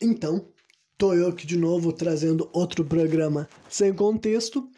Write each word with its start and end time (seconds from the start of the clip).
Então, 0.00 0.48
tô 0.96 1.14
eu 1.14 1.28
aqui 1.28 1.46
de 1.46 1.56
novo 1.56 1.92
trazendo 1.92 2.48
outro 2.52 2.84
programa 2.84 3.48
sem 3.68 3.92
contexto. 3.92 4.68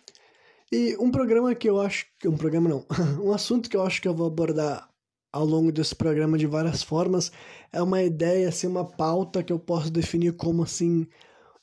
E 0.72 0.96
um 0.98 1.10
programa 1.10 1.54
que 1.54 1.68
eu 1.68 1.80
acho. 1.80 2.06
Um 2.24 2.36
programa 2.36 2.68
não. 2.68 2.86
um 3.22 3.32
assunto 3.32 3.68
que 3.68 3.76
eu 3.76 3.82
acho 3.82 4.00
que 4.00 4.08
eu 4.08 4.14
vou 4.14 4.26
abordar 4.26 4.88
ao 5.32 5.44
longo 5.44 5.70
desse 5.70 5.94
programa 5.94 6.38
de 6.38 6.46
várias 6.46 6.82
formas 6.82 7.30
é 7.72 7.82
uma 7.82 8.02
ideia, 8.02 8.48
assim, 8.48 8.66
uma 8.66 8.84
pauta 8.84 9.42
que 9.42 9.52
eu 9.52 9.58
posso 9.58 9.90
definir 9.90 10.32
como 10.32 10.62
assim 10.62 11.06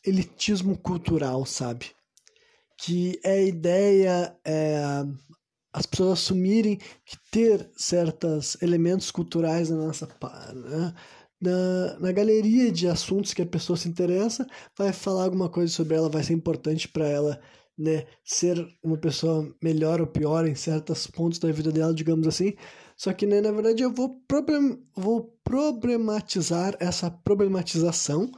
elitismo 0.05 0.77
cultural, 0.77 1.45
sabe? 1.45 1.91
Que 2.77 3.19
é 3.23 3.31
a 3.31 3.41
ideia, 3.41 4.37
é, 4.45 4.81
as 5.73 5.85
pessoas 5.85 6.19
assumirem 6.19 6.77
que 7.05 7.17
ter 7.31 7.69
certos 7.75 8.55
elementos 8.61 9.11
culturais 9.11 9.69
na 9.69 9.77
nossa 9.77 10.05
né, 10.05 10.93
na, 11.39 11.99
na 11.99 12.11
galeria 12.11 12.71
de 12.71 12.87
assuntos 12.87 13.33
que 13.33 13.41
a 13.41 13.45
pessoa 13.45 13.77
se 13.77 13.87
interessa, 13.87 14.47
vai 14.77 14.91
falar 14.91 15.23
alguma 15.23 15.49
coisa 15.49 15.71
sobre 15.71 15.95
ela, 15.95 16.09
vai 16.09 16.23
ser 16.23 16.33
importante 16.33 16.87
para 16.87 17.07
ela 17.07 17.39
né, 17.77 18.05
ser 18.23 18.57
uma 18.83 18.97
pessoa 18.97 19.53
melhor 19.61 20.01
ou 20.01 20.07
pior 20.07 20.47
em 20.47 20.55
certos 20.55 21.05
pontos 21.05 21.37
da 21.37 21.51
vida 21.51 21.71
dela, 21.71 21.93
digamos 21.93 22.27
assim. 22.27 22.53
Só 22.95 23.13
que, 23.13 23.27
né, 23.27 23.39
na 23.39 23.51
verdade, 23.51 23.83
eu 23.83 23.93
vou, 23.93 24.19
problem, 24.27 24.81
vou 24.95 25.37
problematizar 25.43 26.75
essa 26.79 27.11
problematização, 27.11 28.31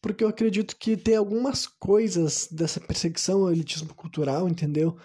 porque 0.00 0.24
eu 0.24 0.28
acredito 0.28 0.76
que 0.76 0.96
tem 0.96 1.16
algumas 1.16 1.66
coisas 1.66 2.48
dessa 2.50 2.80
perseguição 2.80 3.42
ao 3.42 3.52
elitismo 3.52 3.94
cultural, 3.94 4.48
entendeu? 4.48 4.96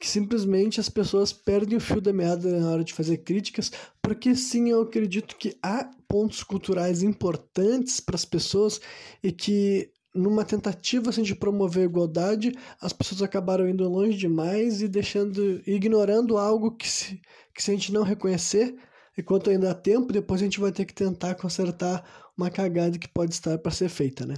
Que 0.00 0.08
simplesmente 0.08 0.80
as 0.80 0.88
pessoas 0.88 1.30
perdem 1.30 1.76
o 1.76 1.80
fio 1.80 2.00
da 2.00 2.10
meada 2.10 2.58
na 2.58 2.70
hora 2.70 2.82
de 2.82 2.94
fazer 2.94 3.18
críticas, 3.18 3.70
porque 4.00 4.34
sim, 4.34 4.70
eu 4.70 4.80
acredito 4.80 5.36
que 5.36 5.58
há 5.62 5.90
pontos 6.08 6.42
culturais 6.42 7.02
importantes 7.02 8.00
para 8.00 8.16
as 8.16 8.24
pessoas 8.24 8.80
e 9.22 9.30
que 9.30 9.92
numa 10.14 10.42
tentativa 10.42 11.10
assim, 11.10 11.22
de 11.22 11.34
promover 11.34 11.82
a 11.82 11.84
igualdade, 11.84 12.52
as 12.80 12.94
pessoas 12.94 13.20
acabaram 13.22 13.68
indo 13.68 13.86
longe 13.88 14.16
demais 14.16 14.80
e 14.80 14.88
deixando, 14.88 15.62
ignorando 15.66 16.38
algo 16.38 16.74
que 16.74 16.88
se, 16.88 17.20
que 17.54 17.62
se 17.62 17.70
a 17.70 17.74
gente 17.74 17.92
não 17.92 18.02
reconhecer, 18.02 18.74
enquanto 19.16 19.50
ainda 19.50 19.70
há 19.70 19.74
tempo, 19.74 20.14
depois 20.14 20.40
a 20.40 20.44
gente 20.44 20.58
vai 20.58 20.72
ter 20.72 20.86
que 20.86 20.94
tentar 20.94 21.34
consertar 21.34 22.32
uma 22.36 22.50
cagada 22.50 22.98
que 22.98 23.06
pode 23.06 23.34
estar 23.34 23.58
para 23.58 23.70
ser 23.70 23.90
feita, 23.90 24.24
né? 24.24 24.34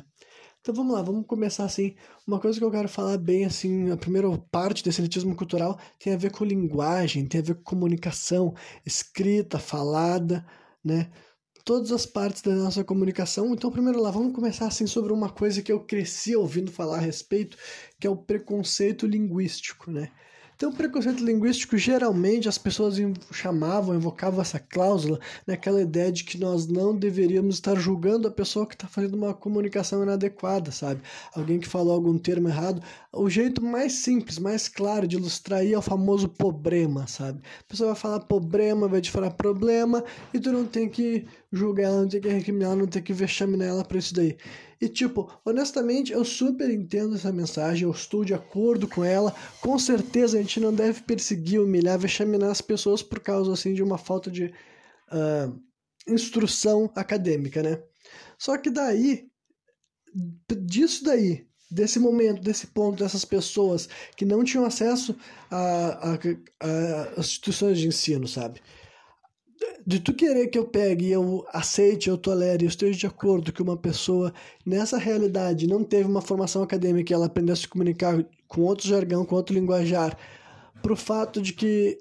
Então 0.63 0.73
vamos 0.73 0.95
lá, 0.95 1.03
vamos 1.03 1.27
começar 1.27 1.65
assim. 1.65 1.97
Uma 2.25 2.39
coisa 2.39 2.57
que 2.57 2.65
eu 2.65 2.71
quero 2.71 2.89
falar 2.89 3.19
bem 3.19 3.45
assim, 3.45 3.91
a 3.91 3.97
primeira 3.97 4.29
parte 4.51 4.85
desse 4.85 5.01
elitismo 5.01 5.35
cultural 5.35 5.77
tem 5.99 6.15
a 6.15 6.17
ver 6.17 6.31
com 6.31 6.45
linguagem, 6.45 7.27
tem 7.27 7.41
a 7.41 7.45
ver 7.45 7.57
com 7.57 7.65
comunicação, 7.65 8.55
escrita, 8.87 9.59
falada, 9.59 10.47
né? 10.85 11.11
Todas 11.65 11.91
as 11.91 12.07
partes 12.07 12.43
da 12.43 12.55
nossa 12.55 12.85
comunicação. 12.85 13.53
Então, 13.53 13.73
primeiro 13.73 14.01
lá, 14.01 14.11
vamos 14.13 14.33
começar 14.33 14.67
assim 14.67 14.87
sobre 14.87 15.13
uma 15.13 15.31
coisa 15.31 15.63
que 15.63 15.73
eu 15.73 15.81
cresci 15.85 16.37
ouvindo 16.37 16.71
falar 16.71 16.99
a 16.99 17.01
respeito, 17.01 17.57
que 18.01 18.07
é 18.07 18.11
o 18.11 18.17
preconceito 18.17 19.07
linguístico, 19.07 19.91
né? 19.91 20.13
Então, 20.63 20.73
preconceito 20.73 21.25
linguístico, 21.25 21.77
geralmente 21.77 22.49
as 22.49 22.57
pessoas 22.57 22.95
chamavam, 23.33 23.97
invocavam 23.97 24.41
essa 24.41 24.61
cláusula 24.61 25.19
naquela 25.45 25.83
ideia 25.83 26.13
de 26.13 26.23
que 26.23 26.39
nós 26.39 26.69
não 26.69 26.95
deveríamos 26.95 27.57
estar 27.57 27.75
julgando 27.75 28.29
a 28.29 28.31
pessoa 28.31 28.65
que 28.65 28.75
está 28.77 28.87
fazendo 28.87 29.15
uma 29.15 29.35
comunicação 29.35 30.05
inadequada, 30.05 30.71
sabe? 30.71 31.01
Alguém 31.35 31.59
que 31.59 31.67
falou 31.67 31.93
algum 31.93 32.17
termo 32.17 32.49
errado. 32.49 32.81
O 33.15 33.29
jeito 33.29 33.63
mais 33.63 33.93
simples, 33.93 34.39
mais 34.39 34.69
claro 34.69 35.07
de 35.07 35.17
ilustrar 35.17 35.61
aí 35.61 35.75
é 35.75 35.79
o 35.79 35.83
famoso 35.83 36.31
problema, 36.31 37.07
sabe? 37.07 37.43
A 37.61 37.65
pessoa 37.65 37.93
vai 37.93 38.01
falar 38.01 38.21
problema, 38.21 38.89
vai 38.89 39.03
te 39.03 39.11
falar 39.11 39.31
problema, 39.33 40.03
e 40.33 40.41
tu 40.41 40.51
não 40.51 40.65
tem 40.65 40.89
que 40.89 41.27
julgar 41.53 41.85
ela, 41.89 42.01
não 42.01 42.09
tem 42.09 42.23
que 42.23 42.29
recriminar 42.29 42.75
não 42.75 42.87
tem 42.87 43.03
que 43.03 43.13
vexaminar 43.13 43.69
ela 43.69 43.85
por 43.85 43.99
isso 43.99 44.15
daí. 44.15 44.39
E 44.81 44.89
tipo, 44.89 45.31
honestamente, 45.45 46.11
eu 46.11 46.25
super 46.25 46.71
entendo 46.71 47.15
essa 47.15 47.31
mensagem, 47.31 47.85
eu 47.85 47.91
estou 47.91 48.25
de 48.25 48.33
acordo 48.33 48.89
com 48.89 49.05
ela. 49.05 49.35
Com 49.61 49.79
certeza 49.79 50.39
a 50.39 50.41
gente 50.41 50.59
não 50.59 50.73
deve 50.73 51.03
perseguir, 51.03 51.61
humilhar, 51.61 51.99
vexaminar 51.99 52.51
as 52.51 52.63
pessoas 52.63 53.03
por 53.03 53.21
causa 53.21 53.53
assim 53.53 53.75
de 53.75 53.83
uma 53.83 53.99
falta 53.99 54.31
de 54.31 54.47
uh, 54.47 55.61
instrução 56.09 56.91
acadêmica, 56.97 57.63
né? 57.63 57.83
Só 58.39 58.57
que 58.57 58.71
daí, 58.71 59.29
disso 60.67 61.05
daí, 61.05 61.47
desse 61.73 61.99
momento, 61.99 62.43
desse 62.43 62.67
ponto, 62.67 63.03
dessas 63.03 63.25
pessoas 63.25 63.89
que 64.17 64.25
não 64.25 64.45
tinham 64.45 64.65
acesso 64.65 65.17
a 65.51 66.19
instituições 67.19 67.79
de 67.79 67.89
ensino, 67.89 68.29
sabe? 68.29 68.61
de 69.87 70.01
tu 70.01 70.13
querer 70.13 70.49
que 70.49 70.59
eu 70.59 70.65
pegue 70.65 71.11
eu 71.11 71.45
aceite, 71.53 72.09
eu 72.09 72.17
tolere, 72.17 72.65
eu 72.65 72.69
esteja 72.69 72.99
de 72.99 73.07
acordo 73.07 73.53
que 73.53 73.63
uma 73.63 73.77
pessoa 73.77 74.33
nessa 74.65 74.99
realidade 74.99 75.67
não 75.67 75.83
teve 75.83 76.09
uma 76.09 76.21
formação 76.23 76.63
acadêmica 76.63 77.13
ela 77.13 77.27
aprendeu 77.27 77.53
a 77.53 77.57
se 77.57 77.69
comunicar 77.69 78.25
com 78.47 78.63
outro 78.63 78.87
jargão, 78.87 79.25
com 79.25 79.35
outro 79.35 79.55
linguajar, 79.55 80.17
pro 80.83 80.97
fato 80.97 81.41
de 81.41 81.53
que 81.53 81.99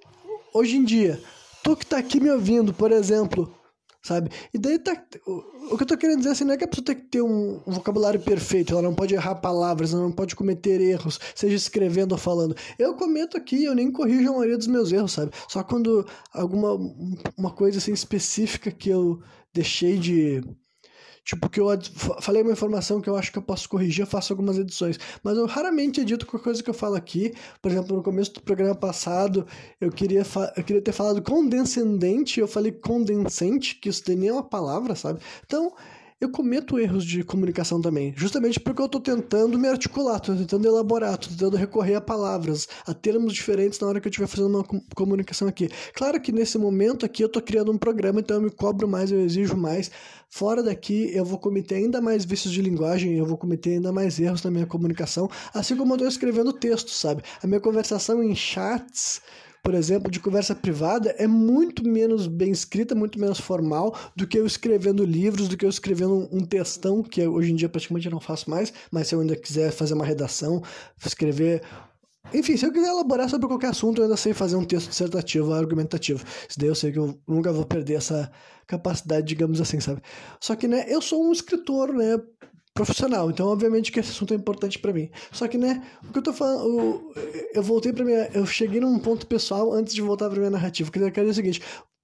hoje 0.53 0.75
em 0.75 0.83
dia, 0.83 1.19
tu 1.63 1.75
que 1.75 1.85
tá 1.85 1.97
aqui 1.97 2.19
me 2.19 2.29
ouvindo, 2.29 2.73
por 2.73 2.91
exemplo, 2.91 3.53
sabe? 4.01 4.29
E 4.53 4.57
daí 4.57 4.79
tá. 4.79 5.01
O, 5.25 5.73
o 5.73 5.77
que 5.77 5.83
eu 5.83 5.87
tô 5.87 5.97
querendo 5.97 6.17
dizer 6.19 6.31
assim 6.31 6.43
não 6.43 6.53
é 6.53 6.57
que 6.57 6.63
a 6.63 6.67
pessoa 6.67 6.85
tem 6.85 6.95
que 6.95 7.03
ter 7.03 7.21
um, 7.21 7.61
um, 7.65 7.71
vocabulário 7.71 8.19
perfeito, 8.19 8.73
ela 8.73 8.81
não 8.81 8.95
pode 8.95 9.13
errar 9.13 9.35
palavras, 9.35 9.93
ela 9.93 10.03
não 10.03 10.11
pode 10.11 10.35
cometer 10.35 10.81
erros, 10.81 11.19
seja 11.35 11.55
escrevendo 11.55 12.13
ou 12.13 12.17
falando. 12.17 12.55
Eu 12.77 12.95
cometo 12.95 13.37
aqui, 13.37 13.63
eu 13.63 13.75
nem 13.75 13.91
corrijo 13.91 14.29
a 14.29 14.33
maioria 14.33 14.57
dos 14.57 14.67
meus 14.67 14.91
erros, 14.91 15.11
sabe? 15.11 15.31
Só 15.47 15.63
quando 15.63 16.05
alguma 16.33 16.73
uma 17.37 17.51
coisa 17.51 17.77
assim 17.77 17.93
específica 17.93 18.71
que 18.71 18.89
eu 18.89 19.21
deixei 19.53 19.97
de 19.97 20.41
Tipo, 21.23 21.49
que 21.49 21.59
eu 21.59 21.67
falei 22.19 22.41
uma 22.41 22.51
informação 22.51 22.99
que 22.99 23.09
eu 23.09 23.15
acho 23.15 23.31
que 23.31 23.37
eu 23.37 23.43
posso 23.43 23.69
corrigir, 23.69 24.03
eu 24.03 24.07
faço 24.07 24.33
algumas 24.33 24.57
edições. 24.57 24.97
Mas 25.23 25.37
eu 25.37 25.45
raramente 25.45 26.01
edito 26.01 26.25
qualquer 26.25 26.43
coisa 26.43 26.63
que 26.63 26.69
eu 26.69 26.73
falo 26.73 26.95
aqui. 26.95 27.31
Por 27.61 27.71
exemplo, 27.71 27.95
no 27.95 28.03
começo 28.03 28.33
do 28.33 28.41
programa 28.41 28.75
passado, 28.75 29.45
eu 29.79 29.91
queria, 29.91 30.23
eu 30.57 30.63
queria 30.63 30.81
ter 30.81 30.91
falado 30.91 31.21
condescendente, 31.21 32.39
eu 32.39 32.47
falei 32.47 32.71
condensente, 32.71 33.75
que 33.75 33.89
isso 33.89 34.03
nem 34.07 34.29
é 34.29 34.33
uma 34.33 34.43
palavra, 34.43 34.95
sabe? 34.95 35.21
Então, 35.45 35.71
eu 36.21 36.29
cometo 36.29 36.77
erros 36.77 37.03
de 37.03 37.23
comunicação 37.23 37.81
também, 37.81 38.13
justamente 38.15 38.59
porque 38.59 38.79
eu 38.79 38.85
estou 38.85 39.01
tentando 39.01 39.57
me 39.57 39.67
articular, 39.67 40.17
estou 40.17 40.35
tentando 40.35 40.67
elaborar, 40.67 41.15
estou 41.15 41.31
tentando 41.31 41.57
recorrer 41.57 41.95
a 41.95 42.01
palavras, 42.01 42.67
a 42.85 42.93
termos 42.93 43.33
diferentes 43.33 43.79
na 43.79 43.87
hora 43.87 43.99
que 43.99 44.07
eu 44.07 44.11
estiver 44.11 44.27
fazendo 44.27 44.55
uma 44.55 44.63
comunicação 44.93 45.47
aqui. 45.47 45.67
Claro 45.95 46.21
que 46.21 46.31
nesse 46.31 46.59
momento 46.59 47.07
aqui 47.07 47.23
eu 47.23 47.27
estou 47.27 47.41
criando 47.41 47.71
um 47.71 47.77
programa, 47.77 48.19
então 48.19 48.37
eu 48.37 48.43
me 48.43 48.51
cobro 48.51 48.87
mais, 48.87 49.11
eu 49.11 49.19
exijo 49.19 49.57
mais. 49.57 49.89
Fora 50.29 50.61
daqui 50.61 51.09
eu 51.11 51.25
vou 51.25 51.39
cometer 51.39 51.75
ainda 51.75 51.99
mais 51.99 52.23
vícios 52.23 52.53
de 52.53 52.61
linguagem, 52.61 53.17
eu 53.17 53.25
vou 53.25 53.35
cometer 53.35 53.71
ainda 53.71 53.91
mais 53.91 54.19
erros 54.19 54.43
na 54.43 54.51
minha 54.51 54.67
comunicação, 54.67 55.27
assim 55.51 55.75
como 55.75 55.93
eu 55.93 55.95
estou 55.95 56.07
escrevendo 56.07 56.53
texto, 56.53 56.91
sabe? 56.91 57.23
A 57.41 57.47
minha 57.47 57.59
conversação 57.59 58.21
em 58.21 58.35
chats 58.35 59.21
por 59.63 59.75
exemplo, 59.75 60.09
de 60.09 60.19
conversa 60.19 60.55
privada 60.55 61.11
é 61.17 61.27
muito 61.27 61.87
menos 61.87 62.27
bem 62.27 62.51
escrita, 62.51 62.95
muito 62.95 63.19
menos 63.19 63.39
formal 63.39 63.95
do 64.15 64.25
que 64.25 64.37
eu 64.37 64.45
escrevendo 64.45 65.05
livros, 65.05 65.47
do 65.47 65.55
que 65.55 65.65
eu 65.65 65.69
escrevendo 65.69 66.27
um 66.31 66.43
textão, 66.43 67.03
que 67.03 67.25
hoje 67.25 67.51
em 67.51 67.55
dia 67.55 67.69
praticamente 67.69 68.07
eu 68.07 68.11
não 68.11 68.19
faço 68.19 68.49
mais, 68.49 68.73
mas 68.91 69.07
se 69.07 69.15
eu 69.15 69.21
ainda 69.21 69.35
quiser 69.35 69.71
fazer 69.71 69.93
uma 69.93 70.05
redação, 70.05 70.63
escrever 71.05 71.61
enfim, 72.33 72.55
se 72.55 72.65
eu 72.65 72.71
quiser 72.71 72.87
elaborar 72.87 73.29
sobre 73.29 73.47
qualquer 73.47 73.71
assunto, 73.71 73.99
eu 73.99 74.03
ainda 74.05 74.15
sei 74.15 74.33
fazer 74.33 74.55
um 74.55 74.63
texto 74.63 74.89
dissertativo, 74.89 75.53
argumentativo. 75.53 76.23
Isso 76.47 76.57
daí 76.57 76.69
eu 76.69 76.75
sei 76.75 76.91
que 76.91 76.99
eu 76.99 77.19
nunca 77.27 77.51
vou 77.51 77.65
perder 77.65 77.95
essa 77.95 78.31
capacidade, 78.65 79.27
digamos 79.27 79.59
assim, 79.59 79.79
sabe? 79.79 80.01
Só 80.39 80.55
que, 80.55 80.67
né, 80.67 80.85
eu 80.87 81.01
sou 81.01 81.27
um 81.27 81.31
escritor, 81.31 81.93
né, 81.93 82.17
profissional. 82.73 83.29
Então, 83.29 83.47
obviamente 83.47 83.91
que 83.91 83.99
esse 83.99 84.11
assunto 84.11 84.33
é 84.33 84.37
importante 84.37 84.79
para 84.79 84.93
mim. 84.93 85.09
Só 85.31 85.47
que, 85.47 85.57
né, 85.57 85.85
o 86.03 86.11
que 86.11 86.19
eu 86.19 86.23
tô 86.23 86.33
falando, 86.33 87.13
eu 87.53 87.63
voltei 87.63 87.91
para 87.93 88.05
minha, 88.05 88.29
eu 88.33 88.45
cheguei 88.45 88.79
num 88.79 88.97
ponto 88.99 89.27
pessoal 89.27 89.73
antes 89.73 89.93
de 89.93 90.01
voltar 90.01 90.29
para 90.29 90.39
minha 90.39 90.51
narrativa, 90.51 90.91
que 90.91 90.99
eu 90.99 91.11
quero 91.11 91.27
dizer 91.27 91.41
o 91.41 91.43
seguinte, 91.43 91.61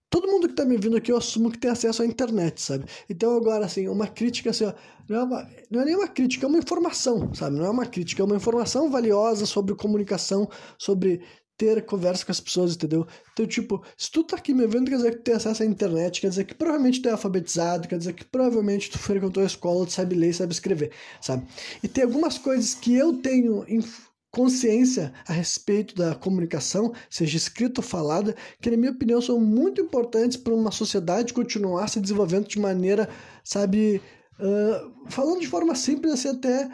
todo 0.10 0.28
mundo 0.28 0.48
que 0.48 0.56
tá 0.56 0.66
me 0.66 0.78
vindo 0.78 0.98
aqui, 0.98 1.12
eu 1.12 1.18
assumo 1.18 1.52
que 1.52 1.58
tem 1.58 1.72
acesso 1.72 2.02
à 2.02 2.06
internet, 2.06 2.62
sabe? 2.62 2.86
Então, 3.10 3.36
agora, 3.36 3.66
assim, 3.66 3.88
uma 3.88 4.08
crítica, 4.08 4.50
assim, 4.50 4.66
ó, 4.66 4.74
não 5.10 5.18
é, 5.18 5.24
uma, 5.24 5.50
não 5.72 6.04
é 6.04 6.08
crítica, 6.08 6.46
é 6.46 6.50
uma 6.50 6.58
informação, 6.60 7.34
sabe? 7.34 7.58
Não 7.58 7.66
é 7.66 7.70
uma 7.70 7.86
crítica, 7.86 8.22
é 8.22 8.26
uma 8.26 8.36
informação 8.36 8.90
valiosa 8.90 9.46
sobre 9.46 9.76
comunicação, 9.76 10.50
sobre 10.78 11.22
ter 11.58 11.84
conversa 11.86 12.26
com 12.26 12.32
as 12.32 12.40
pessoas, 12.40 12.76
entendeu? 12.76 13.08
Então, 13.34 13.48
tipo, 13.48 13.84
se 13.98 14.12
tu 14.12 14.24
tá 14.24 14.38
aqui 14.38 14.54
me 14.54 14.68
vendo, 14.68 14.90
quer 14.90 14.98
dizer 14.98 15.12
que 15.12 15.18
tu 15.18 15.24
tem 15.24 15.34
acesso 15.34 15.64
à 15.64 15.66
internet, 15.66 16.22
quer 16.22 16.30
dizer 16.30 16.44
que 16.44 16.54
provavelmente 16.54 17.02
tu 17.02 17.10
é 17.10 17.12
alfabetizado, 17.12 17.88
quer 17.88 17.98
dizer 17.98 18.14
que 18.14 18.24
provavelmente 18.24 18.92
tu 18.92 19.00
frequentou 19.00 19.42
a 19.42 19.46
escola, 19.48 19.86
tu 19.86 19.92
sabe 19.94 20.16
ler, 20.16 20.34
sabe 20.34 20.54
escrever, 20.54 20.92
sabe? 21.20 21.48
E 21.82 21.88
tem 21.88 22.04
algumas 22.04 22.38
coisas 22.38 22.76
que 22.76 22.94
eu 22.94 23.14
tenho 23.14 23.66
consciência 24.30 25.12
a 25.28 25.34
respeito 25.34 25.96
da 25.96 26.14
comunicação, 26.14 26.94
seja 27.10 27.38
escrita 27.38 27.82
ou 27.82 27.88
falada, 27.88 28.36
que 28.62 28.70
na 28.70 28.78
minha 28.78 28.92
opinião 28.92 29.20
são 29.20 29.40
muito 29.40 29.82
importantes 29.82 30.38
para 30.38 30.54
uma 30.54 30.72
sociedade 30.72 31.34
continuar 31.34 31.88
se 31.88 32.00
desenvolvendo 32.00 32.48
de 32.48 32.60
maneira, 32.60 33.10
sabe, 33.44 34.00
uh, 34.40 35.10
falando 35.10 35.40
de 35.40 35.48
forma 35.48 35.74
simples 35.74 36.14
assim 36.14 36.30
até 36.30 36.70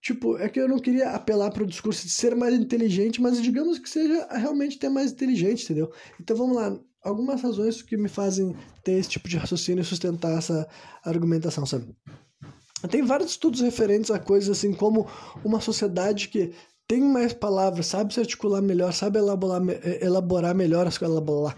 Tipo, 0.00 0.36
é 0.38 0.48
que 0.48 0.60
eu 0.60 0.68
não 0.68 0.78
queria 0.78 1.10
apelar 1.10 1.50
para 1.50 1.62
o 1.62 1.66
discurso 1.66 2.06
de 2.06 2.12
ser 2.12 2.36
mais 2.36 2.54
inteligente, 2.54 3.20
mas 3.20 3.42
digamos 3.42 3.78
que 3.78 3.88
seja 3.88 4.26
realmente 4.30 4.78
ter 4.78 4.88
mais 4.88 5.10
inteligente, 5.12 5.64
entendeu? 5.64 5.90
Então 6.20 6.36
vamos 6.36 6.56
lá. 6.56 6.78
Algumas 7.02 7.40
razões 7.40 7.82
que 7.82 7.96
me 7.96 8.08
fazem 8.08 8.54
ter 8.84 8.92
esse 8.92 9.10
tipo 9.10 9.28
de 9.28 9.36
raciocínio 9.36 9.82
e 9.82 9.84
sustentar 9.84 10.36
essa 10.38 10.68
argumentação, 11.04 11.64
sabe? 11.64 11.94
Tem 12.90 13.02
vários 13.02 13.30
estudos 13.30 13.60
referentes 13.60 14.10
a 14.10 14.18
coisas 14.18 14.58
assim 14.58 14.72
como 14.72 15.08
uma 15.44 15.60
sociedade 15.60 16.28
que 16.28 16.52
tem 16.88 17.00
mais 17.00 17.32
palavras, 17.32 17.86
sabe 17.86 18.14
se 18.14 18.20
articular 18.20 18.62
melhor, 18.62 18.92
sabe 18.92 19.18
elaborar, 19.18 19.60
elaborar 20.00 20.54
melhor 20.54 20.86
as 20.86 20.96
coisas. 20.96 21.16
Elaborar. 21.16 21.56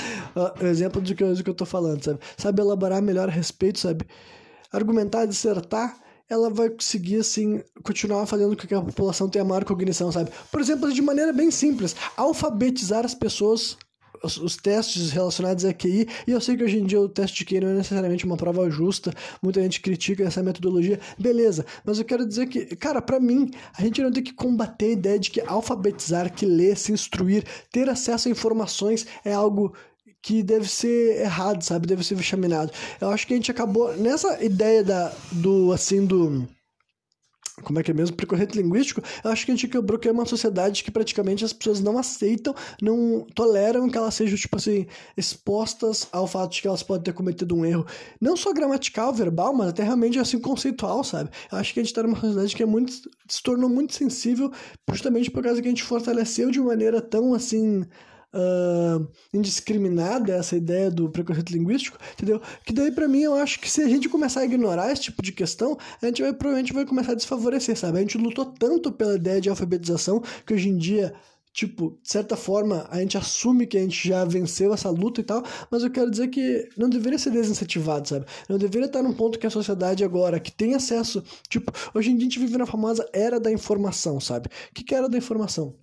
exemplo 0.60 1.00
do 1.00 1.14
que, 1.14 1.24
eu, 1.24 1.34
do 1.34 1.42
que 1.42 1.48
eu 1.48 1.54
tô 1.54 1.64
falando, 1.64 2.04
sabe? 2.04 2.18
Sabe 2.36 2.60
elaborar 2.60 3.00
melhor 3.00 3.28
a 3.28 3.32
respeito, 3.32 3.78
sabe? 3.78 4.04
Argumentar, 4.70 5.24
dissertar, 5.24 5.98
ela 6.28 6.50
vai 6.50 6.68
conseguir, 6.68 7.20
assim, 7.20 7.62
continuar 7.82 8.26
fazendo 8.26 8.56
com 8.56 8.66
que 8.66 8.74
a 8.74 8.82
população 8.82 9.28
tenha 9.28 9.44
maior 9.44 9.64
cognição, 9.64 10.12
sabe? 10.12 10.30
Por 10.50 10.60
exemplo, 10.60 10.92
de 10.92 11.00
maneira 11.00 11.32
bem 11.32 11.50
simples, 11.50 11.96
alfabetizar 12.16 13.04
as 13.04 13.14
pessoas 13.14 13.76
os, 14.22 14.36
os, 14.36 14.56
testes 14.56 15.10
relacionados 15.10 15.64
a 15.64 15.72
QI, 15.72 16.08
e 16.26 16.32
eu 16.32 16.40
sei 16.40 16.56
que 16.56 16.64
hoje 16.64 16.78
em 16.78 16.84
dia 16.84 17.00
o 17.00 17.08
teste 17.08 17.38
de 17.38 17.44
QI 17.44 17.60
não 17.60 17.68
é 17.68 17.74
necessariamente 17.74 18.24
uma 18.24 18.36
prova 18.36 18.68
justa, 18.70 19.12
muita 19.42 19.62
gente 19.62 19.80
critica 19.80 20.24
essa 20.24 20.42
metodologia, 20.42 20.98
beleza, 21.18 21.64
mas 21.84 21.98
eu 21.98 22.04
quero 22.04 22.26
dizer 22.26 22.46
que, 22.48 22.76
cara, 22.76 23.00
para 23.00 23.20
mim, 23.20 23.50
a 23.76 23.82
gente 23.82 24.02
não 24.02 24.10
tem 24.10 24.22
que 24.22 24.32
combater 24.32 24.86
a 24.86 24.92
ideia 24.92 25.18
de 25.18 25.30
que 25.30 25.40
alfabetizar, 25.40 26.32
que 26.32 26.46
ler, 26.46 26.76
se 26.76 26.92
instruir, 26.92 27.44
ter 27.70 27.88
acesso 27.88 28.28
a 28.28 28.30
informações 28.30 29.06
é 29.24 29.32
algo 29.32 29.74
que 30.22 30.42
deve 30.42 30.68
ser 30.68 31.20
errado, 31.20 31.62
sabe? 31.62 31.86
Deve 31.86 32.04
ser 32.04 32.14
vexaminado. 32.14 32.72
Eu 33.00 33.10
acho 33.10 33.26
que 33.26 33.34
a 33.34 33.36
gente 33.36 33.50
acabou 33.50 33.96
nessa 33.96 34.42
ideia 34.42 34.82
da, 34.82 35.12
do, 35.32 35.72
assim, 35.72 36.04
do 36.04 36.46
como 37.62 37.78
é 37.78 37.82
que 37.82 37.90
é 37.90 37.94
mesmo, 37.94 38.16
preconceito 38.16 38.54
linguístico, 38.54 39.02
eu 39.22 39.30
acho 39.30 39.44
que 39.44 39.52
a 39.52 39.54
gente 39.54 39.68
quebrou 39.68 39.98
que 39.98 40.08
é 40.08 40.12
uma 40.12 40.26
sociedade 40.26 40.84
que 40.84 40.90
praticamente 40.90 41.44
as 41.44 41.52
pessoas 41.52 41.80
não 41.80 41.98
aceitam, 41.98 42.54
não 42.80 43.26
toleram 43.34 43.88
que 43.88 43.96
elas 43.96 44.14
sejam, 44.14 44.36
tipo 44.36 44.56
assim, 44.56 44.86
expostas 45.16 46.08
ao 46.12 46.26
fato 46.26 46.52
de 46.52 46.62
que 46.62 46.68
elas 46.68 46.82
podem 46.82 47.04
ter 47.04 47.12
cometido 47.12 47.54
um 47.56 47.64
erro, 47.64 47.86
não 48.20 48.36
só 48.36 48.52
gramatical, 48.52 49.12
verbal, 49.12 49.52
mas 49.52 49.68
até 49.68 49.82
realmente, 49.82 50.18
assim, 50.18 50.38
conceitual, 50.38 51.02
sabe? 51.04 51.30
Eu 51.50 51.58
acho 51.58 51.72
que 51.74 51.80
a 51.80 51.82
gente 51.82 51.94
tá 51.94 52.02
numa 52.02 52.20
sociedade 52.20 52.56
que 52.56 52.62
é 52.62 52.66
muito, 52.66 52.92
se 53.28 53.42
tornou 53.42 53.68
muito 53.68 53.94
sensível 53.94 54.52
justamente 54.90 55.30
por 55.30 55.42
causa 55.42 55.60
que 55.60 55.68
a 55.68 55.70
gente 55.70 55.82
fortaleceu 55.82 56.50
de 56.50 56.60
maneira 56.60 57.00
tão, 57.00 57.34
assim, 57.34 57.84
uh, 58.34 59.08
indiscriminada 59.32 60.34
essa 60.34 60.56
ideia 60.56 60.90
do 60.90 61.10
preconceito 61.10 61.50
linguístico, 61.50 61.98
entendeu? 62.14 62.40
Que 62.64 62.72
daí 62.72 62.90
para 62.90 63.08
mim 63.08 63.22
eu 63.22 63.34
acho 63.34 63.60
que 63.60 63.70
se 63.70 63.82
a 63.82 63.88
gente 63.88 64.08
começar 64.08 64.40
a 64.40 64.44
ignorar 64.44 64.92
esse 64.92 65.02
tipo 65.02 65.22
de 65.22 65.32
questão, 65.32 65.76
a 66.00 66.06
gente 66.06 66.22
vai 66.22 66.32
provavelmente 66.32 66.72
vai 66.72 66.86
começar 66.86 67.12
a 67.12 67.16
desfavorecer, 67.16 67.76
sabe? 67.76 67.98
A 67.98 68.00
gente 68.00 68.18
lutou 68.18 68.46
tanto 68.46 68.92
pela 68.92 69.16
ideia 69.16 69.40
de 69.40 69.48
alfabetização 69.48 70.22
que 70.46 70.54
hoje 70.54 70.68
em 70.68 70.76
dia 70.76 71.14
tipo, 71.52 71.98
de 72.02 72.08
certa 72.12 72.36
forma, 72.36 72.86
a 72.88 73.00
gente 73.00 73.18
assume 73.18 73.66
que 73.66 73.76
a 73.76 73.80
gente 73.80 74.08
já 74.08 74.24
venceu 74.24 74.72
essa 74.72 74.90
luta 74.90 75.20
e 75.20 75.24
tal, 75.24 75.42
mas 75.68 75.82
eu 75.82 75.90
quero 75.90 76.08
dizer 76.08 76.28
que 76.28 76.68
não 76.76 76.88
deveria 76.88 77.18
ser 77.18 77.30
desincentivado, 77.30 78.08
sabe? 78.08 78.26
Não 78.48 78.58
deveria 78.58 78.86
estar 78.86 79.02
num 79.02 79.12
ponto 79.12 79.40
que 79.40 79.46
a 79.46 79.50
sociedade 79.50 80.04
agora, 80.04 80.38
que 80.38 80.52
tem 80.52 80.76
acesso, 80.76 81.20
tipo, 81.48 81.72
hoje 81.92 82.10
em 82.10 82.16
dia 82.16 82.28
a 82.28 82.30
gente 82.30 82.38
vive 82.38 82.56
na 82.56 82.66
famosa 82.66 83.08
era 83.12 83.40
da 83.40 83.50
informação, 83.50 84.20
sabe? 84.20 84.48
O 84.70 84.74
que, 84.74 84.84
que 84.84 84.94
é 84.94 84.98
era 84.98 85.08
da 85.08 85.18
informação? 85.18 85.74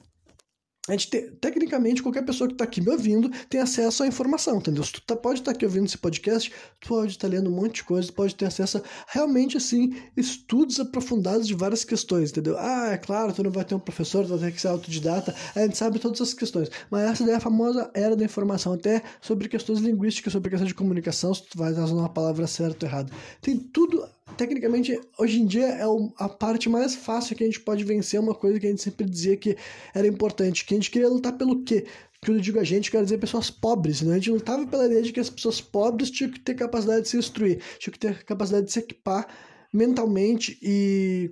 A 0.87 0.91
gente 0.91 1.09
te, 1.09 1.21
tecnicamente, 1.41 2.03
qualquer 2.03 2.23
pessoa 2.23 2.47
que 2.47 2.53
está 2.53 2.63
aqui 2.63 2.79
me 2.79 2.89
ouvindo 2.89 3.29
tem 3.49 3.59
acesso 3.59 4.03
à 4.03 4.07
informação, 4.07 4.57
entendeu? 4.57 4.83
Se 4.83 4.93
tu 4.93 5.01
tá, 5.01 5.15
pode 5.15 5.39
estar 5.39 5.51
tá 5.51 5.55
aqui 5.55 5.65
ouvindo 5.65 5.87
esse 5.87 5.97
podcast, 5.97 6.51
tu 6.79 6.89
pode 6.89 7.11
estar 7.13 7.27
tá 7.27 7.33
lendo 7.33 7.49
um 7.49 7.55
monte 7.55 7.75
de 7.75 7.83
coisa, 7.83 8.11
pode 8.11 8.35
ter 8.35 8.45
acesso 8.45 8.77
a 8.77 8.81
realmente, 9.07 9.57
assim, 9.57 9.95
estudos 10.15 10.79
aprofundados 10.79 11.47
de 11.47 11.55
várias 11.55 11.83
questões, 11.83 12.29
entendeu? 12.29 12.55
Ah, 12.59 12.91
é 12.91 12.97
claro, 12.97 13.33
tu 13.33 13.41
não 13.41 13.49
vai 13.49 13.65
ter 13.65 13.73
um 13.73 13.79
professor, 13.79 14.25
tu 14.25 14.37
vai 14.37 14.49
ter 14.49 14.51
que 14.51 14.61
ser 14.61 14.67
autodidata, 14.67 15.33
a 15.55 15.61
gente 15.61 15.77
sabe 15.77 15.97
todas 15.97 16.21
essas 16.21 16.35
questões. 16.35 16.69
Mas 16.91 17.09
essa 17.09 17.31
é 17.31 17.35
a 17.35 17.39
famosa 17.39 17.89
era 17.93 18.15
da 18.15 18.23
informação, 18.23 18.73
até 18.73 19.01
sobre 19.19 19.49
questões 19.49 19.79
linguísticas, 19.79 20.33
sobre 20.33 20.51
questão 20.51 20.67
de 20.67 20.75
comunicação, 20.75 21.33
se 21.33 21.43
tu 21.43 21.57
vai 21.57 21.71
usar 21.71 21.85
uma 21.85 22.09
palavra 22.09 22.45
certa 22.45 22.85
ou 22.85 22.91
errada. 22.91 23.11
Tem 23.41 23.57
tudo 23.57 24.07
tecnicamente, 24.37 24.99
hoje 25.17 25.39
em 25.39 25.45
dia 25.45 25.65
é 25.65 25.83
a 26.17 26.29
parte 26.29 26.69
mais 26.69 26.95
fácil 26.95 27.35
que 27.35 27.43
a 27.43 27.47
gente 27.47 27.59
pode 27.59 27.83
vencer 27.83 28.19
uma 28.19 28.35
coisa 28.35 28.59
que 28.59 28.67
a 28.67 28.69
gente 28.69 28.81
sempre 28.81 29.05
dizia 29.05 29.37
que 29.37 29.57
era 29.93 30.07
importante, 30.07 30.65
que 30.65 30.73
a 30.73 30.77
gente 30.77 30.91
queria 30.91 31.09
lutar 31.09 31.33
pelo 31.33 31.63
quê? 31.63 31.85
Quando 32.23 32.37
eu 32.37 32.41
digo 32.41 32.59
a 32.59 32.63
gente, 32.63 32.89
quero 32.89 33.03
dizer 33.03 33.19
pessoas 33.19 33.51
pobres, 33.51 34.01
né? 34.01 34.13
A 34.13 34.15
gente 34.15 34.31
lutava 34.31 34.65
pela 34.65 34.85
ideia 34.85 35.01
de 35.01 35.13
que 35.13 35.19
as 35.19 35.29
pessoas 35.29 35.61
pobres 35.61 36.09
tinham 36.09 36.31
que 36.31 36.39
ter 36.39 36.55
capacidade 36.55 37.03
de 37.03 37.09
se 37.09 37.17
instruir, 37.17 37.61
tinham 37.77 37.93
que 37.93 37.99
ter 37.99 38.23
capacidade 38.23 38.65
de 38.65 38.71
se 38.71 38.79
equipar 38.79 39.27
mentalmente 39.75 40.57
e 40.61 41.29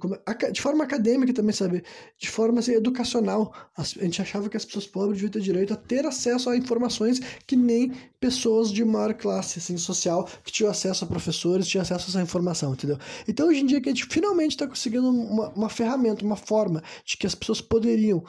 de 0.52 0.62
forma 0.62 0.84
acadêmica 0.84 1.34
também, 1.34 1.54
sabe? 1.54 1.84
De 2.18 2.30
forma 2.30 2.60
assim, 2.60 2.74
educacional. 2.74 3.54
A 3.78 3.84
gente 3.84 4.22
achava 4.22 4.50
que 4.50 4.58
as 4.58 4.66
pessoas 4.66 4.86
pobres 4.86 5.14
deviam 5.14 5.32
ter 5.32 5.42
direito 5.42 5.74
a 5.74 5.78
ter 5.78 6.06
acesso 6.06 6.50
a 6.50 6.58
informações 6.58 7.20
que 7.48 7.56
nem 7.56 7.94
pessoas 8.20 8.72
de 8.72 8.84
maior 8.84 9.14
classe 9.14 9.60
assim, 9.60 9.78
social 9.78 10.28
que 10.44 10.52
tinham 10.52 10.70
acesso 10.70 11.06
a 11.06 11.08
professores, 11.08 11.68
tinham 11.68 11.82
acesso 11.82 12.06
a 12.06 12.10
essa 12.10 12.22
informação, 12.22 12.74
entendeu? 12.74 12.98
Então 13.28 13.48
hoje 13.48 13.62
em 13.62 13.66
dia 13.66 13.80
que 13.80 13.90
a 13.90 13.94
gente 13.94 14.06
finalmente 14.06 14.52
está 14.52 14.68
conseguindo 14.68 15.10
uma, 15.10 15.50
uma 15.50 15.70
ferramenta, 15.70 16.26
uma 16.26 16.36
forma 16.36 16.84
de 17.06 17.16
que 17.16 17.26
as 17.26 17.34
pessoas 17.34 17.62
poderiam 17.62 18.24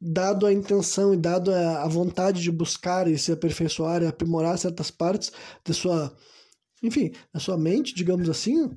dado 0.00 0.46
a 0.46 0.52
intenção 0.52 1.12
e 1.12 1.16
dado 1.16 1.52
a, 1.52 1.82
a 1.82 1.88
vontade 1.88 2.40
de 2.40 2.52
buscar 2.52 3.08
e 3.08 3.18
se 3.18 3.32
aperfeiçoar 3.32 4.02
e 4.02 4.06
aprimorar 4.06 4.56
certas 4.56 4.92
partes 4.92 5.32
da 5.64 5.74
sua, 5.74 6.16
enfim, 6.80 7.10
da 7.34 7.40
sua 7.40 7.58
mente, 7.58 7.92
digamos 7.92 8.28
assim, 8.28 8.70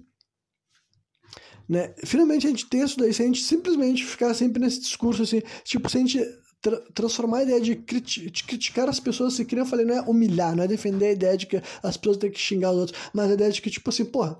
né? 1.71 1.93
Finalmente 2.03 2.45
a 2.45 2.49
gente 2.49 2.67
tem 2.67 2.83
isso 2.83 2.97
daí, 2.99 3.13
se 3.13 3.21
a 3.21 3.25
gente 3.25 3.41
simplesmente 3.41 4.05
ficar 4.05 4.33
sempre 4.33 4.61
nesse 4.61 4.81
discurso 4.81 5.23
assim, 5.23 5.41
tipo, 5.63 5.89
se 5.89 5.97
a 5.97 6.01
gente 6.01 6.19
tra 6.61 6.77
transformar 6.93 7.37
a 7.37 7.43
ideia 7.43 7.61
de, 7.61 7.75
de, 7.75 8.43
criticar 8.43 8.89
as 8.89 8.99
pessoas, 8.99 9.35
se 9.35 9.45
que 9.45 9.55
eu 9.55 9.65
falei, 9.65 9.85
não 9.85 9.95
é 9.95 10.01
humilhar, 10.01 10.53
não 10.53 10.65
é 10.65 10.67
defender 10.67 11.05
a 11.05 11.11
ideia 11.13 11.37
de 11.37 11.45
que 11.47 11.61
as 11.81 11.95
pessoas 11.95 12.17
têm 12.17 12.29
que 12.29 12.37
xingar 12.37 12.73
os 12.73 12.77
outros, 12.77 12.99
mas 13.13 13.31
a 13.31 13.35
ideia 13.35 13.49
de 13.49 13.61
que, 13.61 13.69
tipo 13.69 13.89
assim, 13.89 14.03
porra, 14.03 14.37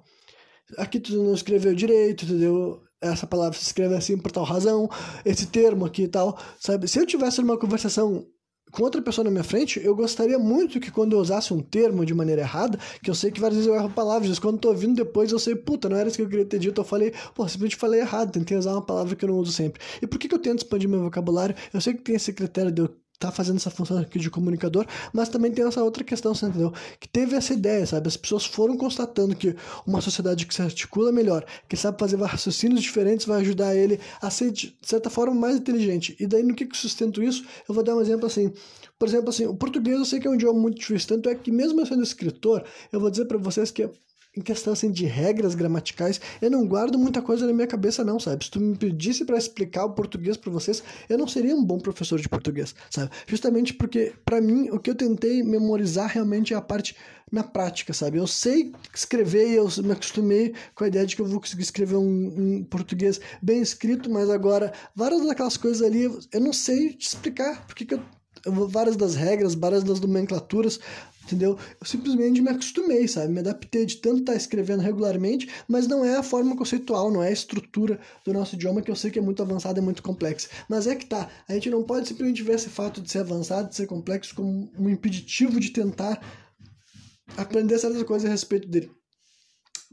aqui 0.77 0.99
tu 0.99 1.23
não 1.23 1.33
escreveu 1.33 1.73
direito, 1.73 2.25
entendeu? 2.25 2.81
Essa 2.99 3.25
palavra 3.25 3.57
se 3.57 3.63
escreve 3.63 3.95
assim 3.95 4.17
por 4.17 4.29
tal 4.29 4.43
razão, 4.43 4.89
esse 5.23 5.47
termo 5.47 5.85
aqui 5.85 6.03
e 6.03 6.07
tal, 6.09 6.37
sabe? 6.59 6.85
Se 6.89 6.99
eu 6.99 7.05
tivesse 7.05 7.39
numa 7.39 7.57
conversação 7.57 8.27
com 8.71 8.83
outra 8.83 9.01
pessoa 9.01 9.25
na 9.25 9.31
minha 9.31 9.43
frente, 9.43 9.79
eu 9.83 9.95
gostaria 9.95 10.39
muito 10.39 10.79
que 10.79 10.89
quando 10.89 11.13
eu 11.13 11.19
usasse 11.19 11.53
um 11.53 11.59
termo 11.59 12.05
de 12.05 12.13
maneira 12.13 12.41
errada, 12.41 12.79
que 13.03 13.09
eu 13.09 13.15
sei 13.15 13.31
que 13.31 13.39
várias 13.39 13.57
vezes 13.57 13.69
eu 13.69 13.75
erro 13.75 13.89
palavras, 13.89 14.39
quando 14.39 14.55
eu 14.55 14.61
tô 14.61 14.69
ouvindo 14.69 14.95
depois 14.95 15.31
eu 15.31 15.39
sei, 15.39 15.55
puta, 15.55 15.89
não 15.89 15.97
era 15.97 16.07
isso 16.07 16.17
que 16.17 16.23
eu 16.23 16.29
queria 16.29 16.45
ter 16.45 16.59
dito, 16.59 16.79
eu 16.79 16.85
falei, 16.85 17.13
pô, 17.35 17.47
simplesmente 17.47 17.75
falei 17.75 17.99
errado, 17.99 18.31
tentei 18.31 18.57
usar 18.57 18.73
uma 18.73 18.81
palavra 18.81 19.15
que 19.15 19.25
eu 19.25 19.29
não 19.29 19.35
uso 19.37 19.51
sempre. 19.51 19.81
E 20.01 20.07
por 20.07 20.17
que, 20.17 20.27
que 20.27 20.35
eu 20.35 20.39
tento 20.39 20.59
expandir 20.59 20.89
meu 20.89 21.01
vocabulário? 21.01 21.55
Eu 21.73 21.81
sei 21.81 21.93
que 21.93 22.01
tem 22.01 22.15
esse 22.15 22.33
critério 22.33 22.71
de 22.71 22.81
eu 22.81 23.00
tá 23.21 23.31
fazendo 23.31 23.57
essa 23.57 23.69
função 23.69 23.99
aqui 23.99 24.17
de 24.17 24.29
comunicador, 24.29 24.85
mas 25.13 25.29
também 25.29 25.51
tem 25.51 25.63
essa 25.65 25.83
outra 25.83 26.03
questão, 26.03 26.33
você 26.33 26.47
entendeu? 26.47 26.73
Que 26.99 27.07
teve 27.07 27.35
essa 27.35 27.53
ideia, 27.53 27.85
sabe? 27.85 28.07
As 28.07 28.17
pessoas 28.17 28.45
foram 28.45 28.75
constatando 28.75 29.35
que 29.35 29.55
uma 29.85 30.01
sociedade 30.01 30.45
que 30.47 30.53
se 30.53 30.61
articula 30.61 31.11
melhor, 31.11 31.45
que 31.69 31.77
sabe 31.77 31.99
fazer 31.99 32.15
raciocínios 32.19 32.81
diferentes, 32.81 33.25
vai 33.25 33.41
ajudar 33.41 33.75
ele 33.75 33.99
a 34.21 34.29
ser, 34.31 34.51
de 34.51 34.75
certa 34.81 35.09
forma, 35.09 35.35
mais 35.35 35.57
inteligente. 35.57 36.15
E 36.19 36.25
daí, 36.25 36.41
no 36.41 36.55
que, 36.55 36.65
que 36.65 36.75
sustento 36.75 37.21
isso? 37.21 37.45
Eu 37.69 37.75
vou 37.75 37.83
dar 37.83 37.95
um 37.95 38.01
exemplo 38.01 38.25
assim. 38.25 38.51
Por 38.97 39.07
exemplo, 39.07 39.29
assim, 39.29 39.45
o 39.45 39.55
português 39.55 39.97
eu 39.97 40.05
sei 40.05 40.19
que 40.19 40.27
é 40.27 40.29
um 40.29 40.35
idioma 40.35 40.59
muito 40.59 40.79
difícil, 40.79 41.07
tanto 41.07 41.29
é 41.29 41.35
que 41.35 41.51
mesmo 41.51 41.79
eu 41.79 41.85
sendo 41.85 42.03
escritor, 42.03 42.63
eu 42.91 42.99
vou 42.99 43.09
dizer 43.09 43.25
para 43.25 43.37
vocês 43.37 43.71
que 43.71 43.89
em 44.35 44.41
questão 44.41 44.71
assim 44.71 44.91
de 44.91 45.05
regras 45.05 45.55
gramaticais, 45.55 46.21
eu 46.41 46.49
não 46.49 46.65
guardo 46.65 46.97
muita 46.97 47.21
coisa 47.21 47.45
na 47.45 47.53
minha 47.53 47.67
cabeça 47.67 48.03
não, 48.03 48.19
sabe? 48.19 48.45
Se 48.45 48.51
tu 48.51 48.59
me 48.59 48.77
pedisse 48.77 49.25
para 49.25 49.37
explicar 49.37 49.85
o 49.85 49.91
português 49.91 50.37
para 50.37 50.51
vocês, 50.51 50.81
eu 51.09 51.17
não 51.17 51.27
seria 51.27 51.55
um 51.55 51.63
bom 51.63 51.77
professor 51.77 52.19
de 52.19 52.29
português, 52.29 52.73
sabe? 52.89 53.11
Justamente 53.27 53.73
porque 53.73 54.13
para 54.23 54.39
mim 54.39 54.69
o 54.69 54.79
que 54.79 54.89
eu 54.89 54.95
tentei 54.95 55.43
memorizar 55.43 56.09
realmente 56.09 56.53
é 56.53 56.57
a 56.57 56.61
parte 56.61 56.95
na 57.31 57.43
prática, 57.43 57.93
sabe? 57.93 58.17
Eu 58.17 58.27
sei 58.27 58.71
escrever 58.93 59.49
e 59.49 59.55
eu 59.55 59.67
me 59.83 59.91
acostumei 59.91 60.53
com 60.75 60.83
a 60.83 60.87
ideia 60.87 61.05
de 61.05 61.15
que 61.15 61.21
eu 61.21 61.25
vou 61.25 61.39
conseguir 61.39 61.63
escrever 61.63 61.95
um, 61.95 62.57
um 62.59 62.63
português 62.63 63.19
bem 63.41 63.61
escrito, 63.61 64.09
mas 64.09 64.29
agora 64.29 64.73
várias 64.95 65.25
daquelas 65.25 65.57
coisas 65.57 65.81
ali 65.81 66.03
eu 66.03 66.41
não 66.41 66.53
sei 66.53 66.93
te 66.93 67.07
explicar 67.07 67.65
porque 67.65 67.85
que 67.85 67.95
eu 67.95 68.01
várias 68.45 68.95
das 68.95 69.15
regras, 69.15 69.53
várias 69.53 69.83
das 69.83 69.99
nomenclaturas, 69.99 70.79
entendeu? 71.23 71.57
Eu 71.79 71.87
simplesmente 71.87 72.41
me 72.41 72.49
acostumei, 72.49 73.07
sabe? 73.07 73.31
Me 73.31 73.39
adaptei 73.39 73.85
de 73.85 73.97
tanto 73.97 74.19
estar 74.19 74.33
tá 74.33 74.37
escrevendo 74.37 74.81
regularmente, 74.81 75.49
mas 75.67 75.87
não 75.87 76.03
é 76.03 76.17
a 76.17 76.23
forma 76.23 76.55
conceitual, 76.55 77.11
não 77.11 77.23
é 77.23 77.29
a 77.29 77.31
estrutura 77.31 77.99
do 78.25 78.33
nosso 78.33 78.55
idioma 78.55 78.81
que 78.81 78.91
eu 78.91 78.95
sei 78.95 79.11
que 79.11 79.19
é 79.19 79.21
muito 79.21 79.41
avançada 79.41 79.79
e 79.79 79.83
muito 79.83 80.03
complexa. 80.03 80.49
Mas 80.67 80.87
é 80.87 80.95
que 80.95 81.05
tá, 81.05 81.29
a 81.47 81.53
gente 81.53 81.69
não 81.69 81.83
pode 81.83 82.07
simplesmente 82.07 82.43
ver 82.43 82.55
esse 82.55 82.69
fato 82.69 83.01
de 83.01 83.11
ser 83.11 83.19
avançado, 83.19 83.69
de 83.69 83.75
ser 83.75 83.87
complexo 83.87 84.35
como 84.35 84.71
um 84.77 84.89
impeditivo 84.89 85.59
de 85.59 85.69
tentar 85.69 86.21
aprender 87.37 87.77
certas 87.79 88.03
coisas 88.03 88.27
a 88.27 88.31
respeito 88.31 88.67
dele. 88.67 88.91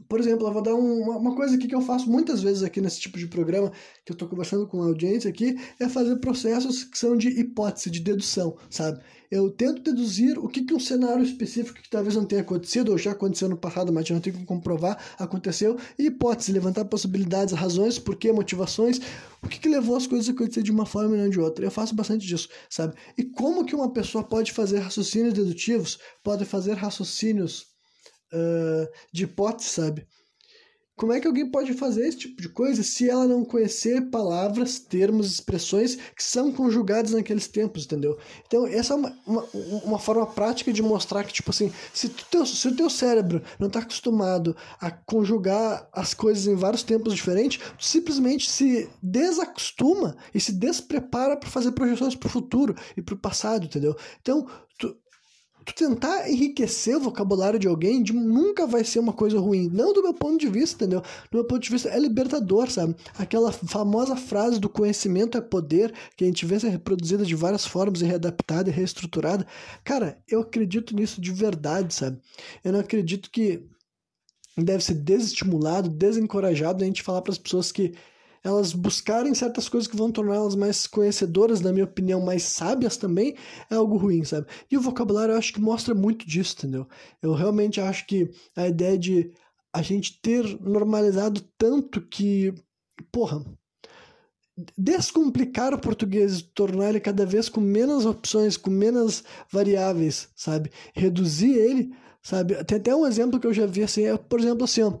Por 0.07 0.19
exemplo, 0.19 0.47
eu 0.47 0.53
vou 0.53 0.61
dar 0.61 0.75
um, 0.75 1.09
uma 1.09 1.35
coisa 1.35 1.55
aqui 1.55 1.67
que 1.67 1.75
eu 1.75 1.81
faço 1.81 2.09
muitas 2.09 2.41
vezes 2.41 2.63
aqui 2.63 2.79
nesse 2.79 2.99
tipo 3.01 3.17
de 3.17 3.27
programa, 3.27 3.71
que 4.05 4.11
eu 4.11 4.13
estou 4.13 4.29
conversando 4.29 4.65
com 4.65 4.81
a 4.81 4.85
audiência 4.85 5.29
aqui, 5.29 5.57
é 5.79 5.89
fazer 5.89 6.15
processos 6.17 6.85
que 6.85 6.97
são 6.97 7.17
de 7.17 7.27
hipótese, 7.27 7.91
de 7.91 7.99
dedução, 7.99 8.57
sabe? 8.69 9.01
Eu 9.31 9.51
tento 9.51 9.83
deduzir 9.83 10.39
o 10.39 10.47
que, 10.47 10.63
que 10.63 10.73
um 10.73 10.79
cenário 10.79 11.23
específico 11.23 11.79
que 11.79 11.89
talvez 11.89 12.15
não 12.15 12.25
tenha 12.25 12.41
acontecido, 12.41 12.91
ou 12.91 12.97
já 12.97 13.11
aconteceu 13.11 13.47
no 13.47 13.57
passado, 13.57 13.93
mas 13.93 14.09
não 14.09 14.19
tenho 14.19 14.35
como 14.35 14.45
comprovar, 14.47 14.97
aconteceu, 15.19 15.77
e 15.99 16.07
hipótese, 16.07 16.51
levantar 16.51 16.85
possibilidades, 16.85 17.53
razões, 17.53 17.99
porquê, 17.99 18.31
motivações, 18.31 18.99
o 19.43 19.47
que, 19.47 19.59
que 19.59 19.69
levou 19.69 19.95
as 19.95 20.07
coisas 20.07 20.27
a 20.29 20.31
acontecer 20.31 20.63
de 20.63 20.71
uma 20.71 20.85
forma 20.85 21.15
e 21.15 21.21
não 21.21 21.29
de 21.29 21.39
outra. 21.39 21.63
Eu 21.63 21.71
faço 21.71 21.93
bastante 21.93 22.25
disso, 22.25 22.49
sabe? 22.69 22.95
E 23.15 23.23
como 23.23 23.65
que 23.65 23.75
uma 23.75 23.93
pessoa 23.93 24.23
pode 24.23 24.51
fazer 24.51 24.79
raciocínios 24.79 25.33
dedutivos, 25.33 25.99
pode 26.23 26.43
fazer 26.43 26.73
raciocínios 26.73 27.67
uh, 28.33 28.87
de 29.13 29.25
hipótese, 29.25 29.69
sabe? 29.69 30.07
Como 30.99 31.13
é 31.13 31.19
que 31.21 31.27
alguém 31.27 31.49
pode 31.49 31.71
fazer 31.75 32.05
esse 32.05 32.17
tipo 32.17 32.41
de 32.41 32.49
coisa 32.49 32.83
se 32.83 33.09
ela 33.09 33.25
não 33.25 33.45
conhecer 33.45 34.09
palavras, 34.09 34.79
termos, 34.79 35.31
expressões 35.31 35.95
que 35.95 36.21
são 36.21 36.51
conjugadas 36.51 37.13
naqueles 37.13 37.47
tempos, 37.47 37.85
entendeu? 37.85 38.17
Então, 38.45 38.67
essa 38.67 38.93
é 38.93 38.97
uma, 38.97 39.17
uma, 39.25 39.45
uma 39.85 39.97
forma 39.97 40.27
prática 40.27 40.73
de 40.73 40.81
mostrar 40.81 41.23
que, 41.23 41.31
tipo 41.31 41.51
assim, 41.51 41.71
se, 41.93 42.09
tu 42.09 42.25
teu, 42.29 42.45
se 42.45 42.67
o 42.67 42.75
teu 42.75 42.89
cérebro 42.89 43.41
não 43.57 43.67
está 43.67 43.79
acostumado 43.79 44.53
a 44.77 44.91
conjugar 44.91 45.87
as 45.93 46.13
coisas 46.13 46.47
em 46.47 46.55
vários 46.55 46.83
tempos 46.83 47.15
diferentes, 47.15 47.61
tu 47.77 47.85
simplesmente 47.85 48.51
se 48.51 48.89
desacostuma 49.01 50.17
e 50.35 50.39
se 50.41 50.51
desprepara 50.51 51.37
para 51.37 51.49
fazer 51.49 51.71
projeções 51.71 52.13
para 52.13 52.27
o 52.27 52.29
futuro 52.29 52.75
e 52.97 53.01
para 53.01 53.15
o 53.15 53.19
passado, 53.19 53.63
entendeu? 53.63 53.95
Então, 54.21 54.45
tu, 54.77 54.93
tu 55.65 55.73
tentar 55.73 56.29
enriquecer 56.29 56.95
o 56.97 56.99
vocabulário 56.99 57.59
de 57.59 57.67
alguém 57.67 58.01
de, 58.01 58.13
nunca 58.13 58.65
vai 58.65 58.83
ser 58.83 58.99
uma 58.99 59.13
coisa 59.13 59.39
ruim. 59.39 59.69
Não 59.71 59.93
do 59.93 60.01
meu 60.01 60.13
ponto 60.13 60.37
de 60.37 60.47
vista, 60.47 60.75
entendeu? 60.75 61.01
Do 61.01 61.37
meu 61.37 61.43
ponto 61.45 61.61
de 61.61 61.69
vista 61.69 61.89
é 61.89 61.99
libertador, 61.99 62.69
sabe? 62.69 62.95
Aquela 63.17 63.51
famosa 63.51 64.15
frase 64.15 64.59
do 64.59 64.69
conhecimento 64.69 65.37
é 65.37 65.41
poder, 65.41 65.93
que 66.15 66.23
a 66.23 66.27
gente 66.27 66.45
vê 66.45 66.59
ser 66.59 66.69
reproduzida 66.69 67.25
de 67.25 67.35
várias 67.35 67.65
formas 67.65 68.01
e 68.01 68.05
readaptada 68.05 68.69
e 68.69 68.73
reestruturada. 68.73 69.45
Cara, 69.83 70.21
eu 70.27 70.41
acredito 70.41 70.95
nisso 70.95 71.21
de 71.21 71.31
verdade, 71.31 71.93
sabe? 71.93 72.19
Eu 72.63 72.73
não 72.73 72.79
acredito 72.79 73.29
que 73.29 73.63
deve 74.57 74.83
ser 74.83 74.95
desestimulado, 74.95 75.89
desencorajado 75.89 76.83
a 76.83 76.87
gente 76.87 77.03
falar 77.03 77.21
para 77.21 77.31
as 77.31 77.37
pessoas 77.37 77.71
que 77.71 77.93
elas 78.43 78.73
buscarem 78.73 79.33
certas 79.33 79.67
coisas 79.67 79.87
que 79.87 79.97
vão 79.97 80.11
torná-las 80.11 80.55
mais 80.55 80.87
conhecedoras, 80.87 81.61
na 81.61 81.71
minha 81.71 81.85
opinião, 81.85 82.21
mais 82.21 82.43
sábias 82.43 82.97
também, 82.97 83.35
é 83.69 83.75
algo 83.75 83.97
ruim, 83.97 84.23
sabe? 84.23 84.47
E 84.69 84.77
o 84.77 84.81
vocabulário 84.81 85.33
eu 85.33 85.37
acho 85.37 85.53
que 85.53 85.61
mostra 85.61 85.93
muito 85.93 86.27
disso, 86.27 86.55
entendeu? 86.57 86.87
Eu 87.21 87.33
realmente 87.33 87.79
acho 87.81 88.05
que 88.05 88.29
a 88.55 88.67
ideia 88.67 88.97
de 88.97 89.31
a 89.73 89.81
gente 89.81 90.19
ter 90.21 90.59
normalizado 90.61 91.41
tanto 91.57 92.01
que, 92.01 92.53
porra, 93.11 93.43
descomplicar 94.77 95.73
o 95.73 95.79
português, 95.79 96.41
tornar 96.41 96.89
ele 96.89 96.99
cada 96.99 97.25
vez 97.25 97.49
com 97.49 97.61
menos 97.61 98.05
opções, 98.05 98.57
com 98.57 98.69
menos 98.69 99.23
variáveis, 99.51 100.29
sabe? 100.35 100.71
Reduzir 100.93 101.53
ele, 101.53 101.93
sabe? 102.21 102.61
Tem 102.65 102.77
até 102.77 102.95
um 102.95 103.05
exemplo 103.05 103.39
que 103.39 103.47
eu 103.47 103.53
já 103.53 103.65
vi 103.65 103.83
assim, 103.83 104.05
é, 104.05 104.17
por 104.17 104.39
exemplo, 104.39 104.63
assim, 104.63 104.81
ó, 104.81 104.99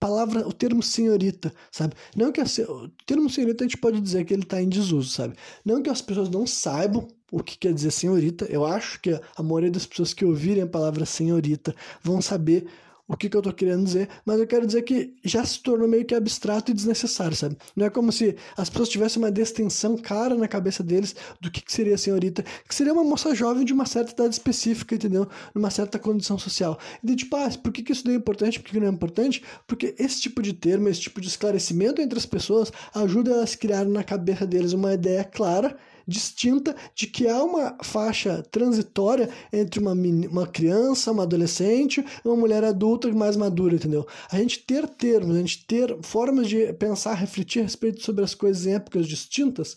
palavra, 0.00 0.48
o 0.48 0.52
termo 0.52 0.82
senhorita, 0.82 1.52
sabe? 1.70 1.94
Não 2.16 2.32
que 2.32 2.40
a, 2.40 2.44
o 2.44 2.88
termo 3.06 3.28
senhorita 3.28 3.62
a 3.62 3.68
gente 3.68 3.76
pode 3.76 4.00
dizer 4.00 4.24
que 4.24 4.32
ele 4.32 4.42
está 4.42 4.60
em 4.60 4.68
desuso, 4.68 5.10
sabe? 5.10 5.34
Não 5.64 5.82
que 5.82 5.90
as 5.90 6.00
pessoas 6.00 6.30
não 6.30 6.46
saibam 6.46 7.06
o 7.30 7.42
que 7.42 7.58
quer 7.58 7.74
dizer 7.74 7.90
senhorita. 7.90 8.46
Eu 8.46 8.64
acho 8.64 9.00
que 9.00 9.10
a 9.36 9.42
maioria 9.42 9.70
das 9.70 9.86
pessoas 9.86 10.14
que 10.14 10.24
ouvirem 10.24 10.62
a 10.62 10.66
palavra 10.66 11.04
senhorita 11.04 11.74
vão 12.02 12.20
saber 12.22 12.66
o 13.10 13.16
que, 13.16 13.28
que 13.28 13.36
eu 13.36 13.42
tô 13.42 13.52
querendo 13.52 13.84
dizer, 13.84 14.08
mas 14.24 14.38
eu 14.38 14.46
quero 14.46 14.64
dizer 14.64 14.82
que 14.82 15.12
já 15.24 15.44
se 15.44 15.60
tornou 15.60 15.88
meio 15.88 16.04
que 16.04 16.14
abstrato 16.14 16.70
e 16.70 16.74
desnecessário, 16.74 17.36
sabe? 17.36 17.56
Não 17.74 17.86
é 17.86 17.90
como 17.90 18.12
se 18.12 18.36
as 18.56 18.70
pessoas 18.70 18.88
tivessem 18.88 19.20
uma 19.20 19.32
distinção 19.32 19.96
clara 19.96 20.36
na 20.36 20.46
cabeça 20.46 20.80
deles 20.80 21.16
do 21.40 21.50
que, 21.50 21.60
que 21.60 21.72
seria 21.72 21.96
a 21.96 21.98
senhorita, 21.98 22.44
que 22.68 22.72
seria 22.72 22.92
uma 22.92 23.02
moça 23.02 23.34
jovem 23.34 23.64
de 23.64 23.72
uma 23.72 23.84
certa 23.84 24.12
idade 24.12 24.34
específica, 24.36 24.94
entendeu? 24.94 25.28
Numa 25.52 25.70
certa 25.70 25.98
condição 25.98 26.38
social. 26.38 26.78
E 27.02 27.06
de 27.08 27.16
tipo, 27.16 27.34
ah, 27.34 27.50
por 27.60 27.72
que, 27.72 27.82
que 27.82 27.90
isso 27.90 28.04
daí 28.04 28.14
é 28.14 28.16
importante, 28.16 28.60
por 28.60 28.70
que 28.70 28.78
não 28.78 28.86
é 28.86 28.90
importante? 28.90 29.42
Porque 29.66 29.92
esse 29.98 30.20
tipo 30.20 30.40
de 30.40 30.52
termo, 30.52 30.88
esse 30.88 31.00
tipo 31.00 31.20
de 31.20 31.26
esclarecimento 31.26 32.00
entre 32.00 32.16
as 32.16 32.26
pessoas 32.26 32.72
ajuda 32.94 33.32
elas 33.32 33.54
a 33.54 33.56
criar 33.56 33.84
na 33.86 34.04
cabeça 34.04 34.46
deles 34.46 34.72
uma 34.72 34.94
ideia 34.94 35.24
clara 35.24 35.76
distinta 36.10 36.74
de 36.94 37.06
que 37.06 37.28
há 37.28 37.42
uma 37.42 37.76
faixa 37.82 38.42
transitória 38.50 39.30
entre 39.52 39.78
uma, 39.78 39.92
uma 39.92 40.46
criança, 40.46 41.12
uma 41.12 41.22
adolescente 41.22 42.04
e 42.24 42.28
uma 42.28 42.36
mulher 42.36 42.64
adulta 42.64 43.10
mais 43.12 43.36
madura, 43.36 43.76
entendeu? 43.76 44.06
A 44.30 44.36
gente 44.36 44.58
ter 44.58 44.88
termos, 44.88 45.36
a 45.36 45.38
gente 45.38 45.64
ter 45.66 45.96
formas 46.02 46.48
de 46.48 46.72
pensar, 46.72 47.14
refletir 47.14 47.60
a 47.60 47.62
respeito 47.62 48.02
sobre 48.02 48.24
as 48.24 48.34
coisas 48.34 48.66
em 48.66 48.74
épocas 48.74 49.06
distintas, 49.06 49.76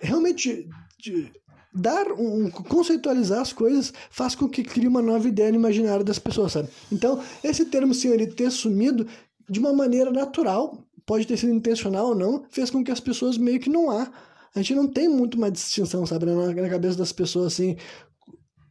realmente 0.00 0.68
de, 0.98 1.32
dar 1.72 2.12
um 2.12 2.50
conceitualizar 2.50 3.40
as 3.40 3.52
coisas 3.52 3.92
faz 4.10 4.34
com 4.34 4.48
que 4.48 4.62
crie 4.62 4.86
uma 4.86 5.02
nova 5.02 5.28
ideia 5.28 5.50
no 5.50 5.58
imaginário 5.58 6.04
das 6.04 6.18
pessoas, 6.18 6.52
sabe? 6.52 6.68
Então, 6.90 7.22
esse 7.42 7.64
termo 7.64 7.94
senhorita 7.94 8.34
ter 8.34 8.50
sumido 8.50 9.06
de 9.48 9.60
uma 9.60 9.72
maneira 9.72 10.10
natural, 10.10 10.78
pode 11.06 11.26
ter 11.26 11.36
sido 11.36 11.52
intencional 11.52 12.08
ou 12.08 12.14
não, 12.14 12.44
fez 12.50 12.70
com 12.70 12.82
que 12.82 12.90
as 12.90 13.00
pessoas 13.00 13.36
meio 13.36 13.60
que 13.60 13.70
não 13.70 13.90
há 13.90 14.10
a 14.54 14.60
gente 14.60 14.74
não 14.74 14.86
tem 14.86 15.08
muito 15.08 15.36
uma 15.36 15.50
distinção, 15.50 16.06
sabe, 16.06 16.26
na, 16.26 16.52
na 16.52 16.68
cabeça 16.68 16.96
das 16.96 17.12
pessoas, 17.12 17.52
assim, 17.52 17.76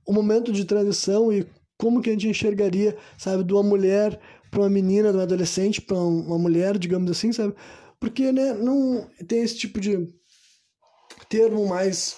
o 0.07 0.13
momento 0.13 0.51
de 0.51 0.65
transição 0.65 1.31
e 1.31 1.45
como 1.77 2.01
que 2.01 2.09
a 2.09 2.13
gente 2.13 2.27
enxergaria, 2.27 2.95
sabe, 3.17 3.43
de 3.43 3.53
uma 3.53 3.63
mulher 3.63 4.19
para 4.49 4.61
uma 4.61 4.69
menina, 4.69 5.09
de 5.09 5.17
uma 5.17 5.23
adolescente 5.23 5.81
para 5.81 5.97
uma 5.97 6.37
mulher, 6.37 6.77
digamos 6.77 7.09
assim, 7.11 7.31
sabe? 7.31 7.53
Porque, 7.99 8.31
né, 8.31 8.53
não 8.53 9.07
tem 9.27 9.41
esse 9.41 9.57
tipo 9.57 9.79
de 9.79 10.07
termo 11.29 11.67
mais 11.67 12.15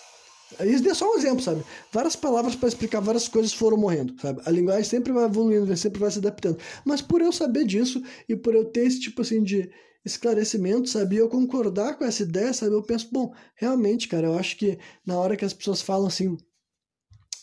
isso 0.63 0.88
é 0.88 0.93
só 0.93 1.12
um 1.12 1.17
exemplo, 1.17 1.41
sabe? 1.41 1.63
Várias 1.91 2.15
palavras 2.15 2.55
para 2.55 2.69
explicar 2.69 3.01
várias 3.01 3.27
coisas 3.27 3.51
foram 3.51 3.77
morrendo, 3.77 4.15
sabe? 4.22 4.41
A 4.45 4.51
linguagem 4.51 4.84
sempre 4.84 5.12
vai 5.12 5.25
evoluindo, 5.25 5.75
sempre 5.75 6.00
vai 6.00 6.12
se 6.12 6.19
adaptando. 6.19 6.60
Mas 6.86 7.01
por 7.01 7.22
eu 7.22 7.31
saber 7.31 7.65
disso 7.65 8.01
e 8.29 8.36
por 8.36 8.53
eu 8.55 8.65
ter 8.65 8.86
esse 8.86 9.00
tipo 9.00 9.22
assim 9.22 9.43
de 9.43 9.69
esclarecimento, 10.05 10.88
sabe? 10.88 11.17
eu 11.17 11.27
concordar 11.27 11.97
com 11.97 12.05
essa 12.05 12.24
ideia, 12.24 12.53
sabe? 12.53 12.74
Eu 12.74 12.83
penso, 12.83 13.09
bom, 13.12 13.33
realmente, 13.55 14.07
cara, 14.07 14.27
eu 14.27 14.38
acho 14.38 14.55
que 14.55 14.77
na 15.05 15.17
hora 15.17 15.35
que 15.35 15.43
as 15.43 15.53
pessoas 15.53 15.81
falam 15.81 16.07
assim, 16.07 16.38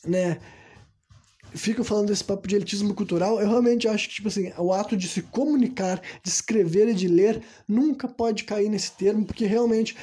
né? 0.06 0.40
Ficam 1.54 1.84
falando 1.84 2.06
desse 2.06 2.24
papo 2.24 2.48
de 2.48 2.56
elitismo 2.56 2.94
cultural, 2.94 3.38
eu 3.38 3.48
realmente 3.48 3.86
acho 3.86 4.08
que, 4.08 4.14
tipo 4.14 4.28
assim, 4.28 4.50
o 4.56 4.72
ato 4.72 4.96
de 4.96 5.06
se 5.06 5.20
comunicar, 5.20 6.00
de 6.22 6.30
escrever 6.30 6.88
e 6.88 6.94
de 6.94 7.08
ler 7.08 7.42
nunca 7.68 8.08
pode 8.08 8.44
cair 8.44 8.70
nesse 8.70 8.92
termo, 8.92 9.26
porque 9.26 9.44
realmente 9.44 9.94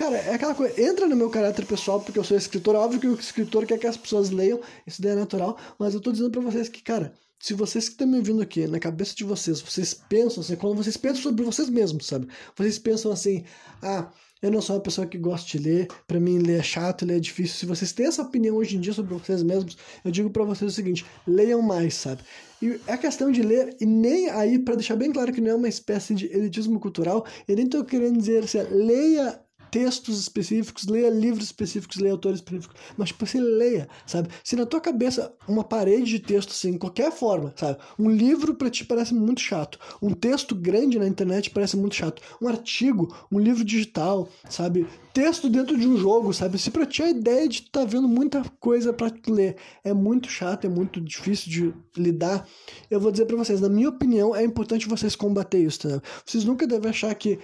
Cara, 0.00 0.16
é 0.16 0.34
aquela 0.34 0.54
coisa, 0.54 0.80
entra 0.80 1.06
no 1.06 1.14
meu 1.14 1.28
caráter 1.28 1.66
pessoal, 1.66 2.00
porque 2.00 2.18
eu 2.18 2.24
sou 2.24 2.34
escritor, 2.34 2.74
óbvio 2.74 2.98
que 2.98 3.06
o 3.06 3.14
escritor 3.20 3.66
quer 3.66 3.78
que 3.78 3.86
as 3.86 3.98
pessoas 3.98 4.30
leiam, 4.30 4.58
isso 4.86 5.02
daí 5.02 5.12
é 5.12 5.14
natural, 5.14 5.58
mas 5.78 5.92
eu 5.92 6.00
tô 6.00 6.10
dizendo 6.10 6.30
para 6.30 6.40
vocês 6.40 6.70
que, 6.70 6.82
cara, 6.82 7.12
se 7.40 7.54
vocês 7.54 7.86
que 7.86 7.92
estão 7.92 8.06
me 8.06 8.18
ouvindo 8.18 8.42
aqui, 8.42 8.66
na 8.66 8.78
cabeça 8.78 9.14
de 9.14 9.24
vocês, 9.24 9.62
vocês 9.62 9.94
pensam 9.94 10.42
assim, 10.42 10.56
quando 10.56 10.76
vocês 10.76 10.96
pensam 10.98 11.22
sobre 11.22 11.42
vocês 11.42 11.70
mesmos, 11.70 12.06
sabe? 12.06 12.28
Vocês 12.54 12.78
pensam 12.78 13.10
assim, 13.10 13.44
ah, 13.82 14.10
eu 14.42 14.50
não 14.50 14.60
sou 14.60 14.76
uma 14.76 14.82
pessoa 14.82 15.06
que 15.06 15.16
gosta 15.16 15.48
de 15.48 15.58
ler, 15.58 15.88
para 16.06 16.20
mim 16.20 16.38
ler 16.38 16.60
é 16.60 16.62
chato, 16.62 17.06
ler 17.06 17.16
é 17.16 17.20
difícil. 17.20 17.56
Se 17.56 17.66
vocês 17.66 17.92
têm 17.92 18.06
essa 18.06 18.20
opinião 18.20 18.56
hoje 18.56 18.76
em 18.76 18.80
dia 18.80 18.92
sobre 18.92 19.14
vocês 19.14 19.42
mesmos, 19.42 19.78
eu 20.04 20.10
digo 20.10 20.28
para 20.28 20.44
vocês 20.44 20.70
o 20.70 20.74
seguinte: 20.74 21.04
leiam 21.26 21.62
mais, 21.62 21.94
sabe? 21.94 22.22
E 22.60 22.78
a 22.86 22.98
questão 22.98 23.30
de 23.30 23.42
ler, 23.42 23.74
e 23.80 23.86
nem 23.86 24.28
aí, 24.28 24.58
para 24.58 24.76
deixar 24.76 24.96
bem 24.96 25.10
claro 25.10 25.32
que 25.32 25.40
não 25.40 25.50
é 25.50 25.54
uma 25.54 25.68
espécie 25.68 26.14
de 26.14 26.26
elitismo 26.26 26.78
cultural, 26.78 27.26
eu 27.48 27.56
nem 27.56 27.66
tô 27.66 27.82
querendo 27.84 28.18
dizer 28.18 28.44
assim, 28.44 28.58
leia 28.70 29.40
textos 29.70 30.20
específicos, 30.20 30.86
leia 30.86 31.08
livros 31.08 31.44
específicos, 31.44 31.98
leia 31.98 32.12
autores 32.12 32.38
específicos, 32.38 32.76
mas 32.96 33.08
tipo, 33.08 33.26
você 33.26 33.40
leia, 33.40 33.88
sabe? 34.06 34.28
Se 34.42 34.56
na 34.56 34.66
tua 34.66 34.80
cabeça 34.80 35.32
uma 35.46 35.64
parede 35.64 36.04
de 36.04 36.18
texto 36.18 36.50
assim, 36.50 36.76
qualquer 36.76 37.12
forma, 37.12 37.52
sabe? 37.56 37.78
Um 37.98 38.10
livro 38.10 38.54
para 38.54 38.70
ti 38.70 38.84
parece 38.84 39.14
muito 39.14 39.40
chato, 39.40 39.78
um 40.02 40.12
texto 40.12 40.54
grande 40.54 40.98
na 40.98 41.06
internet 41.06 41.50
parece 41.50 41.76
muito 41.76 41.94
chato, 41.94 42.22
um 42.40 42.48
artigo, 42.48 43.14
um 43.30 43.38
livro 43.38 43.64
digital, 43.64 44.28
sabe? 44.48 44.86
Texto 45.12 45.48
dentro 45.48 45.76
de 45.76 45.88
um 45.88 45.96
jogo, 45.96 46.32
sabe? 46.32 46.58
Se 46.58 46.70
pra 46.70 46.86
ti 46.86 47.02
a 47.02 47.10
ideia 47.10 47.48
de 47.48 47.60
estar 47.60 47.80
tá 47.80 47.84
vendo 47.84 48.08
muita 48.08 48.42
coisa 48.60 48.92
para 48.92 49.12
ler 49.26 49.56
é 49.82 49.92
muito 49.92 50.28
chato, 50.28 50.66
é 50.66 50.70
muito 50.70 51.00
difícil 51.00 51.50
de 51.50 51.74
lidar, 52.00 52.46
eu 52.90 53.00
vou 53.00 53.10
dizer 53.10 53.26
para 53.26 53.36
vocês, 53.36 53.60
na 53.60 53.68
minha 53.68 53.88
opinião, 53.88 54.34
é 54.34 54.44
importante 54.44 54.88
vocês 54.88 55.16
combater 55.16 55.58
isso, 55.58 55.88
tá? 55.88 56.02
Vocês 56.24 56.44
nunca 56.44 56.66
devem 56.66 56.90
achar 56.90 57.14
que 57.14 57.38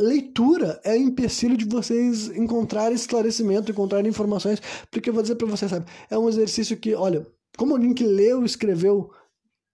leitura 0.00 0.80
é 0.84 0.96
empecilho 0.96 1.56
de 1.56 1.64
vocês 1.64 2.28
encontrarem 2.36 2.94
esclarecimento, 2.94 3.70
encontrarem 3.70 4.08
informações, 4.08 4.62
porque 4.90 5.10
eu 5.10 5.14
vou 5.14 5.22
dizer 5.22 5.34
para 5.34 5.48
vocês, 5.48 5.70
sabe, 5.70 5.86
é 6.08 6.16
um 6.16 6.28
exercício 6.28 6.76
que, 6.76 6.94
olha, 6.94 7.26
como 7.56 7.74
alguém 7.74 7.92
que 7.92 8.04
leu 8.04 8.44
escreveu 8.44 9.10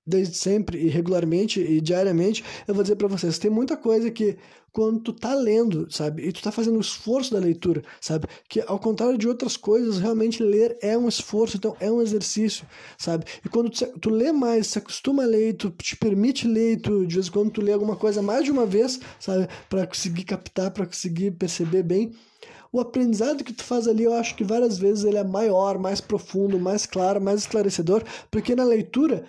desde 0.06 0.36
sempre 0.36 0.78
e 0.78 0.88
regularmente 0.88 1.60
e 1.60 1.80
diariamente, 1.80 2.44
eu 2.66 2.74
vou 2.74 2.82
dizer 2.82 2.96
para 2.96 3.08
vocês, 3.08 3.38
tem 3.38 3.50
muita 3.50 3.76
coisa 3.76 4.10
que 4.10 4.36
quando 4.74 4.98
tu 4.98 5.12
tá 5.12 5.32
lendo, 5.34 5.86
sabe, 5.88 6.26
e 6.26 6.32
tu 6.32 6.42
tá 6.42 6.50
fazendo 6.50 6.76
o 6.76 6.80
esforço 6.80 7.32
da 7.32 7.38
leitura, 7.38 7.80
sabe, 8.00 8.26
que 8.48 8.60
ao 8.66 8.78
contrário 8.78 9.16
de 9.16 9.28
outras 9.28 9.56
coisas, 9.56 10.00
realmente 10.00 10.42
ler 10.42 10.76
é 10.82 10.98
um 10.98 11.08
esforço, 11.08 11.56
então 11.56 11.76
é 11.78 11.90
um 11.90 12.02
exercício, 12.02 12.66
sabe, 12.98 13.24
e 13.44 13.48
quando 13.48 13.70
tu, 13.70 13.86
tu 14.00 14.10
lê 14.10 14.32
mais, 14.32 14.66
se 14.66 14.78
acostuma 14.78 15.22
a 15.22 15.26
ler, 15.26 15.54
tu 15.54 15.70
te 15.70 15.96
permite 15.96 16.48
ler, 16.48 16.80
tu, 16.80 17.06
de 17.06 17.14
vez 17.14 17.28
em 17.28 17.30
quando 17.30 17.52
tu 17.52 17.62
lê 17.62 17.72
alguma 17.72 17.94
coisa 17.94 18.20
mais 18.20 18.44
de 18.44 18.50
uma 18.50 18.66
vez, 18.66 18.98
sabe, 19.20 19.48
para 19.70 19.86
conseguir 19.86 20.24
captar, 20.24 20.72
para 20.72 20.86
conseguir 20.86 21.30
perceber 21.30 21.84
bem, 21.84 22.12
o 22.72 22.80
aprendizado 22.80 23.44
que 23.44 23.52
tu 23.52 23.62
faz 23.62 23.86
ali, 23.86 24.02
eu 24.02 24.14
acho 24.14 24.34
que 24.34 24.42
várias 24.42 24.76
vezes 24.76 25.04
ele 25.04 25.18
é 25.18 25.22
maior, 25.22 25.78
mais 25.78 26.00
profundo, 26.00 26.58
mais 26.58 26.84
claro, 26.84 27.20
mais 27.20 27.42
esclarecedor, 27.42 28.02
porque 28.28 28.56
na 28.56 28.64
leitura 28.64 29.24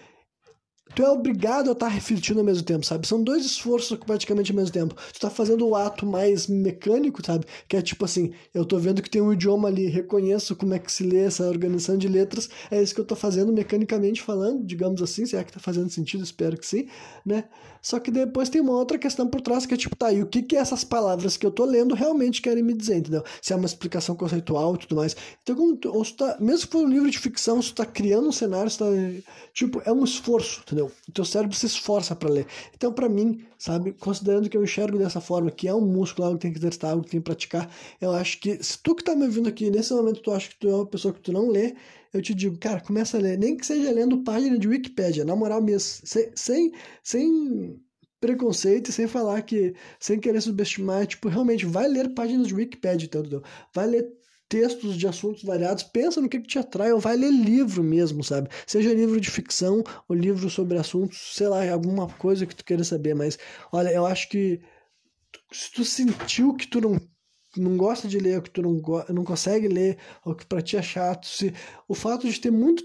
tu 0.95 1.03
é 1.03 1.09
obrigado 1.09 1.69
a 1.69 1.73
estar 1.73 1.87
tá 1.87 1.91
refletindo 1.91 2.39
ao 2.39 2.45
mesmo 2.45 2.63
tempo, 2.63 2.85
sabe? 2.85 3.05
São 3.05 3.21
dois 3.21 3.45
esforços 3.45 3.97
praticamente 3.99 4.51
ao 4.51 4.55
mesmo 4.55 4.71
tempo. 4.71 4.95
Tu 5.13 5.19
tá 5.19 5.29
fazendo 5.29 5.67
o 5.67 5.75
ato 5.75 6.05
mais 6.05 6.47
mecânico, 6.47 7.25
sabe? 7.25 7.45
Que 7.67 7.77
é 7.77 7.81
tipo 7.81 8.05
assim, 8.05 8.31
eu 8.53 8.65
tô 8.65 8.77
vendo 8.79 9.01
que 9.01 9.09
tem 9.09 9.21
um 9.21 9.33
idioma 9.33 9.67
ali, 9.67 9.87
reconheço 9.87 10.55
como 10.55 10.73
é 10.73 10.79
que 10.79 10.91
se 10.91 11.03
lê 11.03 11.25
essa 11.25 11.47
organização 11.47 11.97
de 11.97 12.07
letras, 12.07 12.49
é 12.71 12.81
isso 12.81 12.95
que 12.95 13.01
eu 13.01 13.05
tô 13.05 13.15
fazendo 13.15 13.51
mecanicamente 13.51 14.21
falando, 14.21 14.63
digamos 14.63 15.01
assim, 15.01 15.25
se 15.25 15.35
é 15.35 15.43
que 15.43 15.51
tá 15.51 15.59
fazendo 15.59 15.89
sentido, 15.89 16.23
espero 16.23 16.57
que 16.57 16.65
sim, 16.65 16.87
né? 17.25 17.45
Só 17.85 17.99
que 17.99 18.09
depois 18.09 18.49
tem 18.49 18.61
uma 18.61 18.73
outra 18.73 18.97
questão 18.97 19.27
por 19.27 19.41
trás 19.41 19.67
que 19.67 19.75
é 19.75 19.77
tipo, 19.77 19.95
tá, 19.95 20.11
e 20.11 20.23
o 20.23 20.25
que 20.25 20.41
que 20.41 20.55
essas 20.55 20.83
palavras 20.83 21.37
que 21.37 21.45
eu 21.45 21.51
tô 21.51 21.63
lendo 21.65 21.93
realmente 21.93 22.41
querem 22.41 22.63
me 22.63 22.73
dizer, 22.73 22.97
entendeu? 22.97 23.23
Se 23.39 23.53
é 23.53 23.55
uma 23.55 23.67
explicação 23.67 24.15
conceitual 24.15 24.73
e 24.73 24.79
tudo 24.79 24.95
mais. 24.95 25.15
Então, 25.43 25.55
como 25.55 25.77
tu, 25.77 25.93
ou 25.95 26.03
tá, 26.03 26.35
mesmo 26.39 26.65
que 26.65 26.71
for 26.73 26.83
um 26.83 26.89
livro 26.89 27.11
de 27.11 27.19
ficção, 27.19 27.61
se 27.61 27.69
tu 27.69 27.75
tá 27.75 27.85
criando 27.85 28.27
um 28.27 28.31
cenário, 28.31 28.75
tá, 28.75 28.85
tipo, 29.53 29.83
é 29.85 29.91
um 29.91 30.03
esforço, 30.03 30.61
entendeu? 30.61 30.84
O 31.07 31.11
teu 31.11 31.25
cérebro 31.25 31.55
se 31.55 31.65
esforça 31.65 32.15
para 32.15 32.29
ler. 32.29 32.47
Então, 32.73 32.91
para 32.91 33.09
mim, 33.09 33.45
sabe, 33.57 33.93
considerando 33.93 34.49
que 34.49 34.57
eu 34.57 34.63
enxergo 34.63 34.97
dessa 34.97 35.21
forma, 35.21 35.51
que 35.51 35.67
é 35.67 35.73
um 35.73 35.81
músculo, 35.81 36.25
algo 36.25 36.37
que 36.37 36.43
tem 36.43 36.51
que 36.51 36.59
exercitar, 36.59 36.91
algo 36.91 37.03
que 37.03 37.11
tem 37.11 37.19
que 37.19 37.25
praticar, 37.25 37.69
eu 37.99 38.11
acho 38.11 38.39
que 38.39 38.61
se 38.63 38.77
tu 38.81 38.95
que 38.95 39.03
tá 39.03 39.15
me 39.15 39.23
ouvindo 39.23 39.49
aqui, 39.49 39.69
nesse 39.69 39.93
momento 39.93 40.21
tu 40.21 40.31
acha 40.31 40.49
que 40.49 40.59
tu 40.59 40.69
é 40.69 40.75
uma 40.75 40.85
pessoa 40.85 41.13
que 41.13 41.21
tu 41.21 41.31
não 41.31 41.49
lê, 41.49 41.75
eu 42.13 42.21
te 42.21 42.33
digo, 42.33 42.57
cara, 42.57 42.79
começa 42.79 43.17
a 43.17 43.19
ler, 43.19 43.37
nem 43.37 43.57
que 43.57 43.65
seja 43.65 43.91
lendo 43.91 44.23
página 44.23 44.57
de 44.57 44.67
Wikipédia, 44.67 45.25
na 45.25 45.35
moral 45.35 45.61
mesmo, 45.61 46.01
sem, 46.05 46.31
sem, 46.35 46.71
sem 47.03 47.79
preconceito 48.19 48.89
e 48.89 48.93
sem 48.93 49.07
falar 49.07 49.41
que, 49.41 49.75
sem 49.99 50.19
querer 50.19 50.41
subestimar, 50.41 51.05
tipo, 51.05 51.27
realmente 51.27 51.65
vai 51.65 51.87
ler 51.87 52.13
páginas 52.13 52.47
de 52.47 52.55
Wikipedia, 52.55 53.05
entendeu? 53.05 53.43
Vai 53.73 53.87
ler 53.87 54.07
textos 54.47 54.97
de 54.97 55.07
assuntos 55.07 55.43
variados, 55.43 55.83
pensa 55.83 56.21
no 56.21 56.29
que, 56.29 56.39
que 56.39 56.47
te 56.47 56.59
atrai, 56.59 56.91
ou 56.91 56.99
vai 56.99 57.15
ler 57.15 57.31
livro 57.31 57.83
mesmo, 57.83 58.23
sabe? 58.23 58.49
Seja 58.65 58.93
livro 58.93 59.19
de 59.19 59.29
ficção 59.29 59.83
ou 60.07 60.15
livro 60.15 60.49
sobre 60.49 60.77
assuntos, 60.77 61.35
sei 61.35 61.47
lá, 61.47 61.69
alguma 61.71 62.07
coisa 62.07 62.45
que 62.45 62.55
tu 62.55 62.63
queira 62.63 62.83
saber, 62.83 63.15
mas 63.15 63.37
olha, 63.71 63.89
eu 63.89 64.05
acho 64.05 64.29
que 64.29 64.61
se 65.51 65.71
tu 65.71 65.83
sentiu 65.83 66.53
que 66.53 66.67
tu 66.67 66.81
não 66.81 66.99
não 67.57 67.77
gosta 67.77 68.07
de 68.07 68.19
ler, 68.19 68.35
ou 68.35 68.41
que 68.41 68.49
tu 68.49 68.61
não, 68.61 68.81
não 69.09 69.23
consegue 69.23 69.67
ler, 69.67 69.97
ou 70.23 70.35
que 70.35 70.45
para 70.45 70.61
ti 70.61 70.75
é 70.75 70.81
chato, 70.81 71.25
se 71.25 71.53
o 71.87 71.95
fato 71.95 72.29
de 72.29 72.39
ter 72.39 72.51
muito 72.51 72.83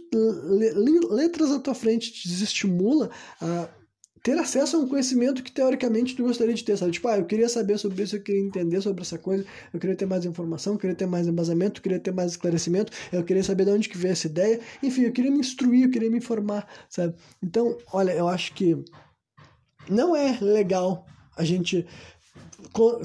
letras 1.11 1.51
à 1.51 1.59
tua 1.59 1.75
frente 1.75 2.13
te 2.13 2.29
desestimula 2.29 3.11
a 3.41 3.69
ter 4.23 4.39
acesso 4.39 4.77
a 4.77 4.81
um 4.81 4.89
conhecimento 4.89 5.43
que 5.43 5.51
teoricamente 5.51 6.15
tu 6.15 6.25
gostaria 6.25 6.55
de 6.55 6.63
ter, 6.63 6.77
sabe? 6.77 6.93
Tipo, 6.93 7.09
ah, 7.09 7.19
eu 7.19 7.25
queria 7.25 7.49
saber 7.49 7.79
sobre 7.79 8.03
isso, 8.03 8.17
eu 8.17 8.23
queria 8.23 8.41
entender 8.41 8.81
sobre 8.81 9.03
essa 9.03 9.19
coisa, 9.19 9.45
eu 9.73 9.81
queria 9.81 9.97
ter 9.97 10.07
mais 10.07 10.25
informação, 10.25 10.75
eu 10.75 10.79
queria 10.79 10.97
ter 10.97 11.07
mais 11.07 11.27
embasamento, 11.27 11.79
eu 11.79 11.83
queria 11.83 11.99
ter 11.99 12.13
mais 12.13 12.33
esclarecimento, 12.33 12.93
eu 13.13 13.25
queria 13.25 13.43
saber 13.43 13.65
de 13.65 13.71
onde 13.71 13.89
que 13.89 13.97
veio 13.97 14.13
essa 14.13 14.27
ideia, 14.27 14.61
enfim, 14.83 15.03
eu 15.03 15.13
queria 15.13 15.31
me 15.31 15.39
instruir, 15.39 15.85
eu 15.85 15.91
queria 15.91 16.11
me 16.11 16.19
informar, 16.19 16.67
sabe? 16.89 17.15
Então, 17.43 17.77
olha, 17.93 18.13
eu 18.13 18.29
acho 18.29 18.53
que 18.55 18.77
não 19.89 20.15
é 20.15 20.39
legal 20.41 21.07
a 21.37 21.45
gente 21.45 21.87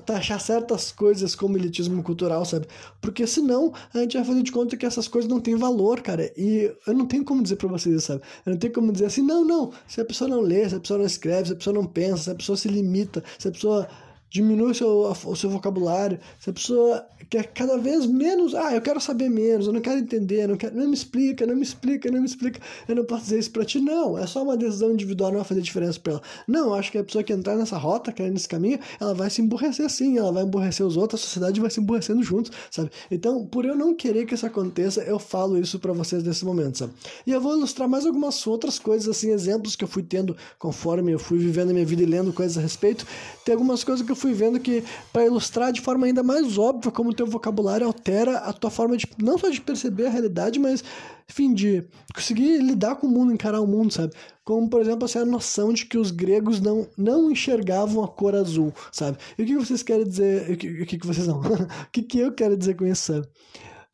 taxar 0.05 0.39
certas 0.39 0.91
coisas 0.91 1.33
como 1.35 1.57
elitismo 1.57 2.01
cultural, 2.03 2.45
sabe? 2.45 2.67
Porque 3.01 3.25
senão 3.25 3.73
a 3.93 3.99
gente 3.99 4.15
vai 4.15 4.25
fazer 4.25 4.43
de 4.43 4.51
conta 4.51 4.77
que 4.77 4.85
essas 4.85 5.07
coisas 5.07 5.29
não 5.29 5.39
têm 5.39 5.55
valor, 5.55 6.01
cara. 6.01 6.31
E 6.37 6.71
eu 6.85 6.93
não 6.93 7.05
tenho 7.05 7.25
como 7.25 7.41
dizer 7.41 7.55
para 7.55 7.67
vocês, 7.67 8.03
sabe? 8.03 8.21
Eu 8.45 8.51
não 8.51 8.59
tenho 8.59 8.73
como 8.73 8.91
dizer 8.91 9.05
assim, 9.05 9.21
não, 9.21 9.43
não. 9.43 9.71
Se 9.87 9.99
a 9.99 10.05
pessoa 10.05 10.29
não 10.29 10.41
lê, 10.41 10.67
se 10.69 10.75
a 10.75 10.79
pessoa 10.79 10.99
não 10.99 11.05
escreve, 11.05 11.47
se 11.47 11.53
a 11.53 11.55
pessoa 11.55 11.73
não 11.73 11.85
pensa, 11.85 12.23
se 12.23 12.31
a 12.31 12.35
pessoa 12.35 12.57
se 12.57 12.67
limita, 12.67 13.23
se 13.39 13.47
a 13.47 13.51
pessoa 13.51 13.87
diminui 14.35 14.71
o 14.71 14.75
seu, 14.75 14.89
o 15.25 15.35
seu 15.35 15.49
vocabulário, 15.49 16.19
se 16.39 16.49
a 16.49 16.53
pessoa 16.53 17.05
quer 17.29 17.47
cada 17.53 17.77
vez 17.77 18.05
menos, 18.05 18.53
ah, 18.53 18.75
eu 18.75 18.81
quero 18.81 18.99
saber 18.99 19.29
menos, 19.29 19.65
eu 19.65 19.73
não 19.73 19.79
quero 19.79 19.97
entender, 19.97 20.45
não, 20.45 20.57
quero, 20.57 20.75
não 20.75 20.87
me 20.87 20.93
explica, 20.93 21.45
não 21.45 21.55
me 21.55 21.63
explica, 21.63 22.11
não 22.11 22.19
me 22.19 22.25
explica, 22.25 22.59
eu 22.85 22.95
não 22.97 23.05
posso 23.05 23.23
dizer 23.23 23.39
isso 23.39 23.51
pra 23.51 23.63
ti, 23.63 23.79
não, 23.79 24.17
é 24.17 24.27
só 24.27 24.43
uma 24.43 24.57
decisão 24.57 24.91
individual, 24.91 25.31
não 25.31 25.37
vai 25.37 25.47
fazer 25.47 25.61
diferença 25.61 25.97
pra 26.01 26.13
ela. 26.13 26.21
Não, 26.45 26.73
acho 26.73 26.91
que 26.91 26.97
a 26.97 27.03
pessoa 27.03 27.23
que 27.23 27.31
entrar 27.31 27.55
nessa 27.55 27.77
rota, 27.77 28.11
que 28.11 28.21
é 28.21 28.29
nesse 28.29 28.47
caminho, 28.49 28.77
ela 28.99 29.13
vai 29.13 29.29
se 29.29 29.41
emburrecer 29.41 29.89
sim, 29.89 30.17
ela 30.17 30.33
vai 30.33 30.43
emburrecer 30.43 30.85
os 30.85 30.97
outros, 30.97 31.21
a 31.21 31.23
sociedade 31.23 31.61
vai 31.61 31.69
se 31.69 31.79
emburrecendo 31.79 32.21
juntos, 32.21 32.51
sabe? 32.69 32.91
Então, 33.09 33.45
por 33.45 33.63
eu 33.63 33.75
não 33.75 33.95
querer 33.95 34.25
que 34.25 34.33
isso 34.33 34.45
aconteça, 34.45 35.01
eu 35.03 35.17
falo 35.17 35.57
isso 35.57 35.79
para 35.79 35.93
vocês 35.93 36.21
nesse 36.23 36.43
momento, 36.43 36.79
sabe? 36.79 36.91
E 37.25 37.31
eu 37.31 37.39
vou 37.39 37.55
ilustrar 37.55 37.87
mais 37.87 38.05
algumas 38.05 38.45
outras 38.45 38.77
coisas, 38.77 39.07
assim, 39.07 39.31
exemplos 39.31 39.77
que 39.77 39.83
eu 39.85 39.87
fui 39.87 40.03
tendo 40.03 40.35
conforme 40.59 41.13
eu 41.13 41.19
fui 41.19 41.37
vivendo 41.37 41.69
a 41.69 41.73
minha 41.73 41.85
vida 41.85 42.03
e 42.03 42.05
lendo 42.05 42.33
coisas 42.33 42.57
a 42.57 42.61
respeito. 42.61 43.07
Tem 43.45 43.53
algumas 43.53 43.81
coisas 43.81 44.05
que 44.05 44.11
eu 44.11 44.15
fui 44.15 44.24
vendo 44.33 44.59
que, 44.59 44.83
para 45.11 45.25
ilustrar 45.25 45.71
de 45.71 45.81
forma 45.81 46.05
ainda 46.05 46.23
mais 46.23 46.57
óbvia 46.57 46.91
como 46.91 47.09
o 47.09 47.13
teu 47.13 47.25
vocabulário 47.25 47.85
altera 47.85 48.37
a 48.39 48.53
tua 48.53 48.69
forma 48.69 48.97
de, 48.97 49.07
não 49.17 49.37
só 49.37 49.49
de 49.49 49.61
perceber 49.61 50.07
a 50.07 50.09
realidade, 50.09 50.59
mas, 50.59 50.83
enfim, 51.29 51.53
de 51.53 51.83
conseguir 52.13 52.57
lidar 52.59 52.95
com 52.95 53.07
o 53.07 53.09
mundo, 53.09 53.33
encarar 53.33 53.61
o 53.61 53.67
mundo, 53.67 53.93
sabe? 53.93 54.13
Como, 54.43 54.69
por 54.69 54.81
exemplo, 54.81 55.05
assim, 55.05 55.19
a 55.19 55.25
noção 55.25 55.73
de 55.73 55.85
que 55.85 55.97
os 55.97 56.11
gregos 56.11 56.59
não, 56.59 56.87
não 56.97 57.31
enxergavam 57.31 58.03
a 58.03 58.07
cor 58.07 58.35
azul, 58.35 58.73
sabe? 58.91 59.17
E 59.37 59.43
o 59.43 59.45
que 59.45 59.55
vocês 59.55 59.83
querem 59.83 60.05
dizer, 60.05 60.51
o 60.51 60.57
que, 60.57 60.81
o 60.81 60.85
que 60.85 61.07
vocês 61.07 61.27
não, 61.27 61.39
o 61.41 61.91
que, 61.91 62.03
que 62.03 62.19
eu 62.19 62.31
quero 62.31 62.55
dizer 62.55 62.75
com 62.75 62.85
isso? 62.85 63.21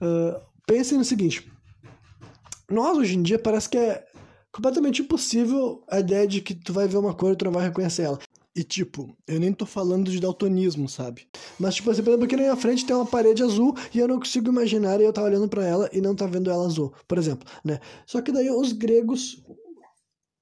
Uh, 0.01 0.39
pensem 0.65 0.97
no 0.97 1.05
seguinte, 1.05 1.51
nós 2.69 2.97
hoje 2.97 3.17
em 3.17 3.21
dia 3.21 3.37
parece 3.37 3.69
que 3.69 3.77
é 3.77 4.05
completamente 4.51 5.01
impossível 5.01 5.83
a 5.89 5.99
ideia 5.99 6.27
de 6.27 6.41
que 6.41 6.53
tu 6.53 6.73
vai 6.73 6.87
ver 6.87 6.97
uma 6.97 7.13
cor 7.13 7.33
e 7.33 7.35
tu 7.35 7.45
não 7.45 7.51
vai 7.51 7.63
reconhecer 7.63 8.03
ela. 8.03 8.19
E 8.53 8.63
tipo, 8.63 9.15
eu 9.25 9.39
nem 9.39 9.53
tô 9.53 9.65
falando 9.65 10.11
de 10.11 10.19
daltonismo, 10.19 10.89
sabe? 10.89 11.27
Mas 11.57 11.75
tipo 11.75 11.89
assim, 11.89 12.03
por 12.03 12.09
exemplo, 12.09 12.25
aqui 12.25 12.35
na 12.35 12.41
minha 12.43 12.55
frente 12.55 12.85
tem 12.85 12.95
uma 12.95 13.05
parede 13.05 13.41
azul 13.41 13.75
e 13.93 13.99
eu 13.99 14.07
não 14.07 14.19
consigo 14.19 14.49
imaginar 14.49 14.99
eu 14.99 15.13
tá 15.13 15.23
olhando 15.23 15.47
para 15.47 15.65
ela 15.65 15.89
e 15.93 16.01
não 16.01 16.13
tá 16.13 16.27
vendo 16.27 16.49
ela 16.49 16.65
azul, 16.65 16.93
por 17.07 17.17
exemplo, 17.17 17.47
né? 17.63 17.79
Só 18.05 18.21
que 18.21 18.31
daí 18.31 18.49
os 18.49 18.73
gregos 18.73 19.41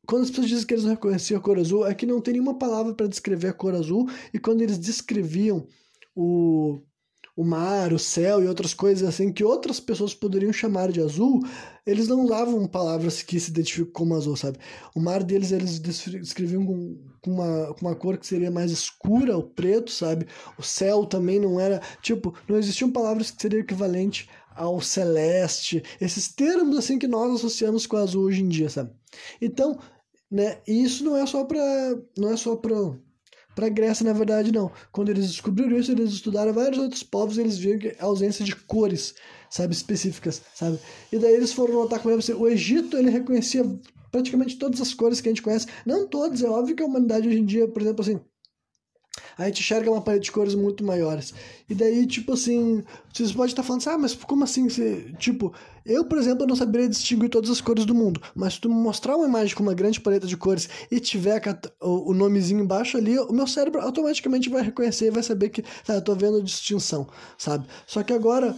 quando 0.08 0.24
as 0.24 0.32
pessoas 0.32 0.48
dizem 0.48 0.66
que 0.66 0.74
eles 0.74 0.86
não 0.86 0.92
reconheciam 0.92 1.40
a 1.40 1.42
cor 1.42 1.60
azul, 1.60 1.86
é 1.86 1.94
que 1.94 2.04
não 2.04 2.20
tem 2.20 2.34
nenhuma 2.34 2.58
palavra 2.58 2.96
para 2.96 3.06
descrever 3.06 3.50
a 3.50 3.54
cor 3.54 3.76
azul, 3.76 4.10
e 4.34 4.40
quando 4.40 4.64
eles 4.64 4.80
descreviam 4.80 5.68
o, 6.16 6.82
o 7.40 7.46
mar, 7.46 7.94
o 7.94 7.98
céu 7.98 8.44
e 8.44 8.48
outras 8.48 8.74
coisas 8.74 9.08
assim 9.08 9.32
que 9.32 9.46
outras 9.46 9.80
pessoas 9.80 10.14
poderiam 10.14 10.52
chamar 10.52 10.92
de 10.92 11.00
azul, 11.00 11.40
eles 11.88 12.06
não 12.10 12.26
usavam 12.26 12.68
palavras 12.68 13.22
que 13.22 13.40
se 13.40 13.50
identificam 13.50 13.94
como 13.94 14.14
azul, 14.14 14.36
sabe? 14.36 14.60
O 14.94 15.00
mar 15.00 15.24
deles 15.24 15.54
eles 15.54 15.80
descreviam 15.80 16.66
com, 16.66 17.00
uma, 17.26 17.74
com 17.74 17.86
uma 17.86 17.96
cor 17.96 18.18
que 18.18 18.28
seria 18.28 18.52
mais 18.52 18.72
escura, 18.72 19.38
o 19.38 19.44
preto, 19.44 19.90
sabe? 19.90 20.28
O 20.58 20.62
céu 20.62 21.06
também 21.06 21.40
não 21.40 21.62
era, 21.62 21.82
tipo, 22.02 22.38
não 22.46 22.58
existiam 22.58 22.92
palavras 22.92 23.32
que 23.32 23.42
seriam 23.42 23.62
equivalente 23.62 24.30
ao 24.54 24.82
celeste, 24.82 25.82
esses 26.02 26.28
termos 26.28 26.78
assim 26.78 27.00
que 27.00 27.08
nós 27.08 27.36
associamos 27.36 27.88
com 27.88 27.96
azul 27.96 28.26
hoje 28.26 28.44
em 28.44 28.50
dia, 28.50 28.70
sabe? 28.70 28.92
Então, 29.42 29.80
né, 30.30 30.58
isso 30.68 31.06
não 31.06 31.16
é 31.16 31.26
só 31.26 31.46
para 31.46 31.62
não 32.18 32.34
é 32.34 32.36
só 32.36 32.58
para 32.58 32.76
para 33.60 33.68
a 33.68 33.70
Grécia, 33.70 34.06
na 34.06 34.14
verdade, 34.14 34.54
não. 34.54 34.72
Quando 34.90 35.10
eles 35.10 35.28
descobriram 35.28 35.78
isso, 35.78 35.92
eles 35.92 36.12
estudaram 36.12 36.54
vários 36.54 36.78
outros 36.78 37.04
povos 37.04 37.38
e 37.38 37.42
eles 37.42 37.58
viram 37.58 37.92
a 38.00 38.06
ausência 38.06 38.46
de 38.46 38.56
cores, 38.56 39.16
sabe, 39.50 39.74
específicas, 39.74 40.42
sabe? 40.56 40.80
E 41.12 41.18
daí 41.20 41.34
eles 41.34 41.52
foram 41.52 41.74
notar 41.74 42.00
como 42.02 42.16
o 42.16 42.48
Egito, 42.48 42.96
ele 42.96 43.10
reconhecia 43.10 43.66
praticamente 44.10 44.58
todas 44.58 44.80
as 44.80 44.94
cores 44.94 45.20
que 45.20 45.28
a 45.28 45.32
gente 45.32 45.42
conhece. 45.42 45.68
Não 45.86 46.08
todas, 46.08 46.42
é 46.42 46.48
óbvio 46.50 46.74
que 46.74 46.82
a 46.82 46.86
humanidade 46.86 47.28
hoje 47.28 47.40
em 47.40 47.46
dia, 47.46 47.68
por 47.68 47.82
exemplo, 47.82 48.02
assim, 48.02 48.22
a 49.40 49.46
gente 49.46 49.62
enxerga 49.62 49.90
uma 49.90 50.02
paleta 50.02 50.24
de 50.24 50.32
cores 50.32 50.54
muito 50.54 50.84
maiores. 50.84 51.34
E 51.70 51.74
daí, 51.74 52.06
tipo 52.06 52.34
assim, 52.34 52.84
vocês 53.14 53.32
podem 53.32 53.48
estar 53.48 53.64
falando 53.64 53.82
assim, 53.82 53.90
ah, 53.90 53.98
mas 53.98 54.14
como 54.14 54.44
assim? 54.44 54.70
Você... 54.70 55.14
Tipo, 55.18 55.54
eu, 55.86 56.04
por 56.04 56.18
exemplo, 56.18 56.46
não 56.46 56.58
saberia 56.58 56.90
distinguir 56.90 57.30
todas 57.30 57.50
as 57.50 57.62
cores 57.62 57.86
do 57.86 57.96
mundo, 57.96 58.22
mas 58.36 58.56
se 58.56 58.62
tu 58.62 58.70
mostrar 58.70 59.16
uma 59.16 59.26
imagem 59.26 59.56
com 59.56 59.64
uma 59.64 59.74
grande 59.74 60.02
paleta 60.02 60.28
de 60.28 60.36
cores 60.36 60.68
e 60.92 61.00
tiver 61.00 61.42
o 61.80 62.14
nomezinho 62.14 62.62
embaixo 62.62 62.98
ali, 62.98 63.18
o 63.18 63.32
meu 63.32 63.48
cérebro 63.48 63.80
automaticamente 63.80 64.50
vai 64.50 64.62
reconhecer 64.62 65.08
e 65.08 65.12
vai 65.12 65.24
saber 65.24 65.50
que, 65.50 65.62
tá, 65.62 65.96
eu 65.96 66.02
tô 66.02 66.14
vendo 66.16 66.44
distinção, 66.44 67.08
sabe? 67.38 67.66
Só 67.88 68.04
que 68.04 68.12
agora, 68.12 68.54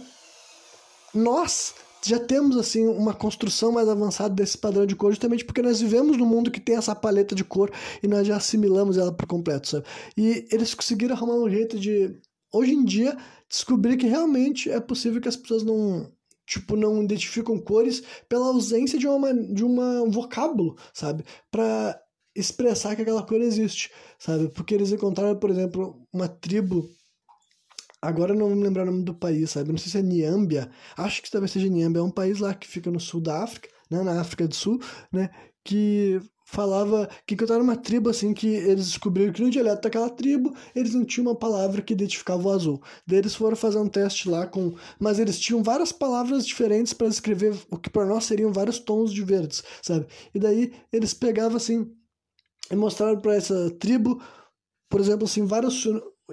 nós 1.14 1.74
já 2.04 2.18
temos 2.18 2.56
assim 2.56 2.86
uma 2.86 3.14
construção 3.14 3.72
mais 3.72 3.88
avançada 3.88 4.34
desse 4.34 4.58
padrão 4.58 4.86
de 4.86 4.96
cor, 4.96 5.12
justamente 5.12 5.44
porque 5.44 5.62
nós 5.62 5.80
vivemos 5.80 6.16
num 6.16 6.26
mundo 6.26 6.50
que 6.50 6.60
tem 6.60 6.76
essa 6.76 6.94
paleta 6.94 7.34
de 7.34 7.44
cor 7.44 7.70
e 8.02 8.08
nós 8.08 8.26
já 8.26 8.36
assimilamos 8.36 8.98
ela 8.98 9.12
por 9.12 9.26
completo, 9.26 9.68
sabe? 9.68 9.86
E 10.16 10.46
eles 10.50 10.74
conseguiram 10.74 11.14
arrumar 11.14 11.34
um 11.34 11.48
jeito 11.48 11.78
de, 11.78 12.18
hoje 12.52 12.72
em 12.72 12.84
dia, 12.84 13.16
descobrir 13.48 13.96
que 13.96 14.06
realmente 14.06 14.70
é 14.70 14.80
possível 14.80 15.20
que 15.20 15.28
as 15.28 15.36
pessoas 15.36 15.62
não 15.62 16.10
tipo 16.44 16.76
não 16.76 17.02
identificam 17.02 17.56
cores 17.58 18.02
pela 18.28 18.46
ausência 18.46 18.98
de 18.98 19.06
uma 19.06 19.32
de 19.32 19.64
uma, 19.64 20.02
um 20.02 20.10
vocábulo, 20.10 20.76
sabe? 20.92 21.24
Para 21.50 22.00
expressar 22.34 22.96
que 22.96 23.02
aquela 23.02 23.22
cor 23.22 23.40
existe, 23.40 23.90
sabe? 24.18 24.48
Porque 24.48 24.74
eles 24.74 24.90
encontraram, 24.90 25.36
por 25.38 25.50
exemplo, 25.50 26.00
uma 26.12 26.28
tribo 26.28 26.88
Agora 28.02 28.32
eu 28.32 28.38
não 28.38 28.48
vou 28.48 28.56
me 28.56 28.64
lembrar 28.64 28.82
o 28.82 28.86
nome 28.86 29.04
do 29.04 29.14
país, 29.14 29.50
sabe? 29.50 29.70
Não 29.70 29.78
sei 29.78 29.92
se 29.92 29.98
é 29.98 30.02
Niâmbia. 30.02 30.68
Acho 30.96 31.22
que 31.22 31.30
talvez 31.30 31.52
seja 31.52 31.68
Niâmbia. 31.68 32.00
É 32.00 32.02
um 32.02 32.10
país 32.10 32.40
lá 32.40 32.52
que 32.52 32.66
fica 32.66 32.90
no 32.90 32.98
sul 32.98 33.20
da 33.20 33.44
África, 33.44 33.68
né? 33.88 34.02
Na 34.02 34.20
África 34.20 34.48
do 34.48 34.54
Sul, 34.54 34.80
né? 35.12 35.30
Que 35.64 36.20
falava 36.44 37.08
que 37.26 37.34
encontraram 37.34 37.62
uma 37.62 37.76
tribo 37.76 38.10
assim 38.10 38.34
que 38.34 38.46
eles 38.46 38.86
descobriram 38.86 39.32
que 39.32 39.40
no 39.40 39.48
dialeto 39.48 39.82
daquela 39.82 40.10
tribo 40.10 40.54
eles 40.74 40.92
não 40.92 41.04
tinham 41.04 41.28
uma 41.28 41.38
palavra 41.38 41.80
que 41.80 41.92
identificava 41.94 42.46
o 42.46 42.50
azul. 42.50 42.82
Daí 43.06 43.18
eles 43.20 43.34
foram 43.34 43.56
fazer 43.56 43.78
um 43.78 43.88
teste 43.88 44.28
lá 44.28 44.46
com, 44.46 44.74
mas 44.98 45.18
eles 45.18 45.38
tinham 45.38 45.62
várias 45.62 45.92
palavras 45.92 46.46
diferentes 46.46 46.92
para 46.92 47.08
descrever 47.08 47.56
o 47.70 47.78
que 47.78 47.88
para 47.88 48.04
nós 48.04 48.24
seriam 48.24 48.52
vários 48.52 48.78
tons 48.78 49.12
de 49.12 49.22
verdes, 49.22 49.62
sabe? 49.80 50.06
E 50.34 50.38
daí 50.38 50.72
eles 50.92 51.14
pegavam 51.14 51.56
assim 51.56 51.90
e 52.70 52.76
mostraram 52.76 53.20
para 53.20 53.34
essa 53.34 53.70
tribo, 53.78 54.20
por 54.90 55.00
exemplo, 55.00 55.24
assim, 55.24 55.46
várias 55.46 55.84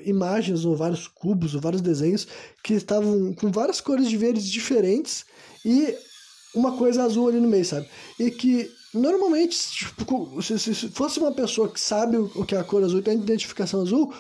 imagens 0.02 0.66
ou 0.66 0.76
vários 0.76 1.08
cubos 1.08 1.56
ou 1.56 1.62
vários 1.62 1.82
desenhos 1.82 2.28
que 2.64 2.74
estavam 2.74 3.34
com 3.34 3.52
várias 3.52 3.82
cores 3.82 4.10
de 4.10 4.18
verdes 4.18 4.46
diferentes 4.46 5.26
e 5.66 5.96
uma 6.56 6.78
coisa 6.78 7.04
azul 7.04 7.28
ali 7.28 7.40
no 7.40 7.48
meio, 7.48 7.66
sabe? 7.66 7.88
E 8.20 8.32
que 8.32 8.70
normalmente, 8.94 9.58
tipo, 9.72 10.42
se, 10.42 10.58
se 10.60 10.74
fosse 10.90 11.20
uma 11.20 11.32
pessoa 11.32 11.70
que 11.70 11.80
sabe 11.80 12.18
o 12.18 12.46
que 12.46 12.56
é 12.56 12.60
a 12.60 12.64
cor 12.64 12.84
azul, 12.84 13.02
tem 13.02 13.18
identificação 13.18 13.82
azul, 13.82 14.14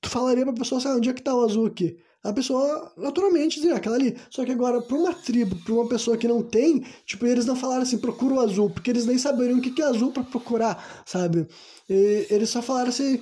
tu 0.00 0.08
falaria 0.08 0.44
pra 0.44 0.52
pessoa, 0.52 0.80
sabe, 0.80 0.96
onde 0.96 1.10
é 1.10 1.14
que 1.14 1.22
tá 1.22 1.34
o 1.34 1.44
azul 1.44 1.66
aqui? 1.66 1.98
A 2.22 2.34
pessoa 2.34 2.92
naturalmente 2.98 3.60
diria 3.60 3.76
aquela 3.76 3.96
ali. 3.96 4.14
Só 4.28 4.44
que 4.44 4.52
agora, 4.52 4.82
pra 4.82 4.94
uma 4.94 5.14
tribo, 5.14 5.56
pra 5.64 5.72
uma 5.72 5.88
pessoa 5.88 6.18
que 6.18 6.28
não 6.28 6.42
tem, 6.42 6.84
tipo, 7.06 7.26
eles 7.26 7.46
não 7.46 7.56
falaram 7.56 7.82
assim, 7.82 7.96
procura 7.96 8.34
o 8.34 8.40
azul, 8.40 8.68
porque 8.68 8.90
eles 8.90 9.06
nem 9.06 9.16
saberiam 9.16 9.58
o 9.58 9.62
que 9.62 9.80
é 9.80 9.86
azul 9.86 10.12
para 10.12 10.22
procurar, 10.22 11.02
sabe? 11.06 11.46
E 11.88 12.26
eles 12.28 12.50
só 12.50 12.60
falaram 12.60 12.90
assim, 12.90 13.18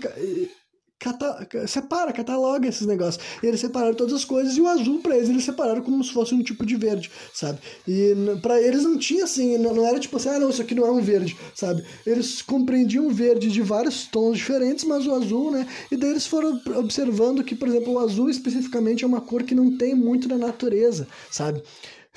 cata, 0.98 1.48
separa, 1.66 2.12
cataloga 2.12 2.68
esses 2.68 2.86
negócios. 2.86 3.22
E 3.42 3.46
eles 3.46 3.60
separaram 3.60 3.94
todas 3.94 4.12
as 4.12 4.24
coisas 4.24 4.56
e 4.56 4.60
o 4.60 4.66
azul 4.66 5.00
para 5.00 5.16
eles 5.16 5.28
eles 5.28 5.44
separaram 5.44 5.82
como 5.82 6.02
se 6.02 6.12
fosse 6.12 6.34
um 6.34 6.42
tipo 6.42 6.66
de 6.66 6.76
verde, 6.76 7.10
sabe? 7.32 7.58
E 7.86 8.14
para 8.42 8.60
eles 8.60 8.82
não 8.82 8.98
tinha 8.98 9.24
assim, 9.24 9.56
não, 9.58 9.74
não, 9.74 9.86
era 9.86 9.98
tipo 9.98 10.16
assim, 10.16 10.28
ah, 10.28 10.38
não, 10.38 10.50
isso 10.50 10.62
aqui 10.62 10.74
não 10.74 10.86
é 10.86 10.90
um 10.90 11.00
verde, 11.00 11.36
sabe? 11.54 11.84
Eles 12.04 12.42
compreendiam 12.42 13.08
verde 13.10 13.50
de 13.50 13.62
vários 13.62 14.06
tons 14.06 14.38
diferentes, 14.38 14.84
mas 14.84 15.06
o 15.06 15.14
azul, 15.14 15.50
né? 15.50 15.66
E 15.90 15.96
daí 15.96 16.10
eles 16.10 16.26
foram 16.26 16.60
observando 16.76 17.44
que, 17.44 17.54
por 17.54 17.68
exemplo, 17.68 17.92
o 17.92 17.98
azul 17.98 18.28
especificamente 18.28 19.04
é 19.04 19.06
uma 19.06 19.20
cor 19.20 19.42
que 19.42 19.54
não 19.54 19.76
tem 19.76 19.94
muito 19.94 20.28
na 20.28 20.36
natureza, 20.36 21.06
sabe? 21.30 21.62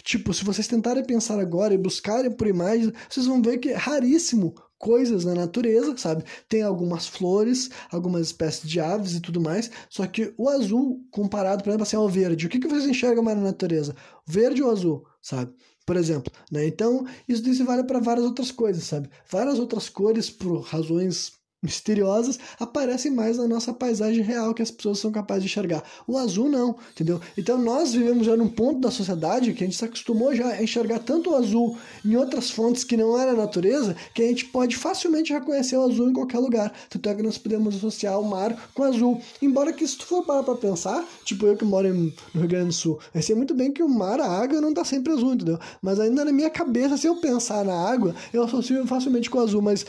Tipo, 0.04 0.34
se 0.34 0.44
vocês 0.44 0.68
tentarem 0.68 1.06
pensar 1.06 1.40
agora 1.40 1.74
e 1.74 1.78
buscarem 1.78 2.32
por 2.32 2.48
imagens, 2.48 2.92
vocês 3.08 3.26
vão 3.28 3.42
ver 3.42 3.60
que 3.60 3.70
é 3.70 3.76
raríssimo 3.76 4.56
coisas 4.82 5.24
na 5.24 5.36
natureza, 5.36 5.96
sabe? 5.96 6.24
Tem 6.50 6.64
algumas 6.64 7.08
flores, 7.08 7.70
algumas 7.92 8.28
espécies 8.28 8.68
de 8.68 8.80
aves 8.80 9.14
e 9.14 9.22
tudo 9.22 9.40
mais, 9.40 9.70
só 9.90 10.06
que 10.08 10.34
o 10.38 10.50
azul, 10.50 11.06
comparado, 11.12 11.64
por 11.64 11.70
exemplo, 11.70 11.84
assim, 11.84 11.96
ao 11.96 12.10
verde, 12.10 12.48
o 12.48 12.50
que, 12.50 12.60
que 12.60 12.68
vocês 12.68 12.88
enxergam 12.88 13.24
mais 13.24 13.38
na 13.38 13.44
natureza? 13.44 13.96
Verde 14.26 14.64
ou 14.64 14.72
azul, 14.72 15.06
sabe? 15.22 15.54
Por 15.86 15.96
exemplo, 15.96 16.34
né? 16.52 16.66
Então, 16.66 17.06
isso 17.28 17.44
se 17.44 17.64
vale 17.64 17.84
para 17.84 18.00
várias 18.00 18.26
outras 18.26 18.52
coisas, 18.52 18.84
sabe? 18.84 19.10
Várias 19.30 19.60
outras 19.60 19.88
cores 19.88 20.30
por 20.30 20.62
razões 20.62 21.34
misteriosas 21.62 22.40
aparecem 22.60 23.12
mais 23.12 23.38
na 23.38 23.48
nossa 23.48 23.72
paisagem 23.72 24.24
real 24.24 24.54
que 24.54 24.62
as 24.62 24.72
pessoas 24.72 25.00
são 25.00 25.12
capazes 25.12 25.44
de 25.44 25.50
enxergar. 25.50 25.84
O 26.08 26.18
azul 26.18 26.50
não, 26.50 26.76
entendeu? 26.92 27.22
Então 27.38 27.58
nós 27.58 27.94
vivemos 27.94 28.26
já 28.26 28.36
num 28.36 28.48
ponto 28.48 28.80
da 28.80 28.90
sociedade 28.90 29.54
que 29.54 29.64
a 29.64 29.68
gente 29.68 29.78
se 29.78 29.86
acostumou 29.86 30.36
já 30.36 30.48
a 30.48 30.64
enxergar 30.64 31.00
tanto 31.00 31.32
o 31.32 31.36
azul 31.36 31.78
em 32.04 32.16
outras 32.16 32.50
fontes 32.50 32.84
que 32.84 32.98
não 32.98 33.20
era 33.20 33.32
a 33.32 33.36
natureza, 33.36 33.96
que 34.14 34.22
a 34.24 34.28
gente 34.28 34.46
pode 34.46 34.76
facilmente 34.76 35.34
reconhecer 35.34 35.78
o 35.78 35.84
azul 35.84 36.10
em 36.10 36.14
qualquer 36.14 36.40
lugar. 36.40 36.74
Tanto 36.90 37.10
é 37.10 37.16
que 37.16 37.24
nós 37.24 37.38
podemos 37.38 37.76
associar 37.76 38.20
o 38.20 38.28
mar 38.28 38.70
com 38.74 38.82
o 38.82 38.86
azul. 38.86 39.22
Embora 39.42 39.72
que 39.72 39.88
se 39.88 39.98
tu 39.98 40.06
for 40.06 40.24
parar 40.26 40.44
pra 40.44 40.56
pensar, 40.56 41.06
tipo 41.24 41.46
eu 41.46 41.56
que 41.56 41.66
moro 41.66 41.94
no 41.94 42.12
Rio 42.34 42.48
Grande 42.48 42.68
do 42.68 42.74
Sul, 42.74 43.00
eu 43.14 43.22
sei 43.22 43.36
muito 43.36 43.54
bem 43.54 43.72
que 43.72 43.84
o 43.84 43.90
mar, 43.90 44.20
a 44.20 44.28
água 44.28 44.60
não 44.60 44.74
tá 44.74 44.84
sempre 44.84 45.14
azul, 45.14 45.34
entendeu? 45.34 45.60
Mas 45.82 46.00
ainda 46.00 46.26
na 46.26 46.32
minha 46.32 46.50
cabeça, 46.50 46.98
se 46.98 47.08
eu 47.08 47.18
pensar 47.18 47.64
na 47.66 47.76
água, 47.76 48.16
eu 48.34 48.44
associo 48.44 48.86
facilmente 48.88 49.30
com 49.30 49.38
o 49.38 49.42
azul, 49.42 49.62
mas 49.62 49.86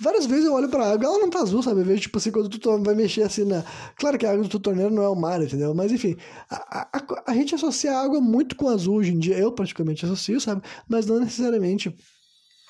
Várias 0.00 0.26
vezes 0.26 0.46
eu 0.46 0.54
olho 0.54 0.68
pra 0.68 0.92
água, 0.92 1.06
ela 1.06 1.18
não 1.18 1.30
tá 1.30 1.40
azul, 1.40 1.62
sabe? 1.62 1.80
Eu 1.80 1.84
vejo, 1.84 2.02
tipo 2.02 2.18
assim, 2.18 2.30
quando 2.30 2.48
tu 2.48 2.78
vai 2.82 2.94
mexer 2.94 3.22
assim 3.22 3.44
na. 3.44 3.64
Claro 3.96 4.18
que 4.18 4.26
a 4.26 4.32
água 4.32 4.44
do 4.44 4.58
torneiro 4.58 4.90
não 4.92 5.02
é 5.02 5.08
o 5.08 5.14
mar, 5.14 5.40
entendeu? 5.40 5.74
Mas 5.74 5.92
enfim, 5.92 6.16
a, 6.50 6.88
a, 6.92 7.22
a 7.26 7.34
gente 7.34 7.54
associa 7.54 7.92
a 7.92 8.02
água 8.02 8.20
muito 8.20 8.56
com 8.56 8.68
azul 8.68 8.96
hoje 8.96 9.12
em 9.12 9.18
dia. 9.18 9.38
Eu 9.38 9.52
praticamente 9.52 10.04
associo, 10.04 10.40
sabe? 10.40 10.62
Mas 10.88 11.06
não 11.06 11.20
necessariamente. 11.20 11.96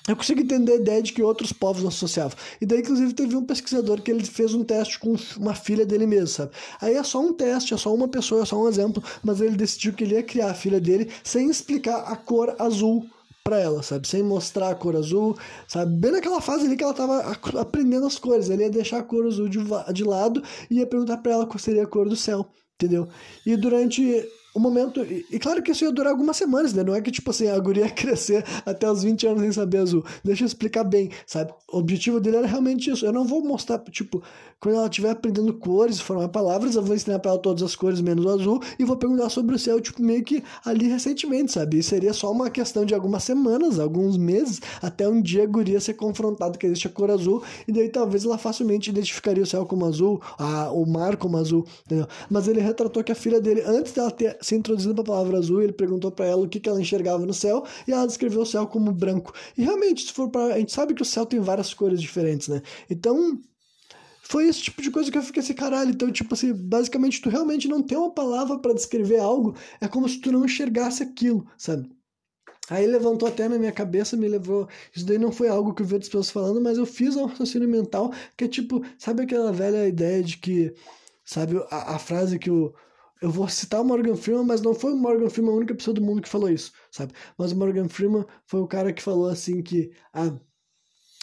Eu 0.08 0.16
consigo 0.16 0.40
entender 0.40 0.72
a 0.72 0.76
ideia 0.76 1.00
de 1.00 1.12
que 1.12 1.22
outros 1.22 1.52
povos 1.52 1.82
não 1.82 1.88
associavam. 1.88 2.36
E 2.60 2.66
daí, 2.66 2.80
inclusive, 2.80 3.14
teve 3.14 3.36
um 3.36 3.44
pesquisador 3.44 4.02
que 4.02 4.10
ele 4.10 4.24
fez 4.24 4.52
um 4.52 4.64
teste 4.64 4.98
com 4.98 5.14
uma 5.36 5.54
filha 5.54 5.86
dele 5.86 6.06
mesmo, 6.06 6.26
sabe? 6.26 6.50
Aí 6.80 6.96
é 6.96 7.04
só 7.04 7.20
um 7.20 7.32
teste, 7.32 7.72
é 7.72 7.76
só 7.76 7.94
uma 7.94 8.08
pessoa, 8.08 8.42
é 8.42 8.44
só 8.44 8.60
um 8.60 8.68
exemplo, 8.68 9.02
mas 9.22 9.40
ele 9.40 9.56
decidiu 9.56 9.92
que 9.92 10.02
ele 10.02 10.16
ia 10.16 10.22
criar 10.22 10.50
a 10.50 10.54
filha 10.54 10.80
dele 10.80 11.08
sem 11.22 11.48
explicar 11.48 11.98
a 11.98 12.16
cor 12.16 12.56
azul 12.58 13.06
para 13.44 13.58
ela, 13.58 13.82
sabe? 13.82 14.06
Sem 14.06 14.22
mostrar 14.22 14.70
a 14.70 14.74
cor 14.74 14.96
azul, 14.96 15.36
sabe? 15.66 15.94
Bem 15.96 16.12
naquela 16.12 16.40
fase 16.40 16.66
ali 16.66 16.76
que 16.76 16.84
ela 16.84 16.94
tava 16.94 17.20
aprendendo 17.60 18.06
as 18.06 18.18
cores. 18.18 18.48
Ele 18.48 18.62
ia 18.62 18.70
deixar 18.70 18.98
a 18.98 19.02
cor 19.02 19.26
azul 19.26 19.48
de, 19.48 19.58
de 19.92 20.04
lado 20.04 20.42
e 20.70 20.78
ia 20.78 20.86
perguntar 20.86 21.18
para 21.18 21.32
ela 21.32 21.46
qual 21.46 21.58
seria 21.58 21.82
a 21.82 21.86
cor 21.86 22.08
do 22.08 22.16
céu, 22.16 22.46
entendeu? 22.76 23.08
E 23.44 23.56
durante 23.56 24.26
o 24.54 24.60
momento. 24.60 25.02
E, 25.02 25.26
e, 25.30 25.38
claro 25.38 25.62
que 25.62 25.72
isso 25.72 25.84
ia 25.84 25.92
durar 25.92 26.12
algumas 26.12 26.36
semanas, 26.36 26.72
né? 26.72 26.82
Não 26.82 26.94
é 26.94 27.00
que, 27.00 27.10
tipo 27.10 27.30
assim, 27.30 27.48
a 27.48 27.58
guria 27.58 27.84
ia 27.86 27.90
crescer 27.90 28.44
até 28.64 28.90
os 28.90 29.02
20 29.02 29.26
anos 29.26 29.42
sem 29.42 29.52
saber 29.52 29.78
azul. 29.78 30.04
Deixa 30.22 30.44
eu 30.44 30.46
explicar 30.46 30.84
bem, 30.84 31.10
sabe? 31.26 31.52
O 31.72 31.78
objetivo 31.78 32.20
dele 32.20 32.36
era 32.36 32.46
realmente 32.46 32.90
isso. 32.90 33.04
Eu 33.04 33.12
não 33.12 33.24
vou 33.24 33.42
mostrar, 33.42 33.78
tipo, 33.90 34.22
quando 34.62 34.76
ela 34.76 34.86
estiver 34.86 35.10
aprendendo 35.10 35.52
cores, 35.54 35.98
formar 35.98 36.28
palavras, 36.28 36.76
eu 36.76 36.82
vou 36.82 36.94
ensinar 36.94 37.18
para 37.18 37.32
ela 37.32 37.40
todas 37.40 37.64
as 37.64 37.74
cores 37.74 38.00
menos 38.00 38.24
o 38.24 38.28
azul 38.28 38.62
e 38.78 38.84
vou 38.84 38.96
perguntar 38.96 39.28
sobre 39.28 39.56
o 39.56 39.58
céu, 39.58 39.80
tipo, 39.80 40.00
meio 40.00 40.22
que 40.22 40.40
ali 40.64 40.86
recentemente, 40.86 41.50
sabe? 41.50 41.78
E 41.78 41.82
seria 41.82 42.12
só 42.12 42.30
uma 42.30 42.48
questão 42.48 42.84
de 42.84 42.94
algumas 42.94 43.24
semanas, 43.24 43.80
alguns 43.80 44.16
meses, 44.16 44.60
até 44.80 45.08
um 45.08 45.20
dia 45.20 45.42
a 45.42 45.46
guria 45.46 45.80
ser 45.80 45.94
confrontada 45.94 46.56
que 46.56 46.64
existe 46.64 46.86
a 46.86 46.90
cor 46.90 47.10
azul, 47.10 47.42
e 47.66 47.72
daí 47.72 47.88
talvez 47.88 48.24
ela 48.24 48.38
facilmente 48.38 48.88
identificaria 48.88 49.42
o 49.42 49.46
céu 49.46 49.66
como 49.66 49.84
azul, 49.84 50.22
a, 50.38 50.70
o 50.70 50.86
mar 50.86 51.16
como 51.16 51.38
azul, 51.38 51.66
entendeu? 51.84 52.06
Mas 52.30 52.46
ele 52.46 52.60
retratou 52.60 53.02
que 53.02 53.10
a 53.10 53.16
filha 53.16 53.40
dele, 53.40 53.64
antes 53.66 53.92
dela 53.92 54.12
ter 54.12 54.38
se 54.40 54.54
introduzido 54.54 54.94
para 54.94 55.02
a 55.02 55.06
palavra 55.06 55.38
azul, 55.38 55.60
ele 55.60 55.72
perguntou 55.72 56.12
para 56.12 56.26
ela 56.26 56.44
o 56.44 56.48
que, 56.48 56.60
que 56.60 56.68
ela 56.68 56.80
enxergava 56.80 57.26
no 57.26 57.34
céu, 57.34 57.64
e 57.84 57.90
ela 57.90 58.06
descreveu 58.06 58.42
o 58.42 58.46
céu 58.46 58.64
como 58.68 58.92
branco. 58.92 59.32
E 59.58 59.64
realmente, 59.64 60.04
se 60.04 60.12
for 60.12 60.28
para 60.28 60.54
a 60.54 60.58
gente 60.60 60.70
sabe 60.70 60.94
que 60.94 61.02
o 61.02 61.04
céu 61.04 61.26
tem 61.26 61.40
várias 61.40 61.74
cores 61.74 62.00
diferentes, 62.00 62.46
né? 62.46 62.62
Então, 62.88 63.40
foi 64.22 64.48
esse 64.48 64.62
tipo 64.62 64.80
de 64.80 64.90
coisa 64.90 65.10
que 65.10 65.18
eu 65.18 65.22
fiquei 65.22 65.42
assim, 65.42 65.52
caralho. 65.52 65.90
Então, 65.90 66.10
tipo 66.10 66.32
assim, 66.34 66.52
basicamente, 66.54 67.20
tu 67.20 67.28
realmente 67.28 67.68
não 67.68 67.82
tem 67.82 67.98
uma 67.98 68.12
palavra 68.14 68.58
para 68.58 68.72
descrever 68.72 69.18
algo, 69.18 69.54
é 69.80 69.88
como 69.88 70.08
se 70.08 70.20
tu 70.20 70.30
não 70.32 70.44
enxergasse 70.44 71.02
aquilo, 71.02 71.46
sabe? 71.58 71.90
Aí 72.70 72.86
levantou 72.86 73.28
até 73.28 73.48
na 73.48 73.58
minha 73.58 73.72
cabeça, 73.72 74.16
me 74.16 74.28
levou. 74.28 74.68
Isso 74.94 75.04
daí 75.04 75.18
não 75.18 75.32
foi 75.32 75.48
algo 75.48 75.74
que 75.74 75.82
eu 75.82 75.86
vi 75.86 75.94
outras 75.94 76.08
pessoas 76.08 76.30
falando, 76.30 76.60
mas 76.60 76.78
eu 76.78 76.86
fiz 76.86 77.16
um 77.16 77.26
raciocínio 77.26 77.68
mental 77.68 78.12
que 78.36 78.44
é 78.44 78.48
tipo, 78.48 78.82
sabe 78.96 79.22
aquela 79.24 79.52
velha 79.52 79.86
ideia 79.88 80.22
de 80.22 80.38
que, 80.38 80.72
sabe, 81.24 81.56
a, 81.70 81.96
a 81.96 81.98
frase 81.98 82.38
que 82.38 82.50
o. 82.50 82.72
Eu 83.20 83.30
vou 83.30 83.48
citar 83.48 83.80
o 83.80 83.84
Morgan 83.84 84.16
Freeman, 84.16 84.44
mas 84.44 84.60
não 84.62 84.74
foi 84.74 84.92
o 84.92 84.96
Morgan 84.96 85.30
Freeman 85.30 85.52
a 85.52 85.56
única 85.56 85.74
pessoa 85.74 85.94
do 85.94 86.02
mundo 86.02 86.22
que 86.22 86.28
falou 86.28 86.48
isso, 86.50 86.72
sabe? 86.90 87.12
Mas 87.38 87.52
o 87.52 87.56
Morgan 87.56 87.88
Freeman 87.88 88.24
foi 88.46 88.60
o 88.60 88.66
cara 88.66 88.92
que 88.92 89.02
falou 89.02 89.28
assim 89.28 89.62
que. 89.62 89.92
Ah, 90.12 90.32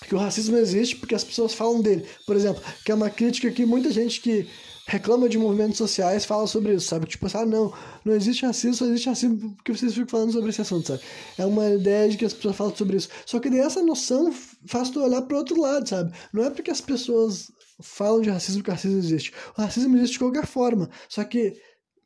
que 0.07 0.15
o 0.15 0.17
racismo 0.17 0.57
existe 0.57 0.95
porque 0.95 1.15
as 1.15 1.23
pessoas 1.23 1.53
falam 1.53 1.81
dele. 1.81 2.05
Por 2.25 2.35
exemplo, 2.35 2.62
que 2.85 2.91
é 2.91 2.95
uma 2.95 3.09
crítica 3.09 3.51
que 3.51 3.65
muita 3.65 3.91
gente 3.91 4.21
que 4.21 4.47
reclama 4.89 5.29
de 5.29 5.38
movimentos 5.38 5.77
sociais 5.77 6.25
fala 6.25 6.47
sobre 6.47 6.73
isso, 6.73 6.88
sabe? 6.88 7.05
Tipo 7.05 7.27
assim, 7.27 7.38
ah, 7.38 7.45
não, 7.45 7.71
não 8.03 8.15
existe 8.15 8.45
racismo, 8.45 8.73
só 8.73 8.85
existe 8.85 9.07
racismo 9.07 9.53
porque 9.55 9.71
vocês 9.71 9.93
ficam 9.93 10.07
falando 10.07 10.31
sobre 10.31 10.49
esse 10.49 10.62
assunto, 10.62 10.88
sabe? 10.88 11.01
É 11.38 11.45
uma 11.45 11.69
ideia 11.69 12.09
de 12.09 12.17
que 12.17 12.25
as 12.25 12.33
pessoas 12.33 12.55
falam 12.55 12.75
sobre 12.75 12.97
isso. 12.97 13.09
Só 13.25 13.39
que 13.39 13.49
daí 13.49 13.59
essa 13.59 13.83
noção 13.83 14.33
faz 14.65 14.89
tu 14.89 15.01
olhar 15.03 15.21
para 15.21 15.38
outro 15.38 15.62
lado, 15.62 15.88
sabe? 15.88 16.12
Não 16.33 16.43
é 16.43 16.49
porque 16.49 16.71
as 16.71 16.81
pessoas 16.81 17.51
falam 17.81 18.21
de 18.21 18.29
racismo 18.29 18.63
que 18.63 18.69
o 18.69 18.73
racismo 18.73 18.97
existe. 18.97 19.31
O 19.55 19.62
racismo 19.62 19.95
existe 19.95 20.13
de 20.13 20.19
qualquer 20.19 20.47
forma. 20.47 20.89
Só 21.07 21.23
que 21.23 21.55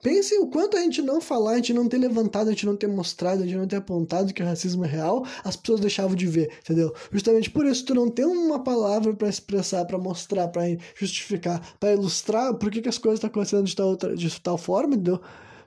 Pense 0.04 0.38
o 0.38 0.48
quanto 0.48 0.76
a 0.76 0.82
gente 0.82 1.02
não 1.02 1.22
falar, 1.22 1.52
a 1.52 1.56
gente 1.56 1.74
não 1.74 1.88
ter 1.88 1.98
levantado, 1.98 2.50
a 2.50 2.52
gente 2.52 2.66
não 2.66 2.76
ter 2.76 2.88
mostrado, 2.88 3.42
a 3.42 3.46
gente 3.46 3.56
não 3.56 3.66
ter 3.66 3.78
apontado 3.78 4.34
que 4.34 4.44
o 4.44 4.46
racismo 4.46 4.84
é 4.84 4.88
real, 4.88 5.26
as 5.46 5.56
pessoas 5.56 5.80
deixavam 5.80 6.14
de 6.14 6.28
ver, 6.28 6.52
entendeu? 6.60 6.94
Justamente 7.10 7.50
por 7.50 7.66
isso 7.66 7.86
tu 7.86 7.96
não 7.96 8.10
tem 8.10 8.26
uma 8.26 8.62
palavra 8.62 9.14
para 9.14 9.30
expressar, 9.30 9.86
para 9.86 9.98
mostrar, 9.98 10.50
para 10.50 10.64
justificar, 10.96 11.76
para 11.80 11.94
ilustrar 11.94 12.54
por 12.56 12.70
que, 12.70 12.82
que 12.82 12.90
as 12.90 12.98
coisas 12.98 13.20
estão 13.20 13.30
acontecendo 13.30 13.64
de 13.64 13.76
tal, 13.76 13.96
de 13.96 14.42
tal 14.42 14.58
forma, 14.58 14.96
entendeu? 14.96 15.22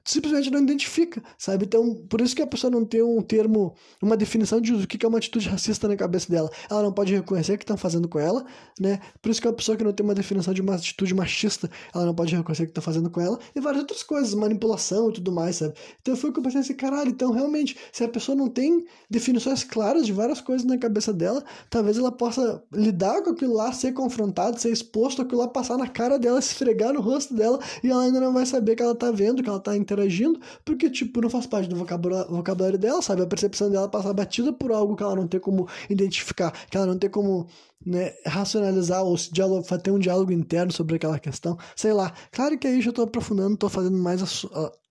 Simplesmente 0.06 0.50
não 0.50 0.62
identifica, 0.62 1.20
sabe? 1.36 1.64
Então, 1.64 1.94
por 2.08 2.20
isso 2.20 2.34
que 2.34 2.40
a 2.40 2.46
pessoa 2.46 2.70
não 2.70 2.84
tem 2.84 3.02
um 3.02 3.20
termo, 3.20 3.74
uma 4.00 4.16
definição 4.16 4.60
de 4.60 4.72
o 4.72 4.86
que 4.86 5.04
é 5.04 5.08
uma 5.08 5.18
atitude 5.18 5.48
racista 5.48 5.88
na 5.88 5.96
cabeça 5.96 6.30
dela. 6.30 6.48
Ela 6.70 6.84
não 6.84 6.92
pode 6.92 7.12
reconhecer 7.12 7.54
o 7.54 7.58
que 7.58 7.64
estão 7.64 7.76
fazendo 7.76 8.08
com 8.08 8.20
ela, 8.20 8.46
né? 8.80 9.00
Por 9.20 9.30
isso 9.30 9.42
que 9.42 9.48
a 9.48 9.52
pessoa 9.52 9.76
que 9.76 9.82
não 9.82 9.92
tem 9.92 10.04
uma 10.04 10.14
definição 10.14 10.54
de 10.54 10.62
uma 10.62 10.76
atitude 10.76 11.12
machista, 11.12 11.68
ela 11.92 12.06
não 12.06 12.14
pode 12.14 12.34
reconhecer 12.34 12.62
o 12.62 12.66
que 12.66 12.70
estão 12.70 12.82
fazendo 12.82 13.10
com 13.10 13.20
ela, 13.20 13.38
e 13.54 13.60
várias 13.60 13.80
outras 13.80 14.02
coisas, 14.04 14.32
manipulação 14.32 15.10
e 15.10 15.14
tudo 15.14 15.32
mais, 15.32 15.56
sabe? 15.56 15.74
Então 16.00 16.14
foi 16.16 16.30
o 16.30 16.32
que 16.32 16.38
eu 16.38 16.42
pensei 16.44 16.60
assim, 16.60 16.74
caralho, 16.74 17.10
então 17.10 17.32
realmente, 17.32 17.76
se 17.92 18.04
a 18.04 18.08
pessoa 18.08 18.36
não 18.36 18.48
tem 18.48 18.84
definições 19.10 19.64
claras 19.64 20.06
de 20.06 20.12
várias 20.12 20.40
coisas 20.40 20.64
na 20.64 20.78
cabeça 20.78 21.12
dela, 21.12 21.44
talvez 21.68 21.98
ela 21.98 22.12
possa 22.12 22.62
lidar 22.72 23.22
com 23.22 23.30
aquilo 23.30 23.54
lá, 23.54 23.72
ser 23.72 23.92
confrontada, 23.92 24.56
ser 24.56 24.70
exposto 24.70 25.20
aquilo 25.20 25.40
lá, 25.40 25.48
passar 25.48 25.76
na 25.76 25.88
cara 25.88 26.16
dela, 26.16 26.38
esfregar 26.38 26.92
no 26.92 27.00
rosto 27.00 27.34
dela, 27.34 27.58
e 27.82 27.90
ela 27.90 28.04
ainda 28.04 28.20
não 28.20 28.32
vai 28.32 28.46
saber 28.46 28.76
que 28.76 28.82
ela 28.82 28.94
tá 28.94 29.10
vendo, 29.10 29.42
que 29.42 29.48
ela 29.48 29.58
tá 29.58 29.76
interagindo 29.76 29.95
interagindo, 29.96 30.40
porque, 30.64 30.90
tipo, 30.90 31.20
não 31.20 31.30
faz 31.30 31.46
parte 31.46 31.68
do 31.68 31.76
vocabulário 31.76 32.78
dela, 32.78 33.00
sabe? 33.00 33.22
A 33.22 33.26
percepção 33.26 33.70
dela 33.70 33.88
passa 33.88 34.12
batida 34.12 34.52
por 34.52 34.70
algo 34.72 34.94
que 34.94 35.02
ela 35.02 35.16
não 35.16 35.26
tem 35.26 35.40
como 35.40 35.68
identificar, 35.88 36.52
que 36.68 36.76
ela 36.76 36.86
não 36.86 36.98
tem 36.98 37.08
como 37.08 37.46
né, 37.84 38.12
racionalizar 38.26 39.02
ou 39.02 39.16
se 39.16 39.32
diálogo, 39.32 39.66
ter 39.78 39.90
um 39.90 39.98
diálogo 39.98 40.32
interno 40.32 40.72
sobre 40.72 40.96
aquela 40.96 41.18
questão, 41.18 41.58
sei 41.74 41.92
lá. 41.92 42.12
Claro 42.30 42.58
que 42.58 42.66
aí 42.66 42.80
já 42.80 42.92
tô 42.92 43.02
aprofundando, 43.02 43.56
tô 43.56 43.68
fazendo 43.68 43.96
mais 43.96 44.20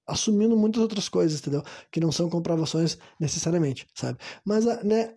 assumindo 0.08 0.56
muitas 0.56 0.82
outras 0.82 1.10
coisas, 1.10 1.40
entendeu? 1.40 1.64
Que 1.92 2.00
não 2.00 2.12
são 2.12 2.30
comprovações 2.30 2.98
necessariamente, 3.20 3.88
sabe? 3.94 4.20
Mas, 4.44 4.66
né, 4.84 5.14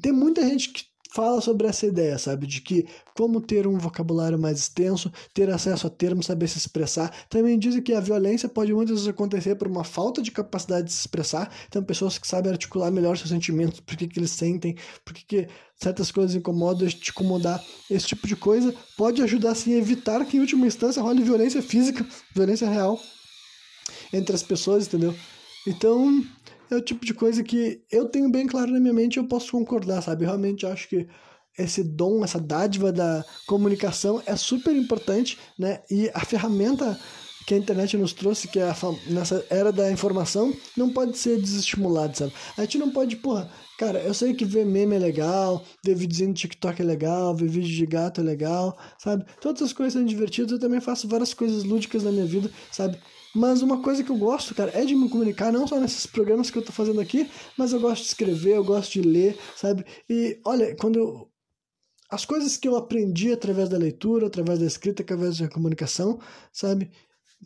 tem 0.00 0.12
muita 0.12 0.42
gente 0.42 0.70
que 0.70 0.84
fala 1.14 1.40
sobre 1.40 1.66
essa 1.66 1.86
ideia, 1.86 2.18
sabe? 2.18 2.46
De 2.46 2.60
que 2.60 2.86
como 3.14 3.40
ter 3.40 3.66
um 3.66 3.78
vocabulário 3.78 4.38
mais 4.38 4.58
extenso, 4.58 5.12
ter 5.34 5.50
acesso 5.50 5.86
a 5.86 5.90
termos, 5.90 6.26
saber 6.26 6.48
se 6.48 6.58
expressar. 6.58 7.10
Também 7.28 7.58
dizem 7.58 7.82
que 7.82 7.92
a 7.92 8.00
violência 8.00 8.48
pode 8.48 8.72
muitas 8.72 8.96
vezes 8.96 9.08
acontecer 9.08 9.54
por 9.56 9.68
uma 9.68 9.84
falta 9.84 10.22
de 10.22 10.30
capacidade 10.30 10.86
de 10.86 10.92
se 10.92 11.00
expressar. 11.00 11.52
Então, 11.68 11.82
pessoas 11.82 12.18
que 12.18 12.26
sabem 12.26 12.52
articular 12.52 12.90
melhor 12.90 13.16
seus 13.16 13.28
sentimentos, 13.28 13.80
por 13.80 13.96
que, 13.96 14.08
que 14.08 14.18
eles 14.18 14.30
sentem, 14.30 14.76
por 15.04 15.12
que, 15.12 15.24
que 15.24 15.48
certas 15.76 16.10
coisas 16.10 16.34
incomodam, 16.34 16.88
te 16.88 17.10
incomodar, 17.10 17.62
esse 17.90 18.06
tipo 18.06 18.26
de 18.26 18.36
coisa 18.36 18.74
pode 18.96 19.22
ajudar 19.22 19.54
sim 19.54 19.74
a 19.74 19.78
evitar 19.78 20.24
que, 20.24 20.36
em 20.36 20.40
última 20.40 20.66
instância, 20.66 21.02
role 21.02 21.22
violência 21.22 21.60
física, 21.60 22.06
violência 22.34 22.68
real 22.68 22.98
entre 24.12 24.34
as 24.34 24.42
pessoas, 24.42 24.86
entendeu? 24.86 25.14
Então, 25.66 26.24
é 26.74 26.76
o 26.76 26.82
tipo 26.82 27.04
de 27.04 27.14
coisa 27.14 27.42
que 27.42 27.82
eu 27.90 28.08
tenho 28.08 28.30
bem 28.30 28.46
claro 28.46 28.72
na 28.72 28.80
minha 28.80 28.92
mente 28.92 29.16
e 29.16 29.18
eu 29.18 29.26
posso 29.26 29.52
concordar, 29.52 30.02
sabe? 30.02 30.24
Realmente 30.24 30.66
acho 30.66 30.88
que 30.88 31.06
esse 31.58 31.82
dom, 31.84 32.24
essa 32.24 32.40
dádiva 32.40 32.90
da 32.90 33.24
comunicação 33.46 34.22
é 34.24 34.34
super 34.36 34.74
importante, 34.74 35.38
né? 35.58 35.82
E 35.90 36.10
a 36.14 36.24
ferramenta 36.24 36.98
que 37.46 37.54
a 37.54 37.58
internet 37.58 37.96
nos 37.96 38.12
trouxe, 38.12 38.48
que 38.48 38.58
é 38.58 38.70
a, 38.70 38.76
nessa 39.08 39.44
era 39.50 39.72
da 39.72 39.90
informação, 39.90 40.54
não 40.76 40.90
pode 40.90 41.18
ser 41.18 41.40
desestimulada, 41.40 42.14
sabe? 42.14 42.32
A 42.56 42.62
gente 42.62 42.78
não 42.78 42.90
pode, 42.90 43.16
porra, 43.16 43.50
cara, 43.78 44.00
eu 44.00 44.14
sei 44.14 44.32
que 44.32 44.44
ver 44.44 44.64
meme 44.64 44.96
é 44.96 44.98
legal, 44.98 45.64
ver 45.84 45.94
videozinho 45.94 46.30
no 46.30 46.34
TikTok 46.34 46.80
é 46.80 46.84
legal, 46.84 47.34
ver 47.34 47.48
vídeo 47.48 47.68
de 47.68 47.86
gato 47.86 48.20
é 48.20 48.24
legal, 48.24 48.78
sabe? 48.98 49.24
Todas 49.40 49.62
as 49.62 49.72
coisas 49.72 49.94
são 49.94 50.04
divertidas, 50.04 50.52
eu 50.52 50.58
também 50.58 50.80
faço 50.80 51.08
várias 51.08 51.34
coisas 51.34 51.64
lúdicas 51.64 52.02
na 52.04 52.12
minha 52.12 52.26
vida, 52.26 52.50
sabe? 52.70 52.98
Mas 53.34 53.62
uma 53.62 53.82
coisa 53.82 54.04
que 54.04 54.10
eu 54.10 54.16
gosto, 54.16 54.54
cara, 54.54 54.70
é 54.74 54.84
de 54.84 54.94
me 54.94 55.08
comunicar, 55.08 55.50
não 55.52 55.66
só 55.66 55.80
nesses 55.80 56.06
programas 56.06 56.50
que 56.50 56.58
eu 56.58 56.62
tô 56.64 56.70
fazendo 56.72 57.00
aqui, 57.00 57.30
mas 57.56 57.72
eu 57.72 57.80
gosto 57.80 58.02
de 58.02 58.08
escrever, 58.08 58.56
eu 58.56 58.64
gosto 58.64 58.92
de 58.92 59.02
ler, 59.02 59.38
sabe? 59.56 59.84
E 60.08 60.38
olha, 60.44 60.76
quando 60.76 60.98
eu. 60.98 61.28
As 62.10 62.26
coisas 62.26 62.58
que 62.58 62.68
eu 62.68 62.76
aprendi 62.76 63.32
através 63.32 63.70
da 63.70 63.78
leitura, 63.78 64.26
através 64.26 64.58
da 64.58 64.66
escrita, 64.66 65.02
através 65.02 65.38
da 65.38 65.48
comunicação, 65.48 66.20
sabe? 66.52 66.90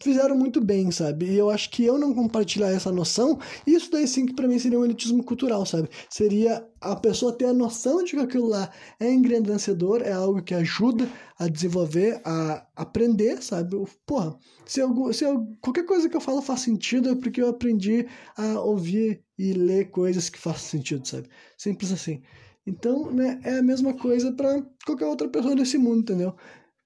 Fizeram 0.00 0.36
muito 0.36 0.60
bem, 0.62 0.90
sabe? 0.90 1.26
E 1.26 1.36
eu 1.36 1.50
acho 1.50 1.70
que 1.70 1.84
eu 1.84 1.98
não 1.98 2.14
compartilhar 2.14 2.70
essa 2.70 2.92
noção, 2.92 3.38
isso 3.66 3.90
daí 3.90 4.06
sim 4.06 4.26
que 4.26 4.34
para 4.34 4.48
mim 4.48 4.58
seria 4.58 4.78
um 4.78 4.84
elitismo 4.84 5.22
cultural, 5.22 5.64
sabe? 5.64 5.88
Seria 6.10 6.66
a 6.80 6.94
pessoa 6.94 7.32
ter 7.32 7.46
a 7.46 7.52
noção 7.52 8.04
de 8.04 8.12
que 8.12 8.18
aquilo 8.18 8.48
lá 8.48 8.70
é 9.00 9.10
engrandecedor, 9.10 10.02
é 10.02 10.12
algo 10.12 10.42
que 10.42 10.54
ajuda 10.54 11.08
a 11.38 11.48
desenvolver, 11.48 12.20
a 12.24 12.66
aprender, 12.76 13.42
sabe? 13.42 13.76
Porra, 14.06 14.36
se, 14.64 14.80
eu, 14.80 15.12
se 15.12 15.24
eu, 15.24 15.46
qualquer 15.60 15.84
coisa 15.84 16.08
que 16.08 16.16
eu 16.16 16.20
falo 16.20 16.42
faz 16.42 16.60
sentido 16.60 17.10
é 17.10 17.14
porque 17.14 17.40
eu 17.40 17.48
aprendi 17.48 18.06
a 18.36 18.60
ouvir 18.60 19.22
e 19.38 19.52
ler 19.52 19.90
coisas 19.90 20.28
que 20.28 20.38
fazem 20.38 20.60
sentido, 20.60 21.06
sabe? 21.06 21.28
Simples 21.56 21.92
assim. 21.92 22.22
Então, 22.66 23.12
né, 23.12 23.40
é 23.44 23.58
a 23.58 23.62
mesma 23.62 23.94
coisa 23.94 24.32
para 24.32 24.60
qualquer 24.84 25.06
outra 25.06 25.28
pessoa 25.28 25.54
desse 25.54 25.78
mundo, 25.78 26.00
entendeu? 26.00 26.34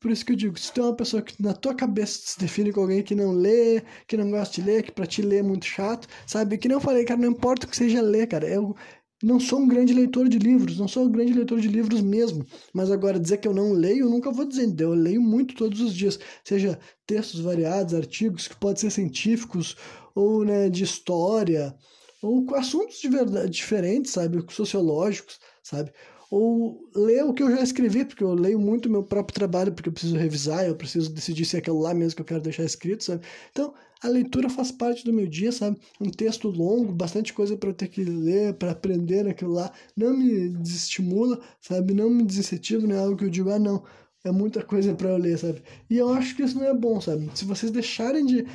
Por 0.00 0.10
isso 0.10 0.24
que 0.24 0.32
eu 0.32 0.36
digo, 0.36 0.58
se 0.58 0.72
tu 0.72 0.80
é 0.80 0.84
uma 0.84 0.96
pessoa 0.96 1.22
que 1.22 1.40
na 1.42 1.52
tua 1.52 1.74
cabeça 1.74 2.18
se 2.24 2.38
define 2.38 2.72
como 2.72 2.86
alguém 2.86 3.02
que 3.02 3.14
não 3.14 3.32
lê, 3.32 3.82
que 4.06 4.16
não 4.16 4.30
gosta 4.30 4.54
de 4.54 4.66
ler, 4.66 4.82
que 4.82 4.90
pra 4.92 5.06
ti 5.06 5.20
ler 5.20 5.38
é 5.38 5.42
muito 5.42 5.66
chato, 5.66 6.08
sabe? 6.26 6.56
Que 6.56 6.72
eu 6.72 6.80
falei, 6.80 7.04
cara, 7.04 7.20
não 7.20 7.28
importa 7.28 7.66
o 7.66 7.70
que 7.70 7.76
seja 7.76 8.00
ler, 8.00 8.26
cara. 8.26 8.48
Eu 8.48 8.74
não 9.22 9.38
sou 9.38 9.60
um 9.60 9.68
grande 9.68 9.92
leitor 9.92 10.28
de 10.28 10.38
livros, 10.38 10.78
não 10.78 10.88
sou 10.88 11.04
um 11.04 11.10
grande 11.10 11.34
leitor 11.34 11.60
de 11.60 11.68
livros 11.68 12.00
mesmo. 12.00 12.46
Mas 12.72 12.90
agora, 12.90 13.20
dizer 13.20 13.38
que 13.38 13.46
eu 13.48 13.52
não 13.52 13.72
leio, 13.72 14.06
eu 14.06 14.10
nunca 14.10 14.30
vou 14.32 14.46
dizer. 14.46 14.74
Eu 14.80 14.94
leio 14.94 15.20
muito 15.20 15.54
todos 15.54 15.80
os 15.80 15.94
dias. 15.94 16.18
Seja 16.44 16.78
textos 17.06 17.40
variados, 17.40 17.92
artigos 17.94 18.48
que 18.48 18.56
podem 18.56 18.80
ser 18.80 18.90
científicos, 18.90 19.76
ou 20.14 20.44
né, 20.44 20.70
de 20.70 20.82
história, 20.84 21.74
ou 22.22 22.46
assuntos 22.54 23.00
de 23.00 23.08
verdade 23.08 23.50
diferentes, 23.50 24.12
sabe? 24.12 24.42
Sociológicos, 24.50 25.38
sabe? 25.62 25.92
Ou 26.30 26.88
ler 26.94 27.24
o 27.24 27.34
que 27.34 27.42
eu 27.42 27.50
já 27.50 27.60
escrevi, 27.60 28.04
porque 28.04 28.22
eu 28.22 28.34
leio 28.34 28.58
muito 28.58 28.88
meu 28.88 29.02
próprio 29.02 29.34
trabalho, 29.34 29.72
porque 29.72 29.88
eu 29.88 29.92
preciso 29.92 30.16
revisar, 30.16 30.64
eu 30.64 30.76
preciso 30.76 31.12
decidir 31.12 31.44
se 31.44 31.56
é 31.56 31.58
aquilo 31.58 31.80
lá 31.80 31.92
mesmo 31.92 32.14
que 32.16 32.22
eu 32.22 32.26
quero 32.26 32.40
deixar 32.40 32.62
escrito, 32.62 33.02
sabe? 33.02 33.26
Então, 33.50 33.74
a 34.00 34.08
leitura 34.08 34.48
faz 34.48 34.70
parte 34.70 35.04
do 35.04 35.12
meu 35.12 35.26
dia, 35.26 35.50
sabe? 35.50 35.76
Um 36.00 36.08
texto 36.08 36.48
longo, 36.48 36.92
bastante 36.92 37.32
coisa 37.32 37.56
para 37.56 37.70
eu 37.70 37.74
ter 37.74 37.88
que 37.88 38.04
ler, 38.04 38.54
para 38.54 38.70
aprender 38.70 39.26
aquilo 39.28 39.52
lá, 39.52 39.72
não 39.96 40.16
me 40.16 40.50
desestimula, 40.50 41.40
sabe? 41.60 41.92
Não 41.92 42.08
me 42.08 42.24
desincentiva, 42.24 42.86
não 42.86 42.94
é 42.94 42.98
algo 42.98 43.16
que 43.16 43.24
eu 43.24 43.30
digo, 43.30 43.50
ah, 43.50 43.58
não, 43.58 43.82
é 44.24 44.30
muita 44.30 44.62
coisa 44.62 44.94
para 44.94 45.08
eu 45.10 45.18
ler, 45.18 45.38
sabe? 45.38 45.62
E 45.88 45.96
eu 45.98 46.12
acho 46.12 46.36
que 46.36 46.42
isso 46.42 46.56
não 46.58 46.66
é 46.66 46.74
bom, 46.74 47.00
sabe? 47.00 47.28
Se 47.34 47.44
vocês 47.44 47.72
deixarem 47.72 48.24
de 48.24 48.46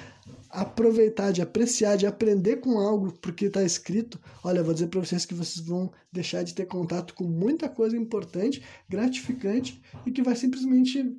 aproveitar, 0.55 1.31
de 1.31 1.41
apreciar, 1.41 1.97
de 1.97 2.07
aprender 2.07 2.57
com 2.57 2.79
algo 2.79 3.11
porque 3.21 3.45
está 3.45 3.61
escrito, 3.63 4.19
olha, 4.43 4.63
vou 4.63 4.73
dizer 4.73 4.87
para 4.87 5.01
vocês 5.01 5.25
que 5.25 5.33
vocês 5.33 5.65
vão 5.65 5.91
deixar 6.11 6.43
de 6.43 6.53
ter 6.53 6.65
contato 6.65 7.13
com 7.13 7.25
muita 7.25 7.67
coisa 7.67 7.97
importante, 7.97 8.63
gratificante 8.87 9.81
e 10.05 10.11
que 10.11 10.23
vai 10.23 10.35
simplesmente 10.35 11.15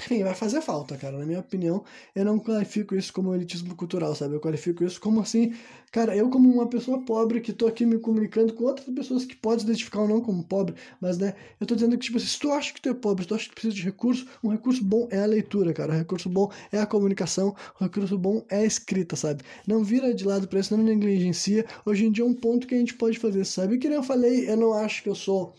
enfim, 0.00 0.22
vai 0.22 0.34
fazer 0.34 0.60
falta, 0.62 0.96
cara. 0.96 1.18
Na 1.18 1.26
minha 1.26 1.40
opinião, 1.40 1.84
eu 2.14 2.24
não 2.24 2.38
qualifico 2.38 2.94
isso 2.94 3.12
como 3.12 3.34
elitismo 3.34 3.74
cultural, 3.74 4.14
sabe? 4.14 4.34
Eu 4.34 4.40
qualifico 4.40 4.84
isso 4.84 5.00
como 5.00 5.20
assim, 5.20 5.52
cara, 5.90 6.16
eu 6.16 6.30
como 6.30 6.48
uma 6.48 6.68
pessoa 6.68 7.00
pobre 7.04 7.40
que 7.40 7.52
tô 7.52 7.66
aqui 7.66 7.84
me 7.84 7.98
comunicando 7.98 8.52
com 8.54 8.64
outras 8.64 8.88
pessoas 8.94 9.24
que 9.24 9.34
podem 9.34 9.60
se 9.60 9.64
identificar 9.66 10.00
ou 10.02 10.08
não 10.08 10.20
como 10.20 10.44
pobre, 10.44 10.74
mas, 11.00 11.18
né, 11.18 11.34
eu 11.60 11.66
tô 11.66 11.74
dizendo 11.74 11.98
que, 11.98 12.06
tipo, 12.06 12.20
se 12.20 12.38
tu 12.38 12.52
acha 12.52 12.72
que 12.72 12.80
tu 12.80 12.88
é 12.88 12.94
pobre, 12.94 13.24
se 13.24 13.28
tu 13.28 13.34
acha 13.34 13.48
que 13.48 13.54
precisa 13.54 13.74
de 13.74 13.82
recurso, 13.82 14.26
um 14.42 14.48
recurso 14.48 14.84
bom 14.84 15.08
é 15.10 15.18
a 15.18 15.26
leitura, 15.26 15.72
cara. 15.72 15.92
Um 15.92 15.98
recurso 15.98 16.28
bom 16.28 16.50
é 16.70 16.78
a 16.78 16.86
comunicação, 16.86 17.54
um 17.80 17.84
recurso 17.84 18.16
bom 18.16 18.44
é 18.48 18.58
a 18.58 18.64
escrita, 18.64 19.16
sabe? 19.16 19.42
Não 19.66 19.82
vira 19.82 20.14
de 20.14 20.24
lado 20.24 20.46
pra 20.46 20.60
isso, 20.60 20.76
não 20.76 20.84
negligencia. 20.84 21.66
Hoje 21.84 22.06
em 22.06 22.12
dia 22.12 22.24
é 22.24 22.26
um 22.26 22.34
ponto 22.34 22.66
que 22.66 22.74
a 22.74 22.78
gente 22.78 22.94
pode 22.94 23.18
fazer, 23.18 23.44
sabe? 23.44 23.74
E 23.74 23.78
que 23.78 23.88
nem 23.88 23.96
eu 23.96 24.02
falei, 24.02 24.48
eu 24.48 24.56
não 24.56 24.72
acho 24.74 25.02
que 25.02 25.08
eu 25.08 25.14
sou 25.14 25.54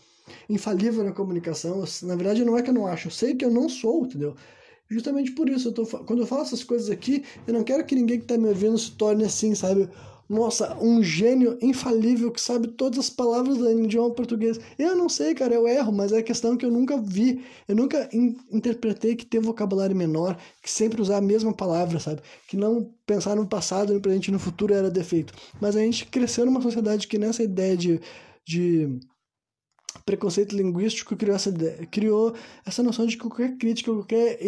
infalível 0.48 1.04
na 1.04 1.12
comunicação. 1.12 1.84
Na 2.02 2.16
verdade, 2.16 2.44
não 2.44 2.56
é 2.56 2.62
que 2.62 2.70
eu 2.70 2.74
não 2.74 2.86
acho, 2.86 3.08
eu 3.08 3.12
sei 3.12 3.34
que 3.34 3.44
eu 3.44 3.50
não 3.50 3.68
sou, 3.68 4.04
entendeu? 4.04 4.34
Justamente 4.88 5.32
por 5.32 5.48
isso, 5.48 5.68
eu 5.68 5.72
tô, 5.72 5.86
quando 5.86 6.20
eu 6.20 6.26
falo 6.26 6.42
essas 6.42 6.64
coisas 6.64 6.90
aqui, 6.90 7.24
eu 7.46 7.54
não 7.54 7.62
quero 7.62 7.84
que 7.84 7.94
ninguém 7.94 8.18
que 8.18 8.24
está 8.24 8.36
me 8.36 8.48
ouvindo 8.48 8.76
se 8.76 8.90
torne 8.92 9.24
assim, 9.24 9.54
sabe? 9.54 9.88
Nossa, 10.30 10.76
um 10.80 11.02
gênio 11.02 11.58
infalível 11.60 12.30
que 12.30 12.40
sabe 12.40 12.68
todas 12.68 13.00
as 13.00 13.10
palavras 13.10 13.58
do 13.58 13.68
idioma 13.82 14.14
português. 14.14 14.60
Eu 14.78 14.94
não 14.94 15.08
sei, 15.08 15.34
cara, 15.34 15.52
eu 15.54 15.66
erro, 15.66 15.90
mas 15.92 16.12
é 16.12 16.22
questão 16.22 16.56
que 16.56 16.64
eu 16.64 16.70
nunca 16.70 16.96
vi. 16.96 17.44
Eu 17.66 17.74
nunca 17.74 18.08
in 18.12 18.36
interpretei 18.52 19.16
que 19.16 19.26
ter 19.26 19.40
vocabulário 19.40 19.96
menor, 19.96 20.38
que 20.62 20.70
sempre 20.70 21.02
usar 21.02 21.16
a 21.16 21.20
mesma 21.20 21.52
palavra, 21.52 21.98
sabe? 21.98 22.22
Que 22.46 22.56
não 22.56 22.94
pensar 23.04 23.34
no 23.34 23.44
passado, 23.44 23.92
no 23.92 24.00
presente 24.00 24.28
e 24.28 24.30
no 24.30 24.38
futuro 24.38 24.72
era 24.72 24.88
defeito. 24.88 25.32
Mas 25.60 25.74
a 25.74 25.80
gente 25.80 26.06
cresceu 26.06 26.46
numa 26.46 26.62
sociedade 26.62 27.08
que 27.08 27.18
nessa 27.18 27.42
ideia 27.42 27.76
de, 27.76 28.00
de 28.46 29.00
preconceito 30.04 30.56
linguístico 30.56 31.16
criou 31.16 31.36
essa, 31.36 31.52
criou 31.90 32.34
essa 32.64 32.82
noção 32.82 33.06
de 33.06 33.16
que 33.16 33.22
qualquer 33.22 33.56
crítica, 33.56 33.92
qualquer 33.92 34.38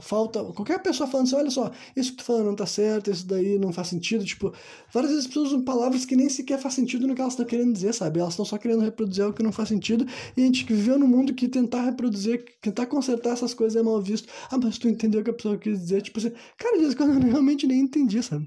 falta, 0.00 0.42
qualquer 0.44 0.82
pessoa 0.82 1.08
falando 1.08 1.26
assim, 1.26 1.36
olha 1.36 1.50
só, 1.50 1.70
isso 1.94 2.12
que 2.12 2.18
tu 2.18 2.24
falando 2.24 2.46
não 2.46 2.56
tá 2.56 2.66
certo, 2.66 3.10
isso 3.10 3.26
daí 3.26 3.58
não 3.58 3.72
faz 3.72 3.88
sentido, 3.88 4.24
tipo, 4.24 4.52
várias 4.92 5.10
vezes 5.12 5.24
as 5.24 5.28
pessoas 5.28 5.48
usam 5.48 5.64
palavras 5.64 6.04
que 6.04 6.16
nem 6.16 6.28
sequer 6.28 6.58
faz 6.58 6.74
sentido 6.74 7.06
no 7.06 7.14
que 7.14 7.20
elas 7.20 7.32
estão 7.32 7.46
querendo 7.46 7.72
dizer, 7.72 7.94
sabe? 7.94 8.20
Elas 8.20 8.34
estão 8.34 8.44
só 8.44 8.58
querendo 8.58 8.82
reproduzir 8.82 9.24
algo 9.24 9.36
que 9.36 9.42
não 9.42 9.52
faz 9.52 9.68
sentido, 9.68 10.06
e 10.36 10.42
a 10.42 10.46
gente 10.46 10.64
viveu 10.64 10.98
num 10.98 11.08
mundo 11.08 11.34
que 11.34 11.48
tentar 11.48 11.82
reproduzir, 11.82 12.44
tentar 12.60 12.86
consertar 12.86 13.32
essas 13.32 13.54
coisas 13.54 13.80
é 13.80 13.82
mal 13.82 14.00
visto. 14.00 14.28
Ah, 14.50 14.58
mas 14.58 14.78
tu 14.78 14.88
entendeu 14.88 15.20
o 15.20 15.24
que 15.24 15.30
a 15.30 15.34
pessoa 15.34 15.58
quis 15.58 15.78
dizer, 15.78 16.02
tipo 16.02 16.18
assim, 16.18 16.32
cara, 16.58 16.76
às 16.76 16.82
vezes 16.82 16.96
eu 16.98 17.30
realmente 17.30 17.66
nem 17.66 17.80
entendi, 17.80 18.22
sabe? 18.22 18.46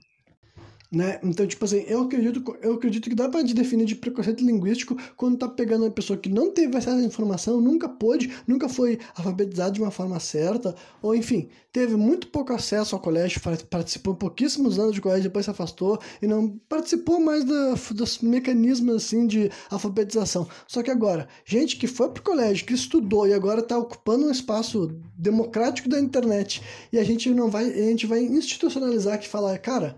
Né? 0.91 1.19
Então, 1.23 1.45
tipo 1.45 1.63
assim, 1.65 1.83
eu 1.87 2.01
acredito, 2.01 2.57
eu 2.63 2.73
acredito 2.73 3.09
que 3.09 3.15
dá 3.15 3.29
para 3.29 3.43
definir 3.43 3.85
de 3.85 3.93
preconceito 3.93 4.43
linguístico 4.43 4.97
quando 5.15 5.37
tá 5.37 5.47
pegando 5.47 5.83
uma 5.83 5.91
pessoa 5.91 6.17
que 6.17 6.29
não 6.29 6.51
teve 6.51 6.75
acesso 6.75 6.97
à 6.97 7.03
informação, 7.03 7.61
nunca 7.61 7.87
pôde, 7.87 8.31
nunca 8.47 8.67
foi 8.67 8.97
alfabetizado 9.15 9.73
de 9.73 9.81
uma 9.81 9.91
forma 9.91 10.19
certa, 10.19 10.75
ou 10.99 11.15
enfim, 11.15 11.47
teve 11.71 11.95
muito 11.95 12.29
pouco 12.29 12.53
acesso 12.53 12.95
ao 12.95 13.01
colégio, 13.01 13.39
participou 13.69 14.15
pouquíssimos 14.15 14.79
anos 14.79 14.95
de 14.95 15.01
colégio, 15.01 15.25
depois 15.25 15.45
se 15.45 15.51
afastou 15.51 15.99
e 16.19 16.25
não 16.25 16.59
participou 16.67 17.19
mais 17.19 17.43
da, 17.43 17.75
dos 17.93 18.17
mecanismos 18.19 18.95
assim 18.95 19.27
de 19.27 19.51
alfabetização. 19.69 20.47
Só 20.67 20.81
que 20.81 20.89
agora, 20.89 21.27
gente 21.45 21.77
que 21.77 21.85
foi 21.85 22.09
pro 22.09 22.23
colégio, 22.23 22.65
que 22.65 22.73
estudou 22.73 23.27
e 23.27 23.33
agora 23.35 23.61
tá 23.61 23.77
ocupando 23.77 24.25
um 24.25 24.31
espaço 24.31 24.91
democrático 25.15 25.87
da 25.87 25.99
internet, 25.99 26.63
e 26.91 26.97
a 26.97 27.03
gente 27.03 27.29
não 27.29 27.47
vai, 27.47 27.65
a 27.65 27.89
gente 27.89 28.07
vai 28.07 28.23
institucionalizar 28.23 29.19
que 29.19 29.27
falar, 29.27 29.55
cara, 29.59 29.95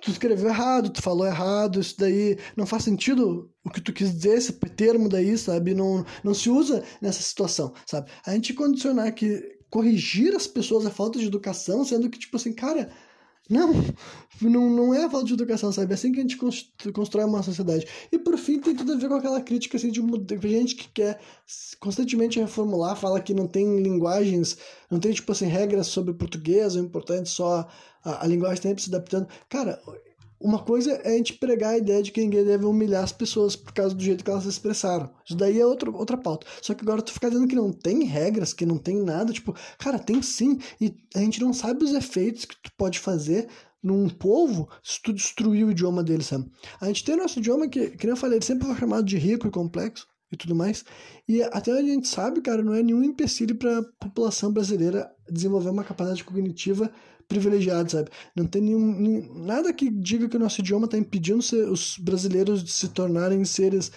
tu 0.00 0.10
escreveu 0.10 0.48
errado, 0.48 0.90
tu 0.90 1.02
falou 1.02 1.26
errado, 1.26 1.80
isso 1.80 1.96
daí 1.98 2.38
não 2.56 2.66
faz 2.66 2.84
sentido 2.84 3.50
o 3.64 3.70
que 3.70 3.80
tu 3.80 3.92
quis 3.92 4.14
dizer, 4.14 4.36
esse 4.38 4.52
termo 4.52 5.08
daí, 5.08 5.36
sabe? 5.36 5.74
Não, 5.74 6.04
não 6.22 6.34
se 6.34 6.50
usa 6.50 6.82
nessa 7.00 7.22
situação, 7.22 7.72
sabe? 7.86 8.10
A 8.26 8.32
gente 8.32 8.54
condicionar 8.54 9.12
que 9.14 9.58
corrigir 9.70 10.34
as 10.34 10.46
pessoas 10.46 10.86
a 10.86 10.90
falta 10.90 11.18
de 11.18 11.26
educação, 11.26 11.84
sendo 11.84 12.08
que, 12.08 12.18
tipo 12.18 12.36
assim, 12.36 12.52
cara, 12.52 12.90
não, 13.50 13.72
não, 14.40 14.70
não 14.70 14.94
é 14.94 15.04
a 15.04 15.10
falta 15.10 15.26
de 15.26 15.34
educação, 15.34 15.70
sabe? 15.70 15.92
É 15.92 15.94
assim 15.94 16.12
que 16.12 16.18
a 16.18 16.22
gente 16.22 16.38
constrói 16.92 17.24
uma 17.24 17.42
sociedade. 17.42 17.86
E 18.10 18.18
por 18.18 18.38
fim, 18.38 18.58
tem 18.58 18.74
tudo 18.74 18.92
a 18.92 18.96
ver 18.96 19.08
com 19.08 19.14
aquela 19.14 19.40
crítica 19.40 19.76
assim, 19.76 19.90
de 19.90 20.00
gente 20.48 20.76
que 20.76 20.88
quer 20.88 21.20
constantemente 21.78 22.40
reformular, 22.40 22.96
fala 22.96 23.20
que 23.20 23.34
não 23.34 23.46
tem 23.46 23.82
linguagens, 23.82 24.56
não 24.90 24.98
tem, 24.98 25.12
tipo 25.12 25.30
assim, 25.30 25.46
regras 25.46 25.88
sobre 25.88 26.14
português, 26.14 26.74
o 26.74 26.78
importante 26.78 27.22
é 27.22 27.26
só 27.26 27.68
a, 28.04 28.24
a 28.24 28.26
linguagem 28.26 28.62
sempre 28.62 28.82
se 28.82 28.88
adaptando. 28.88 29.28
Cara, 29.48 29.80
uma 30.40 30.58
coisa 30.58 30.92
é 30.92 31.14
a 31.14 31.16
gente 31.16 31.34
pregar 31.34 31.70
a 31.70 31.78
ideia 31.78 32.02
de 32.02 32.12
que 32.12 32.20
ninguém 32.20 32.44
deve 32.44 32.66
humilhar 32.66 33.02
as 33.02 33.12
pessoas 33.12 33.56
por 33.56 33.72
causa 33.72 33.94
do 33.94 34.02
jeito 34.02 34.22
que 34.22 34.30
elas 34.30 34.42
se 34.42 34.50
expressaram. 34.50 35.10
Isso 35.24 35.34
daí 35.36 35.58
é 35.58 35.64
outro, 35.64 35.96
outra 35.96 36.18
pauta. 36.18 36.46
Só 36.60 36.74
que 36.74 36.82
agora 36.82 37.00
tu 37.00 37.12
fica 37.12 37.30
dizendo 37.30 37.48
que 37.48 37.56
não 37.56 37.72
tem 37.72 38.04
regras, 38.04 38.52
que 38.52 38.66
não 38.66 38.76
tem 38.76 39.02
nada. 39.02 39.32
Tipo, 39.32 39.54
cara, 39.78 39.98
tem 39.98 40.20
sim. 40.20 40.58
E 40.78 40.94
a 41.14 41.20
gente 41.20 41.40
não 41.40 41.54
sabe 41.54 41.82
os 41.82 41.94
efeitos 41.94 42.44
que 42.44 42.56
tu 42.62 42.70
pode 42.76 42.98
fazer 42.98 43.48
num 43.82 44.08
povo 44.08 44.68
se 44.82 45.00
tu 45.00 45.12
destruir 45.12 45.64
o 45.64 45.70
idioma 45.70 46.02
dele, 46.02 46.22
sabe? 46.22 46.50
A 46.80 46.86
gente 46.86 47.04
tem 47.04 47.16
nosso 47.16 47.38
idioma 47.38 47.68
que, 47.68 47.90
que 47.90 48.06
nem 48.06 48.12
eu 48.12 48.16
falei, 48.16 48.38
ele 48.38 48.44
sempre 48.44 48.66
foi 48.66 48.76
chamado 48.76 49.04
de 49.04 49.16
rico 49.16 49.46
e 49.46 49.50
complexo 49.50 50.06
e 50.32 50.36
tudo 50.36 50.54
mais. 50.54 50.84
E 51.28 51.42
até 51.42 51.72
a 51.72 51.82
gente 51.82 52.08
sabe, 52.08 52.42
cara, 52.42 52.62
não 52.62 52.74
é 52.74 52.82
nenhum 52.82 53.02
empecilho 53.02 53.54
para 53.56 53.78
a 53.78 53.82
população 54.00 54.52
brasileira 54.52 55.10
desenvolver 55.30 55.70
uma 55.70 55.84
capacidade 55.84 56.24
cognitiva 56.24 56.90
privilegiado, 57.28 57.90
sabe? 57.90 58.10
Não 58.34 58.46
tem 58.46 58.62
nenhum, 58.62 58.92
nenhum, 59.00 59.44
nada 59.44 59.72
que 59.72 59.90
diga 59.90 60.28
que 60.28 60.36
o 60.36 60.40
nosso 60.40 60.60
idioma 60.60 60.86
está 60.86 60.98
impedindo 60.98 61.40
os 61.70 61.98
brasileiros 61.98 62.62
de 62.62 62.70
se 62.70 62.88
tornarem 62.88 63.44
seres 63.44 63.90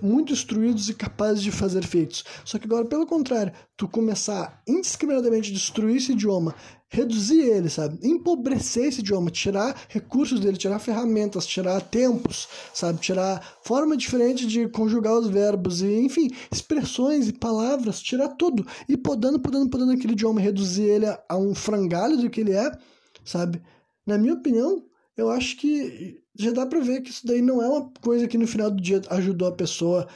muito 0.00 0.32
instruídos 0.32 0.88
e 0.88 0.94
capazes 0.94 1.42
de 1.42 1.50
fazer 1.50 1.84
feitos. 1.84 2.24
Só 2.44 2.58
que 2.58 2.64
agora, 2.64 2.86
pelo 2.86 3.06
contrário, 3.06 3.52
tu 3.76 3.86
começar 3.86 4.62
indiscriminadamente 4.66 5.50
a 5.50 5.54
destruir 5.54 5.96
esse 5.96 6.12
idioma, 6.12 6.54
reduzir 6.88 7.40
ele, 7.40 7.68
sabe? 7.68 7.98
Empobrecer 8.06 8.84
esse 8.84 9.00
idioma, 9.00 9.30
tirar 9.30 9.76
recursos 9.88 10.40
dele, 10.40 10.56
tirar 10.56 10.78
ferramentas, 10.78 11.46
tirar 11.46 11.80
tempos, 11.80 12.48
sabe? 12.72 13.00
Tirar 13.00 13.58
forma 13.62 13.96
diferente 13.96 14.46
de 14.46 14.68
conjugar 14.68 15.18
os 15.18 15.28
verbos 15.28 15.82
e, 15.82 16.00
enfim, 16.00 16.30
expressões 16.50 17.28
e 17.28 17.32
palavras, 17.32 18.00
tirar 18.00 18.28
tudo 18.28 18.66
e 18.88 18.96
podando, 18.96 19.40
podando, 19.40 19.68
podando 19.68 19.92
aquele 19.92 20.12
idioma, 20.12 20.40
reduzir 20.40 20.84
ele 20.84 21.06
a 21.06 21.36
um 21.36 21.54
frangalho 21.54 22.16
do 22.16 22.30
que 22.30 22.40
ele 22.40 22.52
é, 22.52 22.70
sabe? 23.24 23.60
Na 24.06 24.16
minha 24.16 24.34
opinião, 24.34 24.84
eu 25.16 25.30
acho 25.30 25.56
que 25.56 26.20
já 26.38 26.52
dá 26.52 26.66
para 26.66 26.80
ver 26.80 27.00
que 27.00 27.10
isso 27.10 27.26
daí 27.26 27.40
não 27.40 27.62
é 27.62 27.68
uma 27.68 27.90
coisa 28.00 28.28
que 28.28 28.38
no 28.38 28.46
final 28.46 28.70
do 28.70 28.80
dia 28.80 29.00
ajudou 29.10 29.48
a 29.48 29.52
pessoa 29.52 30.06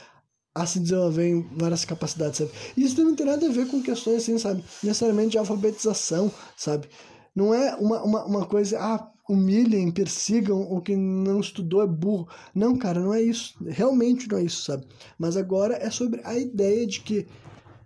a 0.53 0.65
se 0.65 0.79
desenvolver 0.79 1.27
em 1.27 1.41
várias 1.57 1.85
capacidades, 1.85 2.39
sabe? 2.39 2.51
Isso 2.75 3.01
não 3.03 3.15
tem 3.15 3.25
nada 3.25 3.45
a 3.47 3.51
ver 3.51 3.67
com 3.67 3.81
questões 3.81 4.17
assim, 4.17 4.37
sabe? 4.37 4.63
Necessariamente 4.83 5.31
de 5.31 5.37
alfabetização, 5.37 6.31
sabe? 6.57 6.89
Não 7.33 7.53
é 7.53 7.75
uma, 7.75 8.03
uma, 8.03 8.25
uma 8.25 8.45
coisa, 8.45 8.77
ah, 8.79 9.11
humilhem, 9.29 9.91
persigam, 9.91 10.61
o 10.61 10.81
que 10.81 10.95
não 10.95 11.39
estudou 11.39 11.81
é 11.81 11.87
burro. 11.87 12.27
Não, 12.53 12.77
cara, 12.77 12.99
não 12.99 13.13
é 13.13 13.21
isso. 13.21 13.55
Realmente 13.65 14.27
não 14.27 14.37
é 14.37 14.43
isso, 14.43 14.63
sabe? 14.63 14.85
Mas 15.17 15.37
agora 15.37 15.75
é 15.75 15.89
sobre 15.89 16.21
a 16.25 16.37
ideia 16.37 16.85
de 16.85 16.99
que 16.99 17.27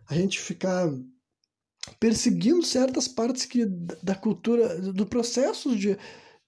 a 0.09 0.15
gente 0.15 0.39
ficar 0.39 0.91
perseguindo 1.99 2.63
certas 2.63 3.07
partes 3.07 3.45
que 3.45 3.65
da 3.65 4.15
cultura, 4.15 4.79
do 4.91 5.05
processo 5.05 5.75
de, 5.75 5.97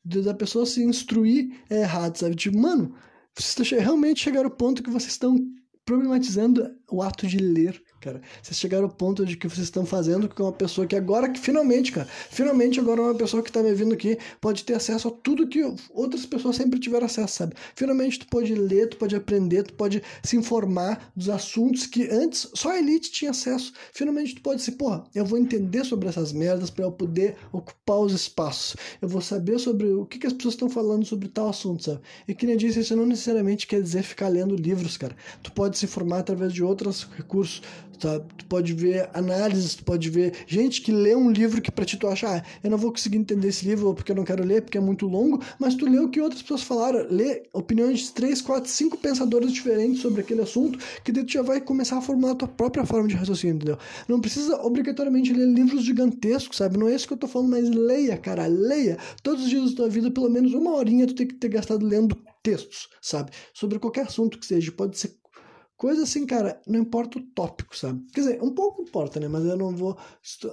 de 0.03 0.21
da 0.21 0.34
pessoa 0.34 0.65
se 0.65 0.84
instruir 0.84 1.63
é 1.69 1.82
errado, 1.82 2.17
sabe? 2.17 2.36
Tipo, 2.36 2.58
mano, 2.58 2.95
vocês 3.36 3.69
realmente 3.69 4.23
chegaram 4.23 4.49
ao 4.49 4.56
ponto 4.56 4.82
que 4.82 4.89
vocês 4.89 5.12
estão 5.12 5.38
problematizando 5.88 6.69
o 6.91 7.02
ato 7.02 7.26
de 7.26 7.38
ler 7.38 7.82
cara. 8.00 8.22
Vocês 8.42 8.58
chegaram 8.58 8.86
ao 8.86 8.90
ponto 8.90 9.26
de 9.26 9.36
que 9.36 9.48
vocês 9.48 9.66
estão 9.66 9.86
fazendo 9.86 10.30
com 10.30 10.44
uma 10.44 10.52
pessoa 10.52 10.88
que 10.88 10.96
agora, 10.96 11.30
que 11.30 11.40
finalmente, 11.40 11.92
cara, 11.92 12.08
finalmente 12.30 12.80
agora 12.80 13.02
uma 13.02 13.16
pessoa 13.16 13.44
que 13.44 13.52
tá 13.52 13.62
me 13.62 13.74
vindo 13.74 13.94
aqui 13.94 14.18
pode 14.40 14.64
ter 14.64 14.74
acesso 14.74 15.08
a 15.08 15.12
tudo 15.12 15.48
que 15.48 15.62
outras 15.92 16.26
pessoas 16.26 16.56
sempre 16.56 16.80
tiveram 16.80 17.06
acesso, 17.06 17.36
sabe? 17.36 17.56
Finalmente 17.76 18.20
tu 18.20 18.28
pode 18.28 18.54
ler, 18.54 18.88
tu 18.90 18.98
pode 18.98 19.16
aprender, 19.16 19.64
tu 19.64 19.74
pode 19.74 20.02
se 20.24 20.38
informar 20.38 21.12
dos 21.16 21.30
assuntos 21.30 21.86
que 21.86 22.08
antes 22.10 22.50
só 22.54 22.72
a 22.72 22.80
elite 22.80 23.12
tinha 23.12 23.32
acesso. 23.32 23.74
Finalmente 23.92 24.36
tu 24.36 24.42
pode 24.42 24.62
se, 24.62 24.72
porra, 24.74 25.04
eu 25.14 25.26
vou 25.26 25.38
entender 25.38 25.84
sobre 25.84 26.08
essas 26.08 26.32
merdas 26.32 26.70
para 26.70 26.86
eu 26.86 26.92
poder 26.92 27.36
ocupar 27.52 28.00
os 28.00 28.14
espaços. 28.14 28.76
Eu 29.02 29.08
vou 29.08 29.22
saber 29.22 29.60
sobre 29.60 29.88
o 29.88 30.06
que, 30.06 30.20
que 30.20 30.28
as 30.28 30.34
pessoas 30.34 30.54
estão 30.54 30.70
falando 30.70 31.06
sobre 31.06 31.28
tal 31.28 31.50
assunto, 31.50 31.84
sabe? 31.84 32.02
E 32.28 32.34
que 32.34 32.46
nem 32.46 32.58
disse, 32.58 32.80
isso 32.80 32.96
não 32.96 33.06
necessariamente 33.06 33.68
quer 33.68 33.82
dizer 33.82 34.04
ficar 34.04 34.28
lendo 34.28 34.56
livros, 34.56 34.98
cara. 34.98 35.16
Tu 35.42 35.52
pode 35.52 35.78
se 35.78 35.86
informar 35.86 36.20
através 36.20 36.54
de 36.54 36.64
outros 36.64 37.08
recursos 37.16 37.62
Tá? 38.00 38.19
Tu 38.19 38.45
pode 38.45 38.73
ver 38.73 39.10
análises, 39.13 39.76
tu 39.76 39.84
pode 39.84 40.10
ver 40.10 40.34
gente 40.45 40.82
que 40.82 40.91
lê 40.91 41.15
um 41.15 41.32
livro 41.32 41.62
que 41.62 41.71
para 41.71 41.84
ti 41.84 41.97
tu 41.97 42.08
acha, 42.08 42.28
ah, 42.30 42.43
eu 42.63 42.69
não 42.69 42.78
vou 42.78 42.91
conseguir 42.91 43.17
entender 43.17 43.47
esse 43.47 43.65
livro 43.65 43.93
porque 43.93 44.12
eu 44.12 44.15
não 44.15 44.23
quero 44.23 44.45
ler, 44.45 44.62
porque 44.62 44.78
é 44.78 44.82
muito 44.82 45.08
longo, 45.08 45.41
mas 45.60 45.73
tu 45.73 45.89
lê 45.89 46.00
o 46.00 46.10
que 46.10 46.21
outras 46.21 46.41
pessoas 46.41 46.62
falaram, 46.62 47.08
lê 47.10 47.43
opiniões 47.54 48.02
de 48.02 48.12
três, 48.12 48.41
quatro, 48.41 48.69
cinco 48.69 48.97
pensadores 48.97 49.52
diferentes 49.52 50.02
sobre 50.02 50.21
aquele 50.21 50.41
assunto, 50.41 50.78
que 51.04 51.12
daí 51.12 51.23
tu 51.23 51.34
já 51.34 51.41
vai 51.41 51.60
começar 51.60 51.97
a 51.97 52.02
formar 52.02 52.32
a 52.32 52.36
tua 52.36 52.47
própria 52.47 52.86
forma 52.86 53.08
de 53.08 53.15
raciocínio, 53.15 53.56
entendeu? 53.56 53.78
Não 54.08 54.21
precisa 54.21 54.56
obrigatoriamente 54.62 55.34
ler 55.34 55.47
livros 55.47 55.84
gigantescos, 55.84 56.58
sabe? 56.58 56.78
Não 56.78 56.88
é 56.88 56.95
isso 56.95 57.08
que 57.08 57.13
eu 57.13 57.17
tô 57.17 57.28
falando, 57.28 57.50
mas 57.50 57.69
leia, 57.69 58.17
cara, 58.17 58.45
leia. 58.45 58.97
Todos 59.23 59.43
os 59.43 59.50
dias 59.50 59.71
da 59.71 59.78
tua 59.78 59.89
vida, 59.89 60.12
pelo 60.12 60.30
menos 60.30 60.54
uma 60.54 60.76
horinha 60.76 61.08
tu 61.08 61.15
tem 61.15 61.28
que 61.28 61.36
ter 61.36 61.50
gastado 61.50 61.86
lendo 61.86 62.15
textos, 62.43 62.89
sabe? 63.02 63.32
Sobre 63.54 63.80
qualquer 63.80 64.06
assunto 64.06 64.39
que 64.39 64.45
seja. 64.45 64.71
Pode 64.71 64.97
ser 64.97 65.17
Coisa 65.78 66.04
assim, 66.04 66.26
cara, 66.26 66.60
não 66.66 66.80
importa 66.80 67.20
o 67.20 67.22
tópico, 67.22 67.78
sabe? 67.78 68.04
Quer 68.12 68.22
dizer, 68.22 68.44
um 68.44 68.52
pouco 68.52 68.82
importa, 68.82 69.20
né? 69.20 69.28
Mas 69.28 69.46
eu 69.46 69.56
não 69.56 69.76
vou. 69.76 69.96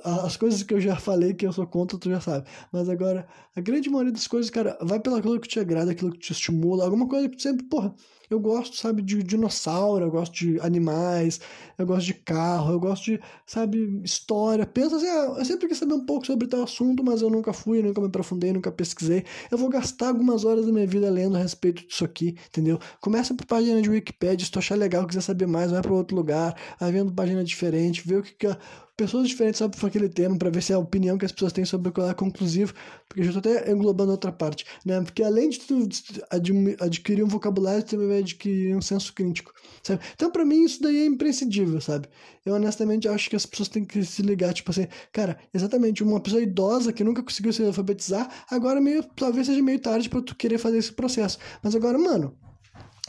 As 0.04 0.36
coisas 0.36 0.62
que 0.62 0.74
eu 0.74 0.80
já 0.80 0.96
falei 0.96 1.32
que 1.32 1.46
eu 1.46 1.52
sou 1.52 1.66
contra, 1.66 1.98
tu 1.98 2.10
já 2.10 2.20
sabe. 2.20 2.46
Mas 2.70 2.90
agora, 2.90 3.26
a 3.56 3.60
grande 3.62 3.88
maioria 3.88 4.12
das 4.12 4.26
coisas, 4.26 4.50
cara, 4.50 4.76
vai 4.82 5.00
pelo 5.00 5.16
aquilo 5.16 5.40
que 5.40 5.48
te 5.48 5.58
agrada, 5.58 5.92
aquilo 5.92 6.12
que 6.12 6.18
te 6.18 6.32
estimula, 6.32 6.84
alguma 6.84 7.08
coisa 7.08 7.26
que 7.26 7.36
tu 7.36 7.42
sempre, 7.42 7.64
porra, 7.66 7.94
eu 8.30 8.40
gosto, 8.40 8.76
sabe, 8.76 9.02
de 9.02 9.22
dinossauro, 9.22 10.04
eu 10.04 10.10
gosto 10.10 10.34
de 10.34 10.60
animais, 10.60 11.40
eu 11.78 11.86
gosto 11.86 12.06
de 12.06 12.14
carro, 12.14 12.72
eu 12.72 12.80
gosto 12.80 13.04
de, 13.04 13.20
sabe, 13.46 14.00
história. 14.04 14.66
Pensa 14.66 14.96
assim, 14.96 15.06
ah, 15.06 15.34
eu 15.38 15.44
sempre 15.44 15.68
quis 15.68 15.78
saber 15.78 15.94
um 15.94 16.04
pouco 16.04 16.26
sobre 16.26 16.48
tal 16.48 16.62
assunto, 16.62 17.02
mas 17.04 17.22
eu 17.22 17.30
nunca 17.30 17.52
fui, 17.52 17.82
nunca 17.82 18.00
me 18.00 18.06
aprofundei, 18.06 18.52
nunca 18.52 18.70
pesquisei. 18.70 19.24
Eu 19.50 19.58
vou 19.58 19.68
gastar 19.68 20.08
algumas 20.08 20.44
horas 20.44 20.66
da 20.66 20.72
minha 20.72 20.86
vida 20.86 21.08
lendo 21.10 21.36
a 21.36 21.40
respeito 21.40 21.86
disso 21.86 22.04
aqui, 22.04 22.36
entendeu? 22.48 22.78
Começa 23.00 23.34
por 23.34 23.46
página 23.46 23.80
de 23.80 23.90
Wikipedia, 23.90 24.44
se 24.44 24.50
tu 24.50 24.58
achar 24.58 24.76
legal, 24.76 25.06
quiser 25.06 25.20
saber 25.20 25.46
mais, 25.46 25.70
vai 25.70 25.82
para 25.82 25.92
outro 25.92 26.16
lugar, 26.16 26.56
vai 26.78 26.92
vendo 26.92 27.12
página 27.12 27.44
diferente, 27.44 28.06
vê 28.06 28.16
o 28.16 28.22
que, 28.22 28.32
que 28.34 28.46
a 28.46 28.58
pessoas 28.96 29.28
diferentes 29.28 29.58
sobre 29.58 29.84
aquele 29.84 30.08
tema 30.08 30.36
para 30.38 30.50
ver 30.50 30.62
se 30.62 30.72
a 30.72 30.78
opinião 30.78 31.18
que 31.18 31.24
as 31.24 31.32
pessoas 31.32 31.52
têm 31.52 31.64
sobre 31.64 31.88
aquilo 31.88 32.08
é 32.08 32.14
conclusivo, 32.14 32.72
porque 33.08 33.20
eu 33.22 33.24
já 33.24 33.38
estou 33.38 33.52
até 33.52 33.70
englobando 33.70 34.12
outra 34.12 34.30
parte, 34.30 34.64
né? 34.84 35.00
Porque 35.02 35.22
além 35.22 35.48
de 35.48 35.60
tu 35.60 35.88
adquirir 36.80 37.24
um 37.24 37.28
vocabulário, 37.28 37.82
tu 37.82 37.90
também 37.90 38.08
vai 38.08 38.18
adquirir 38.18 38.76
um 38.76 38.80
senso 38.80 39.12
crítico, 39.12 39.52
sabe? 39.82 40.00
Então, 40.14 40.30
para 40.30 40.44
mim, 40.44 40.64
isso 40.64 40.80
daí 40.80 40.98
é 40.98 41.06
imprescindível, 41.06 41.80
sabe? 41.80 42.08
Eu 42.46 42.54
honestamente 42.54 43.08
acho 43.08 43.28
que 43.28 43.36
as 43.36 43.46
pessoas 43.46 43.68
têm 43.68 43.84
que 43.84 44.04
se 44.04 44.22
ligar, 44.22 44.52
tipo 44.52 44.70
assim, 44.70 44.86
cara, 45.12 45.38
exatamente, 45.52 46.02
uma 46.02 46.20
pessoa 46.20 46.42
idosa 46.42 46.92
que 46.92 47.02
nunca 47.02 47.22
conseguiu 47.22 47.52
se 47.52 47.64
alfabetizar, 47.64 48.28
agora 48.50 48.80
meio, 48.80 49.02
talvez 49.16 49.46
seja 49.46 49.62
meio 49.62 49.80
tarde 49.80 50.08
para 50.08 50.22
tu 50.22 50.36
querer 50.36 50.58
fazer 50.58 50.78
esse 50.78 50.92
processo. 50.92 51.38
Mas 51.62 51.74
agora, 51.74 51.98
mano, 51.98 52.36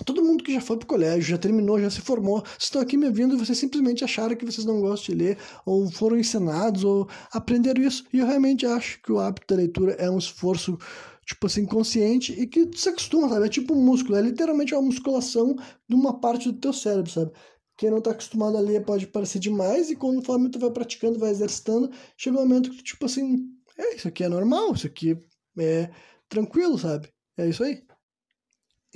Todo 0.04 0.24
mundo 0.24 0.44
que 0.44 0.54
já 0.54 0.60
foi 0.60 0.78
pro 0.78 0.88
colégio, 0.88 1.22
já 1.22 1.38
terminou, 1.38 1.80
já 1.80 1.90
se 1.90 2.02
formou, 2.02 2.44
estão 2.60 2.82
aqui 2.82 2.98
me 2.98 3.08
ouvindo 3.08 3.34
e 3.36 3.38
vocês 3.38 3.58
simplesmente 3.58 4.04
acharam 4.04 4.36
que 4.36 4.46
vocês 4.46 4.66
não 4.66 4.82
gostam 4.82 5.16
de 5.16 5.24
ler, 5.24 5.38
ou 5.66 5.90
foram 5.90 6.18
ensinados, 6.18 6.84
ou 6.84 7.08
aprenderam 7.32 7.82
isso. 7.82 8.04
E 8.12 8.20
eu 8.20 8.26
realmente 8.28 8.66
acho 8.66 9.02
que 9.02 9.12
o 9.12 9.20
hábito 9.20 9.48
da 9.48 9.56
leitura 9.56 9.94
é 9.94 10.10
um 10.10 10.18
esforço, 10.18 10.78
tipo 11.26 11.48
assim, 11.48 11.66
consciente 11.66 12.34
e 12.34 12.46
que 12.46 12.70
se 12.78 12.90
acostuma, 12.90 13.30
sabe? 13.30 13.46
É 13.46 13.50
tipo 13.50 13.74
um 13.74 13.82
músculo, 13.82 14.18
é 14.18 14.22
literalmente 14.22 14.74
uma 14.74 14.82
musculação 14.82 15.56
de 15.88 15.96
uma 15.96 16.20
parte 16.20 16.52
do 16.52 16.60
teu 16.60 16.74
cérebro, 16.74 17.10
sabe? 17.10 17.32
Quem 17.78 17.90
não 17.90 18.00
está 18.00 18.12
acostumado 18.12 18.58
a 18.58 18.62
ler 18.62 18.84
pode 18.84 19.08
parecer 19.08 19.40
demais, 19.40 19.90
e 19.90 19.96
conforme 19.96 20.50
tu 20.50 20.60
vai 20.60 20.72
praticando, 20.72 21.20
vai 21.20 21.30
exercitando, 21.30 21.90
chega 22.18 22.38
um 22.38 22.42
momento 22.42 22.70
que 22.70 22.78
tu, 22.78 22.84
tipo 22.84 23.06
assim, 23.06 23.48
é, 23.78 23.96
isso 23.96 24.08
aqui 24.10 24.26
é 24.26 24.30
normal, 24.30 24.74
isso 24.74 24.88
aqui 24.88 25.18
é 25.58 25.90
tranquilo, 26.28 26.78
sabe? 26.78 27.10
É 27.38 27.48
isso 27.48 27.64
aí. 27.64 27.85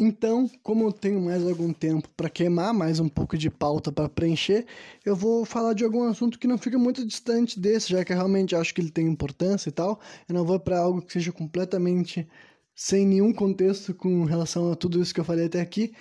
Então, 0.01 0.49
como 0.63 0.85
eu 0.85 0.93
tenho 0.93 1.19
mais 1.19 1.45
algum 1.45 1.73
tempo 1.73 2.07
para 2.15 2.29
queimar, 2.29 2.73
mais 2.73 3.01
um 3.01 3.09
pouco 3.09 3.37
de 3.37 3.49
pauta 3.49 3.91
para 3.91 4.07
preencher, 4.07 4.65
eu 5.05 5.13
vou 5.13 5.43
falar 5.43 5.73
de 5.73 5.83
algum 5.83 6.03
assunto 6.03 6.39
que 6.39 6.47
não 6.47 6.57
fica 6.57 6.79
muito 6.79 7.05
distante 7.05 7.59
desse, 7.59 7.89
já 7.89 8.05
que 8.05 8.13
eu 8.13 8.15
realmente 8.15 8.55
acho 8.55 8.73
que 8.73 8.79
ele 8.79 8.91
tem 8.91 9.05
importância 9.07 9.67
e 9.67 9.73
tal. 9.73 9.99
Eu 10.29 10.35
não 10.35 10.45
vou 10.45 10.57
para 10.57 10.79
algo 10.79 11.01
que 11.01 11.11
seja 11.11 11.33
completamente 11.33 12.25
sem 12.73 13.05
nenhum 13.05 13.33
contexto 13.33 13.93
com 13.93 14.23
relação 14.23 14.71
a 14.71 14.75
tudo 14.75 15.01
isso 15.01 15.13
que 15.13 15.19
eu 15.19 15.25
falei 15.25 15.47
até 15.47 15.59
aqui, 15.59 15.93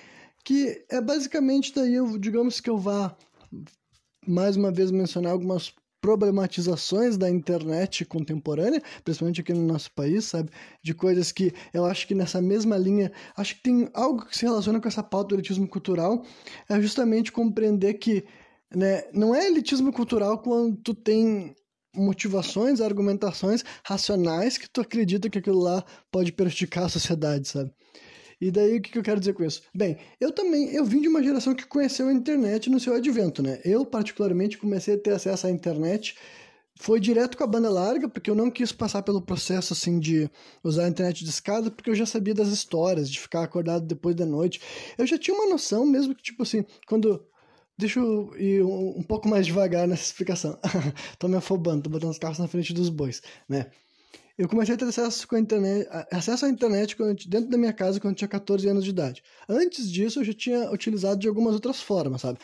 que 0.44 0.84
é 0.88 1.00
basicamente 1.00 1.74
daí, 1.74 1.94
eu, 1.96 2.16
digamos 2.16 2.61
que 2.61 2.70
eu 2.70 2.78
vá 2.78 3.16
mais 4.24 4.56
uma 4.56 4.70
vez 4.70 4.92
mencionar 4.92 5.32
algumas 5.32 5.74
problematizações 6.00 7.16
da 7.16 7.28
internet 7.28 8.04
contemporânea, 8.04 8.82
principalmente 9.02 9.40
aqui 9.40 9.52
no 9.52 9.66
nosso 9.66 9.92
país, 9.92 10.26
sabe? 10.26 10.50
De 10.82 10.94
coisas 10.94 11.32
que 11.32 11.52
eu 11.72 11.84
acho 11.84 12.06
que 12.06 12.14
nessa 12.14 12.40
mesma 12.40 12.76
linha, 12.76 13.12
acho 13.37 13.56
que 13.56 13.62
tem 13.62 13.88
algo 13.94 14.24
que 14.24 14.37
se 14.37 14.44
relaciona 14.44 14.80
com 14.80 14.88
essa 14.88 15.02
pauta 15.02 15.28
do 15.28 15.34
elitismo 15.37 15.68
cultural, 15.68 16.24
é 16.68 16.80
justamente 16.80 17.32
compreender 17.32 17.94
que 17.94 18.24
né, 18.74 19.05
não 19.12 19.34
é 19.34 19.46
elitismo 19.46 19.92
cultural 19.92 20.38
quando 20.38 20.76
tu 20.76 20.94
tem 20.94 21.55
motivações, 21.96 22.80
argumentações 22.80 23.64
racionais 23.84 24.57
que 24.57 24.68
tu 24.70 24.80
acredita 24.80 25.28
que 25.28 25.38
aquilo 25.38 25.59
lá 25.59 25.84
pode 26.12 26.32
prejudicar 26.32 26.84
a 26.84 26.88
sociedade, 26.88 27.49
sabe? 27.49 27.72
E 28.41 28.51
daí 28.51 28.78
o 28.78 28.82
que, 28.82 28.97
eu 28.97 29.03
quero 29.03 29.18
dizer 29.18 29.32
com 29.32 29.45
isso? 29.45 29.62
Bem, 29.74 29.99
eu 30.20 30.30
também, 30.32 30.72
eu 30.72 30.84
vim 30.84 31.01
de 31.01 31.09
uma 31.09 31.22
geração 31.22 31.55
que 31.55 31.66
conheceu 31.66 32.09
a 32.09 32.12
internet 32.12 32.70
no 32.70 32.78
seu 32.78 32.95
advento, 32.95 33.43
né? 33.43 33.61
Eu, 33.64 33.84
particularmente, 33.84 34.59
comecei 34.59 34.95
a 34.95 34.99
ter 34.99 35.12
acesso 35.12 35.47
à 35.47 35.51
internet 35.51 36.14
foi 36.80 37.01
direto 37.01 37.36
com 37.36 37.45
a 37.45 37.47
banda 37.47 37.68
larga, 37.68 38.09
porque 38.09 38.30
eu 38.30 38.34
não 38.34 38.51
quis 38.51 38.70
passar 38.70 39.03
pelo 39.03 39.20
processo 39.20 39.72
assim 39.72 39.99
de 39.99 40.30
usar 40.62 40.84
a 40.84 40.89
internet 40.89 41.24
de 41.24 41.30
escada, 41.30 41.70
porque 41.70 41.91
eu 41.91 41.95
já 41.95 42.07
sabia 42.07 42.34
das 42.34 42.49
histórias, 42.49 43.11
de 43.11 43.18
ficar 43.18 43.43
acordado 43.43 43.84
depois 43.84 44.14
da 44.14 44.24
noite. 44.24 44.61
Eu 44.97 45.07
já 45.07 45.18
tinha 45.18 45.36
uma 45.36 45.51
noção, 45.51 45.84
mesmo 45.84 46.14
que, 46.14 46.22
tipo 46.22 46.43
assim, 46.43 46.64
quando. 46.86 47.24
Deixa 47.76 48.01
eu 48.01 48.32
ir 48.36 48.64
um, 48.64 48.99
um 48.99 49.03
pouco 49.05 49.28
mais 49.28 49.47
devagar 49.47 49.86
nessa 49.86 50.03
explicação. 50.03 50.59
tô 51.18 51.28
me 51.28 51.36
afobando, 51.36 51.82
tô 51.82 51.91
botando 51.91 52.11
os 52.11 52.18
carros 52.18 52.39
na 52.39 52.49
frente 52.49 52.72
dos 52.72 52.89
bois, 52.89 53.22
né? 53.49 53.70
Eu 54.39 54.49
comecei 54.49 54.76
a 54.76 54.78
ter 54.78 54.84
acesso, 54.84 55.26
com 55.26 55.34
a 55.34 55.41
internet, 55.41 55.89
acesso 56.12 56.47
à 56.47 56.49
internet 56.49 56.97
dentro 57.26 57.51
da 57.51 57.59
minha 57.59 57.72
casa 57.72 57.99
quando 57.99 58.12
eu 58.12 58.16
tinha 58.16 58.28
14 58.28 58.68
anos 58.68 58.84
de 58.84 58.91
idade. 58.91 59.20
Antes 59.49 59.91
disso, 59.91 60.20
eu 60.20 60.24
já 60.24 60.32
tinha 60.32 60.70
utilizado 60.70 61.18
de 61.18 61.26
algumas 61.26 61.55
outras 61.55 61.80
formas, 61.82 62.20
sabe? 62.20 62.39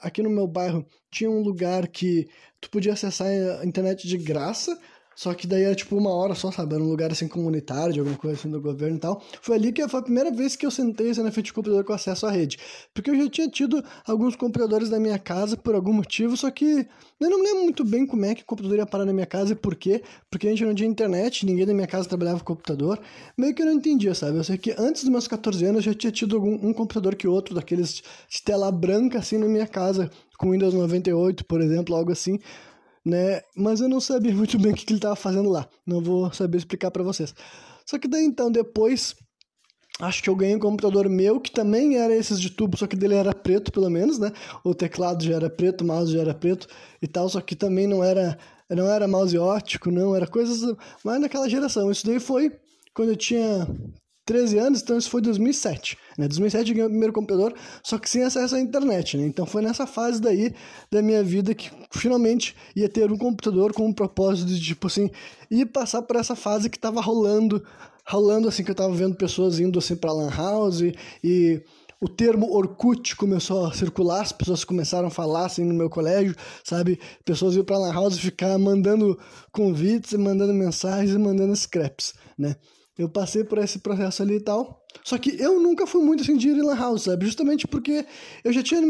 Aqui 0.00 0.22
no 0.22 0.30
meu 0.30 0.46
bairro 0.46 0.86
tinha 1.10 1.30
um 1.30 1.42
lugar 1.42 1.88
que 1.88 2.26
tu 2.58 2.70
podia 2.70 2.94
acessar 2.94 3.26
a 3.60 3.66
internet 3.66 4.08
de 4.08 4.16
graça, 4.16 4.80
só 5.16 5.32
que 5.32 5.46
daí 5.46 5.62
era 5.62 5.74
tipo 5.74 5.96
uma 5.96 6.10
hora 6.10 6.34
só, 6.34 6.52
sabe? 6.52 6.74
Era 6.74 6.84
um 6.84 6.90
lugar 6.90 7.10
assim 7.10 7.26
comunitário, 7.26 7.94
de 7.94 8.00
alguma 8.00 8.18
coisa 8.18 8.36
assim 8.38 8.50
do 8.50 8.60
governo 8.60 8.98
e 8.98 9.00
tal. 9.00 9.22
Foi 9.40 9.56
ali 9.56 9.72
que 9.72 9.88
foi 9.88 10.00
a 10.00 10.02
primeira 10.02 10.30
vez 10.30 10.54
que 10.54 10.66
eu 10.66 10.70
sentei 10.70 11.10
assim, 11.10 11.22
na 11.22 11.30
de 11.30 11.52
computador 11.54 11.82
com 11.84 11.94
acesso 11.94 12.26
à 12.26 12.30
rede. 12.30 12.58
Porque 12.92 13.10
eu 13.10 13.16
já 13.16 13.30
tinha 13.30 13.48
tido 13.48 13.82
alguns 14.06 14.36
computadores 14.36 14.90
na 14.90 15.00
minha 15.00 15.18
casa 15.18 15.56
por 15.56 15.74
algum 15.74 15.94
motivo, 15.94 16.36
só 16.36 16.50
que 16.50 16.86
eu 17.18 17.30
não 17.30 17.42
lembro 17.42 17.62
muito 17.62 17.82
bem 17.82 18.06
como 18.06 18.26
é 18.26 18.34
que 18.34 18.42
o 18.42 18.44
computador 18.44 18.76
ia 18.76 18.84
parar 18.84 19.06
na 19.06 19.12
minha 19.14 19.24
casa 19.24 19.52
e 19.52 19.56
por 19.56 19.74
quê. 19.74 20.02
Porque 20.30 20.46
a 20.46 20.50
gente 20.50 20.66
não 20.66 20.74
tinha 20.74 20.88
internet, 20.88 21.46
ninguém 21.46 21.64
da 21.64 21.72
minha 21.72 21.86
casa 21.86 22.06
trabalhava 22.06 22.40
com 22.40 22.44
computador. 22.44 23.00
Meio 23.38 23.54
que 23.54 23.62
eu 23.62 23.66
não 23.66 23.72
entendia, 23.72 24.14
sabe? 24.14 24.36
Eu 24.36 24.44
sei 24.44 24.58
que 24.58 24.74
antes 24.76 25.02
dos 25.02 25.10
meus 25.10 25.26
14 25.26 25.64
anos 25.64 25.86
eu 25.86 25.92
já 25.92 25.98
tinha 25.98 26.12
tido 26.12 26.36
algum, 26.36 26.54
um 26.54 26.74
computador 26.74 27.14
que 27.14 27.26
outro, 27.26 27.54
daqueles 27.54 28.02
de 28.28 28.42
tela 28.44 28.70
branca 28.70 29.18
assim 29.18 29.38
na 29.38 29.46
minha 29.46 29.66
casa, 29.66 30.10
com 30.36 30.50
Windows 30.50 30.74
98, 30.74 31.46
por 31.46 31.62
exemplo, 31.62 31.96
algo 31.96 32.12
assim 32.12 32.38
né? 33.06 33.40
Mas 33.56 33.80
eu 33.80 33.88
não 33.88 34.00
sabia 34.00 34.34
muito 34.34 34.58
bem 34.58 34.72
o 34.72 34.74
que, 34.74 34.84
ele 34.90 34.98
estava 34.98 35.14
fazendo 35.14 35.48
lá. 35.48 35.68
Não 35.86 36.02
vou 36.02 36.32
saber 36.32 36.58
explicar 36.58 36.90
para 36.90 37.04
vocês. 37.04 37.32
Só 37.86 37.98
que 37.98 38.08
daí 38.08 38.24
então, 38.24 38.50
depois, 38.50 39.14
acho 40.00 40.20
que 40.20 40.28
eu 40.28 40.34
ganhei 40.34 40.56
um 40.56 40.58
computador 40.60 41.08
meu 41.08 41.40
que 41.40 41.52
também 41.52 41.96
era 41.98 42.12
esses 42.12 42.40
de 42.40 42.50
tubo, 42.50 42.76
só 42.76 42.88
que 42.88 42.96
dele 42.96 43.14
era 43.14 43.32
preto 43.32 43.70
pelo 43.70 43.88
menos, 43.88 44.18
né? 44.18 44.32
O 44.64 44.74
teclado 44.74 45.22
já 45.22 45.36
era 45.36 45.48
preto, 45.48 45.82
o 45.82 45.86
mouse 45.86 46.12
já 46.12 46.20
era 46.20 46.34
preto 46.34 46.66
e 47.00 47.06
tal, 47.06 47.28
só 47.28 47.40
que 47.40 47.54
também 47.54 47.86
não 47.86 48.02
era 48.02 48.36
não 48.68 48.90
era 48.90 49.06
mouse 49.06 49.38
ótico, 49.38 49.92
não, 49.92 50.16
era 50.16 50.26
coisas 50.26 50.76
mais 51.04 51.20
naquela 51.20 51.48
geração. 51.48 51.88
Isso 51.88 52.04
daí 52.04 52.18
foi 52.18 52.50
quando 52.92 53.10
eu 53.10 53.16
tinha 53.16 53.68
13 54.24 54.58
anos, 54.58 54.82
então 54.82 54.98
isso 54.98 55.08
foi 55.08 55.22
2007. 55.22 55.96
Né? 56.16 56.28
2007 56.28 56.70
eu 56.70 56.74
ganhei 56.74 56.86
o 56.86 56.90
primeiro 56.90 57.12
computador, 57.12 57.54
só 57.82 57.98
que 57.98 58.08
sem 58.08 58.22
acesso 58.22 58.54
à 58.54 58.60
internet. 58.60 59.16
Né? 59.16 59.26
Então 59.26 59.46
foi 59.46 59.62
nessa 59.62 59.86
fase 59.86 60.20
daí 60.20 60.54
da 60.90 61.02
minha 61.02 61.22
vida 61.22 61.54
que 61.54 61.70
finalmente 61.90 62.54
ia 62.74 62.88
ter 62.88 63.10
um 63.10 63.18
computador 63.18 63.72
com 63.72 63.86
um 63.86 63.92
propósito 63.92 64.48
de, 64.48 64.60
tipo 64.60 64.86
assim, 64.86 65.10
ir 65.50 65.66
passar 65.66 66.02
por 66.02 66.16
essa 66.16 66.36
fase 66.36 66.70
que 66.70 66.78
tava 66.78 67.00
rolando, 67.00 67.62
rolando 68.06 68.48
assim, 68.48 68.64
que 68.64 68.70
eu 68.70 68.74
tava 68.74 68.94
vendo 68.94 69.16
pessoas 69.16 69.60
indo 69.60 69.78
assim 69.78 69.96
pra 69.96 70.12
Lan 70.12 70.30
House 70.30 70.80
e, 71.22 71.62
o 72.00 72.08
termo 72.08 72.52
Orkut 72.54 73.16
começou 73.16 73.66
a 73.66 73.72
circular, 73.72 74.20
as 74.20 74.32
pessoas 74.32 74.64
começaram 74.64 75.08
a 75.08 75.10
falar 75.10 75.46
assim 75.46 75.64
no 75.64 75.72
meu 75.72 75.88
colégio, 75.88 76.36
sabe? 76.62 77.00
Pessoas 77.24 77.56
iam 77.56 77.64
pra 77.64 77.78
Lan 77.78 77.92
House 77.92 78.18
ficar 78.18 78.58
mandando 78.58 79.18
convites, 79.50 80.12
mandando 80.12 80.52
mensagens 80.52 81.14
e 81.14 81.18
mandando 81.18 81.56
scraps, 81.56 82.12
né? 82.38 82.56
Eu 82.98 83.08
passei 83.08 83.44
por 83.44 83.58
esse 83.58 83.78
processo 83.78 84.22
ali 84.22 84.36
e 84.36 84.40
tal. 84.40 84.85
Só 85.04 85.18
que 85.18 85.40
eu 85.40 85.60
nunca 85.60 85.86
fui 85.86 86.02
muito 86.02 86.22
assim 86.22 86.36
de 86.36 86.48
ir 86.48 86.56
em 86.56 86.62
lan 86.62 86.76
house, 86.76 87.02
sabe? 87.02 87.26
Justamente 87.26 87.66
porque 87.66 88.04
eu 88.44 88.52
já 88.52 88.62
tinha 88.62 88.80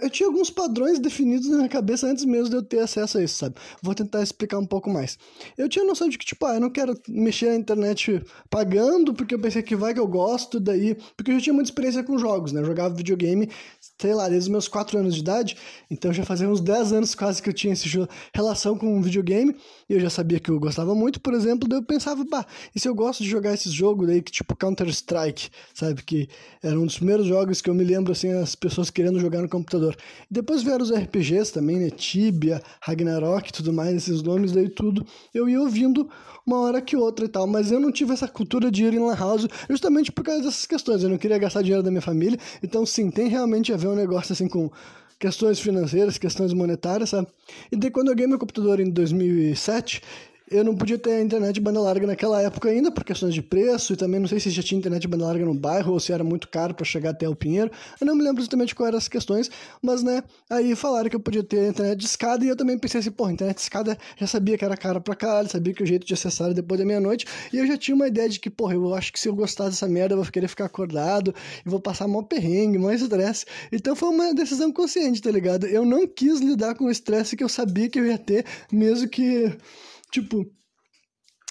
eu 0.00 0.10
tinha 0.10 0.28
alguns 0.28 0.50
padrões 0.50 0.98
definidos 0.98 1.48
na 1.48 1.56
minha 1.56 1.68
cabeça 1.68 2.06
antes 2.06 2.24
mesmo 2.24 2.50
de 2.50 2.56
eu 2.56 2.62
ter 2.62 2.80
acesso 2.80 3.18
a 3.18 3.22
isso, 3.22 3.38
sabe? 3.38 3.56
Vou 3.82 3.94
tentar 3.94 4.22
explicar 4.22 4.58
um 4.58 4.66
pouco 4.66 4.90
mais. 4.90 5.18
Eu 5.56 5.68
tinha 5.68 5.84
noção 5.84 6.08
de 6.08 6.18
que, 6.18 6.24
tipo, 6.24 6.44
ah, 6.46 6.54
eu 6.54 6.60
não 6.60 6.70
quero 6.70 6.98
mexer 7.08 7.50
na 7.50 7.56
internet 7.56 8.22
pagando, 8.50 9.14
porque 9.14 9.34
eu 9.34 9.38
pensei 9.38 9.62
que 9.62 9.76
vai 9.76 9.94
que 9.94 10.00
eu 10.00 10.06
gosto, 10.06 10.60
daí... 10.60 10.96
Porque 11.16 11.30
eu 11.30 11.36
já 11.36 11.40
tinha 11.40 11.54
muita 11.54 11.70
experiência 11.70 12.02
com 12.02 12.18
jogos, 12.18 12.52
né? 12.52 12.60
Eu 12.60 12.64
jogava 12.64 12.94
videogame 12.94 13.48
sei 14.00 14.14
lá, 14.14 14.28
desde 14.28 14.44
os 14.44 14.48
meus 14.48 14.68
4 14.68 14.98
anos 14.98 15.14
de 15.14 15.20
idade, 15.20 15.56
então 15.90 16.12
já 16.12 16.24
fazia 16.24 16.48
uns 16.48 16.60
10 16.60 16.92
anos 16.92 17.14
quase 17.14 17.42
que 17.42 17.48
eu 17.48 17.52
tinha 17.52 17.72
essa 17.72 18.08
relação 18.32 18.78
com 18.78 19.02
videogame, 19.02 19.56
e 19.88 19.94
eu 19.94 20.00
já 20.00 20.08
sabia 20.08 20.38
que 20.38 20.50
eu 20.50 20.60
gostava 20.60 20.94
muito, 20.94 21.20
por 21.20 21.34
exemplo, 21.34 21.68
daí 21.68 21.80
eu 21.80 21.82
pensava, 21.82 22.24
pá, 22.24 22.46
e 22.74 22.78
se 22.78 22.88
eu 22.88 22.94
gosto 22.94 23.22
de 23.22 23.28
jogar 23.28 23.54
esses 23.54 23.72
jogos 23.72 24.06
daí, 24.06 24.22
que 24.22 24.30
tipo 24.30 24.54
Counter-Strike, 24.54 25.37
sabe, 25.74 26.02
que 26.02 26.28
era 26.62 26.78
um 26.78 26.86
dos 26.86 26.96
primeiros 26.96 27.26
jogos 27.26 27.60
que 27.60 27.70
eu 27.70 27.74
me 27.74 27.84
lembro, 27.84 28.12
assim, 28.12 28.32
as 28.32 28.54
pessoas 28.54 28.90
querendo 28.90 29.18
jogar 29.20 29.42
no 29.42 29.48
computador. 29.48 29.96
E 30.30 30.34
depois 30.34 30.62
vieram 30.62 30.82
os 30.82 30.90
RPGs 30.90 31.52
também, 31.52 31.78
né, 31.78 31.90
Tibia, 31.90 32.60
Ragnarok, 32.80 33.52
tudo 33.52 33.72
mais, 33.72 33.94
esses 33.96 34.22
nomes 34.22 34.52
daí 34.52 34.68
tudo, 34.68 35.06
eu 35.34 35.48
ia 35.48 35.60
ouvindo 35.60 36.08
uma 36.46 36.60
hora 36.60 36.80
que 36.80 36.96
outra 36.96 37.26
e 37.26 37.28
tal, 37.28 37.46
mas 37.46 37.70
eu 37.70 37.78
não 37.78 37.92
tive 37.92 38.12
essa 38.12 38.26
cultura 38.26 38.70
de 38.70 38.84
ir 38.84 38.94
em 38.94 38.98
lan 38.98 39.14
house 39.14 39.46
justamente 39.68 40.10
por 40.10 40.24
causa 40.24 40.42
dessas 40.42 40.64
questões, 40.64 41.02
eu 41.02 41.10
não 41.10 41.18
queria 41.18 41.36
gastar 41.36 41.62
dinheiro 41.62 41.82
da 41.82 41.90
minha 41.90 42.00
família, 42.00 42.38
então 42.62 42.86
sim, 42.86 43.10
tem 43.10 43.28
realmente 43.28 43.72
a 43.72 43.76
ver 43.76 43.88
um 43.88 43.94
negócio 43.94 44.32
assim 44.32 44.48
com 44.48 44.70
questões 45.18 45.58
financeiras, 45.58 46.16
questões 46.16 46.52
monetárias, 46.52 47.10
sabe? 47.10 47.26
E 47.72 47.76
daí 47.76 47.90
quando 47.90 48.08
eu 48.08 48.14
ganhei 48.14 48.28
meu 48.28 48.38
computador 48.38 48.80
em 48.80 48.88
2007, 48.88 50.00
eu 50.50 50.64
não 50.64 50.76
podia 50.76 50.98
ter 50.98 51.20
internet 51.22 51.54
de 51.54 51.60
banda 51.60 51.80
larga 51.80 52.06
naquela 52.06 52.42
época 52.42 52.68
ainda, 52.68 52.90
por 52.90 53.04
questões 53.04 53.34
de 53.34 53.42
preço, 53.42 53.92
e 53.92 53.96
também 53.96 54.20
não 54.20 54.28
sei 54.28 54.40
se 54.40 54.50
já 54.50 54.62
tinha 54.62 54.78
internet 54.78 55.02
de 55.02 55.08
banda 55.08 55.24
larga 55.24 55.44
no 55.44 55.54
bairro 55.54 55.92
ou 55.92 56.00
se 56.00 56.12
era 56.12 56.24
muito 56.24 56.48
caro 56.48 56.74
para 56.74 56.84
chegar 56.84 57.10
até 57.10 57.28
o 57.28 57.34
Pinheiro. 57.34 57.70
Eu 58.00 58.06
não 58.06 58.14
me 58.14 58.22
lembro 58.22 58.42
exatamente 58.42 58.74
quais 58.74 58.88
eram 58.88 58.98
as 58.98 59.08
questões, 59.08 59.50
mas 59.82 60.02
né, 60.02 60.22
aí 60.48 60.74
falaram 60.74 61.08
que 61.08 61.16
eu 61.16 61.20
podia 61.20 61.42
ter 61.42 61.68
internet 61.68 61.98
de 61.98 62.06
escada 62.06 62.44
e 62.44 62.48
eu 62.48 62.56
também 62.56 62.78
pensei 62.78 63.00
assim, 63.00 63.10
pô, 63.10 63.28
internet 63.28 63.56
de 63.56 63.62
escada 63.62 63.98
já 64.16 64.26
sabia 64.26 64.56
que 64.56 64.64
era 64.64 64.76
cara 64.76 65.00
pra 65.00 65.14
caralho, 65.14 65.48
sabia 65.48 65.74
que 65.74 65.82
o 65.82 65.86
jeito 65.86 66.06
de 66.06 66.14
acessar 66.14 66.46
era 66.46 66.54
depois 66.54 66.78
da 66.78 66.86
meia-noite, 66.86 67.26
e 67.52 67.58
eu 67.58 67.66
já 67.66 67.76
tinha 67.76 67.94
uma 67.94 68.08
ideia 68.08 68.28
de 68.28 68.40
que, 68.40 68.50
porra, 68.50 68.74
eu 68.74 68.94
acho 68.94 69.12
que 69.12 69.20
se 69.20 69.28
eu 69.28 69.34
gostar 69.34 69.64
dessa 69.66 69.88
merda 69.88 70.14
eu 70.14 70.22
vou 70.22 70.30
querer 70.30 70.48
ficar 70.48 70.66
acordado 70.66 71.34
e 71.64 71.68
vou 71.68 71.80
passar 71.80 72.06
mó 72.06 72.22
perrengue, 72.22 72.78
mó 72.78 72.90
estresse. 72.90 73.44
Então 73.72 73.94
foi 73.94 74.08
uma 74.08 74.34
decisão 74.34 74.72
consciente, 74.72 75.22
tá 75.22 75.30
ligado? 75.30 75.66
Eu 75.66 75.84
não 75.84 76.06
quis 76.06 76.40
lidar 76.40 76.74
com 76.74 76.84
o 76.84 76.90
estresse 76.90 77.36
que 77.36 77.44
eu 77.44 77.48
sabia 77.48 77.88
que 77.88 77.98
eu 77.98 78.06
ia 78.06 78.18
ter, 78.18 78.44
mesmo 78.72 79.08
que 79.08 79.56
Tipo, 80.12 80.50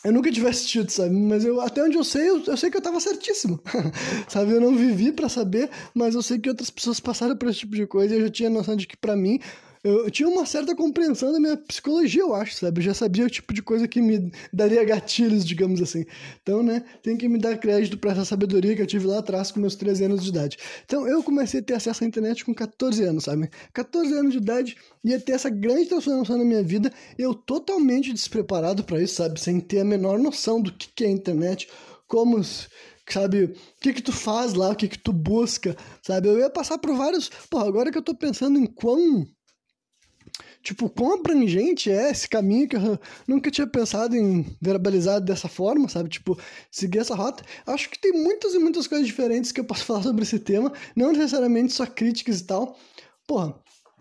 eu 0.03 0.13
nunca 0.13 0.31
tivesse 0.31 0.67
tido, 0.67 0.89
sabe? 0.89 1.13
Mas 1.13 1.43
eu, 1.43 1.59
até 1.59 1.83
onde 1.83 1.97
eu 1.97 2.03
sei, 2.03 2.29
eu, 2.29 2.43
eu 2.45 2.57
sei 2.57 2.69
que 2.69 2.77
eu 2.77 2.81
tava 2.81 2.99
certíssimo. 2.99 3.59
sabe? 4.29 4.51
Eu 4.51 4.61
não 4.61 4.75
vivi 4.75 5.11
para 5.11 5.27
saber, 5.27 5.69
mas 5.93 6.15
eu 6.15 6.21
sei 6.21 6.39
que 6.39 6.49
outras 6.49 6.69
pessoas 6.69 6.99
passaram 6.99 7.35
por 7.35 7.49
esse 7.49 7.59
tipo 7.59 7.75
de 7.75 7.85
coisa 7.85 8.15
e 8.15 8.17
eu 8.17 8.21
já 8.25 8.29
tinha 8.29 8.49
noção 8.49 8.75
de 8.75 8.87
que 8.87 8.95
para 8.95 9.15
mim 9.15 9.39
eu 9.83 10.09
tinha 10.11 10.27
uma 10.27 10.45
certa 10.45 10.75
compreensão 10.75 11.31
da 11.31 11.39
minha 11.39 11.57
psicologia, 11.57 12.21
eu 12.21 12.33
acho, 12.33 12.55
sabe? 12.55 12.79
Eu 12.79 12.85
já 12.85 12.93
sabia 12.93 13.25
o 13.25 13.29
tipo 13.29 13.53
de 13.53 13.61
coisa 13.61 13.87
que 13.87 14.01
me 14.01 14.31
daria 14.51 14.83
gatilhos, 14.83 15.45
digamos 15.45 15.81
assim. 15.81 16.05
Então, 16.41 16.63
né, 16.63 16.83
tem 17.01 17.17
que 17.17 17.27
me 17.27 17.37
dar 17.37 17.57
crédito 17.57 17.97
para 17.97 18.11
essa 18.11 18.25
sabedoria 18.25 18.75
que 18.75 18.81
eu 18.81 18.87
tive 18.87 19.07
lá 19.07 19.19
atrás 19.19 19.51
com 19.51 19.59
meus 19.59 19.75
13 19.75 20.05
anos 20.05 20.23
de 20.23 20.29
idade. 20.29 20.57
Então, 20.85 21.07
eu 21.07 21.23
comecei 21.23 21.59
a 21.59 21.63
ter 21.63 21.73
acesso 21.73 22.03
à 22.03 22.07
internet 22.07 22.43
com 22.43 22.53
14 22.53 23.03
anos, 23.03 23.23
sabe? 23.25 23.49
14 23.73 24.13
anos 24.13 24.31
de 24.31 24.37
idade 24.37 24.77
ia 25.03 25.19
ter 25.19 25.33
essa 25.33 25.49
grande 25.49 25.85
transformação 25.85 26.37
na 26.37 26.43
minha 26.43 26.63
vida, 26.63 26.91
eu 27.17 27.33
totalmente 27.33 28.11
despreparado 28.11 28.83
para 28.83 29.01
isso, 29.01 29.15
sabe? 29.15 29.39
Sem 29.39 29.59
ter 29.59 29.79
a 29.79 29.85
menor 29.85 30.19
noção 30.19 30.61
do 30.61 30.71
que 30.71 31.03
é 31.03 31.07
a 31.07 31.11
internet, 31.11 31.67
como 32.07 32.41
sabe, 33.09 33.43
o 33.45 33.53
que 33.79 33.93
que 33.93 34.01
tu 34.01 34.11
faz 34.11 34.53
lá, 34.53 34.71
o 34.71 34.75
que 34.75 34.87
que 34.87 34.99
tu 34.99 35.13
busca, 35.13 35.75
sabe? 36.01 36.27
Eu 36.27 36.39
ia 36.39 36.49
passar 36.49 36.77
por 36.77 36.95
vários, 36.95 37.29
pô, 37.49 37.59
agora 37.59 37.91
que 37.91 37.97
eu 37.97 38.01
tô 38.01 38.13
pensando 38.15 38.59
em 38.59 38.65
quão 38.65 39.25
Tipo, 40.67 40.89
quão 40.89 41.13
abrangente 41.13 41.89
é 41.89 42.11
esse 42.11 42.27
caminho 42.27 42.67
que 42.67 42.75
eu 42.75 42.99
nunca 43.25 43.49
tinha 43.49 43.65
pensado 43.65 44.17
em 44.17 44.45
verbalizar 44.61 45.21
dessa 45.21 45.47
forma, 45.47 45.87
sabe? 45.87 46.09
Tipo, 46.09 46.37
seguir 46.69 46.99
essa 46.99 47.15
rota. 47.15 47.41
Acho 47.65 47.89
que 47.89 47.97
tem 47.97 48.11
muitas 48.11 48.53
e 48.53 48.59
muitas 48.59 48.85
coisas 48.85 49.07
diferentes 49.07 49.53
que 49.53 49.61
eu 49.61 49.63
posso 49.63 49.85
falar 49.87 50.03
sobre 50.03 50.23
esse 50.23 50.37
tema, 50.37 50.73
não 50.93 51.13
necessariamente 51.13 51.71
só 51.71 51.85
críticas 51.85 52.41
e 52.41 52.43
tal. 52.43 52.77
Porra, 53.25 53.55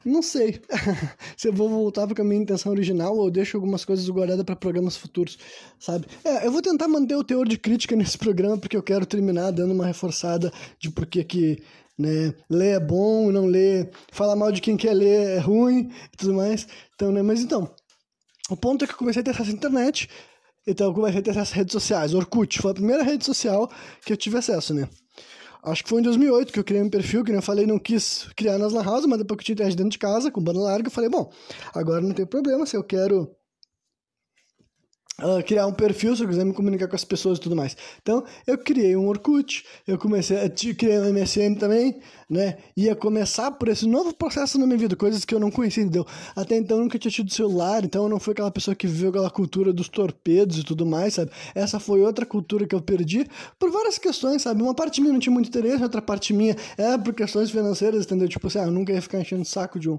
não 0.05 0.21
sei 0.23 0.61
se 1.39 1.47
eu 1.47 1.53
vou 1.53 1.69
voltar 1.69 2.05
para 2.09 2.21
a 2.21 2.27
minha 2.27 2.43
intenção 2.43 2.73
original 2.73 3.17
ou 3.17 3.31
deixo 3.31 3.57
algumas 3.57 3.85
coisas 3.85 4.09
guardadas 4.11 4.45
para 4.45 4.57
programas 4.57 4.97
futuros, 4.97 5.39
sabe? 5.79 6.09
É, 6.25 6.49
eu 6.49 6.51
vou 6.51 6.61
tentar 6.61 6.89
manter 6.89 7.15
o 7.15 7.23
teor 7.23 7.47
de 7.47 7.59
crítica 7.59 7.95
nesse 7.95 8.19
programa 8.19 8.59
porque 8.59 8.77
eu 8.77 8.83
quero 8.83 9.07
terminar 9.07 9.53
dando 9.53 9.71
uma 9.73 9.87
reforçada 9.87 10.53
de 10.81 10.91
por 10.91 11.07
que 11.07 11.23
que 11.23 11.63
né? 11.99 12.35
Ler 12.51 12.77
é 12.77 12.81
bom, 12.81 13.31
não 13.31 13.47
ler, 13.47 13.91
falar 14.13 14.37
mal 14.37 14.53
de 14.53 14.61
quem 14.61 14.77
quer 14.77 14.93
ler 14.93 15.37
é 15.37 15.39
ruim 15.39 15.91
e 16.13 16.17
tudo 16.17 16.35
mais. 16.35 16.67
Então, 16.95 17.11
né? 17.11 17.23
Mas 17.23 17.41
então, 17.41 17.71
o 18.51 18.57
ponto 18.57 18.85
é 18.85 18.87
que 18.87 18.93
eu 18.93 18.99
comecei 18.99 19.21
a 19.21 19.25
ter 19.25 19.31
acesso 19.31 19.51
à 19.51 19.55
internet, 19.55 20.09
então 20.67 20.89
eu 20.89 20.95
comecei 20.95 21.21
a 21.21 21.23
ter 21.23 21.31
acesso 21.31 21.53
às 21.53 21.57
redes 21.57 21.73
sociais. 21.73 22.15
Orkut 22.15 22.61
foi 22.61 22.71
a 22.71 22.75
primeira 22.75 23.03
rede 23.03 23.25
social 23.25 23.71
que 24.05 24.13
eu 24.13 24.17
tive 24.17 24.39
acesso, 24.39 24.75
né? 24.75 24.89
Acho 25.63 25.83
que 25.83 25.89
foi 25.89 25.99
em 25.99 26.05
2008 26.05 26.53
que 26.53 26.61
eu 26.61 26.65
criei 26.65 26.81
um 26.81 26.89
perfil, 26.89 27.25
que 27.25 27.33
eu 27.33 27.43
falei, 27.43 27.67
não 27.67 27.77
quis 27.77 28.29
criar 28.37 28.57
nas 28.57 28.73
lan 28.73 28.89
houses, 28.89 29.07
mas 29.07 29.19
depois 29.19 29.37
que 29.39 29.43
eu 29.43 29.47
tinha 29.47 29.55
internet 29.55 29.77
dentro 29.77 29.91
de 29.91 29.99
casa, 29.99 30.31
com 30.31 30.41
banda 30.41 30.61
larga, 30.61 30.87
eu 30.87 30.93
falei, 30.93 31.11
bom, 31.11 31.29
agora 31.75 32.01
não 32.01 32.13
tem 32.13 32.25
problema, 32.25 32.65
se 32.67 32.77
eu 32.77 32.85
quero 32.85 33.36
uh, 35.23 35.43
criar 35.45 35.67
um 35.67 35.73
perfil, 35.73 36.15
se 36.17 36.23
eu 36.23 36.29
quiser 36.29 36.45
me 36.45 36.53
comunicar 36.53 36.89
com 36.89 36.97
as 36.97 37.05
pessoas 37.05 37.39
e 37.39 37.41
tudo 37.41 37.57
mais. 37.57 37.77
Então, 38.03 38.25
eu 38.47 38.59
criei 38.59 38.97
um 38.97 39.09
Orkut, 39.09 39.65
eu 39.87 39.99
comecei, 39.99 40.39
a 40.39 40.51
criei 40.51 40.99
um 40.99 41.13
MSN 41.13 41.55
também, 41.59 42.01
né? 42.29 42.59
Ia 42.77 42.95
começar 42.95 43.51
por 43.53 43.69
esse 43.69 43.87
novo 43.87 44.15
processo 44.15 44.59
na 44.59 44.67
minha 44.67 44.79
vida, 44.79 44.97
coisas 44.97 45.25
que 45.25 45.35
eu 45.35 45.41
não 45.41 45.51
conhecia, 45.51 45.83
entendeu? 45.83 46.07
Até 46.35 46.57
então 46.57 46.79
eu 46.79 46.85
nunca 46.85 46.99
tinha 46.99 47.11
tido 47.11 47.33
celular, 47.33 47.85
então 47.85 48.05
eu 48.05 48.09
não 48.09 48.19
fui 48.19 48.33
aquela 48.33 48.51
pessoa 48.51 48.75
que 48.75 48.87
viveu 48.87 49.11
aquela 49.11 49.31
cultura 49.31 49.73
dos 49.73 49.89
torpedos 49.89 50.59
e 50.59 50.65
tudo 50.65 50.85
mais, 50.85 51.15
sabe? 51.15 51.31
Essa 51.55 51.79
foi 51.79 52.03
outra 52.03 52.27
cultura 52.27 52.67
que 52.67 52.75
eu 52.75 52.81
perdi 52.81 53.27
por 53.59 53.71
várias 53.71 53.99
questões, 53.99 54.43
sabe? 54.43 54.63
Uma 54.63 54.75
parte 54.75 55.01
minha 55.01 55.13
não 55.13 55.21
tinha 55.21 55.33
muito 55.33 55.49
interesse, 55.49 55.83
outra 55.83 56.03
parte 56.03 56.33
minha 56.33 56.57
é 56.77 56.99
por 56.99 57.15
questões 57.15 57.51
financeiras, 57.51 58.05
entendeu? 58.05 58.29
Tipo 58.29 58.49
assim, 58.49 58.59
ah, 58.59 58.65
eu 58.65 58.71
nunca 58.71 58.93
ia 58.93 59.01
ficar 59.01 59.21
enchendo 59.21 59.43
o 59.43 59.47
saco 59.47 59.79
de 59.79 59.89
um, 59.89 59.99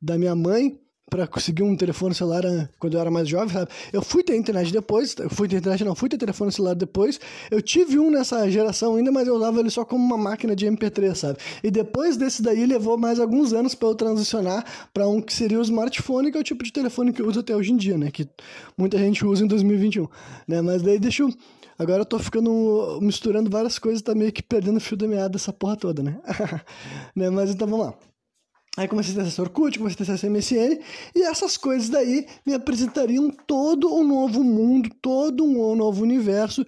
da 0.00 0.18
minha 0.18 0.34
mãe, 0.34 0.78
para 1.08 1.26
conseguir 1.26 1.62
um 1.62 1.76
telefone 1.76 2.14
celular 2.14 2.44
ah, 2.44 2.68
quando 2.78 2.94
eu 2.94 3.00
era 3.00 3.10
mais 3.10 3.28
jovem, 3.28 3.48
sabe? 3.48 3.70
Eu 3.92 4.02
fui 4.02 4.22
ter 4.22 4.36
internet 4.36 4.72
depois, 4.72 5.14
fui 5.30 5.48
ter 5.48 5.56
internet 5.56 5.84
não, 5.84 5.94
fui 5.94 6.08
ter 6.08 6.18
telefone 6.18 6.50
celular 6.50 6.74
depois. 6.74 7.20
Eu 7.50 7.62
tive 7.62 7.98
um 7.98 8.10
nessa 8.10 8.50
geração 8.50 8.96
ainda, 8.96 9.12
mas 9.12 9.28
eu 9.28 9.36
usava 9.36 9.60
ele 9.60 9.70
só 9.70 9.84
como 9.84 10.04
uma 10.04 10.18
máquina 10.18 10.56
de 10.56 10.66
MP3, 10.66 11.14
sabe? 11.14 11.38
E 11.62 11.70
depois 11.70 12.16
desse 12.16 12.42
daí 12.42 12.66
levou 12.66 12.98
mais 12.98 13.20
alguns 13.20 13.52
anos 13.52 13.74
para 13.74 13.88
eu 13.88 13.94
transicionar 13.94 14.64
para 14.92 15.06
um 15.06 15.20
que 15.20 15.32
seria 15.32 15.58
o 15.58 15.62
smartphone, 15.62 16.32
que 16.32 16.38
é 16.38 16.40
o 16.40 16.44
tipo 16.44 16.64
de 16.64 16.72
telefone 16.72 17.12
que 17.12 17.22
eu 17.22 17.28
uso 17.28 17.40
até 17.40 17.54
hoje 17.54 17.72
em 17.72 17.76
dia, 17.76 17.96
né? 17.96 18.10
Que 18.10 18.28
muita 18.76 18.98
gente 18.98 19.24
usa 19.24 19.44
em 19.44 19.46
2021, 19.46 20.08
né? 20.48 20.60
Mas 20.60 20.82
daí 20.82 20.98
deixa 20.98 21.22
eu 21.22 21.32
Agora 21.78 22.00
eu 22.00 22.06
tô 22.06 22.18
ficando 22.18 22.98
misturando 23.02 23.50
várias 23.50 23.78
coisas, 23.78 24.00
tá 24.00 24.14
meio 24.14 24.32
que 24.32 24.42
perdendo 24.42 24.78
o 24.78 24.80
fio 24.80 24.96
da 24.96 25.06
meada 25.06 25.36
essa 25.36 25.52
porra 25.52 25.76
toda, 25.76 26.02
né? 26.02 26.18
né? 27.14 27.28
Mas 27.28 27.50
então 27.50 27.68
vamos 27.68 27.86
lá. 27.86 27.94
Aí 28.76 28.86
comecei 28.86 29.12
a 29.12 29.16
ter 29.16 29.22
acesso 29.22 29.42
Orkut, 29.42 29.78
comecei 29.78 29.94
a 29.94 30.06
ter 30.06 30.12
acesso 30.12 30.30
MSN, 30.30 30.78
e 31.14 31.22
essas 31.22 31.56
coisas 31.56 31.88
daí 31.88 32.26
me 32.44 32.52
apresentariam 32.52 33.30
todo 33.46 33.94
um 33.94 34.06
novo 34.06 34.44
mundo, 34.44 34.90
todo 35.00 35.44
um 35.44 35.74
novo 35.74 36.02
universo 36.02 36.64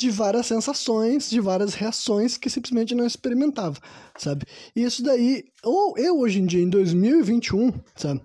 de 0.00 0.08
várias 0.08 0.46
sensações, 0.46 1.28
de 1.28 1.38
várias 1.40 1.74
reações 1.74 2.38
que 2.38 2.48
simplesmente 2.48 2.94
não 2.94 3.04
experimentava, 3.04 3.78
sabe? 4.16 4.46
E 4.74 4.82
isso 4.82 5.02
daí, 5.02 5.44
ou 5.62 5.98
eu 5.98 6.18
hoje 6.20 6.40
em 6.40 6.46
dia, 6.46 6.62
em 6.62 6.70
2021, 6.70 7.70
sabe? 7.94 8.22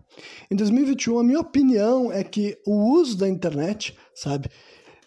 Em 0.50 0.56
2021, 0.56 1.20
a 1.20 1.24
minha 1.24 1.40
opinião 1.42 2.10
é 2.14 2.24
que 2.24 2.58
o 2.66 2.94
uso 2.94 3.18
da 3.18 3.28
internet, 3.28 3.94
sabe? 4.16 4.50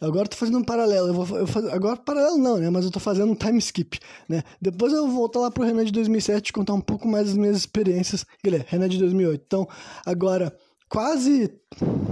Agora 0.01 0.25
eu 0.25 0.29
tô 0.29 0.37
fazendo 0.37 0.59
um 0.59 0.65
paralelo. 0.65 1.09
Eu 1.09 1.15
vou, 1.15 1.39
eu. 1.39 1.47
Agora 1.73 1.97
paralelo 1.97 2.39
não, 2.39 2.59
né? 2.59 2.71
Mas 2.71 2.85
eu 2.85 2.91
tô 2.91 3.01
fazendo 3.01 3.33
um 3.33 3.35
time 3.35 3.59
skip, 3.59 3.99
né? 4.29 4.43
Depois 4.61 4.93
eu 4.93 5.07
vou 5.07 5.15
voltar 5.15 5.41
lá 5.41 5.51
pro 5.51 5.65
Renan 5.65 5.85
de 5.85 5.93
2007 5.93 6.53
contar 6.53 6.75
um 6.75 6.81
pouco 6.81 7.09
mais 7.09 7.27
das 7.27 7.37
minhas 7.37 7.57
experiências. 7.57 8.25
Guilherme, 8.43 8.67
Renan 8.69 8.89
de 8.89 8.99
2008. 8.99 9.43
Então, 9.47 9.69
agora, 10.07 10.57
quase. 10.89 11.53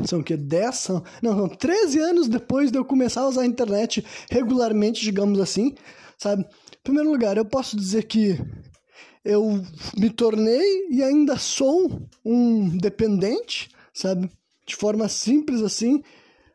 São 0.06 0.20
o 0.20 0.24
quê? 0.24 0.36
10? 0.36 0.74
São, 0.74 1.02
não, 1.22 1.36
são 1.36 1.48
13 1.48 1.98
anos 2.00 2.28
depois 2.28 2.70
de 2.70 2.78
eu 2.78 2.84
começar 2.84 3.22
a 3.22 3.28
usar 3.28 3.42
a 3.42 3.46
internet 3.46 4.04
regularmente, 4.30 5.02
digamos 5.02 5.38
assim, 5.38 5.74
sabe? 6.18 6.42
Em 6.42 6.82
primeiro 6.82 7.10
lugar, 7.10 7.36
eu 7.36 7.44
posso 7.44 7.76
dizer 7.76 8.04
que 8.04 8.38
eu 9.24 9.60
me 9.96 10.10
tornei 10.10 10.88
e 10.90 11.02
ainda 11.02 11.36
sou 11.36 12.00
um 12.24 12.68
dependente, 12.76 13.68
sabe? 13.92 14.30
De 14.64 14.76
forma 14.76 15.08
simples 15.08 15.62
assim 15.62 16.02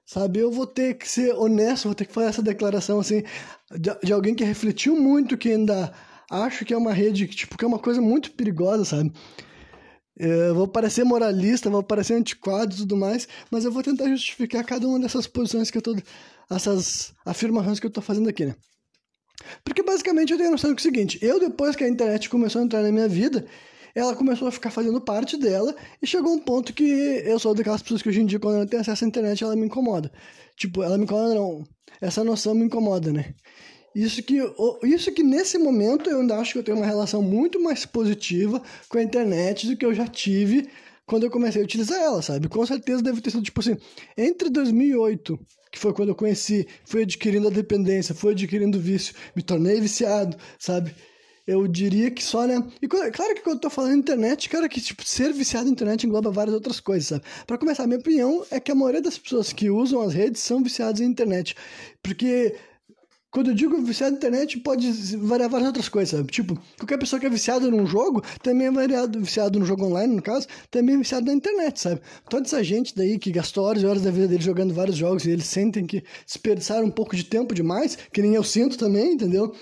Sabe, 0.05 0.39
eu 0.39 0.51
vou 0.51 0.67
ter 0.67 0.95
que 0.95 1.07
ser 1.07 1.33
honesto, 1.33 1.85
vou 1.85 1.95
ter 1.95 2.05
que 2.05 2.13
fazer 2.13 2.27
essa 2.27 2.43
declaração 2.43 2.99
assim 2.99 3.23
de, 3.71 3.89
de 4.03 4.11
alguém 4.11 4.35
que 4.35 4.43
refletiu 4.43 4.95
muito, 4.99 5.37
que 5.37 5.49
ainda 5.49 5.93
acho 6.29 6.65
que 6.65 6.73
é 6.73 6.77
uma 6.77 6.93
rede 6.93 7.27
tipo 7.27 7.57
que 7.57 7.63
é 7.63 7.67
uma 7.67 7.79
coisa 7.79 8.01
muito 8.01 8.31
perigosa, 8.31 8.83
sabe? 8.83 9.13
Eu 10.17 10.53
vou 10.53 10.67
parecer 10.67 11.03
moralista, 11.03 11.69
vou 11.69 11.81
parecer 11.81 12.13
antiquado 12.13 12.73
e 12.73 12.77
tudo 12.77 12.97
mais, 12.97 13.27
mas 13.49 13.65
eu 13.65 13.71
vou 13.71 13.81
tentar 13.81 14.07
justificar 14.09 14.63
cada 14.63 14.87
uma 14.87 14.99
dessas 14.99 15.25
posições 15.25 15.71
que 15.71 15.77
eu 15.77 15.81
tô. 15.81 15.95
essas 16.49 17.13
afirmações 17.25 17.79
que 17.79 17.87
eu 17.87 17.91
tô 17.91 18.01
fazendo 18.01 18.29
aqui, 18.29 18.45
né? 18.45 18.55
Porque 19.63 19.81
basicamente 19.81 20.31
eu 20.31 20.37
tenho 20.37 20.49
a 20.49 20.51
noção 20.51 20.75
que 20.75 20.81
é 20.81 20.81
o 20.81 20.83
seguinte: 20.83 21.17
eu, 21.21 21.39
depois 21.39 21.75
que 21.75 21.83
a 21.83 21.89
internet 21.89 22.29
começou 22.29 22.61
a 22.61 22.65
entrar 22.65 22.83
na 22.83 22.91
minha 22.91 23.07
vida, 23.07 23.45
ela 23.93 24.15
começou 24.15 24.47
a 24.47 24.51
ficar 24.51 24.71
fazendo 24.71 24.99
parte 25.01 25.37
dela 25.37 25.75
e 26.01 26.07
chegou 26.07 26.33
um 26.33 26.39
ponto 26.39 26.73
que 26.73 26.83
eu 26.83 27.37
sou 27.39 27.53
daquelas 27.53 27.81
pessoas 27.81 28.01
que 28.01 28.09
hoje 28.09 28.21
em 28.21 28.25
dia, 28.25 28.39
quando 28.39 28.55
ela 28.55 28.67
tem 28.67 28.79
acesso 28.79 29.03
à 29.03 29.07
internet, 29.07 29.43
ela 29.43 29.55
me 29.55 29.65
incomoda. 29.65 30.11
Tipo, 30.55 30.83
ela 30.83 30.97
me 30.97 31.03
incomoda, 31.03 31.35
não. 31.35 31.63
Essa 31.99 32.23
noção 32.23 32.55
me 32.55 32.65
incomoda, 32.65 33.11
né? 33.11 33.33
Isso 33.93 34.23
que, 34.23 34.37
isso 34.83 35.11
que 35.11 35.21
nesse 35.21 35.57
momento 35.57 36.09
eu 36.09 36.21
ainda 36.21 36.37
acho 36.37 36.53
que 36.53 36.59
eu 36.59 36.63
tenho 36.63 36.77
uma 36.77 36.85
relação 36.85 37.21
muito 37.21 37.61
mais 37.61 37.85
positiva 37.85 38.61
com 38.87 38.97
a 38.97 39.03
internet 39.03 39.67
do 39.67 39.75
que 39.75 39.85
eu 39.85 39.93
já 39.93 40.07
tive 40.07 40.69
quando 41.05 41.23
eu 41.23 41.29
comecei 41.29 41.61
a 41.61 41.65
utilizar 41.65 41.99
ela, 41.99 42.21
sabe? 42.21 42.47
Com 42.47 42.65
certeza 42.65 43.03
deve 43.03 43.19
ter 43.19 43.31
sido 43.31 43.43
tipo 43.43 43.59
assim, 43.59 43.75
entre 44.17 44.49
2008, 44.49 45.37
que 45.69 45.77
foi 45.77 45.93
quando 45.93 46.09
eu 46.09 46.15
conheci, 46.15 46.65
fui 46.85 47.01
adquirindo 47.03 47.49
a 47.49 47.51
dependência, 47.51 48.15
fui 48.15 48.31
adquirindo 48.31 48.79
vício, 48.79 49.13
me 49.35 49.43
tornei 49.43 49.81
viciado, 49.81 50.37
sabe? 50.57 50.95
Eu 51.45 51.67
diria 51.67 52.11
que 52.11 52.23
só, 52.23 52.45
né? 52.45 52.63
E 52.81 52.87
claro 52.87 53.35
que 53.35 53.41
quando 53.41 53.55
eu 53.55 53.61
tô 53.61 53.69
falando 53.69 53.95
internet, 53.95 54.49
cara, 54.49 54.69
que 54.69 54.79
tipo, 54.79 55.03
ser 55.05 55.33
viciado 55.33 55.65
na 55.65 55.71
internet 55.71 56.05
engloba 56.05 56.31
várias 56.31 56.53
outras 56.53 56.79
coisas, 56.79 57.07
sabe? 57.07 57.23
Pra 57.45 57.57
começar, 57.57 57.87
minha 57.87 57.99
opinião 57.99 58.45
é 58.51 58.59
que 58.59 58.71
a 58.71 58.75
maioria 58.75 59.01
das 59.01 59.17
pessoas 59.17 59.51
que 59.51 59.69
usam 59.69 60.01
as 60.01 60.13
redes 60.13 60.41
são 60.41 60.63
viciadas 60.63 61.01
em 61.01 61.05
internet. 61.05 61.55
Porque 62.01 62.55
quando 63.31 63.49
eu 63.49 63.53
digo 63.53 63.81
viciado 63.81 64.11
na 64.11 64.17
internet, 64.17 64.59
pode 64.59 64.91
variar 65.17 65.49
várias 65.49 65.67
outras 65.67 65.87
coisas, 65.87 66.09
sabe? 66.19 66.29
Tipo, 66.29 66.59
qualquer 66.77 66.97
pessoa 66.97 67.17
que 67.17 67.25
é 67.25 67.29
viciada 67.29 67.71
num 67.71 67.87
jogo, 67.87 68.21
também 68.43 68.67
é 68.67 68.71
variado, 68.71 69.19
viciado 69.21 69.57
no 69.57 69.65
jogo 69.65 69.85
online, 69.85 70.13
no 70.13 70.21
caso, 70.21 70.47
também 70.69 70.95
é 70.95 70.97
viciado 70.97 71.25
na 71.25 71.33
internet, 71.33 71.79
sabe? 71.79 72.01
Toda 72.29 72.45
essa 72.45 72.61
gente 72.61 72.93
daí 72.93 73.17
que 73.17 73.31
gastou 73.31 73.63
horas 73.63 73.81
e 73.81 73.85
horas 73.85 74.01
da 74.01 74.11
vida 74.11 74.27
dele 74.27 74.43
jogando 74.43 74.73
vários 74.73 74.97
jogos 74.97 75.23
e 75.25 75.31
eles 75.31 75.45
sentem 75.45 75.85
que 75.85 76.03
desperdiçaram 76.25 76.85
um 76.85 76.91
pouco 76.91 77.15
de 77.15 77.23
tempo 77.23 77.55
demais, 77.55 77.97
que 78.11 78.21
nem 78.21 78.35
eu 78.35 78.43
sinto 78.43 78.77
também, 78.77 79.13
entendeu? 79.13 79.55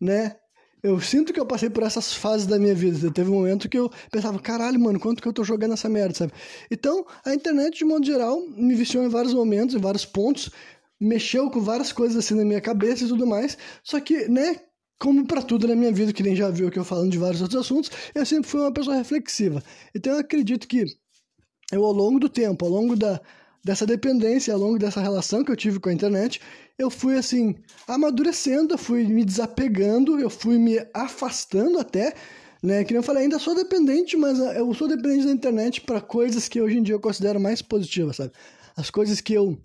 Né? 0.00 0.36
Eu 0.82 1.00
sinto 1.00 1.32
que 1.32 1.40
eu 1.40 1.46
passei 1.46 1.68
por 1.68 1.82
essas 1.82 2.14
fases 2.14 2.46
da 2.46 2.58
minha 2.58 2.74
vida. 2.74 3.10
Teve 3.10 3.30
um 3.30 3.34
momento 3.34 3.68
que 3.68 3.78
eu 3.78 3.90
pensava, 4.10 4.38
caralho, 4.38 4.80
mano, 4.80 4.98
quanto 4.98 5.22
que 5.22 5.28
eu 5.28 5.32
tô 5.32 5.44
jogando 5.44 5.74
essa 5.74 5.88
merda, 5.88 6.14
sabe? 6.14 6.32
Então, 6.70 7.06
a 7.24 7.34
internet, 7.34 7.78
de 7.78 7.84
modo 7.84 8.04
geral, 8.04 8.40
me 8.56 8.74
viciou 8.74 9.04
em 9.04 9.08
vários 9.08 9.34
momentos, 9.34 9.74
em 9.74 9.78
vários 9.78 10.06
pontos, 10.06 10.50
mexeu 10.98 11.50
com 11.50 11.60
várias 11.60 11.92
coisas 11.92 12.16
assim 12.16 12.34
na 12.34 12.44
minha 12.44 12.60
cabeça 12.60 13.04
e 13.04 13.08
tudo 13.08 13.26
mais. 13.26 13.58
Só 13.82 14.00
que, 14.00 14.28
né, 14.28 14.60
como 14.98 15.26
para 15.26 15.42
tudo 15.42 15.68
na 15.68 15.74
minha 15.74 15.92
vida, 15.92 16.12
que 16.12 16.22
nem 16.22 16.36
já 16.36 16.50
viu 16.50 16.70
que 16.70 16.78
eu 16.78 16.84
falando 16.84 17.10
de 17.10 17.18
vários 17.18 17.42
outros 17.42 17.60
assuntos, 17.60 17.90
eu 18.14 18.24
sempre 18.24 18.48
fui 18.48 18.60
uma 18.60 18.72
pessoa 18.72 18.96
reflexiva. 18.96 19.62
Então, 19.94 20.14
eu 20.14 20.20
acredito 20.20 20.66
que 20.66 20.84
eu, 21.72 21.84
ao 21.84 21.92
longo 21.92 22.18
do 22.18 22.28
tempo, 22.28 22.64
ao 22.64 22.70
longo 22.70 22.96
da, 22.96 23.20
dessa 23.64 23.86
dependência, 23.86 24.54
ao 24.54 24.60
longo 24.60 24.78
dessa 24.78 25.00
relação 25.00 25.44
que 25.44 25.50
eu 25.50 25.56
tive 25.56 25.78
com 25.78 25.88
a 25.88 25.92
internet, 25.92 26.40
eu 26.78 26.90
fui 26.90 27.16
assim, 27.16 27.54
amadurecendo, 27.86 28.74
eu 28.74 28.78
fui 28.78 29.04
me 29.04 29.24
desapegando, 29.24 30.18
eu 30.18 30.30
fui 30.30 30.58
me 30.58 30.78
afastando 30.94 31.78
até, 31.78 32.14
né? 32.62 32.84
Que 32.84 32.94
eu 32.94 33.02
falei, 33.02 33.24
ainda 33.24 33.38
sou 33.38 33.54
dependente, 33.54 34.16
mas 34.16 34.38
eu 34.38 34.72
sou 34.74 34.88
dependente 34.88 35.26
da 35.26 35.32
internet 35.32 35.80
para 35.82 36.00
coisas 36.00 36.48
que 36.48 36.60
hoje 36.60 36.78
em 36.78 36.82
dia 36.82 36.94
eu 36.94 37.00
considero 37.00 37.38
mais 37.38 37.60
positivas, 37.60 38.16
sabe? 38.16 38.32
As 38.76 38.90
coisas 38.90 39.20
que 39.20 39.34
eu 39.34 39.58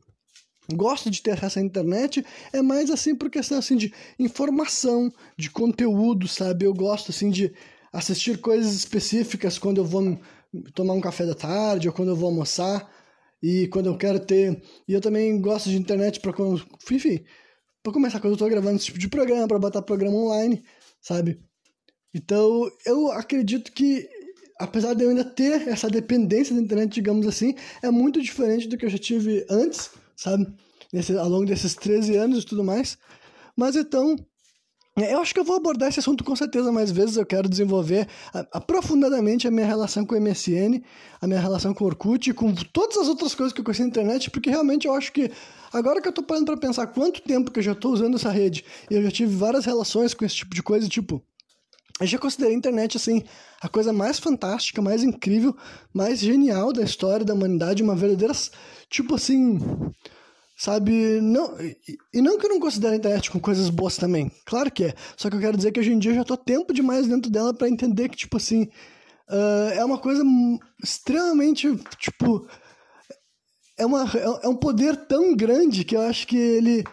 gosto 0.73 1.09
de 1.09 1.21
ter 1.21 1.31
acesso 1.31 1.59
à 1.59 1.61
internet 1.61 2.25
é 2.51 2.61
mais 2.61 2.89
assim 2.89 3.15
por 3.15 3.29
questão 3.29 3.57
assim 3.57 3.77
de 3.77 3.93
informação, 4.19 5.11
de 5.37 5.49
conteúdo, 5.49 6.27
sabe? 6.27 6.65
Eu 6.65 6.73
gosto 6.73 7.11
assim 7.11 7.29
de 7.29 7.53
assistir 7.93 8.39
coisas 8.39 8.73
específicas 8.73 9.57
quando 9.57 9.77
eu 9.77 9.85
vou 9.85 10.19
tomar 10.73 10.93
um 10.93 11.01
café 11.01 11.25
da 11.25 11.35
tarde 11.35 11.87
ou 11.87 11.93
quando 11.93 12.09
eu 12.09 12.15
vou 12.15 12.27
almoçar 12.27 12.89
e 13.45 13.67
quando 13.67 13.85
eu 13.85 13.95
quero 13.95 14.19
ter. 14.19 14.59
E 14.87 14.93
eu 14.93 14.99
também 14.99 15.39
gosto 15.39 15.69
de 15.69 15.77
internet 15.77 16.19
para 16.19 16.33
enfim, 16.91 17.23
para 17.83 17.93
começar 17.93 18.19
quando 18.19 18.33
eu 18.33 18.37
tô 18.37 18.49
gravando 18.49 18.77
esse 18.77 18.85
tipo 18.85 18.97
de 18.97 19.07
programa, 19.07 19.47
para 19.47 19.59
botar 19.59 19.83
programa 19.83 20.17
online, 20.17 20.63
sabe? 20.99 21.39
Então, 22.11 22.67
eu 22.87 23.11
acredito 23.11 23.71
que 23.71 24.09
apesar 24.59 24.95
de 24.95 25.03
eu 25.03 25.09
ainda 25.11 25.23
ter 25.23 25.67
essa 25.67 25.87
dependência 25.89 26.55
da 26.55 26.61
internet, 26.61 26.93
digamos 26.95 27.27
assim, 27.27 27.53
é 27.83 27.91
muito 27.91 28.19
diferente 28.19 28.67
do 28.67 28.77
que 28.77 28.85
eu 28.85 28.89
já 28.89 28.97
tive 28.97 29.45
antes, 29.47 29.91
sabe? 30.15 30.47
Nesse, 30.91 31.15
ao 31.15 31.29
longo 31.29 31.45
desses 31.45 31.75
13 31.75 32.15
anos 32.15 32.43
e 32.43 32.45
tudo 32.47 32.63
mais. 32.63 32.97
Mas 33.55 33.75
então, 33.75 34.15
eu 34.97 35.19
acho 35.19 35.33
que 35.33 35.39
eu 35.39 35.43
vou 35.43 35.57
abordar 35.57 35.89
esse 35.89 35.99
assunto 35.99 36.23
com 36.23 36.35
certeza 36.35 36.71
mais 36.71 36.89
vezes. 36.89 37.17
Eu 37.17 37.25
quero 37.25 37.49
desenvolver 37.49 38.07
aprofundadamente 38.51 39.45
a 39.45 39.51
minha 39.51 39.65
relação 39.65 40.05
com 40.05 40.15
o 40.15 40.21
MSN, 40.21 40.81
a 41.19 41.27
minha 41.27 41.39
relação 41.39 41.73
com 41.73 41.83
o 41.83 41.87
Orkut, 41.87 42.33
com 42.33 42.53
todas 42.53 42.97
as 42.97 43.09
outras 43.09 43.35
coisas 43.35 43.51
que 43.51 43.59
eu 43.59 43.65
conheci 43.65 43.81
na 43.81 43.89
internet, 43.89 44.31
porque 44.31 44.49
realmente 44.49 44.87
eu 44.87 44.93
acho 44.93 45.11
que 45.11 45.29
agora 45.73 46.01
que 46.01 46.07
eu 46.07 46.13
tô 46.13 46.23
parando 46.23 46.45
para 46.45 46.57
pensar 46.57 46.87
quanto 46.87 47.21
tempo 47.21 47.51
que 47.51 47.59
eu 47.59 47.63
já 47.63 47.75
tô 47.75 47.89
usando 47.89 48.15
essa 48.15 48.31
rede, 48.31 48.63
e 48.89 48.95
eu 48.95 49.03
já 49.03 49.11
tive 49.11 49.35
várias 49.35 49.65
relações 49.65 50.13
com 50.13 50.23
esse 50.23 50.35
tipo 50.35 50.55
de 50.55 50.63
coisa, 50.63 50.87
tipo, 50.87 51.21
eu 51.99 52.07
já 52.07 52.17
considerei 52.17 52.53
a 52.53 52.57
internet 52.57 52.95
assim 52.95 53.23
a 53.61 53.67
coisa 53.67 53.91
mais 53.91 54.19
fantástica, 54.19 54.81
mais 54.81 55.03
incrível, 55.03 55.55
mais 55.93 56.19
genial 56.19 56.71
da 56.71 56.83
história 56.83 57.25
da 57.25 57.33
humanidade, 57.33 57.83
uma 57.83 57.95
verdadeira 57.95 58.33
tipo 58.89 59.15
assim, 59.15 59.59
Sabe, 60.57 61.19
não, 61.19 61.57
e, 62.13 62.21
não 62.21 62.37
que 62.37 62.45
eu 62.45 62.49
não 62.49 62.61
considere 62.61 62.93
a 62.93 62.97
internet 62.97 63.29
com 63.29 63.39
coisas 63.41 63.69
boas 63.69 63.97
também, 63.97 64.31
claro 64.45 64.71
que 64.71 64.85
é. 64.85 64.93
Só 65.17 65.29
que 65.29 65.35
eu 65.35 65.41
quero 65.41 65.57
dizer 65.57 65.73
que 65.73 65.81
hoje 65.81 65.91
em 65.91 65.99
dia 65.99 66.11
eu 66.11 66.15
já 66.15 66.23
tô 66.23 66.37
tempo 66.37 66.73
demais 66.73 67.07
dentro 67.07 67.29
dela 67.29 67.53
para 67.53 67.67
entender 67.67 68.07
que, 68.07 68.15
tipo 68.15 68.37
assim, 68.37 68.63
uh, 69.29 69.73
é 69.73 69.83
uma 69.83 69.97
coisa 69.97 70.23
extremamente, 70.81 71.67
tipo, 71.99 72.47
é, 73.77 73.85
uma, 73.85 74.05
é 74.43 74.47
um 74.47 74.55
poder 74.55 74.95
tão 75.07 75.35
grande 75.35 75.83
que 75.83 75.97
eu 75.97 76.01
acho 76.01 76.25
que 76.25 76.37
ele 76.37 76.85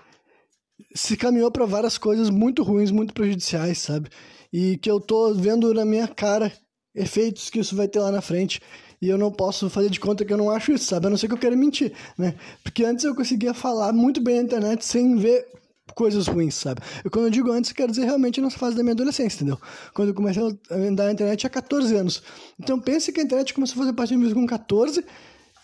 se 0.95 1.17
caminhou 1.17 1.51
para 1.51 1.65
várias 1.65 1.97
coisas 1.97 2.31
muito 2.31 2.65
ruins, 2.65 2.91
muito 2.91 3.15
prejudiciais, 3.15 3.79
sabe? 3.79 4.11
E 4.53 4.77
que 4.77 4.91
eu 4.91 5.01
tô 5.01 5.33
vendo 5.35 5.73
na 5.73 5.85
minha 5.85 6.09
cara 6.09 6.53
efeitos 6.95 7.49
que 7.49 7.61
isso 7.61 7.77
vai 7.77 7.89
ter 7.89 8.01
lá 8.01 8.11
na 8.11 8.21
frente. 8.21 8.61
E 9.03 9.09
eu 9.09 9.19
não 9.19 9.33
posso 9.33 9.69
fazer 9.69 9.91
de 9.91 9.99
conta 9.99 10.25
que 10.25 10.33
eu 10.33 10.39
não 10.39 10.49
acho 10.49 10.71
isso, 10.71 10.85
sabe? 10.85 11.09
A 11.09 11.11
não 11.11 11.17
ser 11.17 11.27
que 11.27 11.35
eu 11.35 11.39
queira 11.39 11.57
mentir, 11.57 11.93
né? 12.17 12.37
Porque 12.63 12.85
antes 12.85 13.05
eu 13.05 13.17
conseguia 13.17 13.53
falar 13.53 13.93
muito 13.93 14.21
bem 14.21 14.37
na 14.37 14.43
internet 14.43 14.85
sem 14.85 15.17
ver 15.17 15.45
coisas 15.93 16.29
ruins, 16.29 16.55
sabe? 16.55 16.81
E 17.05 17.11
quando 17.11 17.25
eu 17.25 17.31
digo 17.31 17.51
antes, 17.51 17.71
eu 17.71 17.77
quero 17.77 17.91
dizer 17.91 18.05
realmente 18.05 18.41
nessa 18.41 18.57
fase 18.57 18.77
da 18.77 18.83
minha 18.85 18.93
adolescência, 18.93 19.39
entendeu? 19.39 19.59
Quando 19.93 20.11
eu 20.11 20.15
comecei 20.15 20.41
a 20.71 20.75
andar 20.75 21.07
na 21.07 21.13
internet 21.13 21.45
há 21.45 21.51
14 21.51 21.97
anos. 21.97 22.23
Então 22.61 22.79
pense 22.79 23.13
que 23.13 23.21
a 23.21 23.25
internet 23.25 23.53
começou 23.53 23.75
a 23.75 23.79
fazer 23.79 23.93
parte 23.93 24.11
de 24.11 24.17
mim 24.17 24.33
com 24.33 24.47
14 24.47 25.05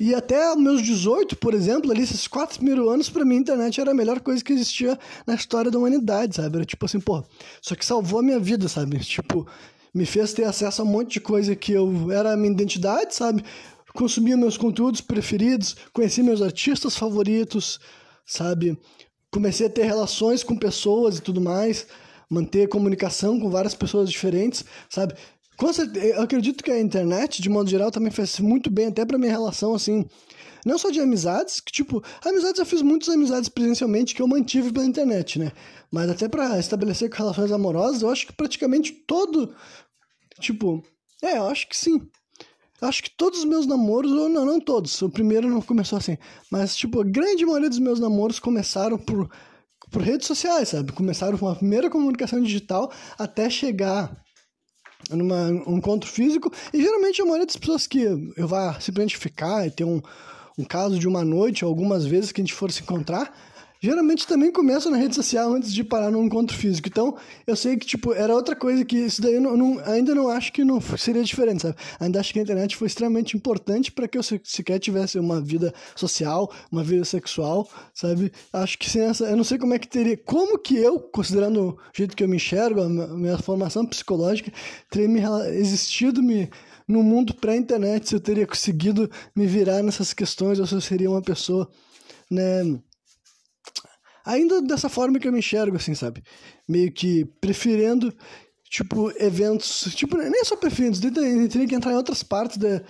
e 0.00 0.14
até 0.14 0.54
meus 0.56 0.82
18, 0.82 1.36
por 1.36 1.54
exemplo, 1.54 1.90
ali, 1.90 2.02
esses 2.02 2.26
quatro 2.28 2.56
primeiros 2.56 2.88
anos, 2.88 3.08
para 3.10 3.24
mim, 3.24 3.36
a 3.36 3.40
internet 3.40 3.80
era 3.80 3.90
a 3.90 3.94
melhor 3.94 4.20
coisa 4.20 4.42
que 4.42 4.52
existia 4.52 4.98
na 5.26 5.34
história 5.34 5.70
da 5.70 5.78
humanidade, 5.78 6.36
sabe? 6.36 6.56
Era 6.56 6.64
tipo 6.64 6.86
assim, 6.86 7.00
pô, 7.00 7.22
só 7.60 7.74
que 7.74 7.84
salvou 7.84 8.20
a 8.20 8.22
minha 8.22 8.38
vida, 8.38 8.68
sabe? 8.68 8.98
Tipo, 9.04 9.46
me 9.94 10.06
fez 10.06 10.32
ter 10.32 10.44
acesso 10.44 10.82
a 10.82 10.84
um 10.84 10.88
monte 10.88 11.14
de 11.14 11.20
coisa 11.20 11.56
que 11.56 11.72
eu 11.72 12.10
era 12.10 12.32
a 12.32 12.36
minha 12.36 12.52
identidade, 12.52 13.14
sabe? 13.14 13.44
Consumia 13.94 14.36
meus 14.36 14.56
conteúdos 14.56 15.00
preferidos, 15.00 15.76
conheci 15.92 16.22
meus 16.22 16.42
artistas 16.42 16.96
favoritos, 16.96 17.80
sabe? 18.24 18.78
Comecei 19.30 19.66
a 19.66 19.70
ter 19.70 19.84
relações 19.84 20.42
com 20.42 20.56
pessoas 20.56 21.18
e 21.18 21.22
tudo 21.22 21.40
mais, 21.40 21.86
manter 22.30 22.68
comunicação 22.68 23.40
com 23.40 23.50
várias 23.50 23.74
pessoas 23.74 24.10
diferentes, 24.10 24.64
sabe? 24.88 25.14
Com 25.58 25.72
certeza, 25.72 26.06
eu 26.06 26.22
acredito 26.22 26.62
que 26.62 26.70
a 26.70 26.80
internet, 26.80 27.42
de 27.42 27.48
modo 27.48 27.68
geral, 27.68 27.90
também 27.90 28.12
fez 28.12 28.38
muito 28.38 28.70
bem 28.70 28.86
até 28.86 29.04
pra 29.04 29.18
minha 29.18 29.32
relação, 29.32 29.74
assim, 29.74 30.06
não 30.64 30.78
só 30.78 30.88
de 30.88 31.00
amizades, 31.00 31.58
que 31.58 31.72
tipo, 31.72 32.00
amizades 32.24 32.60
eu 32.60 32.64
fiz 32.64 32.80
muitas 32.80 33.08
amizades 33.08 33.48
presencialmente 33.48 34.14
que 34.14 34.22
eu 34.22 34.28
mantive 34.28 34.72
pela 34.72 34.86
internet, 34.86 35.36
né? 35.36 35.50
Mas 35.90 36.08
até 36.10 36.28
para 36.28 36.60
estabelecer 36.60 37.10
relações 37.10 37.50
amorosas, 37.50 38.02
eu 38.02 38.08
acho 38.08 38.24
que 38.28 38.32
praticamente 38.32 38.92
todo, 38.92 39.52
tipo, 40.40 40.80
é, 41.20 41.38
eu 41.38 41.48
acho 41.48 41.68
que 41.68 41.76
sim. 41.76 42.08
Eu 42.80 42.86
acho 42.86 43.02
que 43.02 43.10
todos 43.10 43.40
os 43.40 43.44
meus 43.44 43.66
namoros, 43.66 44.12
ou 44.12 44.28
não, 44.28 44.44
não 44.46 44.60
todos, 44.60 45.02
o 45.02 45.10
primeiro 45.10 45.50
não 45.50 45.60
começou 45.60 45.98
assim, 45.98 46.16
mas 46.52 46.76
tipo, 46.76 47.00
a 47.00 47.04
grande 47.04 47.44
maioria 47.44 47.68
dos 47.68 47.80
meus 47.80 47.98
namoros 47.98 48.38
começaram 48.38 48.96
por, 48.96 49.28
por 49.90 50.02
redes 50.02 50.28
sociais, 50.28 50.68
sabe? 50.68 50.92
Começaram 50.92 51.36
com 51.36 51.48
a 51.48 51.56
primeira 51.56 51.90
comunicação 51.90 52.40
digital 52.40 52.92
até 53.18 53.50
chegar 53.50 54.16
numa, 55.10 55.46
um 55.66 55.78
encontro 55.78 56.08
físico, 56.08 56.52
e 56.72 56.80
geralmente 56.80 57.20
a 57.20 57.24
maioria 57.24 57.46
das 57.46 57.56
pessoas 57.56 57.86
que 57.86 58.00
eu 58.36 58.48
vá 58.48 58.78
simplesmente 58.80 59.16
ficar 59.16 59.66
e 59.66 59.70
ter 59.70 59.84
um, 59.84 60.00
um 60.56 60.64
caso 60.64 60.98
de 60.98 61.06
uma 61.06 61.24
noite, 61.24 61.64
algumas 61.64 62.04
vezes 62.04 62.32
que 62.32 62.40
a 62.40 62.44
gente 62.44 62.54
for 62.54 62.70
se 62.70 62.82
encontrar, 62.82 63.32
geralmente 63.80 64.26
também 64.26 64.50
começam 64.50 64.90
na 64.90 64.98
rede 64.98 65.14
social 65.14 65.52
antes 65.52 65.72
de 65.72 65.84
parar 65.84 66.10
no 66.10 66.22
encontro 66.22 66.56
físico. 66.56 66.88
Então, 66.88 67.16
eu 67.46 67.54
sei 67.54 67.76
que, 67.76 67.86
tipo, 67.86 68.12
era 68.12 68.34
outra 68.34 68.56
coisa 68.56 68.84
que 68.84 68.96
isso 68.96 69.22
daí 69.22 69.34
eu 69.34 69.40
não, 69.40 69.56
não, 69.56 69.80
ainda 69.84 70.14
não 70.14 70.28
acho 70.28 70.52
que 70.52 70.64
não 70.64 70.80
seria 70.80 71.22
diferente, 71.22 71.62
sabe? 71.62 71.76
Ainda 72.00 72.20
acho 72.20 72.32
que 72.32 72.38
a 72.38 72.42
internet 72.42 72.76
foi 72.76 72.86
extremamente 72.86 73.36
importante 73.36 73.92
para 73.92 74.08
que 74.08 74.18
eu 74.18 74.22
sequer 74.22 74.78
tivesse 74.78 75.18
uma 75.18 75.40
vida 75.40 75.72
social, 75.94 76.52
uma 76.70 76.82
vida 76.82 77.04
sexual, 77.04 77.68
sabe? 77.94 78.32
Acho 78.52 78.78
que 78.78 78.90
sem 78.90 79.02
essa, 79.02 79.24
eu 79.24 79.36
não 79.36 79.44
sei 79.44 79.58
como 79.58 79.74
é 79.74 79.78
que 79.78 79.88
teria, 79.88 80.16
como 80.16 80.58
que 80.58 80.76
eu, 80.76 80.98
considerando 80.98 81.70
o 81.70 81.78
jeito 81.94 82.16
que 82.16 82.24
eu 82.24 82.28
me 82.28 82.36
enxergo, 82.36 82.80
a 82.82 82.88
minha 82.88 83.38
formação 83.38 83.86
psicológica, 83.86 84.52
teria 84.90 85.08
me 85.08 85.20
existido 85.56 86.22
me 86.22 86.50
no 86.86 87.02
mundo 87.02 87.34
pré-internet, 87.34 88.08
se 88.08 88.14
eu 88.14 88.20
teria 88.20 88.46
conseguido 88.46 89.10
me 89.36 89.46
virar 89.46 89.82
nessas 89.82 90.14
questões 90.14 90.58
ou 90.58 90.66
se 90.66 90.74
eu 90.74 90.80
seria 90.80 91.10
uma 91.10 91.20
pessoa, 91.20 91.68
né, 92.30 92.78
ainda 94.28 94.60
dessa 94.60 94.88
forma 94.88 95.18
que 95.18 95.26
eu 95.26 95.32
me 95.32 95.38
enxergo, 95.38 95.76
assim, 95.76 95.94
sabe? 95.94 96.22
Meio 96.68 96.92
que 96.92 97.24
preferindo, 97.40 98.14
tipo, 98.70 99.10
eventos. 99.16 99.88
Tipo, 99.94 100.18
nem 100.18 100.44
só 100.44 100.54
preferindo, 100.54 101.00
teria 101.48 101.66
que 101.66 101.74
entrar 101.74 101.92
em 101.92 101.96
outras 101.96 102.22
partes 102.22 102.58
da, 102.58 102.82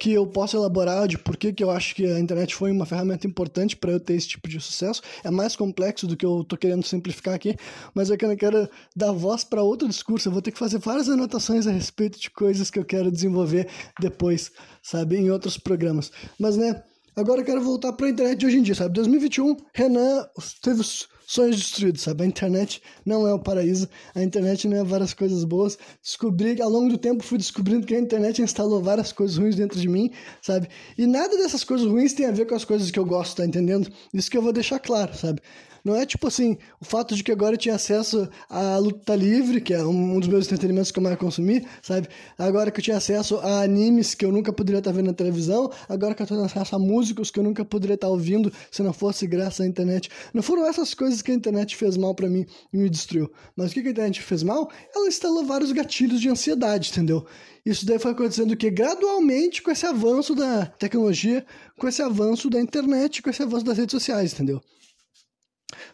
que 0.00 0.12
eu 0.12 0.26
posso 0.26 0.56
elaborar 0.56 1.06
de 1.06 1.18
por 1.18 1.36
que, 1.36 1.52
que 1.52 1.62
eu 1.62 1.70
acho 1.70 1.94
que 1.94 2.06
a 2.06 2.18
internet 2.18 2.54
foi 2.54 2.70
uma 2.70 2.86
ferramenta 2.86 3.26
importante 3.26 3.76
para 3.76 3.90
eu 3.90 4.00
ter 4.00 4.14
esse 4.14 4.28
tipo 4.28 4.48
de 4.48 4.58
sucesso. 4.58 5.02
É 5.22 5.30
mais 5.30 5.56
complexo 5.56 6.06
do 6.06 6.16
que 6.16 6.24
eu 6.24 6.42
tô 6.42 6.56
querendo 6.56 6.86
simplificar 6.86 7.34
aqui, 7.34 7.54
mas 7.94 8.10
é 8.10 8.16
que 8.16 8.24
eu 8.24 8.28
não 8.30 8.36
quero 8.36 8.68
dar 8.96 9.12
voz 9.12 9.44
para 9.44 9.62
outro 9.62 9.86
discurso. 9.86 10.28
Eu 10.28 10.32
vou 10.32 10.40
ter 10.40 10.52
que 10.52 10.58
fazer 10.58 10.78
várias 10.78 11.08
anotações 11.08 11.66
a 11.66 11.70
respeito 11.70 12.18
de 12.18 12.30
coisas 12.30 12.70
que 12.70 12.78
eu 12.78 12.84
quero 12.84 13.10
desenvolver 13.10 13.68
depois, 14.00 14.50
sabe, 14.82 15.16
em 15.16 15.30
outros 15.30 15.58
programas. 15.58 16.10
Mas, 16.38 16.56
né, 16.56 16.82
Agora 17.18 17.40
eu 17.40 17.44
quero 17.44 17.60
voltar 17.60 17.92
para 17.94 18.06
a 18.06 18.10
internet 18.10 18.38
de 18.38 18.46
hoje 18.46 18.58
em 18.58 18.62
dia, 18.62 18.76
sabe? 18.76 18.94
2021, 18.94 19.56
Renan 19.74 20.24
teve 20.62 20.80
os 20.80 21.08
sonhos 21.26 21.56
destruídos, 21.56 22.02
sabe? 22.02 22.22
A 22.22 22.26
internet 22.26 22.80
não 23.04 23.26
é 23.26 23.34
o 23.34 23.40
paraíso, 23.40 23.88
a 24.14 24.22
internet 24.22 24.68
não 24.68 24.76
é 24.76 24.84
várias 24.84 25.14
coisas 25.14 25.42
boas. 25.42 25.76
Descobri, 26.00 26.62
ao 26.62 26.70
longo 26.70 26.88
do 26.88 26.96
tempo, 26.96 27.24
fui 27.24 27.36
descobrindo 27.36 27.84
que 27.84 27.96
a 27.96 27.98
internet 27.98 28.40
instalou 28.40 28.80
várias 28.80 29.10
coisas 29.10 29.36
ruins 29.36 29.56
dentro 29.56 29.80
de 29.80 29.88
mim, 29.88 30.12
sabe? 30.40 30.68
E 30.96 31.08
nada 31.08 31.36
dessas 31.36 31.64
coisas 31.64 31.88
ruins 31.88 32.12
tem 32.12 32.24
a 32.24 32.30
ver 32.30 32.46
com 32.46 32.54
as 32.54 32.64
coisas 32.64 32.88
que 32.88 33.00
eu 33.00 33.04
gosto, 33.04 33.38
tá 33.38 33.44
entendendo? 33.44 33.90
Isso 34.14 34.30
que 34.30 34.38
eu 34.38 34.42
vou 34.42 34.52
deixar 34.52 34.78
claro, 34.78 35.12
sabe? 35.16 35.42
Não 35.84 35.96
é 35.96 36.04
tipo 36.04 36.26
assim, 36.26 36.56
o 36.80 36.84
fato 36.84 37.14
de 37.14 37.22
que 37.22 37.32
agora 37.32 37.54
eu 37.54 37.58
tinha 37.58 37.74
acesso 37.74 38.28
à 38.48 38.76
luta 38.78 39.14
livre, 39.14 39.60
que 39.60 39.74
é 39.74 39.84
um 39.84 40.18
dos 40.18 40.28
meus 40.28 40.46
entretenimentos 40.46 40.90
que 40.90 40.98
eu 40.98 41.02
mais 41.02 41.16
consumi, 41.16 41.66
sabe? 41.82 42.08
Agora 42.38 42.70
que 42.70 42.80
eu 42.80 42.84
tinha 42.84 42.96
acesso 42.96 43.38
a 43.38 43.62
animes 43.62 44.14
que 44.14 44.24
eu 44.24 44.32
nunca 44.32 44.52
poderia 44.52 44.78
estar 44.78 44.92
vendo 44.92 45.06
na 45.06 45.12
televisão, 45.12 45.70
agora 45.88 46.14
que 46.14 46.22
eu 46.22 46.26
tenho 46.26 46.42
acesso 46.42 46.76
a 46.76 46.78
músicos 46.78 47.30
que 47.30 47.38
eu 47.38 47.44
nunca 47.44 47.64
poderia 47.64 47.94
estar 47.94 48.08
ouvindo 48.08 48.52
se 48.70 48.82
não 48.82 48.92
fosse 48.92 49.26
graças 49.26 49.60
à 49.60 49.66
internet. 49.66 50.10
Não 50.32 50.42
foram 50.42 50.66
essas 50.66 50.94
coisas 50.94 51.22
que 51.22 51.30
a 51.30 51.34
internet 51.34 51.76
fez 51.76 51.96
mal 51.96 52.14
para 52.14 52.28
mim 52.28 52.46
e 52.72 52.76
me 52.76 52.88
destruiu. 52.88 53.30
Mas 53.56 53.70
o 53.70 53.74
que 53.74 53.80
a 53.80 53.90
internet 53.90 54.22
fez 54.22 54.42
mal? 54.42 54.70
Ela 54.94 55.08
instalou 55.08 55.44
vários 55.44 55.72
gatilhos 55.72 56.20
de 56.20 56.28
ansiedade, 56.28 56.90
entendeu? 56.90 57.26
Isso 57.64 57.84
daí 57.84 57.98
foi 57.98 58.12
acontecendo 58.12 58.56
que 58.56 58.70
gradualmente 58.70 59.60
com 59.62 59.70
esse 59.70 59.84
avanço 59.84 60.34
da 60.34 60.66
tecnologia, 60.66 61.44
com 61.76 61.86
esse 61.86 62.00
avanço 62.00 62.48
da 62.48 62.60
internet, 62.60 63.20
com 63.22 63.30
esse 63.30 63.42
avanço 63.42 63.64
das 63.64 63.76
redes 63.76 63.92
sociais, 63.92 64.32
entendeu? 64.32 64.60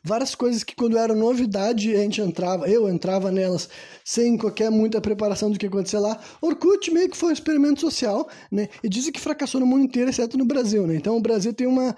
Várias 0.03 0.35
coisas 0.35 0.65
que 0.65 0.75
quando 0.75 0.99
era 0.99 1.15
novidade 1.15 1.95
a 1.95 1.99
gente 1.99 2.21
entrava, 2.21 2.69
eu 2.69 2.89
entrava 2.89 3.31
nelas 3.31 3.69
sem 4.05 4.37
qualquer 4.37 4.71
muita 4.71 5.01
preparação 5.01 5.51
do 5.51 5.59
que 5.59 5.67
acontecia 5.67 6.01
lá. 6.01 6.19
Orkut 6.41 6.91
meio 6.91 7.09
que 7.09 7.17
foi 7.17 7.31
um 7.31 7.33
experimento 7.33 7.81
social, 7.81 8.29
né? 8.51 8.69
E 8.83 8.89
dizem 8.89 9.13
que 9.13 9.21
fracassou 9.21 9.61
no 9.61 9.67
mundo 9.67 9.85
inteiro, 9.85 10.11
exceto 10.11 10.37
no 10.37 10.45
Brasil, 10.45 10.87
né? 10.87 10.97
Então 10.97 11.17
o 11.17 11.21
Brasil 11.21 11.53
tem 11.53 11.67
uma 11.67 11.95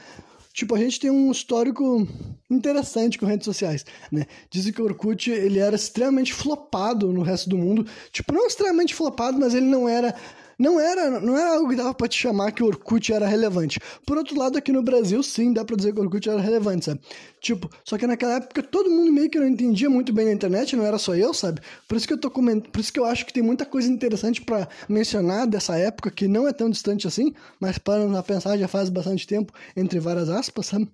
Tipo, 0.57 0.75
a 0.75 0.79
gente 0.79 0.99
tem 0.99 1.11
um 1.11 1.31
histórico 1.31 2.09
interessante 2.51 3.19
com 3.19 3.27
redes 3.27 3.45
sociais, 3.45 3.85
né? 4.11 4.25
Dizem 4.51 4.73
que 4.73 4.81
o 4.81 4.87
Orkut, 4.87 5.31
ele 5.31 5.59
era 5.59 5.77
extremamente 5.77 6.33
flopado 6.33 7.13
no 7.13 7.21
resto 7.21 7.51
do 7.51 7.59
mundo. 7.59 7.87
Tipo, 8.11 8.33
não 8.33 8.47
extremamente 8.47 8.95
flopado, 8.95 9.39
mas 9.39 9.53
ele 9.53 9.67
não 9.67 9.87
era 9.87 10.15
não 10.59 10.81
era, 10.81 11.21
não 11.21 11.37
era 11.37 11.55
algo 11.55 11.69
que 11.69 11.77
dava 11.77 11.93
pra 11.93 12.09
te 12.09 12.19
chamar 12.19 12.53
que 12.53 12.63
o 12.63 12.67
Orkut 12.67 13.13
era 13.13 13.27
relevante. 13.27 13.79
Por 14.07 14.17
outro 14.17 14.39
lado, 14.39 14.57
aqui 14.57 14.73
no 14.73 14.83
Brasil, 14.83 15.23
sim, 15.23 15.53
dá 15.53 15.65
pra 15.65 15.77
dizer 15.77 15.93
que 15.93 16.01
o 16.01 16.03
Orkut 16.03 16.29
era 16.29 16.41
relevante, 16.41 16.87
sabe? 16.87 17.01
Tipo, 17.41 17.71
só 17.85 17.99
que 17.99 18.07
naquela 18.07 18.37
época 18.37 18.63
todo 18.63 18.91
mundo 18.91 19.13
meio 19.13 19.29
que 19.29 19.39
não 19.39 19.47
entendia 19.47 19.91
muito 19.91 20.13
bem 20.13 20.27
na 20.27 20.33
internet, 20.33 20.75
não 20.75 20.85
era 20.85 20.99
só 20.99 21.15
eu, 21.15 21.35
sabe? 21.35 21.61
Por 21.87 21.97
isso 21.97 22.07
que 22.07 22.13
eu 22.13 22.19
tô 22.19 22.31
comentando, 22.31 22.71
por 22.71 22.81
isso 22.81 22.93
que 22.93 22.99
eu 22.99 23.05
acho 23.05 23.27
que 23.27 23.33
tem 23.33 23.43
muita 23.43 23.67
coisa 23.67 23.89
interessante 23.89 24.41
para 24.41 24.69
mencionar 24.89 25.47
dessa 25.47 25.77
época 25.77 26.11
que 26.11 26.27
não 26.27 26.49
é 26.49 26.53
tão 26.53 26.71
distante 26.71 27.07
assim, 27.07 27.35
mas 27.61 27.79
para 27.79 28.23
pensar 28.23 28.57
já 28.57 28.67
faz 28.67 28.89
bastante 28.89 29.27
tempo, 29.27 29.53
entre 29.77 30.01
várias 30.01 30.29
aspas, 30.29 30.67
sabe? 30.67 30.89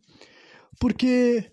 Porque 0.78 1.44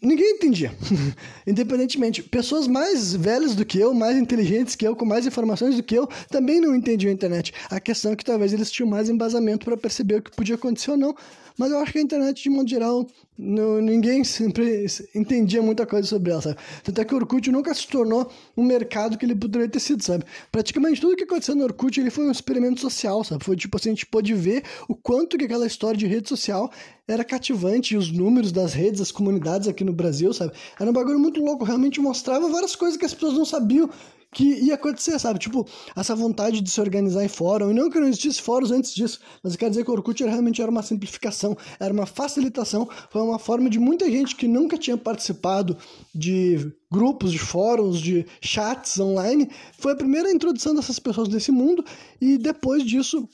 ninguém 0.00 0.36
entendia. 0.36 0.72
Independentemente, 1.46 2.22
pessoas 2.22 2.68
mais 2.68 3.14
velhas 3.14 3.54
do 3.54 3.64
que 3.64 3.78
eu, 3.78 3.92
mais 3.92 4.16
inteligentes 4.16 4.76
que 4.76 4.86
eu, 4.86 4.94
com 4.94 5.04
mais 5.04 5.26
informações 5.26 5.76
do 5.76 5.82
que 5.82 5.94
eu, 5.94 6.06
também 6.30 6.60
não 6.60 6.74
entendiam 6.74 7.10
a 7.10 7.14
internet. 7.14 7.52
A 7.68 7.80
questão 7.80 8.12
é 8.12 8.16
que 8.16 8.24
talvez 8.24 8.52
eles 8.52 8.70
tinham 8.70 8.88
mais 8.88 9.08
embasamento 9.08 9.64
para 9.64 9.76
perceber 9.76 10.16
o 10.16 10.22
que 10.22 10.30
podia 10.30 10.54
acontecer 10.54 10.92
ou 10.92 10.96
não, 10.96 11.14
mas 11.58 11.70
eu 11.70 11.78
acho 11.78 11.92
que 11.92 11.98
a 11.98 12.02
internet, 12.02 12.42
de 12.42 12.50
modo 12.50 12.68
geral, 12.68 13.06
não, 13.42 13.80
ninguém 13.80 14.22
sempre 14.22 14.86
entendia 15.14 15.60
muita 15.60 15.84
coisa 15.84 16.06
sobre 16.06 16.30
ela, 16.30 16.40
sabe? 16.40 16.56
Tanto 16.84 17.00
é 17.00 17.04
que 17.04 17.12
o 17.12 17.16
Orkut 17.16 17.50
nunca 17.50 17.74
se 17.74 17.88
tornou 17.88 18.30
um 18.56 18.62
mercado 18.62 19.18
que 19.18 19.26
ele 19.26 19.34
poderia 19.34 19.68
ter 19.68 19.80
sido, 19.80 20.02
sabe? 20.02 20.24
Praticamente 20.50 21.00
tudo 21.00 21.16
que 21.16 21.24
aconteceu 21.24 21.56
no 21.56 21.64
Orkut 21.64 22.00
ele 22.00 22.10
foi 22.10 22.26
um 22.26 22.30
experimento 22.30 22.80
social, 22.80 23.24
sabe? 23.24 23.44
Foi 23.44 23.56
tipo 23.56 23.76
assim, 23.76 23.90
a 23.90 23.92
gente 23.92 24.06
pôde 24.06 24.32
ver 24.32 24.62
o 24.88 24.94
quanto 24.94 25.36
que 25.36 25.44
aquela 25.44 25.66
história 25.66 25.98
de 25.98 26.06
rede 26.06 26.28
social 26.28 26.70
era 27.06 27.24
cativante, 27.24 27.94
e 27.94 27.96
os 27.96 28.12
números 28.12 28.52
das 28.52 28.72
redes, 28.72 29.00
das 29.00 29.10
comunidades 29.10 29.66
aqui 29.66 29.82
no 29.82 29.92
Brasil, 29.92 30.32
sabe? 30.32 30.52
Era 30.78 30.88
um 30.88 30.92
bagulho 30.92 31.18
muito 31.18 31.40
louco, 31.40 31.64
realmente 31.64 32.00
mostrava 32.00 32.48
várias 32.48 32.76
coisas 32.76 32.96
que 32.96 33.04
as 33.04 33.12
pessoas 33.12 33.34
não 33.34 33.44
sabiam 33.44 33.90
que 34.32 34.44
ia 34.44 34.74
acontecer, 34.74 35.18
sabe? 35.18 35.38
Tipo, 35.38 35.66
essa 35.94 36.14
vontade 36.14 36.60
de 36.60 36.70
se 36.70 36.80
organizar 36.80 37.22
em 37.22 37.28
fórum. 37.28 37.70
E 37.70 37.74
não 37.74 37.90
que 37.90 38.00
não 38.00 38.08
existisse 38.08 38.40
fóruns 38.40 38.70
antes 38.70 38.94
disso, 38.94 39.20
mas 39.42 39.54
quer 39.56 39.68
dizer 39.68 39.84
que 39.84 39.90
o 39.90 39.94
Orkut 39.94 40.24
realmente 40.24 40.62
era 40.62 40.70
uma 40.70 40.82
simplificação, 40.82 41.56
era 41.78 41.92
uma 41.92 42.06
facilitação, 42.06 42.88
foi 43.10 43.20
uma 43.20 43.38
forma 43.38 43.68
de 43.68 43.78
muita 43.78 44.10
gente 44.10 44.34
que 44.34 44.48
nunca 44.48 44.78
tinha 44.78 44.96
participado 44.96 45.76
de 46.14 46.72
grupos, 46.90 47.30
de 47.30 47.38
fóruns, 47.38 48.00
de 48.00 48.26
chats 48.40 48.98
online. 48.98 49.50
Foi 49.78 49.92
a 49.92 49.96
primeira 49.96 50.32
introdução 50.32 50.74
dessas 50.74 50.98
pessoas 50.98 51.28
nesse 51.28 51.52
mundo, 51.52 51.84
e 52.20 52.38
depois 52.38 52.84
disso 52.84 53.28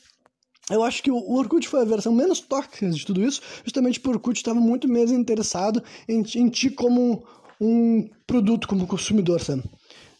eu 0.70 0.82
acho 0.82 1.02
que 1.02 1.10
o 1.10 1.32
Orkut 1.32 1.66
foi 1.66 1.80
a 1.80 1.84
versão 1.84 2.12
menos 2.12 2.40
tóxica 2.40 2.90
de 2.90 3.06
tudo 3.06 3.24
isso, 3.24 3.40
justamente 3.64 3.98
porque 3.98 4.08
o 4.08 4.18
Orkut 4.18 4.36
estava 4.36 4.60
muito 4.60 4.86
menos 4.86 5.10
interessado 5.10 5.82
em, 6.06 6.22
em 6.34 6.48
ti 6.50 6.68
como 6.68 7.24
um 7.60 8.08
produto, 8.26 8.68
como 8.68 8.86
consumidor, 8.86 9.40
sabe? 9.40 9.62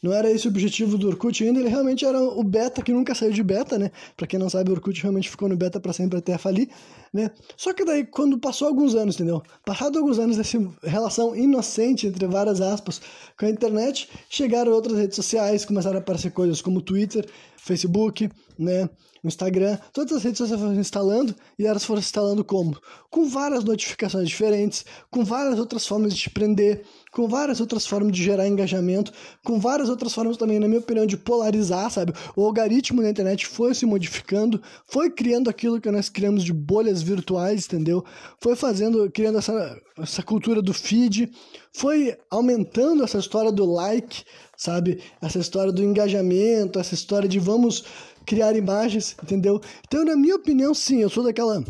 Não 0.01 0.13
era 0.13 0.31
esse 0.31 0.47
o 0.47 0.51
objetivo 0.51 0.97
do 0.97 1.09
Orkut 1.09 1.43
ainda, 1.43 1.59
ele 1.59 1.69
realmente 1.69 2.05
era 2.05 2.21
o 2.21 2.45
beta 2.45 2.83
que 2.83 2.93
nunca 2.93 3.15
saiu 3.17 3.33
de 3.33 3.43
beta, 3.43 3.77
né? 3.77 3.91
Pra 4.17 4.29
quem 4.29 4.39
não 4.39 4.49
sabe, 4.49 4.71
o 4.71 4.75
Orkut 4.75 5.01
realmente 5.03 5.29
ficou 5.29 5.49
no 5.49 5.57
beta 5.57 5.81
para 5.81 5.93
sempre 5.93 6.19
até 6.19 6.39
falir, 6.39 6.69
né? 7.13 7.33
Só 7.57 7.73
que 7.73 7.85
daí, 7.85 8.05
quando 8.05 8.39
passou 8.39 8.69
alguns 8.69 8.95
anos, 8.95 9.17
entendeu? 9.17 9.43
Passado 9.65 9.99
alguns 9.99 10.21
anos 10.21 10.37
dessa 10.37 10.59
relação 10.85 11.35
inocente, 11.35 12.07
entre 12.07 12.27
várias 12.29 12.61
aspas, 12.61 13.01
com 13.37 13.47
a 13.47 13.51
internet, 13.51 14.09
chegaram 14.31 14.73
outras 14.73 14.97
redes 14.97 15.17
sociais, 15.17 15.65
começaram 15.65 15.97
a 15.97 16.01
aparecer 16.01 16.31
coisas 16.31 16.63
como 16.63 16.81
Twitter, 16.81 17.29
Facebook, 17.69 18.31
né? 18.59 18.89
Instagram, 19.25 19.77
todas 19.93 20.17
as 20.17 20.23
redes 20.23 20.39
sociais 20.39 20.61
foram 20.61 20.75
instalando 20.75 21.35
e 21.59 21.67
elas 21.67 21.85
foram 21.85 22.01
instalando 22.01 22.45
como? 22.45 22.79
Com 23.11 23.29
várias 23.29 23.65
notificações 23.65 24.29
diferentes, 24.29 24.85
com 25.11 25.25
várias 25.25 25.59
outras 25.59 25.87
formas 25.87 26.15
de 26.15 26.21
te 26.21 26.31
prender, 26.31 26.85
com 27.11 27.27
várias 27.27 27.61
outras 27.61 27.87
formas 27.87 28.13
de 28.13 28.23
gerar 28.23 28.47
engajamento, 28.47 29.13
com 29.45 29.59
várias 29.59 29.89
outras 29.89 30.15
formas 30.15 30.37
também, 30.37 30.59
na 30.59 30.69
minha 30.69 30.81
opinião, 30.81 31.07
de 31.07 31.17
polarizar, 31.17 31.91
sabe? 31.91 32.13
O 32.37 32.45
algoritmo 32.45 33.03
da 33.03 33.11
internet 33.11 33.47
foi 33.47 33.75
se 33.75 33.85
modificando, 33.85 34.63
foi 34.87 35.11
criando 35.11 35.51
aquilo 35.51 35.81
que 35.81 35.91
nós 35.91 36.09
criamos 36.09 36.45
de 36.45 36.53
bolhas 36.53 37.03
virtuais, 37.03 37.67
entendeu? 37.67 38.05
Foi 38.41 38.55
fazendo, 38.55 39.11
criando 39.11 39.39
essa, 39.39 39.81
essa 39.99 40.23
cultura 40.23 40.63
do 40.63 40.73
feed, 40.73 41.31
foi 41.79 42.19
aumentando 42.29 43.05
essa 43.05 43.19
história 43.19 43.53
do 43.53 43.65
like, 43.65 44.25
sabe? 44.57 45.01
Essa 45.23 45.39
história 45.39 45.71
do 45.71 45.81
engajamento, 45.81 46.81
essa 46.81 46.93
história 46.93 47.29
de 47.29 47.39
vamos 47.39 47.85
criar 48.27 48.57
imagens, 48.57 49.17
entendeu? 49.23 49.61
Então, 49.87 50.05
na 50.05 50.17
minha 50.17 50.35
opinião, 50.35 50.75
sim, 50.75 51.01
eu 51.01 51.09
sou 51.09 51.23
daquela. 51.23 51.65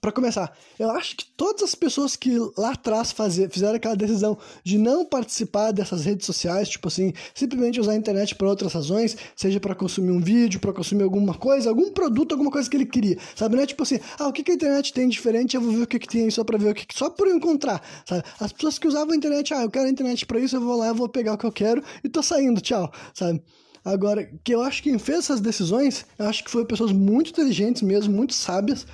Para 0.00 0.12
começar, 0.12 0.56
eu 0.78 0.90
acho 0.92 1.14
que 1.14 1.26
todas 1.36 1.62
as 1.62 1.74
pessoas 1.74 2.16
que 2.16 2.38
lá 2.56 2.72
atrás 2.72 3.14
fizeram 3.50 3.74
aquela 3.74 3.94
decisão 3.94 4.38
de 4.62 4.78
não 4.78 5.04
participar 5.04 5.72
dessas 5.72 6.06
redes 6.06 6.24
sociais, 6.24 6.70
tipo 6.70 6.88
assim, 6.88 7.12
simplesmente 7.34 7.78
usar 7.78 7.92
a 7.92 7.96
internet 7.96 8.34
para 8.34 8.48
outras 8.48 8.72
razões, 8.72 9.14
seja 9.36 9.60
para 9.60 9.74
consumir 9.74 10.10
um 10.10 10.20
vídeo, 10.20 10.58
para 10.58 10.72
consumir 10.72 11.02
alguma 11.02 11.34
coisa, 11.34 11.68
algum 11.68 11.92
produto, 11.92 12.32
alguma 12.32 12.50
coisa 12.50 12.68
que 12.68 12.78
ele 12.78 12.86
queria, 12.86 13.18
sabe? 13.36 13.56
Não 13.56 13.62
é 13.62 13.66
tipo 13.66 13.82
assim, 13.82 14.00
ah, 14.18 14.28
o 14.28 14.32
que, 14.32 14.42
que 14.42 14.52
a 14.52 14.54
internet 14.54 14.90
tem 14.90 15.06
diferente, 15.06 15.54
eu 15.54 15.60
vou 15.60 15.72
ver 15.72 15.82
o 15.82 15.86
que, 15.86 15.98
que 15.98 16.08
tem 16.08 16.30
só 16.30 16.42
para 16.44 16.56
ver 16.56 16.70
o 16.70 16.74
que, 16.74 16.86
só 16.94 17.10
por 17.10 17.28
encontrar, 17.28 17.82
sabe? 18.08 18.24
As 18.40 18.52
pessoas 18.52 18.78
que 18.78 18.88
usavam 18.88 19.12
a 19.12 19.16
internet, 19.16 19.52
ah, 19.52 19.64
eu 19.64 19.70
quero 19.70 19.86
a 19.86 19.90
internet 19.90 20.24
para 20.24 20.40
isso, 20.40 20.56
eu 20.56 20.62
vou 20.62 20.76
lá, 20.76 20.88
eu 20.88 20.94
vou 20.94 21.10
pegar 21.10 21.34
o 21.34 21.38
que 21.38 21.44
eu 21.44 21.52
quero 21.52 21.84
e 22.02 22.08
tô 22.08 22.22
saindo, 22.22 22.58
tchau, 22.62 22.90
sabe? 23.12 23.42
Agora, 23.84 24.26
que 24.42 24.54
eu 24.54 24.62
acho 24.62 24.82
que 24.82 24.88
quem 24.88 24.98
fez 24.98 25.18
essas 25.18 25.42
decisões, 25.42 26.06
eu 26.18 26.26
acho 26.26 26.42
que 26.42 26.50
foi 26.50 26.64
pessoas 26.64 26.90
muito 26.90 27.28
inteligentes 27.28 27.82
mesmo, 27.82 28.14
muito 28.14 28.32
sábias, 28.32 28.86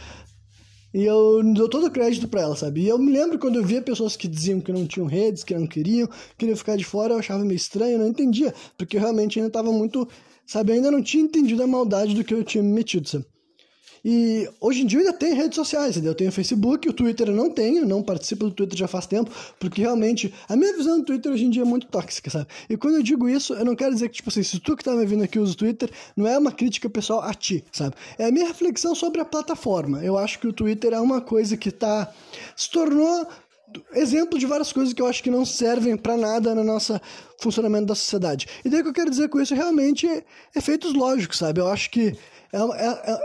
e 0.93 1.05
eu 1.05 1.43
dou 1.55 1.68
todo 1.68 1.86
o 1.86 1.91
crédito 1.91 2.28
para 2.28 2.43
elas, 2.43 2.59
sabe? 2.59 2.82
E 2.82 2.88
eu 2.88 2.99
me 2.99 3.12
lembro 3.12 3.38
quando 3.38 3.57
eu 3.57 3.64
via 3.64 3.80
pessoas 3.80 4.16
que 4.16 4.26
diziam 4.26 4.61
que 4.61 4.72
não 4.72 4.86
tinham 4.86 5.07
redes, 5.07 5.45
que 5.45 5.55
não 5.55 5.66
queriam, 5.66 6.09
queriam 6.36 6.57
ficar 6.57 6.76
de 6.76 6.84
fora, 6.84 7.14
eu 7.14 7.18
achava 7.18 7.45
meio 7.45 7.57
estranho, 7.57 7.99
não 7.99 8.09
entendia, 8.09 8.53
porque 8.76 8.97
eu 8.97 9.01
realmente 9.01 9.38
ainda 9.38 9.49
estava 9.49 9.72
muito, 9.72 10.09
sabe? 10.47 10.72
Eu 10.72 10.76
ainda 10.76 10.91
não 10.91 11.03
tinha 11.03 11.22
entendido 11.22 11.62
a 11.62 11.66
maldade 11.66 12.14
do 12.14 12.24
que 12.24 12.34
eu 12.34 12.45
tinha 12.45 12.62
me 12.62 12.72
metido, 12.72 13.09
sabe? 13.09 13.24
E 14.05 14.48
hoje 14.61 14.82
em 14.82 14.86
dia 14.86 15.01
eu 15.01 15.07
ainda 15.07 15.16
tenho 15.16 15.36
redes 15.36 15.57
sociais, 15.57 15.90
entendeu? 15.90 16.12
Eu 16.12 16.16
tenho 16.16 16.32
Facebook, 16.32 16.88
o 16.88 16.92
Twitter 16.92 17.28
eu 17.28 17.34
não 17.34 17.51
tenho, 17.51 17.86
não 17.86 18.03
participo 18.03 18.44
do 18.46 18.51
Twitter 18.51 18.78
já 18.78 18.88
faz 18.88 19.07
tempo, 19.07 19.30
porque 19.59 19.82
realmente 19.82 20.32
a 20.48 20.57
minha 20.57 20.74
visão 20.76 20.98
do 20.98 21.05
Twitter 21.05 21.30
hoje 21.32 21.44
em 21.44 21.51
dia 21.51 21.62
é 21.62 21.64
muito 21.64 21.86
tóxica, 21.86 22.30
sabe? 22.30 22.46
E 22.68 22.76
quando 22.76 22.94
eu 22.94 23.03
digo 23.03 23.28
isso, 23.28 23.55
eu 23.55 23.64
não 23.64 23.76
quero 23.76 23.92
dizer 23.92 24.09
que, 24.09 24.16
tipo 24.16 24.30
assim, 24.30 24.42
se 24.42 24.59
tu 24.59 24.76
que 24.76 24.84
tá 24.84 24.92
me 24.92 25.05
vindo 25.05 25.22
aqui 25.22 25.38
usa 25.38 25.53
o 25.53 25.57
Twitter, 25.57 25.90
não 26.16 26.26
é 26.26 26.38
uma 26.38 26.53
crítica 26.53 26.88
pessoal 26.88 27.22
a 27.22 27.34
ti, 27.34 27.64
sabe? 27.72 27.94
É 28.18 28.26
a 28.26 28.32
minha 28.32 28.46
reflexão 28.46 28.94
sobre 28.94 29.20
a 29.20 29.24
plataforma. 29.24 30.03
Eu 30.05 30.16
acho 30.16 30.38
que 30.38 30.46
o 30.46 30.53
Twitter 30.53 30.92
é 30.92 31.01
uma 31.01 31.20
coisa 31.20 31.57
que 31.57 31.70
tá. 31.70 32.11
se 32.57 32.70
tornou 32.70 33.26
exemplo 33.94 34.38
de 34.38 34.46
várias 34.46 34.72
coisas 34.72 34.92
que 34.92 35.01
eu 35.01 35.07
acho 35.07 35.22
que 35.22 35.30
não 35.30 35.44
servem 35.44 35.96
para 35.96 36.16
nada 36.16 36.55
no 36.55 36.64
nosso 36.64 37.01
funcionamento 37.38 37.86
da 37.86 37.94
sociedade. 37.94 38.46
E 38.64 38.68
daí 38.68 38.80
o 38.80 38.82
que 38.82 38.88
eu 38.88 38.94
quero 38.94 39.11
dizer 39.11 39.28
com 39.28 39.40
isso 39.40 39.55
realmente 39.55 40.09
é 40.09 40.24
efeitos 40.55 40.92
lógicos, 40.92 41.38
sabe? 41.38 41.61
Eu 41.61 41.68
acho 41.68 41.90
que 41.90 42.16
é, 42.53 42.59
é, 42.59 43.12
é, 43.12 43.18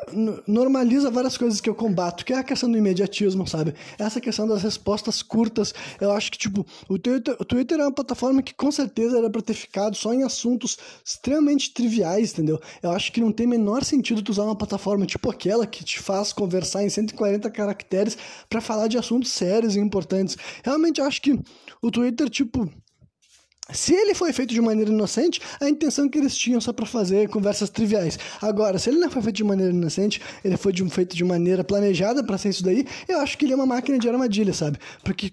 normaliza 0.47 1.09
várias 1.09 1.37
coisas 1.37 1.59
que 1.59 1.69
eu 1.69 1.75
combato, 1.75 2.23
que 2.23 2.33
é 2.33 2.37
a 2.37 2.43
questão 2.43 2.71
do 2.71 2.77
imediatismo, 2.77 3.47
sabe? 3.47 3.73
Essa 3.97 4.21
questão 4.21 4.47
das 4.47 4.61
respostas 4.61 5.23
curtas. 5.23 5.73
Eu 5.99 6.11
acho 6.11 6.31
que, 6.31 6.37
tipo, 6.37 6.65
o 6.87 6.99
Twitter, 6.99 7.35
o 7.39 7.45
Twitter 7.45 7.79
é 7.79 7.83
uma 7.83 7.91
plataforma 7.91 8.43
que 8.43 8.53
com 8.53 8.71
certeza 8.71 9.17
era 9.17 9.29
pra 9.29 9.41
ter 9.41 9.55
ficado 9.55 9.95
só 9.95 10.13
em 10.13 10.23
assuntos 10.23 10.77
extremamente 11.03 11.73
triviais, 11.73 12.33
entendeu? 12.33 12.59
Eu 12.83 12.91
acho 12.91 13.11
que 13.11 13.19
não 13.19 13.31
tem 13.31 13.47
menor 13.47 13.83
sentido 13.83 14.21
tu 14.21 14.29
usar 14.29 14.43
uma 14.43 14.55
plataforma 14.55 15.05
tipo 15.05 15.29
aquela 15.29 15.65
que 15.65 15.83
te 15.83 15.99
faz 15.99 16.31
conversar 16.31 16.83
em 16.83 16.89
140 16.89 17.49
caracteres 17.49 18.17
para 18.49 18.61
falar 18.61 18.87
de 18.87 18.97
assuntos 18.97 19.31
sérios 19.31 19.75
e 19.75 19.79
importantes. 19.79 20.37
Realmente 20.63 21.01
acho 21.01 21.21
que 21.21 21.39
o 21.81 21.89
Twitter, 21.89 22.29
tipo, 22.29 22.69
se 23.71 23.93
ele 23.93 24.13
foi 24.13 24.31
feito 24.31 24.53
de 24.53 24.61
maneira 24.61 24.91
inocente, 24.91 25.41
a 25.59 25.67
intenção 25.67 26.07
que 26.07 26.17
eles 26.17 26.37
tinham 26.37 26.61
só 26.61 26.71
para 26.71 26.85
fazer 26.85 27.29
conversas 27.29 27.69
triviais. 27.69 28.19
Agora, 28.41 28.77
se 28.77 28.89
ele 28.89 28.99
não 28.99 29.09
foi 29.09 29.21
feito 29.21 29.37
de 29.37 29.43
maneira 29.43 29.71
inocente, 29.71 30.21
ele 30.43 30.55
foi 30.57 30.71
de, 30.71 30.87
feito 30.89 31.15
de 31.15 31.23
maneira 31.23 31.63
planejada 31.63 32.23
para 32.23 32.37
ser 32.37 32.49
isso 32.49 32.63
daí, 32.63 32.85
eu 33.07 33.19
acho 33.19 33.37
que 33.37 33.45
ele 33.45 33.53
é 33.53 33.55
uma 33.55 33.65
máquina 33.65 33.97
de 33.97 34.07
armadilha, 34.07 34.53
sabe? 34.53 34.77
Porque 35.03 35.31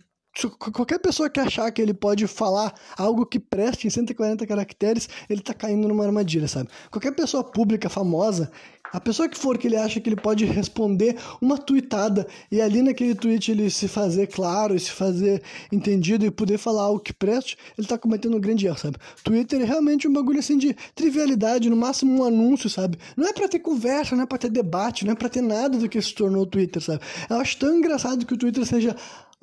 qualquer 0.72 0.98
pessoa 0.98 1.28
que 1.28 1.38
achar 1.38 1.70
que 1.70 1.82
ele 1.82 1.92
pode 1.92 2.26
falar 2.26 2.72
algo 2.96 3.26
que 3.26 3.38
preste 3.38 3.86
em 3.86 3.90
140 3.90 4.46
caracteres, 4.46 5.08
ele 5.28 5.42
tá 5.42 5.52
caindo 5.52 5.86
numa 5.86 6.04
armadilha, 6.04 6.48
sabe? 6.48 6.70
Qualquer 6.90 7.12
pessoa 7.12 7.44
pública 7.44 7.88
famosa 7.90 8.50
a 8.92 9.00
pessoa 9.00 9.28
que 9.28 9.38
for 9.38 9.56
que 9.56 9.66
ele 9.66 9.76
acha 9.76 10.00
que 10.00 10.08
ele 10.08 10.16
pode 10.16 10.44
responder 10.44 11.16
uma 11.40 11.56
tweetada 11.56 12.26
e 12.50 12.60
ali 12.60 12.82
naquele 12.82 13.14
tweet 13.14 13.50
ele 13.50 13.70
se 13.70 13.88
fazer 13.88 14.26
claro 14.26 14.78
se 14.78 14.90
fazer 14.90 15.42
entendido 15.70 16.26
e 16.26 16.30
poder 16.30 16.58
falar 16.58 16.82
algo 16.82 17.00
que 17.00 17.12
preste, 17.12 17.56
ele 17.78 17.86
tá 17.86 17.96
cometendo 17.96 18.36
um 18.36 18.40
grande 18.40 18.66
erro, 18.66 18.78
sabe? 18.78 18.96
Twitter 19.22 19.60
é 19.60 19.64
realmente 19.64 20.06
um 20.06 20.12
bagulho 20.12 20.38
assim 20.38 20.58
de 20.58 20.74
trivialidade, 20.94 21.70
no 21.70 21.76
máximo 21.76 22.22
um 22.22 22.24
anúncio, 22.24 22.68
sabe? 22.68 22.98
Não 23.16 23.28
é 23.28 23.32
para 23.32 23.48
ter 23.48 23.60
conversa, 23.60 24.14
não 24.16 24.24
é 24.24 24.26
para 24.26 24.38
ter 24.38 24.50
debate, 24.50 25.04
não 25.04 25.12
é 25.12 25.16
para 25.16 25.28
ter 25.28 25.42
nada 25.42 25.78
do 25.78 25.88
que 25.88 26.00
se 26.00 26.14
tornou 26.14 26.42
o 26.42 26.46
Twitter, 26.46 26.82
sabe? 26.82 27.00
Eu 27.30 27.36
acho 27.36 27.56
tão 27.56 27.76
engraçado 27.76 28.26
que 28.26 28.34
o 28.34 28.36
Twitter 28.36 28.66
seja 28.66 28.96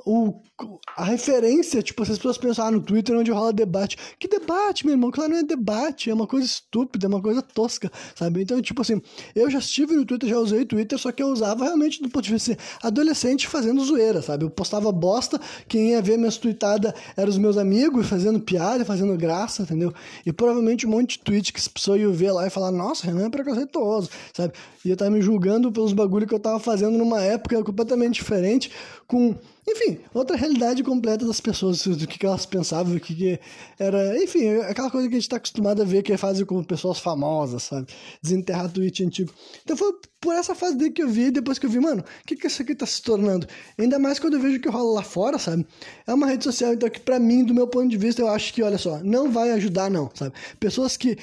o, 0.06 0.42
a 0.96 1.04
referência, 1.04 1.82
tipo, 1.82 2.02
as 2.04 2.10
pessoas 2.10 2.38
pensam, 2.38 2.66
ah, 2.66 2.72
no 2.72 2.82
Twitter 2.82 3.16
onde 3.18 3.32
rola 3.32 3.54
debate. 3.54 3.98
Que 4.20 4.28
debate, 4.28 4.86
meu 4.86 4.94
irmão? 4.94 5.12
Claro, 5.12 5.32
não 5.32 5.40
é 5.40 5.44
debate, 5.44 6.10
é 6.10 6.14
uma 6.14 6.28
coisa 6.28 6.46
estúpida, 6.46 7.06
é 7.06 7.10
uma 7.10 7.22
coisa 7.22 7.42
tosca, 7.42 7.92
sabe? 8.16 8.42
Então, 8.42 8.62
tipo 8.62 8.82
assim, 8.82 9.02
eu 9.36 9.50
já 9.50 9.60
estive 9.60 9.96
no 9.96 10.06
Twitter, 10.06 10.30
já 10.30 10.38
usei 10.38 10.66
Twitter, 10.66 10.98
só 10.98 11.12
que 11.12 11.24
eu 11.24 11.28
usava 11.28 11.66
realmente 11.66 12.02
do 12.02 12.10
ponto 12.10 12.24
de 12.24 12.34
vista 12.34 12.58
adolescente 12.82 13.48
fazendo 13.48 13.84
zoeira, 13.84 14.22
sabe? 14.22 14.46
Eu 14.46 14.50
postava 14.50 14.92
bosta, 14.92 15.40
quem 15.68 15.92
ia 15.92 16.02
ver 16.02 16.18
minhas 16.18 16.38
tweetadas 16.38 16.94
eram 17.16 17.30
os 17.30 17.38
meus 17.38 17.58
amigos, 17.58 18.08
fazendo 18.08 18.40
piada, 18.40 18.84
fazendo 18.84 19.16
graça, 19.18 19.64
entendeu? 19.64 19.94
E 20.26 20.32
provavelmente 20.32 20.86
um 20.86 20.90
monte 20.90 21.18
de 21.18 21.24
tweet 21.24 21.54
que 21.54 21.60
as 21.60 21.68
pessoas 21.68 22.02
iam 22.02 22.12
ver 22.12 22.32
lá 22.32 22.48
e 22.48 22.50
falar, 22.50 22.72
nossa, 22.72 23.08
Renan 23.08 23.28
é 23.28 23.30
preconceituoso, 23.30 24.10
sabe? 24.34 24.54
E 24.84 24.90
eu 24.90 24.98
tava 24.98 25.12
me 25.12 25.22
julgando 25.22 25.72
pelos 25.72 25.94
bagulho 25.94 26.28
que 26.28 26.34
eu 26.34 26.40
tava 26.40 26.60
fazendo 26.60 26.98
numa 26.98 27.22
época 27.22 27.62
completamente 27.64 28.16
diferente, 28.16 28.72
com 29.08 29.36
enfim, 29.72 30.00
outra 30.14 30.36
realidade 30.36 30.84
completa 30.84 31.26
das 31.26 31.40
pessoas, 31.40 31.86
do 31.86 32.08
que, 32.08 32.26
elas 32.26 32.46
pensavam, 32.46 32.96
o 32.96 33.00
que, 33.00 33.40
era. 33.78 34.22
Enfim, 34.22 34.58
aquela 34.60 34.90
coisa 34.90 35.08
que 35.08 35.14
a 35.14 35.18
gente 35.18 35.26
está 35.26 35.38
acostumado 35.38 35.82
a 35.82 35.86
ver 35.86 36.04
que 36.04 36.16
fazem 36.18 36.46
com 36.46 36.64
pessoas 36.64 37.00
famosas, 37.00 37.64
sabe? 37.64 37.88
Desenterrar 38.22 38.72
tweet 38.72 39.04
antigo. 39.04 39.32
Então 39.64 39.78
foi 39.78 39.94
por 40.20 40.34
essa 40.34 40.54
fase 40.54 40.78
dele 40.78 40.92
que 40.92 41.02
eu 41.02 41.08
vi, 41.08 41.32
depois 41.32 41.58
que 41.58 41.66
eu 41.66 41.70
vi, 41.70 41.80
mano, 41.80 42.02
o 42.02 42.28
que, 42.28 42.36
que 42.36 42.48
isso 42.48 42.62
aqui 42.62 42.76
tá 42.76 42.86
se 42.86 43.02
tornando? 43.02 43.48
Ainda 43.78 43.98
mais 43.98 44.20
quando 44.20 44.34
eu 44.34 44.40
vejo 44.40 44.58
o 44.58 44.62
que 44.62 44.70
rola 44.70 44.96
lá 44.96 45.04
fora, 45.04 45.38
sabe? 45.40 45.66
É 46.06 46.14
uma 46.14 46.28
rede 46.28 46.44
social, 46.44 46.74
então, 46.74 46.90
que 46.90 47.00
pra 47.00 47.20
mim, 47.20 47.44
do 47.44 47.54
meu 47.54 47.68
ponto 47.68 47.88
de 47.88 47.98
vista, 47.98 48.22
eu 48.22 48.28
acho 48.28 48.54
que, 48.54 48.62
olha 48.62 48.78
só, 48.78 49.00
não 49.04 49.32
vai 49.32 49.52
ajudar, 49.52 49.90
não, 49.90 50.10
sabe? 50.14 50.34
Pessoas 50.60 50.98
que 50.98 51.18